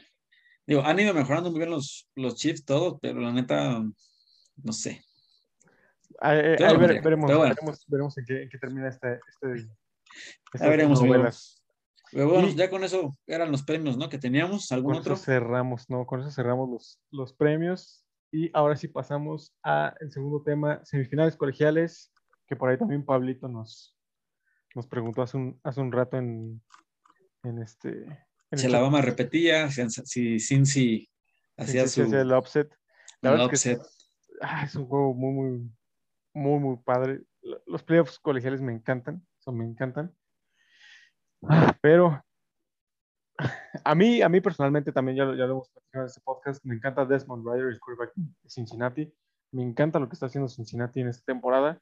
Digo, 0.67 0.83
han 0.83 0.99
ido 0.99 1.15
mejorando 1.15 1.51
muy 1.51 1.61
bien 1.61 1.71
los, 1.71 2.09
los 2.15 2.37
Chiefs, 2.37 2.65
todos, 2.65 2.99
pero 3.01 3.21
la 3.21 3.33
neta, 3.33 3.83
no 4.63 4.73
sé. 4.73 5.03
Ahí, 6.21 6.37
veremos, 6.37 6.99
veremos, 7.87 8.19
en, 8.19 8.25
qué, 8.27 8.59
termina 8.59 8.89
este. 8.89 9.21
este, 9.29 9.69
este 10.53 10.69
veremos, 10.69 11.03
veremos. 11.03 11.58
Pero 12.13 12.29
bueno, 12.29 12.49
ya 12.49 12.71
con 12.71 12.85
eso 12.85 13.17
eran 13.27 13.51
los 13.53 13.63
premios, 13.63 13.97
¿no? 13.97 14.09
Que 14.09 14.19
teníamos. 14.19 14.71
¿Algún 14.73 14.93
con 14.93 15.01
otro? 15.01 15.15
Eso 15.15 15.25
cerramos, 15.25 15.89
¿no? 15.89 16.07
Con 16.07 16.21
eso 16.21 16.31
cerramos 16.31 16.69
los, 16.69 17.01
los 17.11 17.33
premios. 17.33 18.05
Y 18.31 18.51
ahora 18.53 18.77
sí 18.77 18.89
pasamos 18.89 19.57
al 19.63 19.95
segundo 20.11 20.43
tema, 20.43 20.85
semifinales 20.85 21.37
colegiales, 21.37 22.13
que 22.47 22.57
por 22.57 22.69
ahí 22.69 22.79
también 22.79 23.05
Pablito 23.05 23.49
nos, 23.49 23.97
nos 24.75 24.87
preguntó 24.87 25.23
hace 25.23 25.37
un, 25.37 25.59
hace 25.63 25.81
un 25.81 25.93
rato 25.93 26.19
en, 26.19 26.63
en 27.45 27.63
este... 27.63 28.05
En 28.51 28.59
si 28.59 28.67
Alabama 28.67 29.03
repetía, 29.03 29.71
si 29.71 30.41
Cincy 30.41 31.11
hacía 31.57 31.87
su... 31.87 32.03
el 32.03 32.33
upset. 32.33 32.75
La 33.21 33.45
Es, 33.45 33.63
que 33.63 33.79
ah, 34.41 34.65
es, 34.65 34.75
un 34.75 34.87
juego 34.87 35.13
muy, 35.13 35.33
muy, 35.33 35.71
muy, 36.33 36.61
muy 36.61 36.77
padre. 36.79 37.23
Los 37.67 37.83
playoffs 37.83 38.19
colegiales 38.19 38.61
me 38.61 38.73
encantan, 38.73 39.27
son, 39.39 39.59
me 39.59 39.65
encantan. 39.65 40.15
Pero 41.81 42.23
a 43.85 43.95
mí, 43.95 44.23
a 44.23 44.29
mí 44.29 44.41
personalmente 44.41 44.93
también, 44.93 45.17
ya, 45.17 45.25
ya 45.25 45.47
lo 45.47 45.53
hemos 45.53 45.71
platicado 45.71 46.05
en 46.05 46.09
este 46.09 46.21
podcast, 46.21 46.65
me 46.65 46.75
encanta 46.75 47.05
Desmond 47.05 47.47
Ryder, 47.47 47.69
el 47.69 47.81
quarterback 47.81 48.13
de 48.15 48.51
Cincinnati. 48.51 49.13
Me 49.53 49.63
encanta 49.63 49.99
lo 49.99 50.09
que 50.09 50.15
está 50.15 50.27
haciendo 50.27 50.49
Cincinnati 50.49 51.01
en 51.01 51.09
esta 51.09 51.25
temporada, 51.25 51.81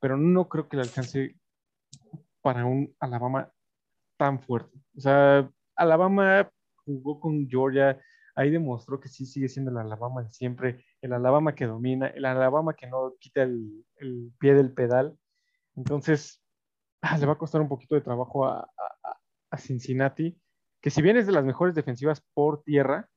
pero 0.00 0.16
no 0.16 0.48
creo 0.48 0.68
que 0.68 0.76
le 0.76 0.82
alcance 0.82 1.36
para 2.42 2.64
un 2.64 2.94
Alabama 3.00 3.50
tan 4.16 4.40
fuerte. 4.40 4.78
O 4.96 5.00
sea, 5.00 5.50
Alabama 5.74 6.50
jugó 6.84 7.18
con 7.20 7.48
Georgia, 7.48 8.00
ahí 8.34 8.50
demostró 8.50 9.00
que 9.00 9.08
sí 9.08 9.26
sigue 9.26 9.48
siendo 9.48 9.70
el 9.70 9.78
Alabama 9.78 10.22
de 10.22 10.30
siempre, 10.30 10.84
el 11.00 11.12
Alabama 11.12 11.54
que 11.54 11.66
domina, 11.66 12.08
el 12.08 12.24
Alabama 12.24 12.74
que 12.74 12.86
no 12.86 13.14
quita 13.18 13.42
el, 13.42 13.84
el 13.96 14.32
pie 14.38 14.54
del 14.54 14.72
pedal. 14.72 15.16
Entonces, 15.74 16.41
le 17.20 17.26
va 17.26 17.32
a 17.32 17.38
costar 17.38 17.60
un 17.60 17.68
poquito 17.68 17.94
de 17.94 18.00
trabajo 18.00 18.46
a, 18.46 18.68
Cincinnati, 19.58 20.40
que 20.80 20.88
si 20.88 21.02
bien 21.02 21.18
es 21.18 21.26
de 21.26 21.32
las 21.32 21.44
mejores 21.44 21.74
defensivas 21.74 22.22
por 22.32 22.62
tierra, 22.62 23.10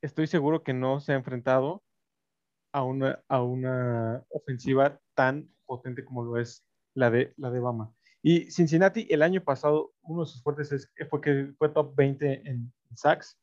estoy 0.00 0.26
seguro 0.26 0.62
que 0.62 0.72
no 0.72 0.98
se 1.00 1.12
ha 1.12 1.16
enfrentado 1.16 1.82
a 2.72 2.84
una, 2.84 3.22
a 3.28 3.42
una 3.42 4.24
ofensiva 4.30 4.98
tan 5.14 5.54
potente 5.66 6.06
como 6.06 6.24
lo 6.24 6.38
es 6.38 6.64
la 6.94 7.10
de, 7.10 7.34
la 7.36 7.50
de 7.50 7.60
Bama. 7.60 7.92
Y 8.22 8.50
Cincinnati 8.50 9.06
el 9.10 9.20
año 9.20 9.44
pasado, 9.44 9.92
uno 10.00 10.22
de 10.22 10.30
sus 10.30 10.42
fuertes 10.42 10.90
fue 11.10 11.20
que 11.20 11.52
fue 11.58 11.68
top 11.68 11.94
20 11.94 12.48
en, 12.48 12.72
sacks. 12.94 13.38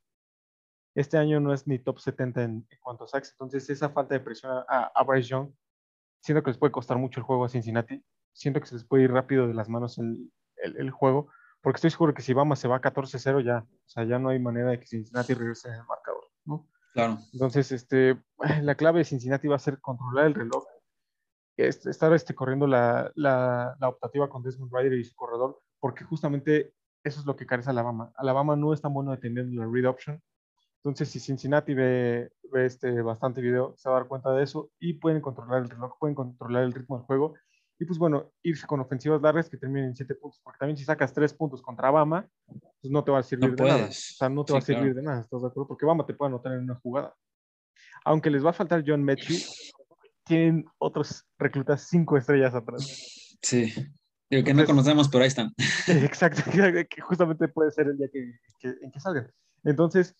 Este 0.96 1.20
año 1.20 1.40
no 1.40 1.54
es 1.54 1.68
ni 1.68 1.78
top 1.78 2.00
70 2.00 2.44
en, 2.44 2.68
cuanto 2.82 3.04
a 3.04 3.08
sacks. 3.08 3.30
Entonces, 3.34 3.70
esa 3.70 3.90
falta 3.90 4.16
de 4.16 4.20
presión 4.20 4.52
a, 4.68 4.92
a 4.96 5.04
Bryce 5.04 5.30
Young, 5.30 5.52
siento 6.24 6.42
que 6.42 6.50
les 6.50 6.58
puede 6.58 6.72
costar 6.72 6.98
mucho 6.98 7.20
el 7.20 7.26
juego 7.26 7.46
a 7.46 7.50
Cincinnati 7.50 8.04
siento 8.36 8.60
que 8.60 8.68
se 8.68 8.76
les 8.76 8.84
puede 8.84 9.04
ir 9.04 9.12
rápido 9.12 9.48
de 9.48 9.54
las 9.54 9.70
manos 9.70 9.98
el, 9.98 10.32
el, 10.58 10.92
juego, 10.92 11.30
porque 11.62 11.78
estoy 11.78 11.90
seguro 11.90 12.14
que 12.14 12.22
si 12.22 12.34
Bama 12.34 12.56
se 12.56 12.68
va 12.68 12.82
14-0 12.82 13.44
ya, 13.44 13.60
o 13.60 13.90
sea, 13.90 14.04
ya 14.04 14.20
no 14.20 14.30
hay 14.30 14.40
manera 14.40 14.72
de 14.72 14.80
que 14.80 14.86
Cincinnati 14.86 15.34
regrese 15.34 15.70
en 15.70 15.76
el 15.76 15.86
marcador, 15.86 16.26
¿no? 16.44 16.68
Claro. 16.94 17.18
Entonces, 17.34 17.72
este, 17.72 18.22
la 18.62 18.76
clave 18.76 19.00
de 19.00 19.06
Cincinnati 19.06 19.48
va 19.48 19.56
a 19.56 19.60
ser 19.60 19.80
controlar 19.80 20.28
el 20.28 20.36
reloj, 20.36 20.66
estar 21.58 22.14
este, 22.14 22.36
corriendo 22.36 22.68
la, 22.68 23.12
la, 23.16 23.76
la 23.80 23.90
optativa 23.90 24.30
con 24.30 24.44
Desmond 24.44 24.74
Ryder 24.74 24.94
y 24.94 25.06
su 25.06 25.16
corredor, 25.16 25.62
porque 25.80 26.04
justamente 26.04 26.74
eso 27.06 27.20
es 27.20 27.26
lo 27.26 27.36
que 27.36 27.46
carece 27.46 27.70
a 27.70 27.72
Alabama. 27.72 28.12
Alabama 28.16 28.56
no 28.56 28.74
es 28.74 28.82
tan 28.82 28.94
bueno 28.94 29.12
dependiendo 29.12 29.64
la 29.64 29.72
read 29.72 29.88
option, 29.88 30.22
Entonces, 30.78 31.10
si 31.10 31.20
Cincinnati 31.20 31.74
ve, 31.74 32.32
ve, 32.52 32.66
este 32.66 33.02
bastante 33.02 33.42
video, 33.42 33.76
se 33.78 33.90
va 33.90 33.96
a 33.96 34.00
dar 34.00 34.08
cuenta 34.08 34.32
de 34.34 34.44
eso 34.44 34.72
y 34.80 34.94
pueden 34.94 35.22
controlar 35.22 35.62
el 35.62 35.70
reloj, 35.70 35.98
pueden 36.00 36.16
controlar 36.16 36.64
el 36.64 36.74
ritmo 36.74 36.98
del 36.98 37.06
juego. 37.06 37.36
Y 37.78 37.86
pues 37.86 38.00
bueno, 38.00 38.32
irse 38.42 38.66
con 38.66 38.80
ofensivas 38.80 39.22
largas 39.22 39.50
que 39.50 39.58
terminen 39.58 39.90
en 39.90 39.96
7 39.96 40.16
puntos, 40.16 40.40
porque 40.44 40.60
también 40.60 40.78
si 40.78 40.86
sacas 40.86 41.14
3 41.14 41.34
puntos 41.34 41.62
contra 41.62 41.92
Bama, 41.92 42.28
pues 42.46 42.92
no 42.92 43.04
te 43.04 43.12
va 43.12 43.20
a 43.20 43.24
servir 43.24 43.54
de 43.56 43.64
nada. 43.64 43.88
O 43.88 43.92
sea, 43.92 44.30
no 44.30 44.46
te 44.46 44.54
va 44.54 44.60
a 44.60 44.62
servir 44.62 44.96
de 44.96 45.02
nada, 45.02 45.22
¿estás 45.22 45.42
de 45.42 45.48
acuerdo? 45.48 45.68
Porque 45.68 45.86
Bama 45.86 46.06
te 46.06 46.14
puede 46.14 46.30
anotar 46.30 46.54
en 46.54 46.64
una 46.64 46.76
jugada. 46.76 47.14
Aunque 48.06 48.30
les 48.30 48.46
va 48.46 48.52
a 48.52 48.54
faltar 48.54 48.84
John 48.86 49.04
Mechie, 49.04 49.44
tienen 50.24 50.66
otros 50.78 51.26
reclutas 51.38 51.86
5 51.90 52.18
estrellas 52.18 52.56
atrás. 52.56 53.38
Sí. 53.42 53.74
Digo 54.30 54.44
que 54.44 54.54
no 54.54 54.66
conocemos, 54.66 55.10
pero 55.10 55.24
ahí 55.24 55.28
están. 55.28 55.54
Exacto, 55.88 56.44
que 56.90 57.02
justamente 57.02 57.48
puede 57.50 57.72
ser 57.72 57.88
el 57.88 57.98
día 57.98 58.08
que, 58.12 58.32
en 58.82 58.92
que 58.92 59.00
salgan. 59.00 59.30
Entonces, 59.66 60.16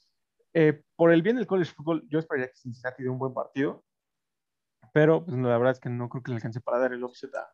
eh, 0.54 0.82
por 0.96 1.12
el 1.12 1.22
bien 1.22 1.38
del 1.38 1.48
college 1.48 1.72
football, 1.72 2.06
yo 2.10 2.20
esperaría 2.20 2.48
que 2.48 2.58
Cincinnati 2.58 3.04
dé 3.04 3.10
un 3.10 3.20
buen 3.20 3.34
partido, 3.34 3.85
pero 4.96 5.26
pues, 5.26 5.38
la 5.38 5.58
verdad 5.58 5.74
es 5.74 5.80
que 5.82 5.90
no 5.90 6.08
creo 6.08 6.24
que 6.24 6.32
le 6.32 6.38
alcance 6.38 6.62
para 6.62 6.80
dar 6.80 6.94
el 6.94 7.04
offset 7.04 7.30
a, 7.36 7.52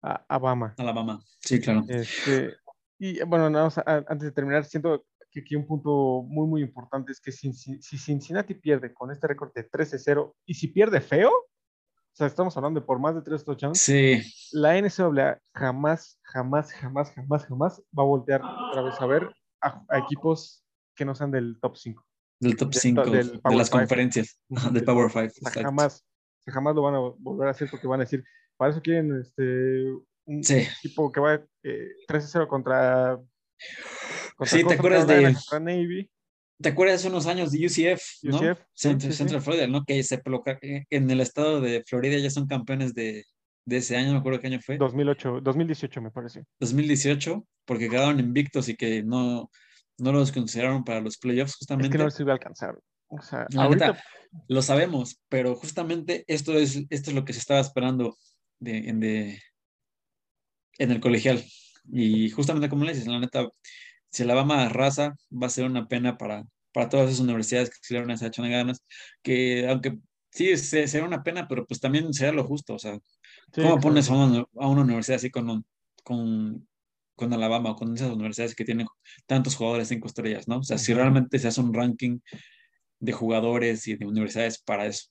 a, 0.00 0.24
Alabama. 0.28 0.76
Alabama, 0.78 1.20
sí, 1.40 1.60
claro. 1.60 1.84
Este, 1.88 2.54
y 3.00 3.20
bueno, 3.24 3.46
antes 3.84 4.20
de 4.20 4.30
terminar, 4.30 4.64
siento 4.64 5.04
que 5.28 5.40
aquí 5.40 5.56
un 5.56 5.66
punto 5.66 6.22
muy, 6.28 6.46
muy 6.46 6.62
importante 6.62 7.10
es 7.10 7.20
que 7.20 7.32
si, 7.32 7.52
si 7.52 7.98
Cincinnati 7.98 8.54
pierde 8.54 8.94
con 8.94 9.10
este 9.10 9.26
récord 9.26 9.52
de 9.54 9.68
13-0 9.68 10.32
y 10.46 10.54
si 10.54 10.68
pierde 10.68 11.00
feo, 11.00 11.30
o 11.30 12.16
sea, 12.16 12.28
estamos 12.28 12.56
hablando 12.56 12.78
de 12.78 12.86
por 12.86 13.00
más 13.00 13.16
de 13.16 13.22
tres 13.22 13.44
touchdowns, 13.44 13.80
sí. 13.80 14.22
la 14.52 14.80
NCAA 14.80 15.40
jamás, 15.52 16.20
jamás, 16.22 16.72
jamás, 16.74 17.10
jamás, 17.10 17.44
jamás 17.44 17.82
va 17.86 18.04
a 18.04 18.06
voltear 18.06 18.40
otra 18.40 18.82
vez 18.82 19.00
a 19.00 19.06
ver 19.06 19.28
a, 19.62 19.98
equipos 19.98 20.64
que 20.94 21.04
no 21.04 21.16
sean 21.16 21.32
del 21.32 21.58
top 21.60 21.76
5. 21.76 22.04
Del 22.38 22.56
top 22.56 22.72
5, 22.72 23.04
de 23.10 23.40
las 23.50 23.68
conferencias, 23.68 24.38
del 24.72 24.84
Power 24.84 25.10
5. 25.10 25.50
jamás, 25.60 26.04
jamás 26.50 26.74
lo 26.74 26.82
van 26.82 26.94
a 26.94 26.98
volver 26.98 27.48
a 27.48 27.52
hacer 27.52 27.68
porque 27.70 27.86
van 27.86 28.00
a 28.00 28.04
decir, 28.04 28.24
para 28.56 28.70
eso 28.70 28.82
quieren 28.82 29.20
este, 29.20 29.84
un 30.24 30.42
equipo 30.48 31.10
que 31.12 31.20
va 31.20 31.34
eh, 31.62 31.88
13-0 32.08 32.46
contra, 32.48 33.18
Sí, 34.44 34.64
¿te 34.64 34.74
acuerdas 34.74 35.06
de. 35.06 35.34
Navy. 35.60 36.10
¿Te 36.60 36.70
acuerdas 36.70 36.96
hace 36.96 37.08
unos 37.08 37.26
años 37.26 37.52
de 37.52 37.66
UCF? 37.66 38.02
UCF 38.24 38.60
Central, 38.74 39.40
Florida, 39.40 39.66
¿no? 39.68 39.84
Que 39.84 40.02
se 40.02 40.20
en 40.90 41.10
el 41.10 41.20
estado 41.20 41.60
de 41.60 41.84
Florida 41.86 42.18
ya 42.18 42.30
son 42.30 42.48
campeones 42.48 42.94
de, 42.94 43.24
de 43.64 43.76
ese 43.76 43.96
año, 43.96 44.08
no 44.08 44.14
me 44.14 44.18
acuerdo 44.18 44.40
qué 44.40 44.48
año 44.48 44.60
fue. 44.60 44.76
2008, 44.76 45.40
2018 45.40 46.02
me 46.02 46.10
parece. 46.10 46.44
2018, 46.58 47.46
porque 47.64 47.88
quedaron 47.88 48.18
invictos 48.18 48.68
y 48.68 48.74
que 48.74 49.04
no, 49.04 49.50
no 49.98 50.12
los 50.12 50.32
consideraron 50.32 50.82
para 50.84 51.00
los 51.00 51.16
playoffs 51.18 51.54
justamente. 51.56 51.86
Es 51.86 51.92
que 51.92 51.98
no 51.98 52.04
les 52.06 52.20
iba 52.20 52.32
a 52.32 52.34
alcanzar. 52.34 52.78
O 53.08 53.22
sea, 53.22 53.46
ahorita... 53.56 53.96
lo 54.48 54.62
sabemos, 54.62 55.20
pero 55.28 55.54
justamente 55.56 56.24
esto 56.26 56.54
es, 56.58 56.84
esto 56.90 57.10
es 57.10 57.16
lo 57.16 57.24
que 57.24 57.32
se 57.32 57.40
estaba 57.40 57.60
esperando 57.60 58.16
de, 58.60 58.78
en, 58.88 59.00
de, 59.00 59.42
en 60.78 60.90
el 60.90 61.00
colegial. 61.00 61.44
Y 61.90 62.30
justamente 62.30 62.68
como 62.68 62.84
le 62.84 62.92
dices, 62.92 63.08
la 63.08 63.20
neta, 63.20 63.48
si 64.10 64.22
Alabama 64.22 64.68
raza, 64.68 65.14
va 65.30 65.46
a 65.46 65.50
ser 65.50 65.64
una 65.64 65.88
pena 65.88 66.18
para, 66.18 66.44
para 66.72 66.88
todas 66.88 67.08
esas 67.08 67.20
universidades 67.20 67.70
que 67.70 67.76
se 67.80 67.94
le 67.94 68.00
han 68.00 68.10
hecho 68.10 68.42
ganas, 68.42 68.84
que 69.22 69.68
aunque 69.68 69.98
sí 70.30 70.56
será 70.56 71.06
una 71.06 71.22
pena, 71.22 71.48
pero 71.48 71.66
pues 71.66 71.80
también 71.80 72.12
será 72.12 72.32
lo 72.32 72.44
justo, 72.44 72.74
o 72.74 72.78
sea, 72.78 72.98
¿cómo 73.54 73.80
pones 73.80 74.10
a 74.10 74.14
una, 74.14 74.44
a 74.56 74.68
una, 74.68 74.82
universidad 74.82 75.16
así 75.16 75.30
con, 75.30 75.64
con, 76.04 76.68
con 77.16 77.32
Alabama 77.32 77.70
o 77.70 77.76
con 77.76 77.94
esas 77.94 78.12
universidades 78.12 78.54
que 78.54 78.64
tienen 78.64 78.86
tantos 79.26 79.56
jugadores 79.56 79.88
cinco 79.88 80.08
estrellas, 80.08 80.46
¿no? 80.48 80.58
O 80.58 80.62
sea, 80.62 80.78
si 80.78 80.94
realmente 80.94 81.38
se 81.38 81.48
hace 81.48 81.60
un 81.60 81.74
ranking 81.74 82.20
de 83.00 83.12
jugadores 83.12 83.86
y 83.88 83.96
de 83.96 84.06
universidades 84.06 84.58
para 84.62 84.86
eso. 84.86 85.08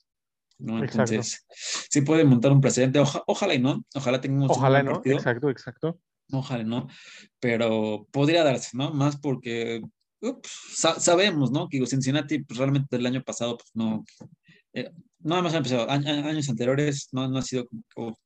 ¿no? 0.59 0.83
Entonces, 0.83 1.45
sí 1.49 2.01
puede 2.01 2.25
montar 2.25 2.51
un 2.51 2.61
precedente. 2.61 2.99
ojalá 3.27 3.53
y 3.53 3.59
no, 3.59 3.85
ojalá 3.93 4.19
tengamos 4.19 4.51
ojalá 4.51 4.79
un 4.79 4.85
no, 4.85 5.01
exacto, 5.05 5.49
exacto. 5.49 5.99
Ojalá 6.31 6.63
no, 6.63 6.87
pero 7.39 8.07
podría 8.11 8.43
darse, 8.43 8.75
¿no? 8.75 8.91
Más 8.91 9.17
porque 9.17 9.81
sabemos, 10.53 11.51
¿no? 11.51 11.69
Que 11.69 11.85
Cincinnati 11.85 12.39
pues, 12.39 12.57
realmente 12.57 12.95
el 12.95 13.05
año 13.05 13.23
pasado 13.23 13.57
pues 13.57 13.69
no, 13.73 14.03
eh, 14.73 14.91
no 15.19 15.37
hemos 15.37 15.53
empezado, 15.53 15.89
años 15.89 16.49
anteriores 16.49 17.09
no, 17.11 17.27
no 17.27 17.37
ha 17.37 17.41
sido, 17.41 17.67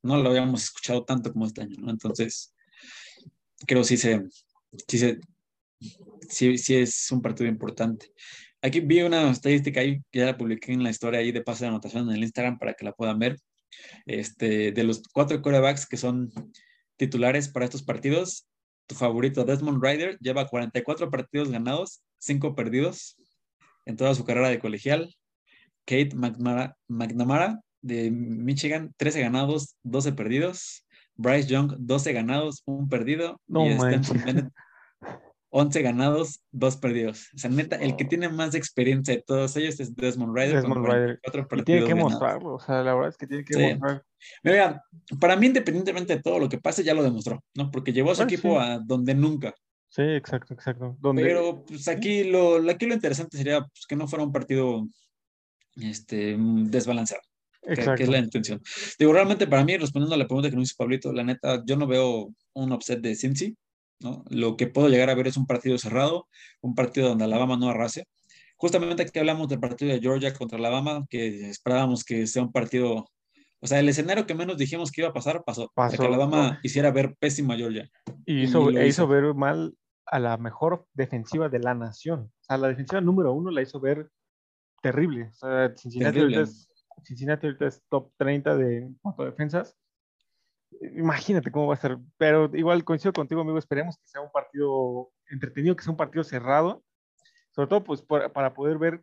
no 0.02 0.16
lo 0.16 0.30
habíamos 0.30 0.64
escuchado 0.64 1.04
tanto 1.04 1.32
como 1.32 1.46
este 1.46 1.62
año, 1.62 1.76
¿no? 1.78 1.90
Entonces, 1.90 2.54
creo 3.66 3.84
sí 3.84 3.96
se, 3.96 4.22
sí 4.88 4.98
se, 4.98 5.20
sí, 6.28 6.58
sí 6.58 6.74
es 6.76 7.10
un 7.12 7.22
partido 7.22 7.48
importante. 7.48 8.12
Aquí 8.62 8.80
vi 8.80 9.02
una 9.02 9.30
estadística 9.30 9.80
ahí 9.80 10.00
ya 10.12 10.26
la 10.26 10.36
publiqué 10.36 10.72
en 10.72 10.84
la 10.84 10.90
historia 10.90 11.20
ahí 11.20 11.32
de 11.32 11.42
pase 11.42 11.64
de 11.64 11.70
anotación 11.70 12.08
en 12.08 12.14
el 12.14 12.22
Instagram 12.22 12.58
para 12.58 12.74
que 12.74 12.84
la 12.84 12.92
puedan 12.92 13.18
ver. 13.18 13.36
Este, 14.06 14.70
de 14.70 14.84
los 14.84 15.02
cuatro 15.12 15.42
quarterbacks 15.42 15.86
que 15.86 15.96
son 15.96 16.30
titulares 16.96 17.48
para 17.48 17.64
estos 17.64 17.82
partidos, 17.82 18.46
tu 18.86 18.94
favorito 18.94 19.44
Desmond 19.44 19.82
Ryder 19.82 20.18
lleva 20.20 20.46
44 20.46 21.10
partidos 21.10 21.50
ganados, 21.50 22.02
5 22.18 22.54
perdidos 22.54 23.16
en 23.84 23.96
toda 23.96 24.14
su 24.14 24.24
carrera 24.24 24.48
de 24.48 24.58
colegial. 24.58 25.12
Kate 25.84 26.10
McNamara, 26.14 27.60
de 27.80 28.12
Michigan, 28.12 28.94
13 28.96 29.22
ganados, 29.22 29.76
12 29.82 30.12
perdidos. 30.12 30.86
Bryce 31.16 31.48
Young, 31.48 31.74
12 31.78 32.12
ganados, 32.12 32.62
1 32.64 32.88
perdido. 32.88 33.40
No, 33.46 33.66
y 33.66 33.76
11 35.54 35.82
ganados, 35.82 36.42
2 36.52 36.76
perdidos. 36.78 37.28
O 37.34 37.38
sea, 37.38 37.50
neta, 37.50 37.76
el 37.76 37.94
que 37.96 38.06
tiene 38.06 38.30
más 38.30 38.54
experiencia 38.54 39.14
de 39.14 39.22
todos 39.22 39.54
ellos 39.56 39.78
es 39.80 39.94
Desmond 39.94 40.34
Ryder. 40.34 40.56
Desmond 40.56 40.86
Ryder. 40.86 41.20
Y 41.56 41.62
tiene 41.62 41.86
que 41.86 41.94
mostrarlo, 41.94 42.54
o 42.54 42.58
sea, 42.58 42.82
la 42.82 42.94
verdad 42.94 43.10
es 43.10 43.16
que 43.18 43.26
tiene 43.26 43.44
que 43.44 43.76
mostrar. 43.76 44.02
Mira, 44.42 44.82
para 45.20 45.36
mí, 45.36 45.46
independientemente 45.46 46.16
de 46.16 46.22
todo 46.22 46.38
lo 46.38 46.48
que 46.48 46.58
pase, 46.58 46.82
ya 46.82 46.94
lo 46.94 47.02
demostró, 47.02 47.44
¿no? 47.54 47.70
Porque 47.70 47.92
llevó 47.92 48.12
a 48.12 48.14
su 48.14 48.22
equipo 48.22 48.58
a 48.58 48.78
donde 48.78 49.14
nunca. 49.14 49.54
Sí, 49.90 50.02
exacto, 50.02 50.54
exacto. 50.54 50.96
Pero 51.16 51.64
pues 51.66 51.86
aquí 51.86 52.24
lo, 52.24 52.56
aquí 52.70 52.86
lo 52.86 52.94
interesante 52.94 53.36
sería 53.36 53.60
pues, 53.60 53.86
que 53.86 53.94
no 53.94 54.08
fuera 54.08 54.24
un 54.24 54.32
partido 54.32 54.88
este, 55.76 56.34
desbalanceado. 56.38 57.22
Exacto. 57.60 57.96
Que, 57.96 58.02
es 58.04 58.08
la 58.08 58.18
intención. 58.18 58.62
Digo, 58.98 59.12
realmente 59.12 59.46
para 59.46 59.64
mí, 59.64 59.76
respondiendo 59.76 60.14
a 60.14 60.18
la 60.18 60.26
pregunta 60.26 60.48
que 60.48 60.56
nos 60.56 60.70
hizo 60.70 60.76
Pablito, 60.78 61.12
la 61.12 61.24
neta, 61.24 61.62
yo 61.66 61.76
no 61.76 61.86
veo 61.86 62.32
un 62.54 62.72
upset 62.72 63.00
de 63.00 63.14
Cincy. 63.14 63.54
Lo 64.30 64.56
que 64.56 64.66
puedo 64.66 64.88
llegar 64.88 65.10
a 65.10 65.14
ver 65.14 65.26
es 65.26 65.36
un 65.36 65.46
partido 65.46 65.78
cerrado, 65.78 66.28
un 66.60 66.74
partido 66.74 67.08
donde 67.08 67.24
Alabama 67.24 67.56
no 67.56 67.68
arrase. 67.68 68.06
Justamente 68.56 69.02
aquí 69.02 69.18
hablamos 69.18 69.48
del 69.48 69.60
partido 69.60 69.92
de 69.92 70.00
Georgia 70.00 70.32
contra 70.32 70.58
Alabama, 70.58 71.04
que 71.10 71.50
esperábamos 71.50 72.04
que 72.04 72.26
sea 72.26 72.42
un 72.42 72.52
partido, 72.52 73.10
o 73.60 73.66
sea, 73.66 73.80
el 73.80 73.88
escenario 73.88 74.26
que 74.26 74.34
menos 74.34 74.56
dijimos 74.56 74.92
que 74.92 75.00
iba 75.00 75.10
a 75.10 75.12
pasar, 75.12 75.42
pasó. 75.44 75.70
pasó 75.74 75.98
que 75.98 76.06
Alabama 76.06 76.60
hiciera 76.62 76.90
ver 76.90 77.16
pésima 77.18 77.54
a 77.54 77.56
Georgia. 77.56 77.90
Y 78.24 78.42
hizo, 78.42 78.70
e 78.70 78.86
hizo, 78.86 79.08
ver 79.08 79.34
mal 79.34 79.74
a 80.06 80.18
la 80.18 80.36
mejor 80.36 80.86
defensiva 80.92 81.48
de 81.48 81.58
la 81.58 81.74
nación. 81.74 82.30
O 82.40 82.44
sea, 82.44 82.56
la 82.56 82.68
defensiva 82.68 83.00
número 83.00 83.32
uno 83.32 83.50
la 83.50 83.62
hizo 83.62 83.80
ver 83.80 84.10
terrible. 84.80 85.30
O 85.32 85.34
sea, 85.34 85.74
Cincinnati, 85.76 86.20
Ahorita, 86.20 86.42
es, 86.42 86.70
Cincinnati 87.04 87.46
ahorita 87.46 87.66
es 87.66 87.82
top 87.88 88.12
30 88.16 88.56
de 88.56 88.90
cuanto 89.00 89.24
defensas 89.24 89.76
imagínate 90.96 91.50
cómo 91.50 91.66
va 91.66 91.74
a 91.74 91.78
ser. 91.78 91.98
Pero 92.18 92.50
igual 92.54 92.84
coincido 92.84 93.12
contigo, 93.12 93.40
amigo. 93.40 93.58
Esperemos 93.58 93.96
que 93.96 94.08
sea 94.08 94.20
un 94.20 94.30
partido 94.30 95.10
entretenido, 95.30 95.76
que 95.76 95.84
sea 95.84 95.92
un 95.92 95.96
partido 95.96 96.24
cerrado. 96.24 96.82
Sobre 97.50 97.68
todo, 97.68 97.84
pues, 97.84 98.02
para 98.02 98.54
poder 98.54 98.78
ver 98.78 99.02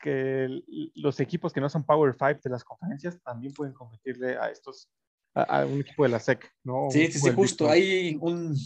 que 0.00 0.62
los 0.94 1.20
equipos 1.20 1.52
que 1.52 1.60
no 1.60 1.68
son 1.68 1.84
Power 1.84 2.14
Five 2.14 2.40
de 2.42 2.50
las 2.50 2.64
conferencias 2.64 3.20
también 3.22 3.52
pueden 3.52 3.74
competirle 3.74 4.38
a 4.38 4.48
estos, 4.50 4.88
a, 5.34 5.66
un 5.66 5.80
equipo 5.80 6.04
de 6.04 6.08
la 6.08 6.20
SEC, 6.20 6.50
¿no? 6.64 6.86
Sí, 6.90 7.10
sí, 7.10 7.18
sí, 7.18 7.30
justo. 7.30 7.68
Hay 7.68 8.16
un, 8.20 8.56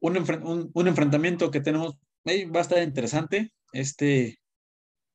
un, 0.00 0.70
un, 0.72 0.88
enfrentamiento 0.88 1.50
que 1.50 1.60
tenemos, 1.60 1.98
ahí 2.24 2.44
va 2.44 2.60
a 2.60 2.62
estar 2.62 2.82
interesante. 2.82 3.52
Este 3.72 4.38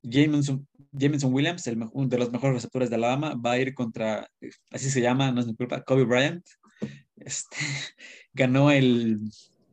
Jameson, 0.03 0.67
Jameson 0.97 1.33
Williams, 1.33 1.67
el, 1.67 1.77
uno 1.91 2.07
de 2.07 2.17
los 2.17 2.31
mejores 2.31 2.55
receptores 2.55 2.89
de 2.89 2.95
Alabama, 2.95 3.35
va 3.35 3.51
a 3.51 3.59
ir 3.59 3.73
contra, 3.73 4.29
así 4.71 4.89
se 4.89 5.01
llama, 5.01 5.31
no 5.31 5.41
es 5.41 5.47
mi 5.47 5.55
culpa, 5.55 5.83
Kobe 5.83 6.05
Bryant. 6.05 6.45
Este, 7.17 7.57
ganó 8.33 8.71
el, 8.71 9.19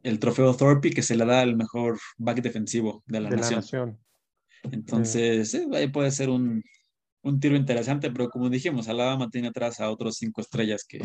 el, 0.02 0.18
trofeo 0.18 0.54
Thorpe 0.54 0.90
que 0.90 1.02
se 1.02 1.16
le 1.16 1.24
da 1.24 1.40
al 1.40 1.56
mejor 1.56 1.98
back 2.18 2.40
defensivo 2.42 3.02
de 3.06 3.20
la, 3.20 3.30
nación. 3.30 3.98
Entonces, 4.70 5.54
ahí 5.72 5.88
puede 5.88 6.10
ser 6.10 6.30
un, 6.30 6.62
un, 7.22 7.40
tiro 7.40 7.56
interesante, 7.56 8.10
pero 8.10 8.28
como 8.28 8.48
dijimos, 8.48 8.88
Alabama 8.88 9.28
tiene 9.30 9.48
atrás 9.48 9.80
a 9.80 9.90
otros 9.90 10.16
cinco 10.16 10.40
estrellas 10.40 10.84
que, 10.88 11.00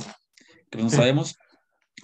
que 0.69 0.77
no 0.77 0.89
sabemos. 0.89 1.35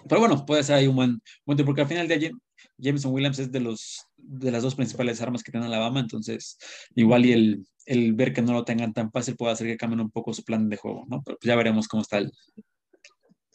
Pero 0.10 0.22
bueno, 0.22 0.45
puede 0.45 0.64
ser 0.64 0.76
ahí 0.76 0.88
un 0.88 0.95
buen, 0.95 1.22
buen 1.45 1.56
tiro, 1.56 1.68
porque 1.68 1.81
al 1.81 1.88
final 1.88 2.07
de 2.07 2.14
allí 2.15 2.31
Jameson 2.77 3.14
Williams 3.14 3.40
es 3.40 3.52
de, 3.52 3.60
los, 3.60 4.07
de 4.25 4.51
las 4.51 4.63
dos 4.63 4.75
principales 4.75 5.21
armas 5.21 5.43
que 5.43 5.51
tiene 5.51 5.67
Alabama, 5.67 5.99
entonces 5.99 6.57
igual 6.95 7.25
y 7.25 7.33
el, 7.33 7.67
el 7.85 8.13
ver 8.13 8.33
que 8.33 8.41
no 8.41 8.53
lo 8.53 8.65
tengan 8.65 8.93
tan 8.93 9.11
fácil 9.11 9.35
puede 9.35 9.53
hacer 9.53 9.67
que 9.67 9.77
cambien 9.77 10.01
un 10.01 10.11
poco 10.11 10.33
su 10.33 10.43
plan 10.43 10.69
de 10.69 10.77
juego, 10.77 11.05
¿no? 11.07 11.21
Pero 11.23 11.37
pues 11.37 11.47
ya 11.47 11.55
veremos 11.55 11.87
cómo 11.87 12.01
está 12.01 12.17
el, 12.17 12.31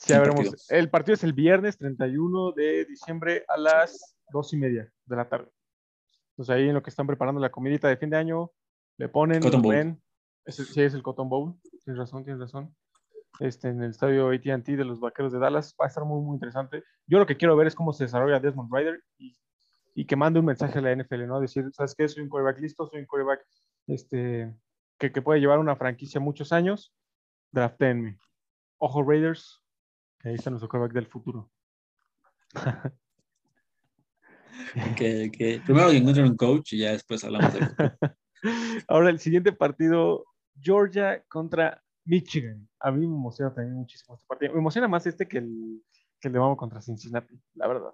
ya 0.06 0.20
veremos. 0.20 0.46
Partido. 0.46 0.64
El 0.68 0.90
partido 0.90 1.14
es 1.14 1.24
el 1.24 1.32
viernes 1.32 1.78
31 1.78 2.52
de 2.52 2.84
diciembre 2.84 3.44
a 3.48 3.56
las 3.56 4.16
dos 4.30 4.52
y 4.52 4.56
media 4.56 4.92
de 5.06 5.16
la 5.16 5.28
tarde. 5.28 5.50
Entonces 6.30 6.54
ahí 6.54 6.68
en 6.68 6.74
lo 6.74 6.82
que 6.82 6.90
están 6.90 7.06
preparando 7.06 7.40
la 7.40 7.50
comidita 7.50 7.88
de 7.88 7.96
fin 7.96 8.10
de 8.10 8.16
año, 8.16 8.52
le 8.96 9.08
ponen, 9.08 9.42
Cotton 9.42 9.62
Bowl. 9.62 9.74
ven. 9.74 10.02
Ese, 10.44 10.64
sí, 10.64 10.82
es 10.82 10.94
el 10.94 11.02
Cotton 11.02 11.28
Bowl. 11.28 11.56
Tienes 11.84 11.98
razón, 11.98 12.24
tienes 12.24 12.40
razón. 12.40 12.74
Este, 13.40 13.68
en 13.68 13.82
el 13.82 13.90
estadio 13.90 14.30
AT&T 14.30 14.76
de 14.76 14.84
los 14.84 15.00
Vaqueros 15.00 15.32
de 15.32 15.38
Dallas. 15.38 15.74
Va 15.80 15.86
a 15.86 15.88
estar 15.88 16.04
muy, 16.04 16.22
muy 16.22 16.34
interesante. 16.34 16.84
Yo 17.06 17.18
lo 17.18 17.26
que 17.26 17.36
quiero 17.36 17.56
ver 17.56 17.66
es 17.66 17.74
cómo 17.74 17.92
se 17.92 18.04
desarrolla 18.04 18.40
Desmond 18.40 18.72
Ryder 18.72 19.02
y, 19.18 19.36
y 19.98 20.04
que 20.04 20.14
mande 20.14 20.38
un 20.38 20.46
mensaje 20.46 20.78
a 20.78 20.80
la 20.80 20.94
NFL, 20.94 21.26
¿no? 21.26 21.40
Decir, 21.40 21.68
¿sabes 21.72 21.92
qué? 21.96 22.08
Soy 22.08 22.22
un 22.22 22.28
quarterback 22.28 22.60
listo, 22.60 22.86
soy 22.86 23.00
un 23.00 23.06
quarterback 23.06 23.44
este, 23.88 24.54
que, 24.96 25.10
que 25.10 25.22
puede 25.22 25.40
llevar 25.40 25.58
una 25.58 25.74
franquicia 25.74 26.20
muchos 26.20 26.52
años. 26.52 26.94
Draftenme. 27.50 28.16
Ojo 28.76 29.02
Raiders, 29.02 29.60
que 30.20 30.28
ahí 30.28 30.36
está 30.36 30.50
nuestro 30.50 30.68
quarterback 30.68 30.94
del 30.94 31.08
futuro. 31.08 31.50
que, 34.96 35.32
que 35.32 35.60
primero 35.66 35.90
que 35.90 35.96
encuentren 35.96 36.26
un 36.26 36.36
coach 36.36 36.74
y 36.74 36.78
ya 36.78 36.92
después 36.92 37.24
hablamos 37.24 37.52
de 37.54 37.60
Ahora, 38.86 39.10
el 39.10 39.18
siguiente 39.18 39.50
partido, 39.50 40.26
Georgia 40.60 41.24
contra 41.26 41.82
Michigan. 42.04 42.68
A 42.78 42.92
mí 42.92 43.04
me 43.04 43.16
emociona 43.16 43.52
también 43.52 43.74
muchísimo 43.74 44.14
este 44.14 44.28
partido. 44.28 44.52
Me 44.52 44.60
emociona 44.60 44.86
más 44.86 45.08
este 45.08 45.26
que 45.26 45.38
el, 45.38 45.82
que 46.20 46.28
el 46.28 46.34
de 46.34 46.38
vamos 46.38 46.56
contra 46.56 46.80
Cincinnati, 46.80 47.36
la 47.54 47.66
verdad. 47.66 47.92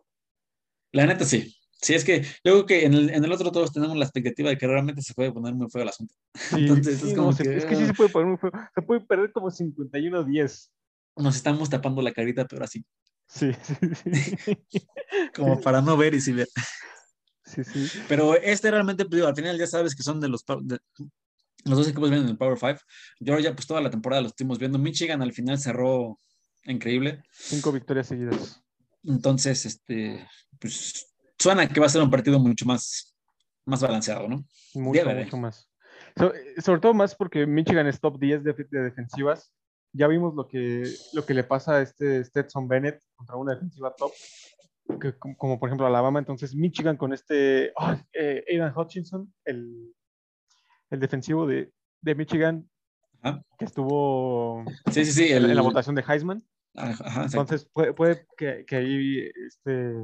La 0.92 1.06
neta 1.06 1.24
sí. 1.24 1.63
Sí, 1.84 1.92
es 1.92 2.02
que 2.02 2.22
yo 2.22 2.28
creo 2.42 2.66
que 2.66 2.86
en 2.86 2.94
el, 2.94 3.10
en 3.10 3.22
el 3.22 3.30
otro 3.30 3.52
todos 3.52 3.70
tenemos 3.70 3.94
la 3.94 4.06
expectativa 4.06 4.48
de 4.48 4.56
que 4.56 4.66
realmente 4.66 5.02
se 5.02 5.12
puede 5.12 5.30
poner 5.32 5.54
muy 5.54 5.68
feo 5.68 5.82
el 5.82 5.88
asunto. 5.90 6.14
Sí, 6.34 6.56
Entonces, 6.60 6.98
sí, 6.98 7.08
es, 7.08 7.14
como 7.14 7.30
no, 7.30 7.36
que, 7.36 7.56
es 7.56 7.66
que 7.66 7.76
sí 7.76 7.86
se 7.86 7.92
puede 7.92 8.08
poner 8.08 8.28
muy 8.28 8.38
feo. 8.38 8.50
Se 8.74 8.80
puede 8.80 9.00
perder 9.02 9.32
como 9.32 9.50
51-10. 9.50 10.70
Nos 11.16 11.36
estamos 11.36 11.68
tapando 11.68 12.00
la 12.00 12.12
carita, 12.12 12.46
pero 12.46 12.64
así. 12.64 12.82
Sí, 13.28 13.50
sí, 13.62 13.74
sí. 13.94 14.56
como 15.36 15.60
para 15.60 15.82
no 15.82 15.94
ver 15.98 16.14
y 16.14 16.22
sí 16.22 16.32
ver. 16.32 16.48
Sí, 17.44 17.62
sí. 17.64 17.86
Pero 18.08 18.34
este 18.34 18.70
realmente, 18.70 19.04
digo, 19.10 19.26
al 19.26 19.36
final 19.36 19.58
ya 19.58 19.66
sabes 19.66 19.94
que 19.94 20.02
son 20.02 20.20
de 20.20 20.28
los, 20.28 20.42
de, 20.62 20.78
los 21.66 21.78
dos 21.78 21.86
equipos 21.86 22.08
vienen 22.08 22.24
en 22.26 22.32
el 22.32 22.38
Power 22.38 22.58
5. 22.58 22.80
Georgia, 23.20 23.54
pues 23.54 23.66
toda 23.66 23.82
la 23.82 23.90
temporada 23.90 24.22
lo 24.22 24.28
estuvimos 24.28 24.58
viendo. 24.58 24.78
Michigan 24.78 25.20
al 25.20 25.34
final 25.34 25.58
cerró 25.58 26.18
increíble. 26.64 27.22
Cinco 27.30 27.72
victorias 27.72 28.06
seguidas. 28.06 28.62
Entonces, 29.02 29.66
este, 29.66 30.26
pues 30.58 31.13
suena 31.44 31.68
que 31.68 31.78
va 31.78 31.86
a 31.86 31.90
ser 31.90 32.02
un 32.02 32.10
partido 32.10 32.38
mucho 32.38 32.64
más, 32.64 33.14
más 33.66 33.82
balanceado, 33.82 34.26
¿no? 34.28 34.44
Mucho, 34.74 35.04
mucho 35.10 35.36
más. 35.36 35.68
So, 36.16 36.32
sobre 36.62 36.80
todo 36.80 36.94
más 36.94 37.14
porque 37.14 37.46
Michigan 37.46 37.86
es 37.86 38.00
top 38.00 38.18
10 38.18 38.44
de, 38.44 38.52
de, 38.54 38.80
defensivas. 38.80 39.52
Ya 39.92 40.08
vimos 40.08 40.34
lo 40.34 40.48
que, 40.48 40.84
lo 41.12 41.26
que 41.26 41.34
le 41.34 41.44
pasa 41.44 41.76
a 41.76 41.82
este 41.82 42.24
Stetson 42.24 42.66
Bennett 42.66 43.02
contra 43.14 43.36
una 43.36 43.54
defensiva 43.54 43.94
top, 43.94 44.12
que, 44.98 45.14
como 45.18 45.60
por 45.60 45.68
ejemplo 45.68 45.86
Alabama. 45.86 46.18
Entonces, 46.18 46.54
Michigan 46.54 46.96
con 46.96 47.12
este 47.12 47.72
oh, 47.76 47.94
eh, 48.14 48.42
Aidan 48.48 48.72
Hutchinson, 48.74 49.32
el, 49.44 49.94
el 50.90 50.98
defensivo 50.98 51.46
de, 51.46 51.70
de 52.00 52.14
Michigan, 52.14 52.68
que 53.58 53.66
estuvo 53.66 54.64
sí, 54.90 55.04
sí, 55.04 55.12
sí, 55.12 55.24
en, 55.30 55.44
el... 55.44 55.50
en, 55.50 55.56
la 55.56 55.62
votación 55.62 55.94
de 55.94 56.04
Heisman. 56.08 56.42
Ajá, 56.74 57.24
Entonces, 57.24 57.68
puede, 57.72 57.92
puede 57.92 58.26
que, 58.36 58.64
que, 58.66 58.76
ahí 58.76 59.30
este, 59.46 59.94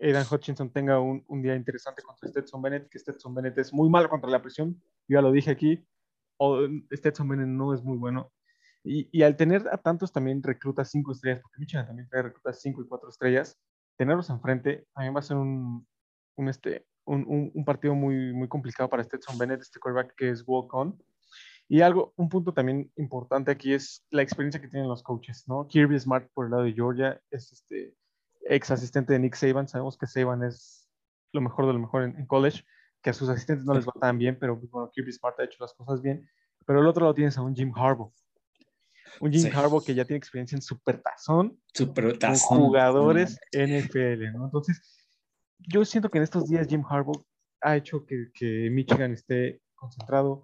Aidan 0.00 0.26
Hutchinson 0.30 0.70
tenga 0.70 1.00
un, 1.00 1.24
un, 1.28 1.42
día 1.42 1.54
interesante 1.54 2.02
contra 2.02 2.28
Stetson 2.28 2.62
Bennett, 2.62 2.88
que 2.88 2.98
Stetson 2.98 3.34
Bennett 3.34 3.58
es 3.58 3.72
muy 3.72 3.88
malo 3.88 4.08
contra 4.08 4.30
la 4.30 4.42
presión, 4.42 4.80
ya 5.08 5.20
lo 5.20 5.32
dije 5.32 5.50
aquí, 5.50 5.84
o 6.38 6.60
Stetson 6.92 7.28
Bennett 7.28 7.48
no 7.48 7.74
es 7.74 7.82
muy 7.82 7.96
bueno. 7.96 8.32
Y, 8.84 9.08
y 9.16 9.22
al 9.22 9.36
tener 9.36 9.68
a 9.68 9.78
tantos 9.78 10.12
también 10.12 10.42
reclutas 10.42 10.90
cinco 10.90 11.12
estrellas, 11.12 11.40
porque 11.42 11.60
Michigan 11.60 11.86
también 11.86 12.08
trae 12.08 12.22
reclutas 12.22 12.60
cinco 12.60 12.82
y 12.82 12.88
cuatro 12.88 13.08
estrellas, 13.08 13.56
tenerlos 13.96 14.30
enfrente 14.30 14.86
también 14.94 15.14
va 15.14 15.20
a 15.20 15.22
ser 15.22 15.36
un, 15.36 15.86
un, 16.36 16.48
este, 16.48 16.86
un, 17.04 17.50
un, 17.54 17.64
partido 17.64 17.94
muy, 17.94 18.32
muy 18.32 18.48
complicado 18.48 18.88
para 18.88 19.04
Stetson 19.04 19.38
Bennett, 19.38 19.60
este 19.60 19.78
quarterback 19.78 20.14
que 20.16 20.30
es 20.30 20.42
walk-on. 20.46 21.00
Y 21.68 21.80
algo, 21.80 22.12
un 22.16 22.28
punto 22.28 22.52
también 22.52 22.90
importante 22.96 23.50
aquí 23.50 23.72
es 23.72 24.04
la 24.10 24.22
experiencia 24.22 24.60
que 24.60 24.68
tienen 24.68 24.88
los 24.88 25.02
coaches, 25.02 25.44
¿no? 25.46 25.66
Kirby 25.68 25.98
Smart 25.98 26.28
por 26.34 26.46
el 26.46 26.50
lado 26.50 26.64
de 26.64 26.72
Georgia 26.72 27.20
es 27.30 27.52
este 27.52 27.94
ex 28.46 28.70
asistente 28.70 29.12
de 29.12 29.18
Nick 29.18 29.34
Saban. 29.34 29.68
Sabemos 29.68 29.96
que 29.96 30.06
Saban 30.06 30.42
es 30.42 30.88
lo 31.32 31.40
mejor 31.40 31.66
de 31.66 31.72
lo 31.72 31.78
mejor 31.78 32.02
en, 32.04 32.16
en 32.18 32.26
college, 32.26 32.64
que 33.02 33.10
a 33.10 33.12
sus 33.12 33.28
asistentes 33.28 33.64
no 33.64 33.74
les 33.74 33.86
va 33.86 33.92
tan 34.00 34.18
bien, 34.18 34.38
pero 34.38 34.56
bueno, 34.56 34.90
Kirby 34.92 35.12
Smart 35.12 35.38
ha 35.40 35.44
hecho 35.44 35.58
las 35.60 35.74
cosas 35.74 36.02
bien. 36.02 36.28
Pero 36.66 36.80
el 36.80 36.86
otro 36.86 37.02
lado 37.02 37.14
tienes 37.14 37.36
a 37.38 37.42
un 37.42 37.54
Jim 37.54 37.72
Harbaugh. 37.74 38.12
Un 39.20 39.32
Jim 39.32 39.42
sí. 39.42 39.50
Harbaugh 39.52 39.84
que 39.84 39.94
ya 39.94 40.04
tiene 40.04 40.18
experiencia 40.18 40.56
en 40.56 40.62
supertazón. 40.62 41.58
Supertazón. 41.74 42.48
Con 42.48 42.66
jugadores 42.66 43.38
NFL, 43.52 44.32
¿no? 44.32 44.46
Entonces, 44.46 44.80
yo 45.58 45.84
siento 45.84 46.10
que 46.10 46.18
en 46.18 46.24
estos 46.24 46.48
días 46.48 46.66
Jim 46.68 46.84
Harbaugh 46.88 47.24
ha 47.60 47.76
hecho 47.76 48.04
que, 48.06 48.30
que 48.34 48.68
Michigan 48.70 49.12
esté 49.12 49.60
concentrado, 49.74 50.42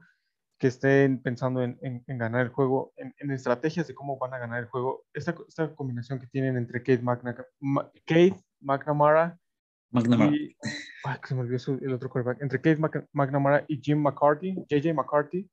que 0.59 0.66
estén 0.66 1.22
pensando 1.22 1.62
en, 1.62 1.78
en, 1.82 2.05
en 2.06 2.18
ganar 2.18 2.43
el 2.43 2.48
juego, 2.48 2.93
en, 2.97 3.14
en, 3.18 3.30
estrategias 3.30 3.86
de 3.86 3.94
cómo 3.94 4.18
van 4.18 4.35
a 4.35 4.39
ganar 4.39 4.59
el 4.59 4.66
juego. 4.66 5.06
Esta, 5.14 5.35
esta 5.47 5.74
combinación 5.74 6.18
que 6.18 6.26
tienen 6.26 6.56
entre 6.56 6.82
Kate, 6.82 7.02
Magna, 7.02 7.36
Ma, 7.60 7.90
Kate 8.05 8.36
McNamara, 8.60 9.39
McNamara. 9.90 10.32
y 10.32 10.56
ay, 11.05 11.16
se 11.24 11.35
me 11.35 11.43
olvidó 11.43 11.78
el 11.80 11.93
otro 11.93 12.10
quarterback, 12.10 12.43
entre 12.43 12.60
Kate 12.60 13.06
McNamara 13.12 13.64
y 13.68 13.80
Jim 13.80 14.02
McCarthy, 14.02 14.56
JJ 14.68 14.94
McCarthy, 14.94 15.48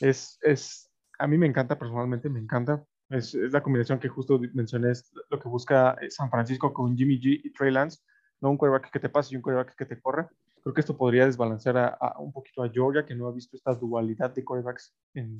es, 0.00 0.38
es, 0.42 0.90
a 1.18 1.28
mí 1.28 1.38
me 1.38 1.46
encanta 1.46 1.78
personalmente, 1.78 2.28
me 2.28 2.40
encanta. 2.40 2.84
Es, 3.10 3.34
es 3.34 3.52
la 3.52 3.62
combinación 3.62 4.00
que 4.00 4.08
justo 4.08 4.40
mencioné, 4.54 4.90
es 4.90 5.12
lo 5.30 5.38
que 5.38 5.48
busca 5.48 5.96
San 6.08 6.30
Francisco 6.30 6.72
con 6.72 6.96
Jimmy 6.96 7.20
G 7.20 7.40
y 7.44 7.52
Trey 7.52 7.70
Lance, 7.70 8.00
no 8.40 8.50
un 8.50 8.56
quarterback 8.56 8.90
que 8.90 8.98
te 8.98 9.08
pase 9.08 9.32
y 9.32 9.36
un 9.36 9.42
quarterback 9.42 9.76
que 9.76 9.86
te 9.86 10.00
corra. 10.00 10.28
Creo 10.64 10.72
que 10.72 10.80
esto 10.80 10.96
podría 10.96 11.26
desbalancear 11.26 11.76
a, 11.76 12.18
un 12.18 12.32
poquito 12.32 12.62
a 12.62 12.70
Georgia, 12.70 13.04
que 13.04 13.14
no 13.14 13.28
ha 13.28 13.32
visto 13.32 13.54
esta 13.54 13.74
dualidad 13.74 14.34
de 14.34 14.42
quarterbacks 14.42 14.94
en, 15.12 15.38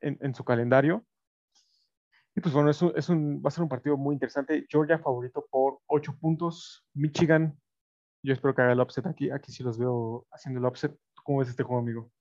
en, 0.00 0.32
su 0.32 0.44
calendario. 0.44 1.04
Y 2.36 2.40
pues 2.40 2.54
bueno, 2.54 2.70
es 2.70 2.80
un, 2.80 2.92
es 2.94 3.08
un, 3.08 3.42
va 3.44 3.48
a 3.48 3.50
ser 3.50 3.64
un 3.64 3.68
partido 3.68 3.96
muy 3.96 4.14
interesante. 4.14 4.64
Georgia 4.70 5.00
favorito 5.00 5.44
por 5.50 5.80
8 5.86 6.16
puntos. 6.20 6.86
Michigan, 6.94 7.60
yo 8.22 8.32
espero 8.32 8.54
que 8.54 8.62
haga 8.62 8.74
el 8.74 8.80
upset 8.80 9.04
aquí. 9.06 9.28
Aquí 9.28 9.50
sí 9.50 9.64
los 9.64 9.76
veo 9.76 10.24
haciendo 10.30 10.60
el 10.60 10.66
upset. 10.66 10.96
¿Cómo 11.24 11.40
ves 11.40 11.48
este 11.48 11.64
juego, 11.64 11.82
amigo? 11.82 12.12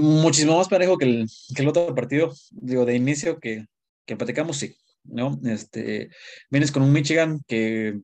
Muchísimo 0.00 0.56
más 0.56 0.68
parejo 0.70 0.96
que 0.96 1.04
el, 1.04 1.28
que 1.54 1.60
el 1.60 1.68
otro 1.68 1.94
partido. 1.94 2.32
Digo, 2.52 2.86
de 2.86 2.96
inicio 2.96 3.38
que, 3.38 3.66
que 4.06 4.16
platicamos, 4.16 4.56
sí. 4.56 4.74
¿no? 5.04 5.38
Este, 5.44 6.08
vienes 6.48 6.72
con 6.72 6.82
un 6.82 6.92
Michigan 6.92 7.42
que 7.46 8.00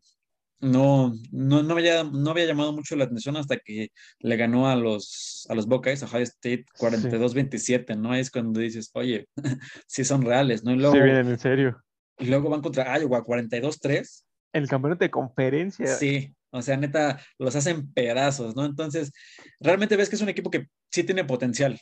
no, 0.61 1.15
no, 1.32 1.62
no, 1.62 1.74
había, 1.74 2.05
no 2.05 2.31
había 2.31 2.47
llamado 2.47 2.73
mucho 2.73 2.95
la 2.95 3.05
atención 3.05 3.37
hasta 3.37 3.57
que 3.57 3.89
le 4.19 4.37
ganó 4.37 4.69
a 4.69 4.77
los, 4.77 5.47
a 5.49 5.55
los 5.55 5.66
Buckeyes, 5.66 6.03
a 6.03 6.07
Ohio 6.07 6.23
State 6.24 6.66
42-27, 6.78 7.97
¿no? 7.97 8.15
Es 8.15 8.31
cuando 8.31 8.61
dices, 8.61 8.91
oye, 8.95 9.27
sí 9.87 10.05
son 10.05 10.23
reales, 10.23 10.62
¿no? 10.62 10.73
Y 10.73 10.77
luego, 10.77 10.95
sí, 10.95 11.01
vienen 11.01 11.28
en 11.28 11.39
serio. 11.39 11.82
Y 12.19 12.27
luego 12.27 12.51
van 12.51 12.61
contra 12.61 12.99
Iowa 12.99 13.24
42-3. 13.24 14.24
El 14.53 14.69
campeonato 14.69 15.05
de 15.05 15.11
conferencia. 15.11 15.87
Sí, 15.87 16.35
o 16.51 16.61
sea, 16.61 16.77
neta, 16.77 17.20
los 17.39 17.57
hacen 17.57 17.93
pedazos, 17.93 18.55
¿no? 18.55 18.66
Entonces, 18.66 19.12
realmente 19.61 19.97
ves 19.97 20.11
que 20.11 20.16
es 20.16 20.23
un 20.23 20.28
equipo 20.28 20.51
que 20.51 20.66
sí 20.91 21.05
tiene 21.05 21.24
potencial, 21.24 21.81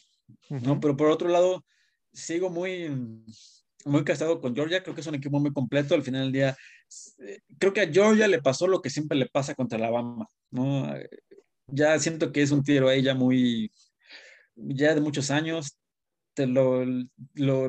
¿no? 0.48 0.56
Uh 0.56 0.60
-huh. 0.60 0.80
Pero 0.80 0.96
por 0.96 1.10
otro 1.10 1.28
lado, 1.28 1.64
sigo 2.12 2.50
muy 2.50 2.90
muy 3.84 4.04
casado 4.04 4.40
con 4.40 4.54
Georgia, 4.54 4.82
creo 4.82 4.94
que 4.94 5.00
es 5.00 5.06
un 5.06 5.14
equipo 5.14 5.40
muy 5.40 5.52
completo, 5.52 5.94
al 5.94 6.02
final 6.02 6.22
del 6.22 6.32
día, 6.32 6.56
creo 7.58 7.72
que 7.72 7.80
a 7.82 7.92
Georgia 7.92 8.28
le 8.28 8.42
pasó 8.42 8.66
lo 8.66 8.80
que 8.80 8.90
siempre 8.90 9.18
le 9.18 9.26
pasa 9.26 9.54
contra 9.54 9.78
Alabama, 9.78 10.26
¿no? 10.50 10.92
Ya 11.66 11.98
siento 11.98 12.32
que 12.32 12.42
es 12.42 12.50
un 12.50 12.62
tiro 12.62 12.88
ahí 12.88 13.02
ya 13.02 13.14
muy, 13.14 13.72
ya 14.56 14.94
de 14.94 15.00
muchos 15.00 15.30
años, 15.30 15.78
te 16.34 16.46
lo, 16.46 16.84
lo 17.34 17.68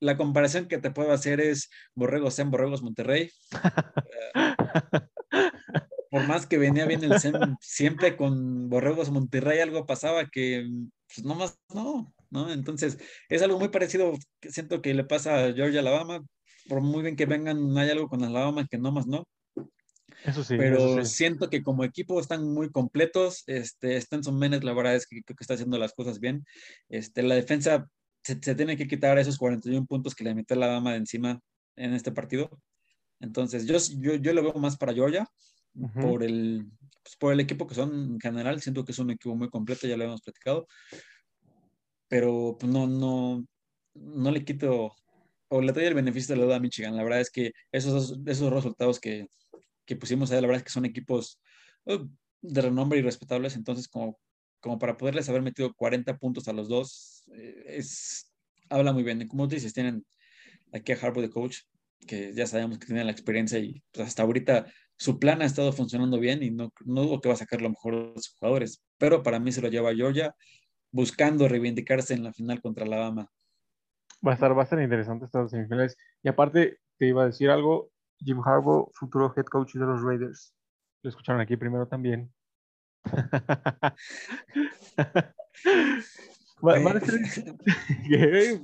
la 0.00 0.16
comparación 0.16 0.66
que 0.68 0.78
te 0.78 0.90
puedo 0.90 1.12
hacer 1.12 1.40
es 1.40 1.70
Borregos 1.94 2.38
en 2.38 2.50
Borregos 2.50 2.82
Monterrey. 2.82 3.30
Por 6.10 6.26
más 6.26 6.46
que 6.46 6.56
venía 6.56 6.86
bien 6.86 7.04
el 7.04 7.20
SEM, 7.20 7.56
siempre 7.60 8.16
con 8.16 8.70
Borregos 8.70 9.10
Monterrey 9.10 9.60
algo 9.60 9.84
pasaba 9.86 10.26
que, 10.26 10.66
pues 11.06 11.26
no 11.26 11.34
más, 11.34 11.58
no, 11.74 12.14
¿no? 12.30 12.50
Entonces, 12.50 12.98
es 13.28 13.42
algo 13.42 13.58
muy 13.58 13.68
parecido, 13.68 14.14
que 14.40 14.50
siento 14.50 14.80
que 14.80 14.94
le 14.94 15.04
pasa 15.04 15.44
a 15.44 15.52
Georgia 15.52 15.80
Alabama, 15.80 16.24
por 16.68 16.80
muy 16.80 17.02
bien 17.02 17.16
que 17.16 17.26
vengan, 17.26 17.76
hay 17.76 17.90
algo 17.90 18.08
con 18.08 18.22
Alabama 18.22 18.66
que 18.70 18.78
no 18.78 18.92
más 18.92 19.06
no. 19.06 19.26
Eso 20.24 20.42
sí. 20.42 20.56
Pero 20.56 20.98
eso 20.98 21.04
sí. 21.04 21.16
siento 21.16 21.48
que 21.48 21.62
como 21.62 21.84
equipo 21.84 22.20
están 22.20 22.52
muy 22.52 22.70
completos. 22.70 23.44
Este, 23.46 24.00
Stenson 24.00 24.38
Menes, 24.38 24.64
la 24.64 24.74
verdad 24.74 24.96
es 24.96 25.06
que 25.06 25.22
creo 25.22 25.36
que 25.36 25.44
está 25.44 25.54
haciendo 25.54 25.78
las 25.78 25.92
cosas 25.92 26.20
bien. 26.20 26.44
Este, 26.88 27.22
la 27.22 27.34
defensa 27.34 27.88
se, 28.22 28.38
se, 28.40 28.54
tiene 28.54 28.76
que 28.76 28.88
quitar 28.88 29.18
esos 29.18 29.38
41 29.38 29.86
puntos 29.86 30.14
que 30.14 30.24
le 30.24 30.34
metió 30.34 30.56
Alabama 30.56 30.92
de 30.92 30.98
encima 30.98 31.40
en 31.76 31.94
este 31.94 32.12
partido. 32.12 32.50
Entonces, 33.20 33.66
yo, 33.66 33.78
yo, 34.00 34.14
yo 34.16 34.32
lo 34.32 34.42
veo 34.42 34.54
más 34.54 34.76
para 34.76 34.94
Georgia. 34.94 35.26
Uh 35.74 35.86
-huh. 35.86 36.02
por, 36.02 36.22
el, 36.24 36.66
pues, 37.02 37.16
por 37.16 37.32
el 37.32 37.40
equipo 37.40 37.66
que 37.66 37.74
son 37.74 38.14
en 38.14 38.20
general, 38.20 38.60
siento 38.60 38.84
que 38.84 38.92
es 38.92 38.98
un 38.98 39.10
equipo 39.10 39.36
muy 39.36 39.48
completo, 39.48 39.86
ya 39.86 39.96
lo 39.96 40.04
hemos 40.04 40.22
platicado 40.22 40.66
pero 42.08 42.56
pues, 42.58 42.72
no, 42.72 42.86
no, 42.86 43.46
no 43.94 44.30
le 44.30 44.44
quito 44.44 44.94
o 45.48 45.60
le 45.62 45.72
doy 45.72 45.84
el 45.84 45.94
beneficio 45.94 46.34
de 46.34 46.40
la 46.40 46.46
duda 46.46 46.56
a 46.56 46.60
Michigan. 46.60 46.96
La 46.96 47.02
verdad 47.02 47.20
es 47.20 47.30
que 47.30 47.52
esos, 47.72 48.18
esos 48.26 48.52
resultados 48.52 49.00
que, 49.00 49.26
que 49.84 49.96
pusimos 49.96 50.30
ahí, 50.30 50.40
la 50.40 50.46
verdad 50.46 50.58
es 50.58 50.64
que 50.64 50.72
son 50.72 50.84
equipos 50.84 51.40
uh, 51.86 52.06
de 52.42 52.62
renombre 52.62 52.98
y 52.98 53.02
respetables, 53.02 53.56
entonces 53.56 53.88
como, 53.88 54.18
como 54.60 54.78
para 54.78 54.96
poderles 54.96 55.28
haber 55.28 55.42
metido 55.42 55.72
40 55.74 56.18
puntos 56.18 56.48
a 56.48 56.52
los 56.52 56.68
dos, 56.68 57.24
eh, 57.34 57.64
es, 57.66 58.32
habla 58.68 58.92
muy 58.92 59.02
bien. 59.02 59.26
como 59.28 59.46
dices, 59.46 59.72
tienen 59.72 60.04
aquí 60.72 60.92
a 60.92 60.96
Harbaugh 60.96 61.22
de 61.22 61.30
coach, 61.30 61.60
que 62.06 62.32
ya 62.34 62.46
sabemos 62.46 62.78
que 62.78 62.86
tiene 62.86 63.04
la 63.04 63.10
experiencia 63.10 63.58
y 63.58 63.82
pues, 63.92 64.06
hasta 64.06 64.22
ahorita 64.22 64.66
su 64.96 65.18
plan 65.18 65.42
ha 65.42 65.46
estado 65.46 65.72
funcionando 65.72 66.18
bien 66.18 66.42
y 66.42 66.50
no, 66.50 66.72
no 66.84 67.02
dudo 67.02 67.20
que 67.20 67.28
va 67.28 67.34
a 67.34 67.38
sacar 67.38 67.62
lo 67.62 67.70
mejor 67.70 68.14
de 68.14 68.20
sus 68.20 68.34
jugadores, 68.34 68.82
pero 68.98 69.22
para 69.22 69.40
mí 69.40 69.52
se 69.52 69.62
lo 69.62 69.68
lleva 69.68 69.94
Georgia 69.94 70.34
buscando 70.90 71.48
reivindicarse 71.48 72.14
en 72.14 72.24
la 72.24 72.32
final 72.32 72.60
contra 72.60 72.84
Alabama. 72.84 73.30
Va 74.26 74.32
a 74.32 74.34
estar, 74.34 74.58
estar 74.58 74.82
interesante 74.82 75.24
estas 75.26 75.50
semifinales. 75.50 75.96
Y 76.22 76.28
aparte, 76.28 76.78
te 76.98 77.06
iba 77.06 77.22
a 77.22 77.26
decir 77.26 77.50
algo, 77.50 77.90
Jim 78.18 78.40
Harbaugh, 78.44 78.90
futuro 78.94 79.32
head 79.36 79.44
coach 79.44 79.74
de 79.74 79.86
los 79.86 80.02
Raiders. 80.02 80.54
Lo 81.02 81.10
escucharon 81.10 81.40
aquí 81.40 81.56
primero 81.56 81.86
también. 81.86 82.32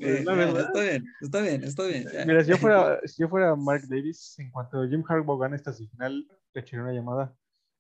Está 0.01 0.81
bien, 0.83 1.05
está 1.21 1.41
bien, 1.41 1.63
está 1.63 1.85
bien. 1.87 2.27
Mira, 2.27 2.43
si 2.43 2.51
yo, 2.51 2.57
fuera, 2.57 3.01
si 3.05 3.23
yo 3.23 3.29
fuera 3.29 3.55
Mark 3.55 3.83
Davis, 3.89 4.37
en 4.39 4.51
cuanto 4.51 4.85
Jim 4.89 5.05
Harbaugh 5.09 5.39
gane 5.39 5.55
esta 5.57 5.73
final, 5.73 6.27
le 6.53 6.61
echaré 6.61 6.83
una 6.83 6.93
llamada. 6.93 7.33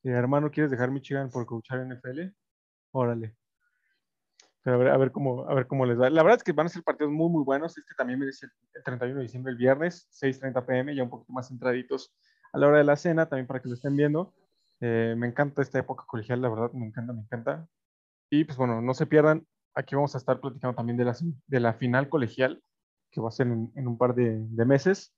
hermano, 0.04 0.50
¿quieres 0.50 0.70
dejar 0.70 0.90
Michigan 0.92 1.30
por 1.30 1.46
coachar 1.46 1.84
NFL? 1.84 2.32
Órale. 2.92 3.34
Pero 4.64 4.76
a 4.76 4.78
ver, 4.78 4.88
a 4.88 4.96
ver, 4.96 5.12
cómo, 5.12 5.48
a 5.48 5.54
ver 5.54 5.66
cómo 5.66 5.86
les 5.86 6.00
va. 6.00 6.10
La 6.10 6.22
verdad 6.22 6.38
es 6.38 6.42
que 6.42 6.52
van 6.52 6.66
a 6.66 6.70
ser 6.70 6.82
partidos 6.82 7.12
muy, 7.12 7.30
muy 7.30 7.44
buenos. 7.44 7.78
Este 7.78 7.94
también 7.94 8.18
merece 8.18 8.46
el 8.74 8.82
31 8.82 9.18
de 9.18 9.22
diciembre, 9.22 9.52
el 9.52 9.58
viernes, 9.58 10.08
6.30 10.20 10.64
pm, 10.66 10.96
ya 10.96 11.02
un 11.04 11.10
poquito 11.10 11.32
más 11.32 11.48
centraditos 11.48 12.12
a 12.52 12.58
la 12.58 12.68
hora 12.68 12.78
de 12.78 12.84
la 12.84 12.96
cena, 12.96 13.28
también 13.28 13.46
para 13.46 13.60
que 13.60 13.68
lo 13.68 13.74
estén 13.74 13.94
viendo. 13.94 14.34
Eh, 14.80 15.14
me 15.16 15.28
encanta 15.28 15.62
esta 15.62 15.78
época 15.78 16.04
colegial, 16.06 16.40
la 16.40 16.48
verdad, 16.48 16.72
me 16.72 16.86
encanta, 16.86 17.12
me 17.12 17.20
encanta. 17.20 17.68
Y 18.30 18.44
pues 18.44 18.56
bueno, 18.56 18.80
no 18.80 18.94
se 18.94 19.06
pierdan 19.06 19.46
aquí 19.74 19.94
vamos 19.94 20.14
a 20.14 20.18
estar 20.18 20.40
platicando 20.40 20.74
también 20.74 20.96
de 20.96 21.04
la, 21.04 21.16
de 21.46 21.60
la 21.60 21.74
final 21.74 22.08
colegial, 22.08 22.62
que 23.10 23.20
va 23.20 23.28
a 23.28 23.32
ser 23.32 23.46
en, 23.46 23.86
un 23.86 23.98
par 23.98 24.14
de, 24.14 24.46
meses. 24.64 25.12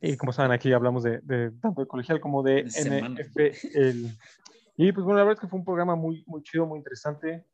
Y 0.00 0.16
como 0.16 0.32
saben, 0.32 0.52
aquí 0.52 0.72
hablamos 0.72 1.02
de, 1.02 1.20
tanto 1.60 1.80
de 1.80 1.86
colegial 1.86 2.20
como 2.20 2.42
de 2.42 2.64
NFL. 2.64 4.06
Y 4.76 4.92
pues 4.92 5.04
bueno, 5.04 5.18
la 5.18 5.24
verdad 5.24 5.34
es 5.34 5.40
que 5.40 5.48
fue 5.48 5.58
un 5.58 5.64
programa 5.64 5.96
muy, 5.96 6.22
muy 6.26 6.42
chido, 6.42 6.66
muy 6.66 6.78
interesante. 6.78 7.44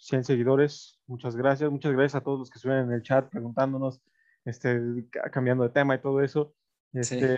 100 0.00 0.24
seguidores, 0.24 0.98
muchas 1.06 1.36
gracias. 1.36 1.70
Muchas 1.70 1.92
gracias 1.92 2.14
a 2.14 2.24
todos 2.24 2.38
los 2.38 2.50
que 2.50 2.56
estuvieron 2.58 2.88
en 2.88 2.94
el 2.94 3.02
chat 3.02 3.28
preguntándonos, 3.28 4.00
este, 4.44 4.80
cambiando 5.30 5.64
de 5.64 5.70
tema 5.70 5.94
y 5.94 6.00
todo 6.00 6.22
eso. 6.22 6.54
Este, 6.92 7.36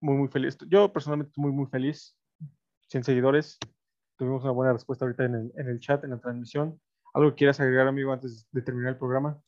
Muy, 0.00 0.16
muy 0.16 0.28
feliz. 0.28 0.56
Yo 0.68 0.92
personalmente 0.92 1.30
estoy 1.30 1.42
muy, 1.42 1.52
muy 1.52 1.66
feliz. 1.66 2.16
100 2.88 3.04
seguidores 3.04 3.58
tuvimos 4.16 4.42
una 4.42 4.52
buena 4.52 4.72
respuesta 4.72 5.04
ahorita 5.04 5.24
en 5.24 5.34
el, 5.34 5.52
en 5.56 5.68
el 5.68 5.80
chat, 5.80 6.02
en 6.04 6.10
la 6.10 6.18
transmisión. 6.18 6.80
¿Algo 7.12 7.30
que 7.30 7.36
quieras 7.36 7.60
agregar, 7.60 7.86
amigo, 7.86 8.12
antes 8.12 8.48
de 8.50 8.62
terminar 8.62 8.92
el 8.92 8.98
programa? 8.98 9.40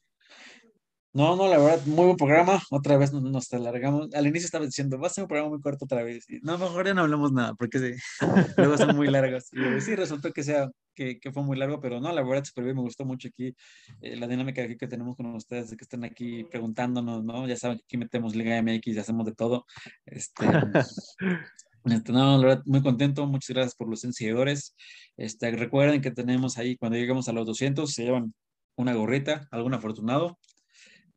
No, 1.18 1.34
no, 1.34 1.48
la 1.48 1.58
verdad, 1.58 1.84
muy 1.86 2.04
buen 2.04 2.16
programa. 2.16 2.62
Otra 2.70 2.96
vez 2.96 3.12
nos, 3.12 3.52
alargamos. 3.52 4.14
Al 4.14 4.28
inicio 4.28 4.46
estaba 4.46 4.64
diciendo, 4.64 5.00
va 5.00 5.08
a 5.08 5.10
ser 5.10 5.24
un 5.24 5.28
programa 5.28 5.50
muy 5.50 5.60
corto 5.60 5.84
otra 5.84 6.04
vez. 6.04 6.24
no, 6.42 6.56
mejor 6.58 6.86
ya 6.86 6.94
no 6.94 7.00
hablamos 7.00 7.32
nada, 7.32 7.54
porque 7.54 7.80
sí, 7.80 7.90
luego 8.56 8.78
son 8.78 8.94
muy 8.94 9.08
largos. 9.08 9.48
Y 9.52 9.80
sí, 9.80 9.96
resultó 9.96 10.32
que, 10.32 10.44
sea, 10.44 10.68
que, 10.94 11.18
que, 11.18 11.32
fue 11.32 11.42
muy 11.42 11.58
largo, 11.58 11.80
pero 11.80 12.00
no, 12.00 12.12
la 12.12 12.22
verdad, 12.22 12.44
súper 12.44 12.62
bien. 12.62 12.76
Me 12.76 12.82
gustó 12.82 13.04
mucho 13.04 13.26
aquí 13.26 13.52
eh, 14.00 14.14
la 14.14 14.28
dinámica 14.28 14.64
que 14.68 14.86
tenemos 14.86 15.16
con 15.16 15.34
ustedes, 15.34 15.70
de 15.70 15.76
que 15.76 15.82
estén 15.82 16.04
aquí 16.04 16.44
preguntándonos, 16.44 17.24
¿no? 17.24 17.48
Ya 17.48 17.56
saben 17.56 17.78
que 17.78 17.84
aquí 17.84 17.96
metemos 17.96 18.36
Liga 18.36 18.62
MX 18.62 18.86
y 18.86 18.98
hacemos 19.00 19.26
de 19.26 19.34
todo. 19.34 19.66
Este, 20.06 20.46
Este, 21.84 22.12
no, 22.12 22.38
la 22.38 22.46
verdad, 22.46 22.62
muy 22.66 22.82
contento. 22.82 23.26
Muchas 23.26 23.56
gracias 23.56 23.74
por 23.74 23.88
los 23.88 24.02
seguidores. 24.02 24.76
Este, 25.16 25.50
recuerden 25.50 26.00
que 26.00 26.12
tenemos 26.12 26.58
ahí, 26.58 26.76
cuando 26.76 26.96
lleguemos 26.96 27.28
a 27.28 27.32
los 27.32 27.44
200, 27.46 27.90
se 27.90 28.04
llevan 28.04 28.34
una 28.76 28.94
gorrita, 28.94 29.48
algún 29.50 29.74
afortunado. 29.74 30.38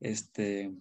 Este, 0.02 0.74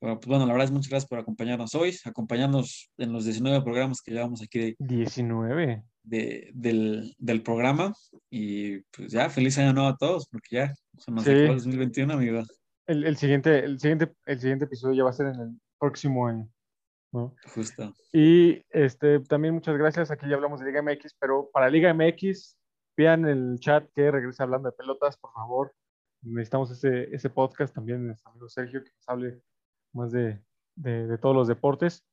pues, 0.00 0.26
bueno, 0.26 0.46
la 0.46 0.52
verdad 0.52 0.66
es 0.66 0.70
muchas 0.72 0.90
gracias 0.90 1.08
por 1.08 1.18
acompañarnos 1.18 1.74
hoy, 1.74 1.94
acompañarnos 2.04 2.90
en 2.98 3.12
los 3.12 3.24
19 3.24 3.62
programas 3.62 4.00
que 4.00 4.12
llevamos 4.12 4.42
aquí. 4.42 4.58
De, 4.58 4.76
19. 4.78 5.84
De, 6.02 6.50
del, 6.54 7.14
del, 7.18 7.42
programa. 7.42 7.92
Y 8.30 8.78
pues 8.90 9.12
ya, 9.12 9.28
feliz 9.28 9.58
año 9.58 9.72
nuevo 9.72 9.88
a 9.88 9.96
todos, 9.96 10.28
porque 10.28 10.56
ya 10.56 10.74
se 10.98 11.10
nos 11.10 11.26
el 11.26 11.48
2021, 11.48 12.12
amigo. 12.12 12.42
El, 12.86 13.04
el, 13.04 13.16
siguiente, 13.16 13.58
el, 13.58 13.78
siguiente, 13.78 14.12
el 14.24 14.40
siguiente 14.40 14.64
episodio 14.64 14.96
ya 14.96 15.04
va 15.04 15.10
a 15.10 15.14
ser 15.14 15.26
en 15.26 15.40
el 15.40 15.60
próximo 15.78 16.26
año. 16.26 16.48
Justo. 17.54 17.94
Y 18.12 18.62
este, 18.70 19.20
también 19.20 19.54
muchas 19.54 19.76
gracias. 19.76 20.10
Aquí 20.10 20.28
ya 20.28 20.36
hablamos 20.36 20.60
de 20.60 20.66
Liga 20.66 20.82
MX, 20.82 21.14
pero 21.18 21.50
para 21.52 21.70
Liga 21.70 21.92
MX, 21.92 22.56
vean 22.96 23.26
el 23.26 23.58
chat 23.60 23.88
que 23.94 24.10
regrese 24.10 24.42
hablando 24.42 24.70
de 24.70 24.76
pelotas, 24.76 25.16
por 25.16 25.32
favor. 25.32 25.72
Necesitamos 26.22 26.70
ese, 26.70 27.14
ese 27.14 27.30
podcast 27.30 27.74
también, 27.74 28.06
nuestro 28.06 28.30
amigo 28.30 28.48
Sergio, 28.48 28.82
que 28.82 28.90
nos 28.90 29.08
hable 29.08 29.42
más 29.92 30.10
de, 30.10 30.42
de, 30.74 31.18
todos 31.18 31.34
los 31.34 31.48
deportes. 31.48 32.04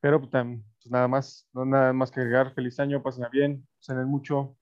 Pero 0.00 0.20
pues, 0.20 0.30
pues, 0.30 0.90
nada 0.90 1.08
más, 1.08 1.48
no 1.52 1.64
nada 1.64 1.92
más 1.92 2.10
que 2.10 2.20
agregar. 2.20 2.54
Feliz 2.54 2.78
año, 2.80 3.02
pasen 3.02 3.26
bien, 3.30 3.66
cenen 3.80 4.06
mucho, 4.06 4.56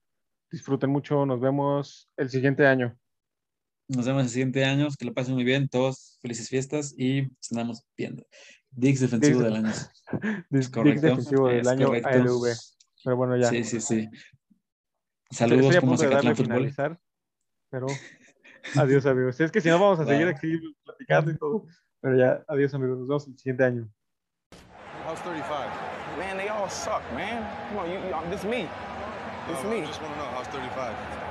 disfruten 0.51 0.89
mucho. 0.89 1.25
Nos 1.25 1.39
vemos 1.39 2.09
el 2.17 2.29
siguiente 2.29 2.65
año. 2.65 2.97
Nos 3.87 4.05
vemos 4.05 4.23
el 4.23 4.29
siguiente 4.29 4.65
año, 4.65 4.87
que 4.97 5.05
lo 5.05 5.13
pasen 5.13 5.35
muy 5.35 5.43
bien, 5.43 5.69
todos 5.69 6.17
felices 6.21 6.49
fiestas 6.49 6.95
y 6.97 7.23
nos 7.23 7.51
andamos 7.51 7.87
viendo. 7.95 8.25
Dix 8.71 8.99
defensivo 8.99 9.41
del 9.41 9.55
año. 9.55 9.71
Dix, 10.49 10.71
defensivo 10.71 11.47
del 11.47 11.67
año 11.67 11.91
ALV. 11.91 12.55
Pero 13.03 13.15
bueno, 13.15 13.37
ya. 13.37 13.49
Sí, 13.49 13.63
sí, 13.63 13.79
sí. 13.79 14.09
Saludos 15.29 15.77
como 15.77 15.97
se 15.97 16.07
de 16.07 16.35
finalizar, 16.35 16.99
pero 17.69 17.87
adiós, 18.77 19.05
amigos. 19.05 19.39
Es 19.39 19.51
que 19.51 19.61
si 19.61 19.69
no, 19.69 19.79
vamos 19.79 19.99
a 19.99 20.05
seguir 20.05 20.27
aquí 20.27 20.59
platicando 20.83 21.31
y 21.31 21.37
todo. 21.37 21.65
Pero 22.01 22.17
ya, 22.17 22.43
adiós, 22.47 22.73
amigos. 22.73 22.99
Nos 22.99 23.07
vemos 23.07 23.27
el 23.27 23.37
siguiente 23.37 23.63
año. 23.63 23.89
How's 25.05 25.21
35? 25.21 25.69
Man, 26.17 26.37
they 26.37 26.49
all 26.49 26.69
suck, 26.69 27.03
man. 27.13 27.45
Come 27.69 27.79
on, 27.79 27.89
you, 27.91 27.99
you, 27.99 28.29
this 28.31 28.43
me. 28.43 28.67
This 29.47 29.63
no, 29.63 29.69
me. 29.69 29.81
I 29.81 29.85
just 29.85 30.01
want 30.01 30.13
to 30.13 30.19
know, 30.19 30.25
how's 30.33 30.47
35? 30.47 31.24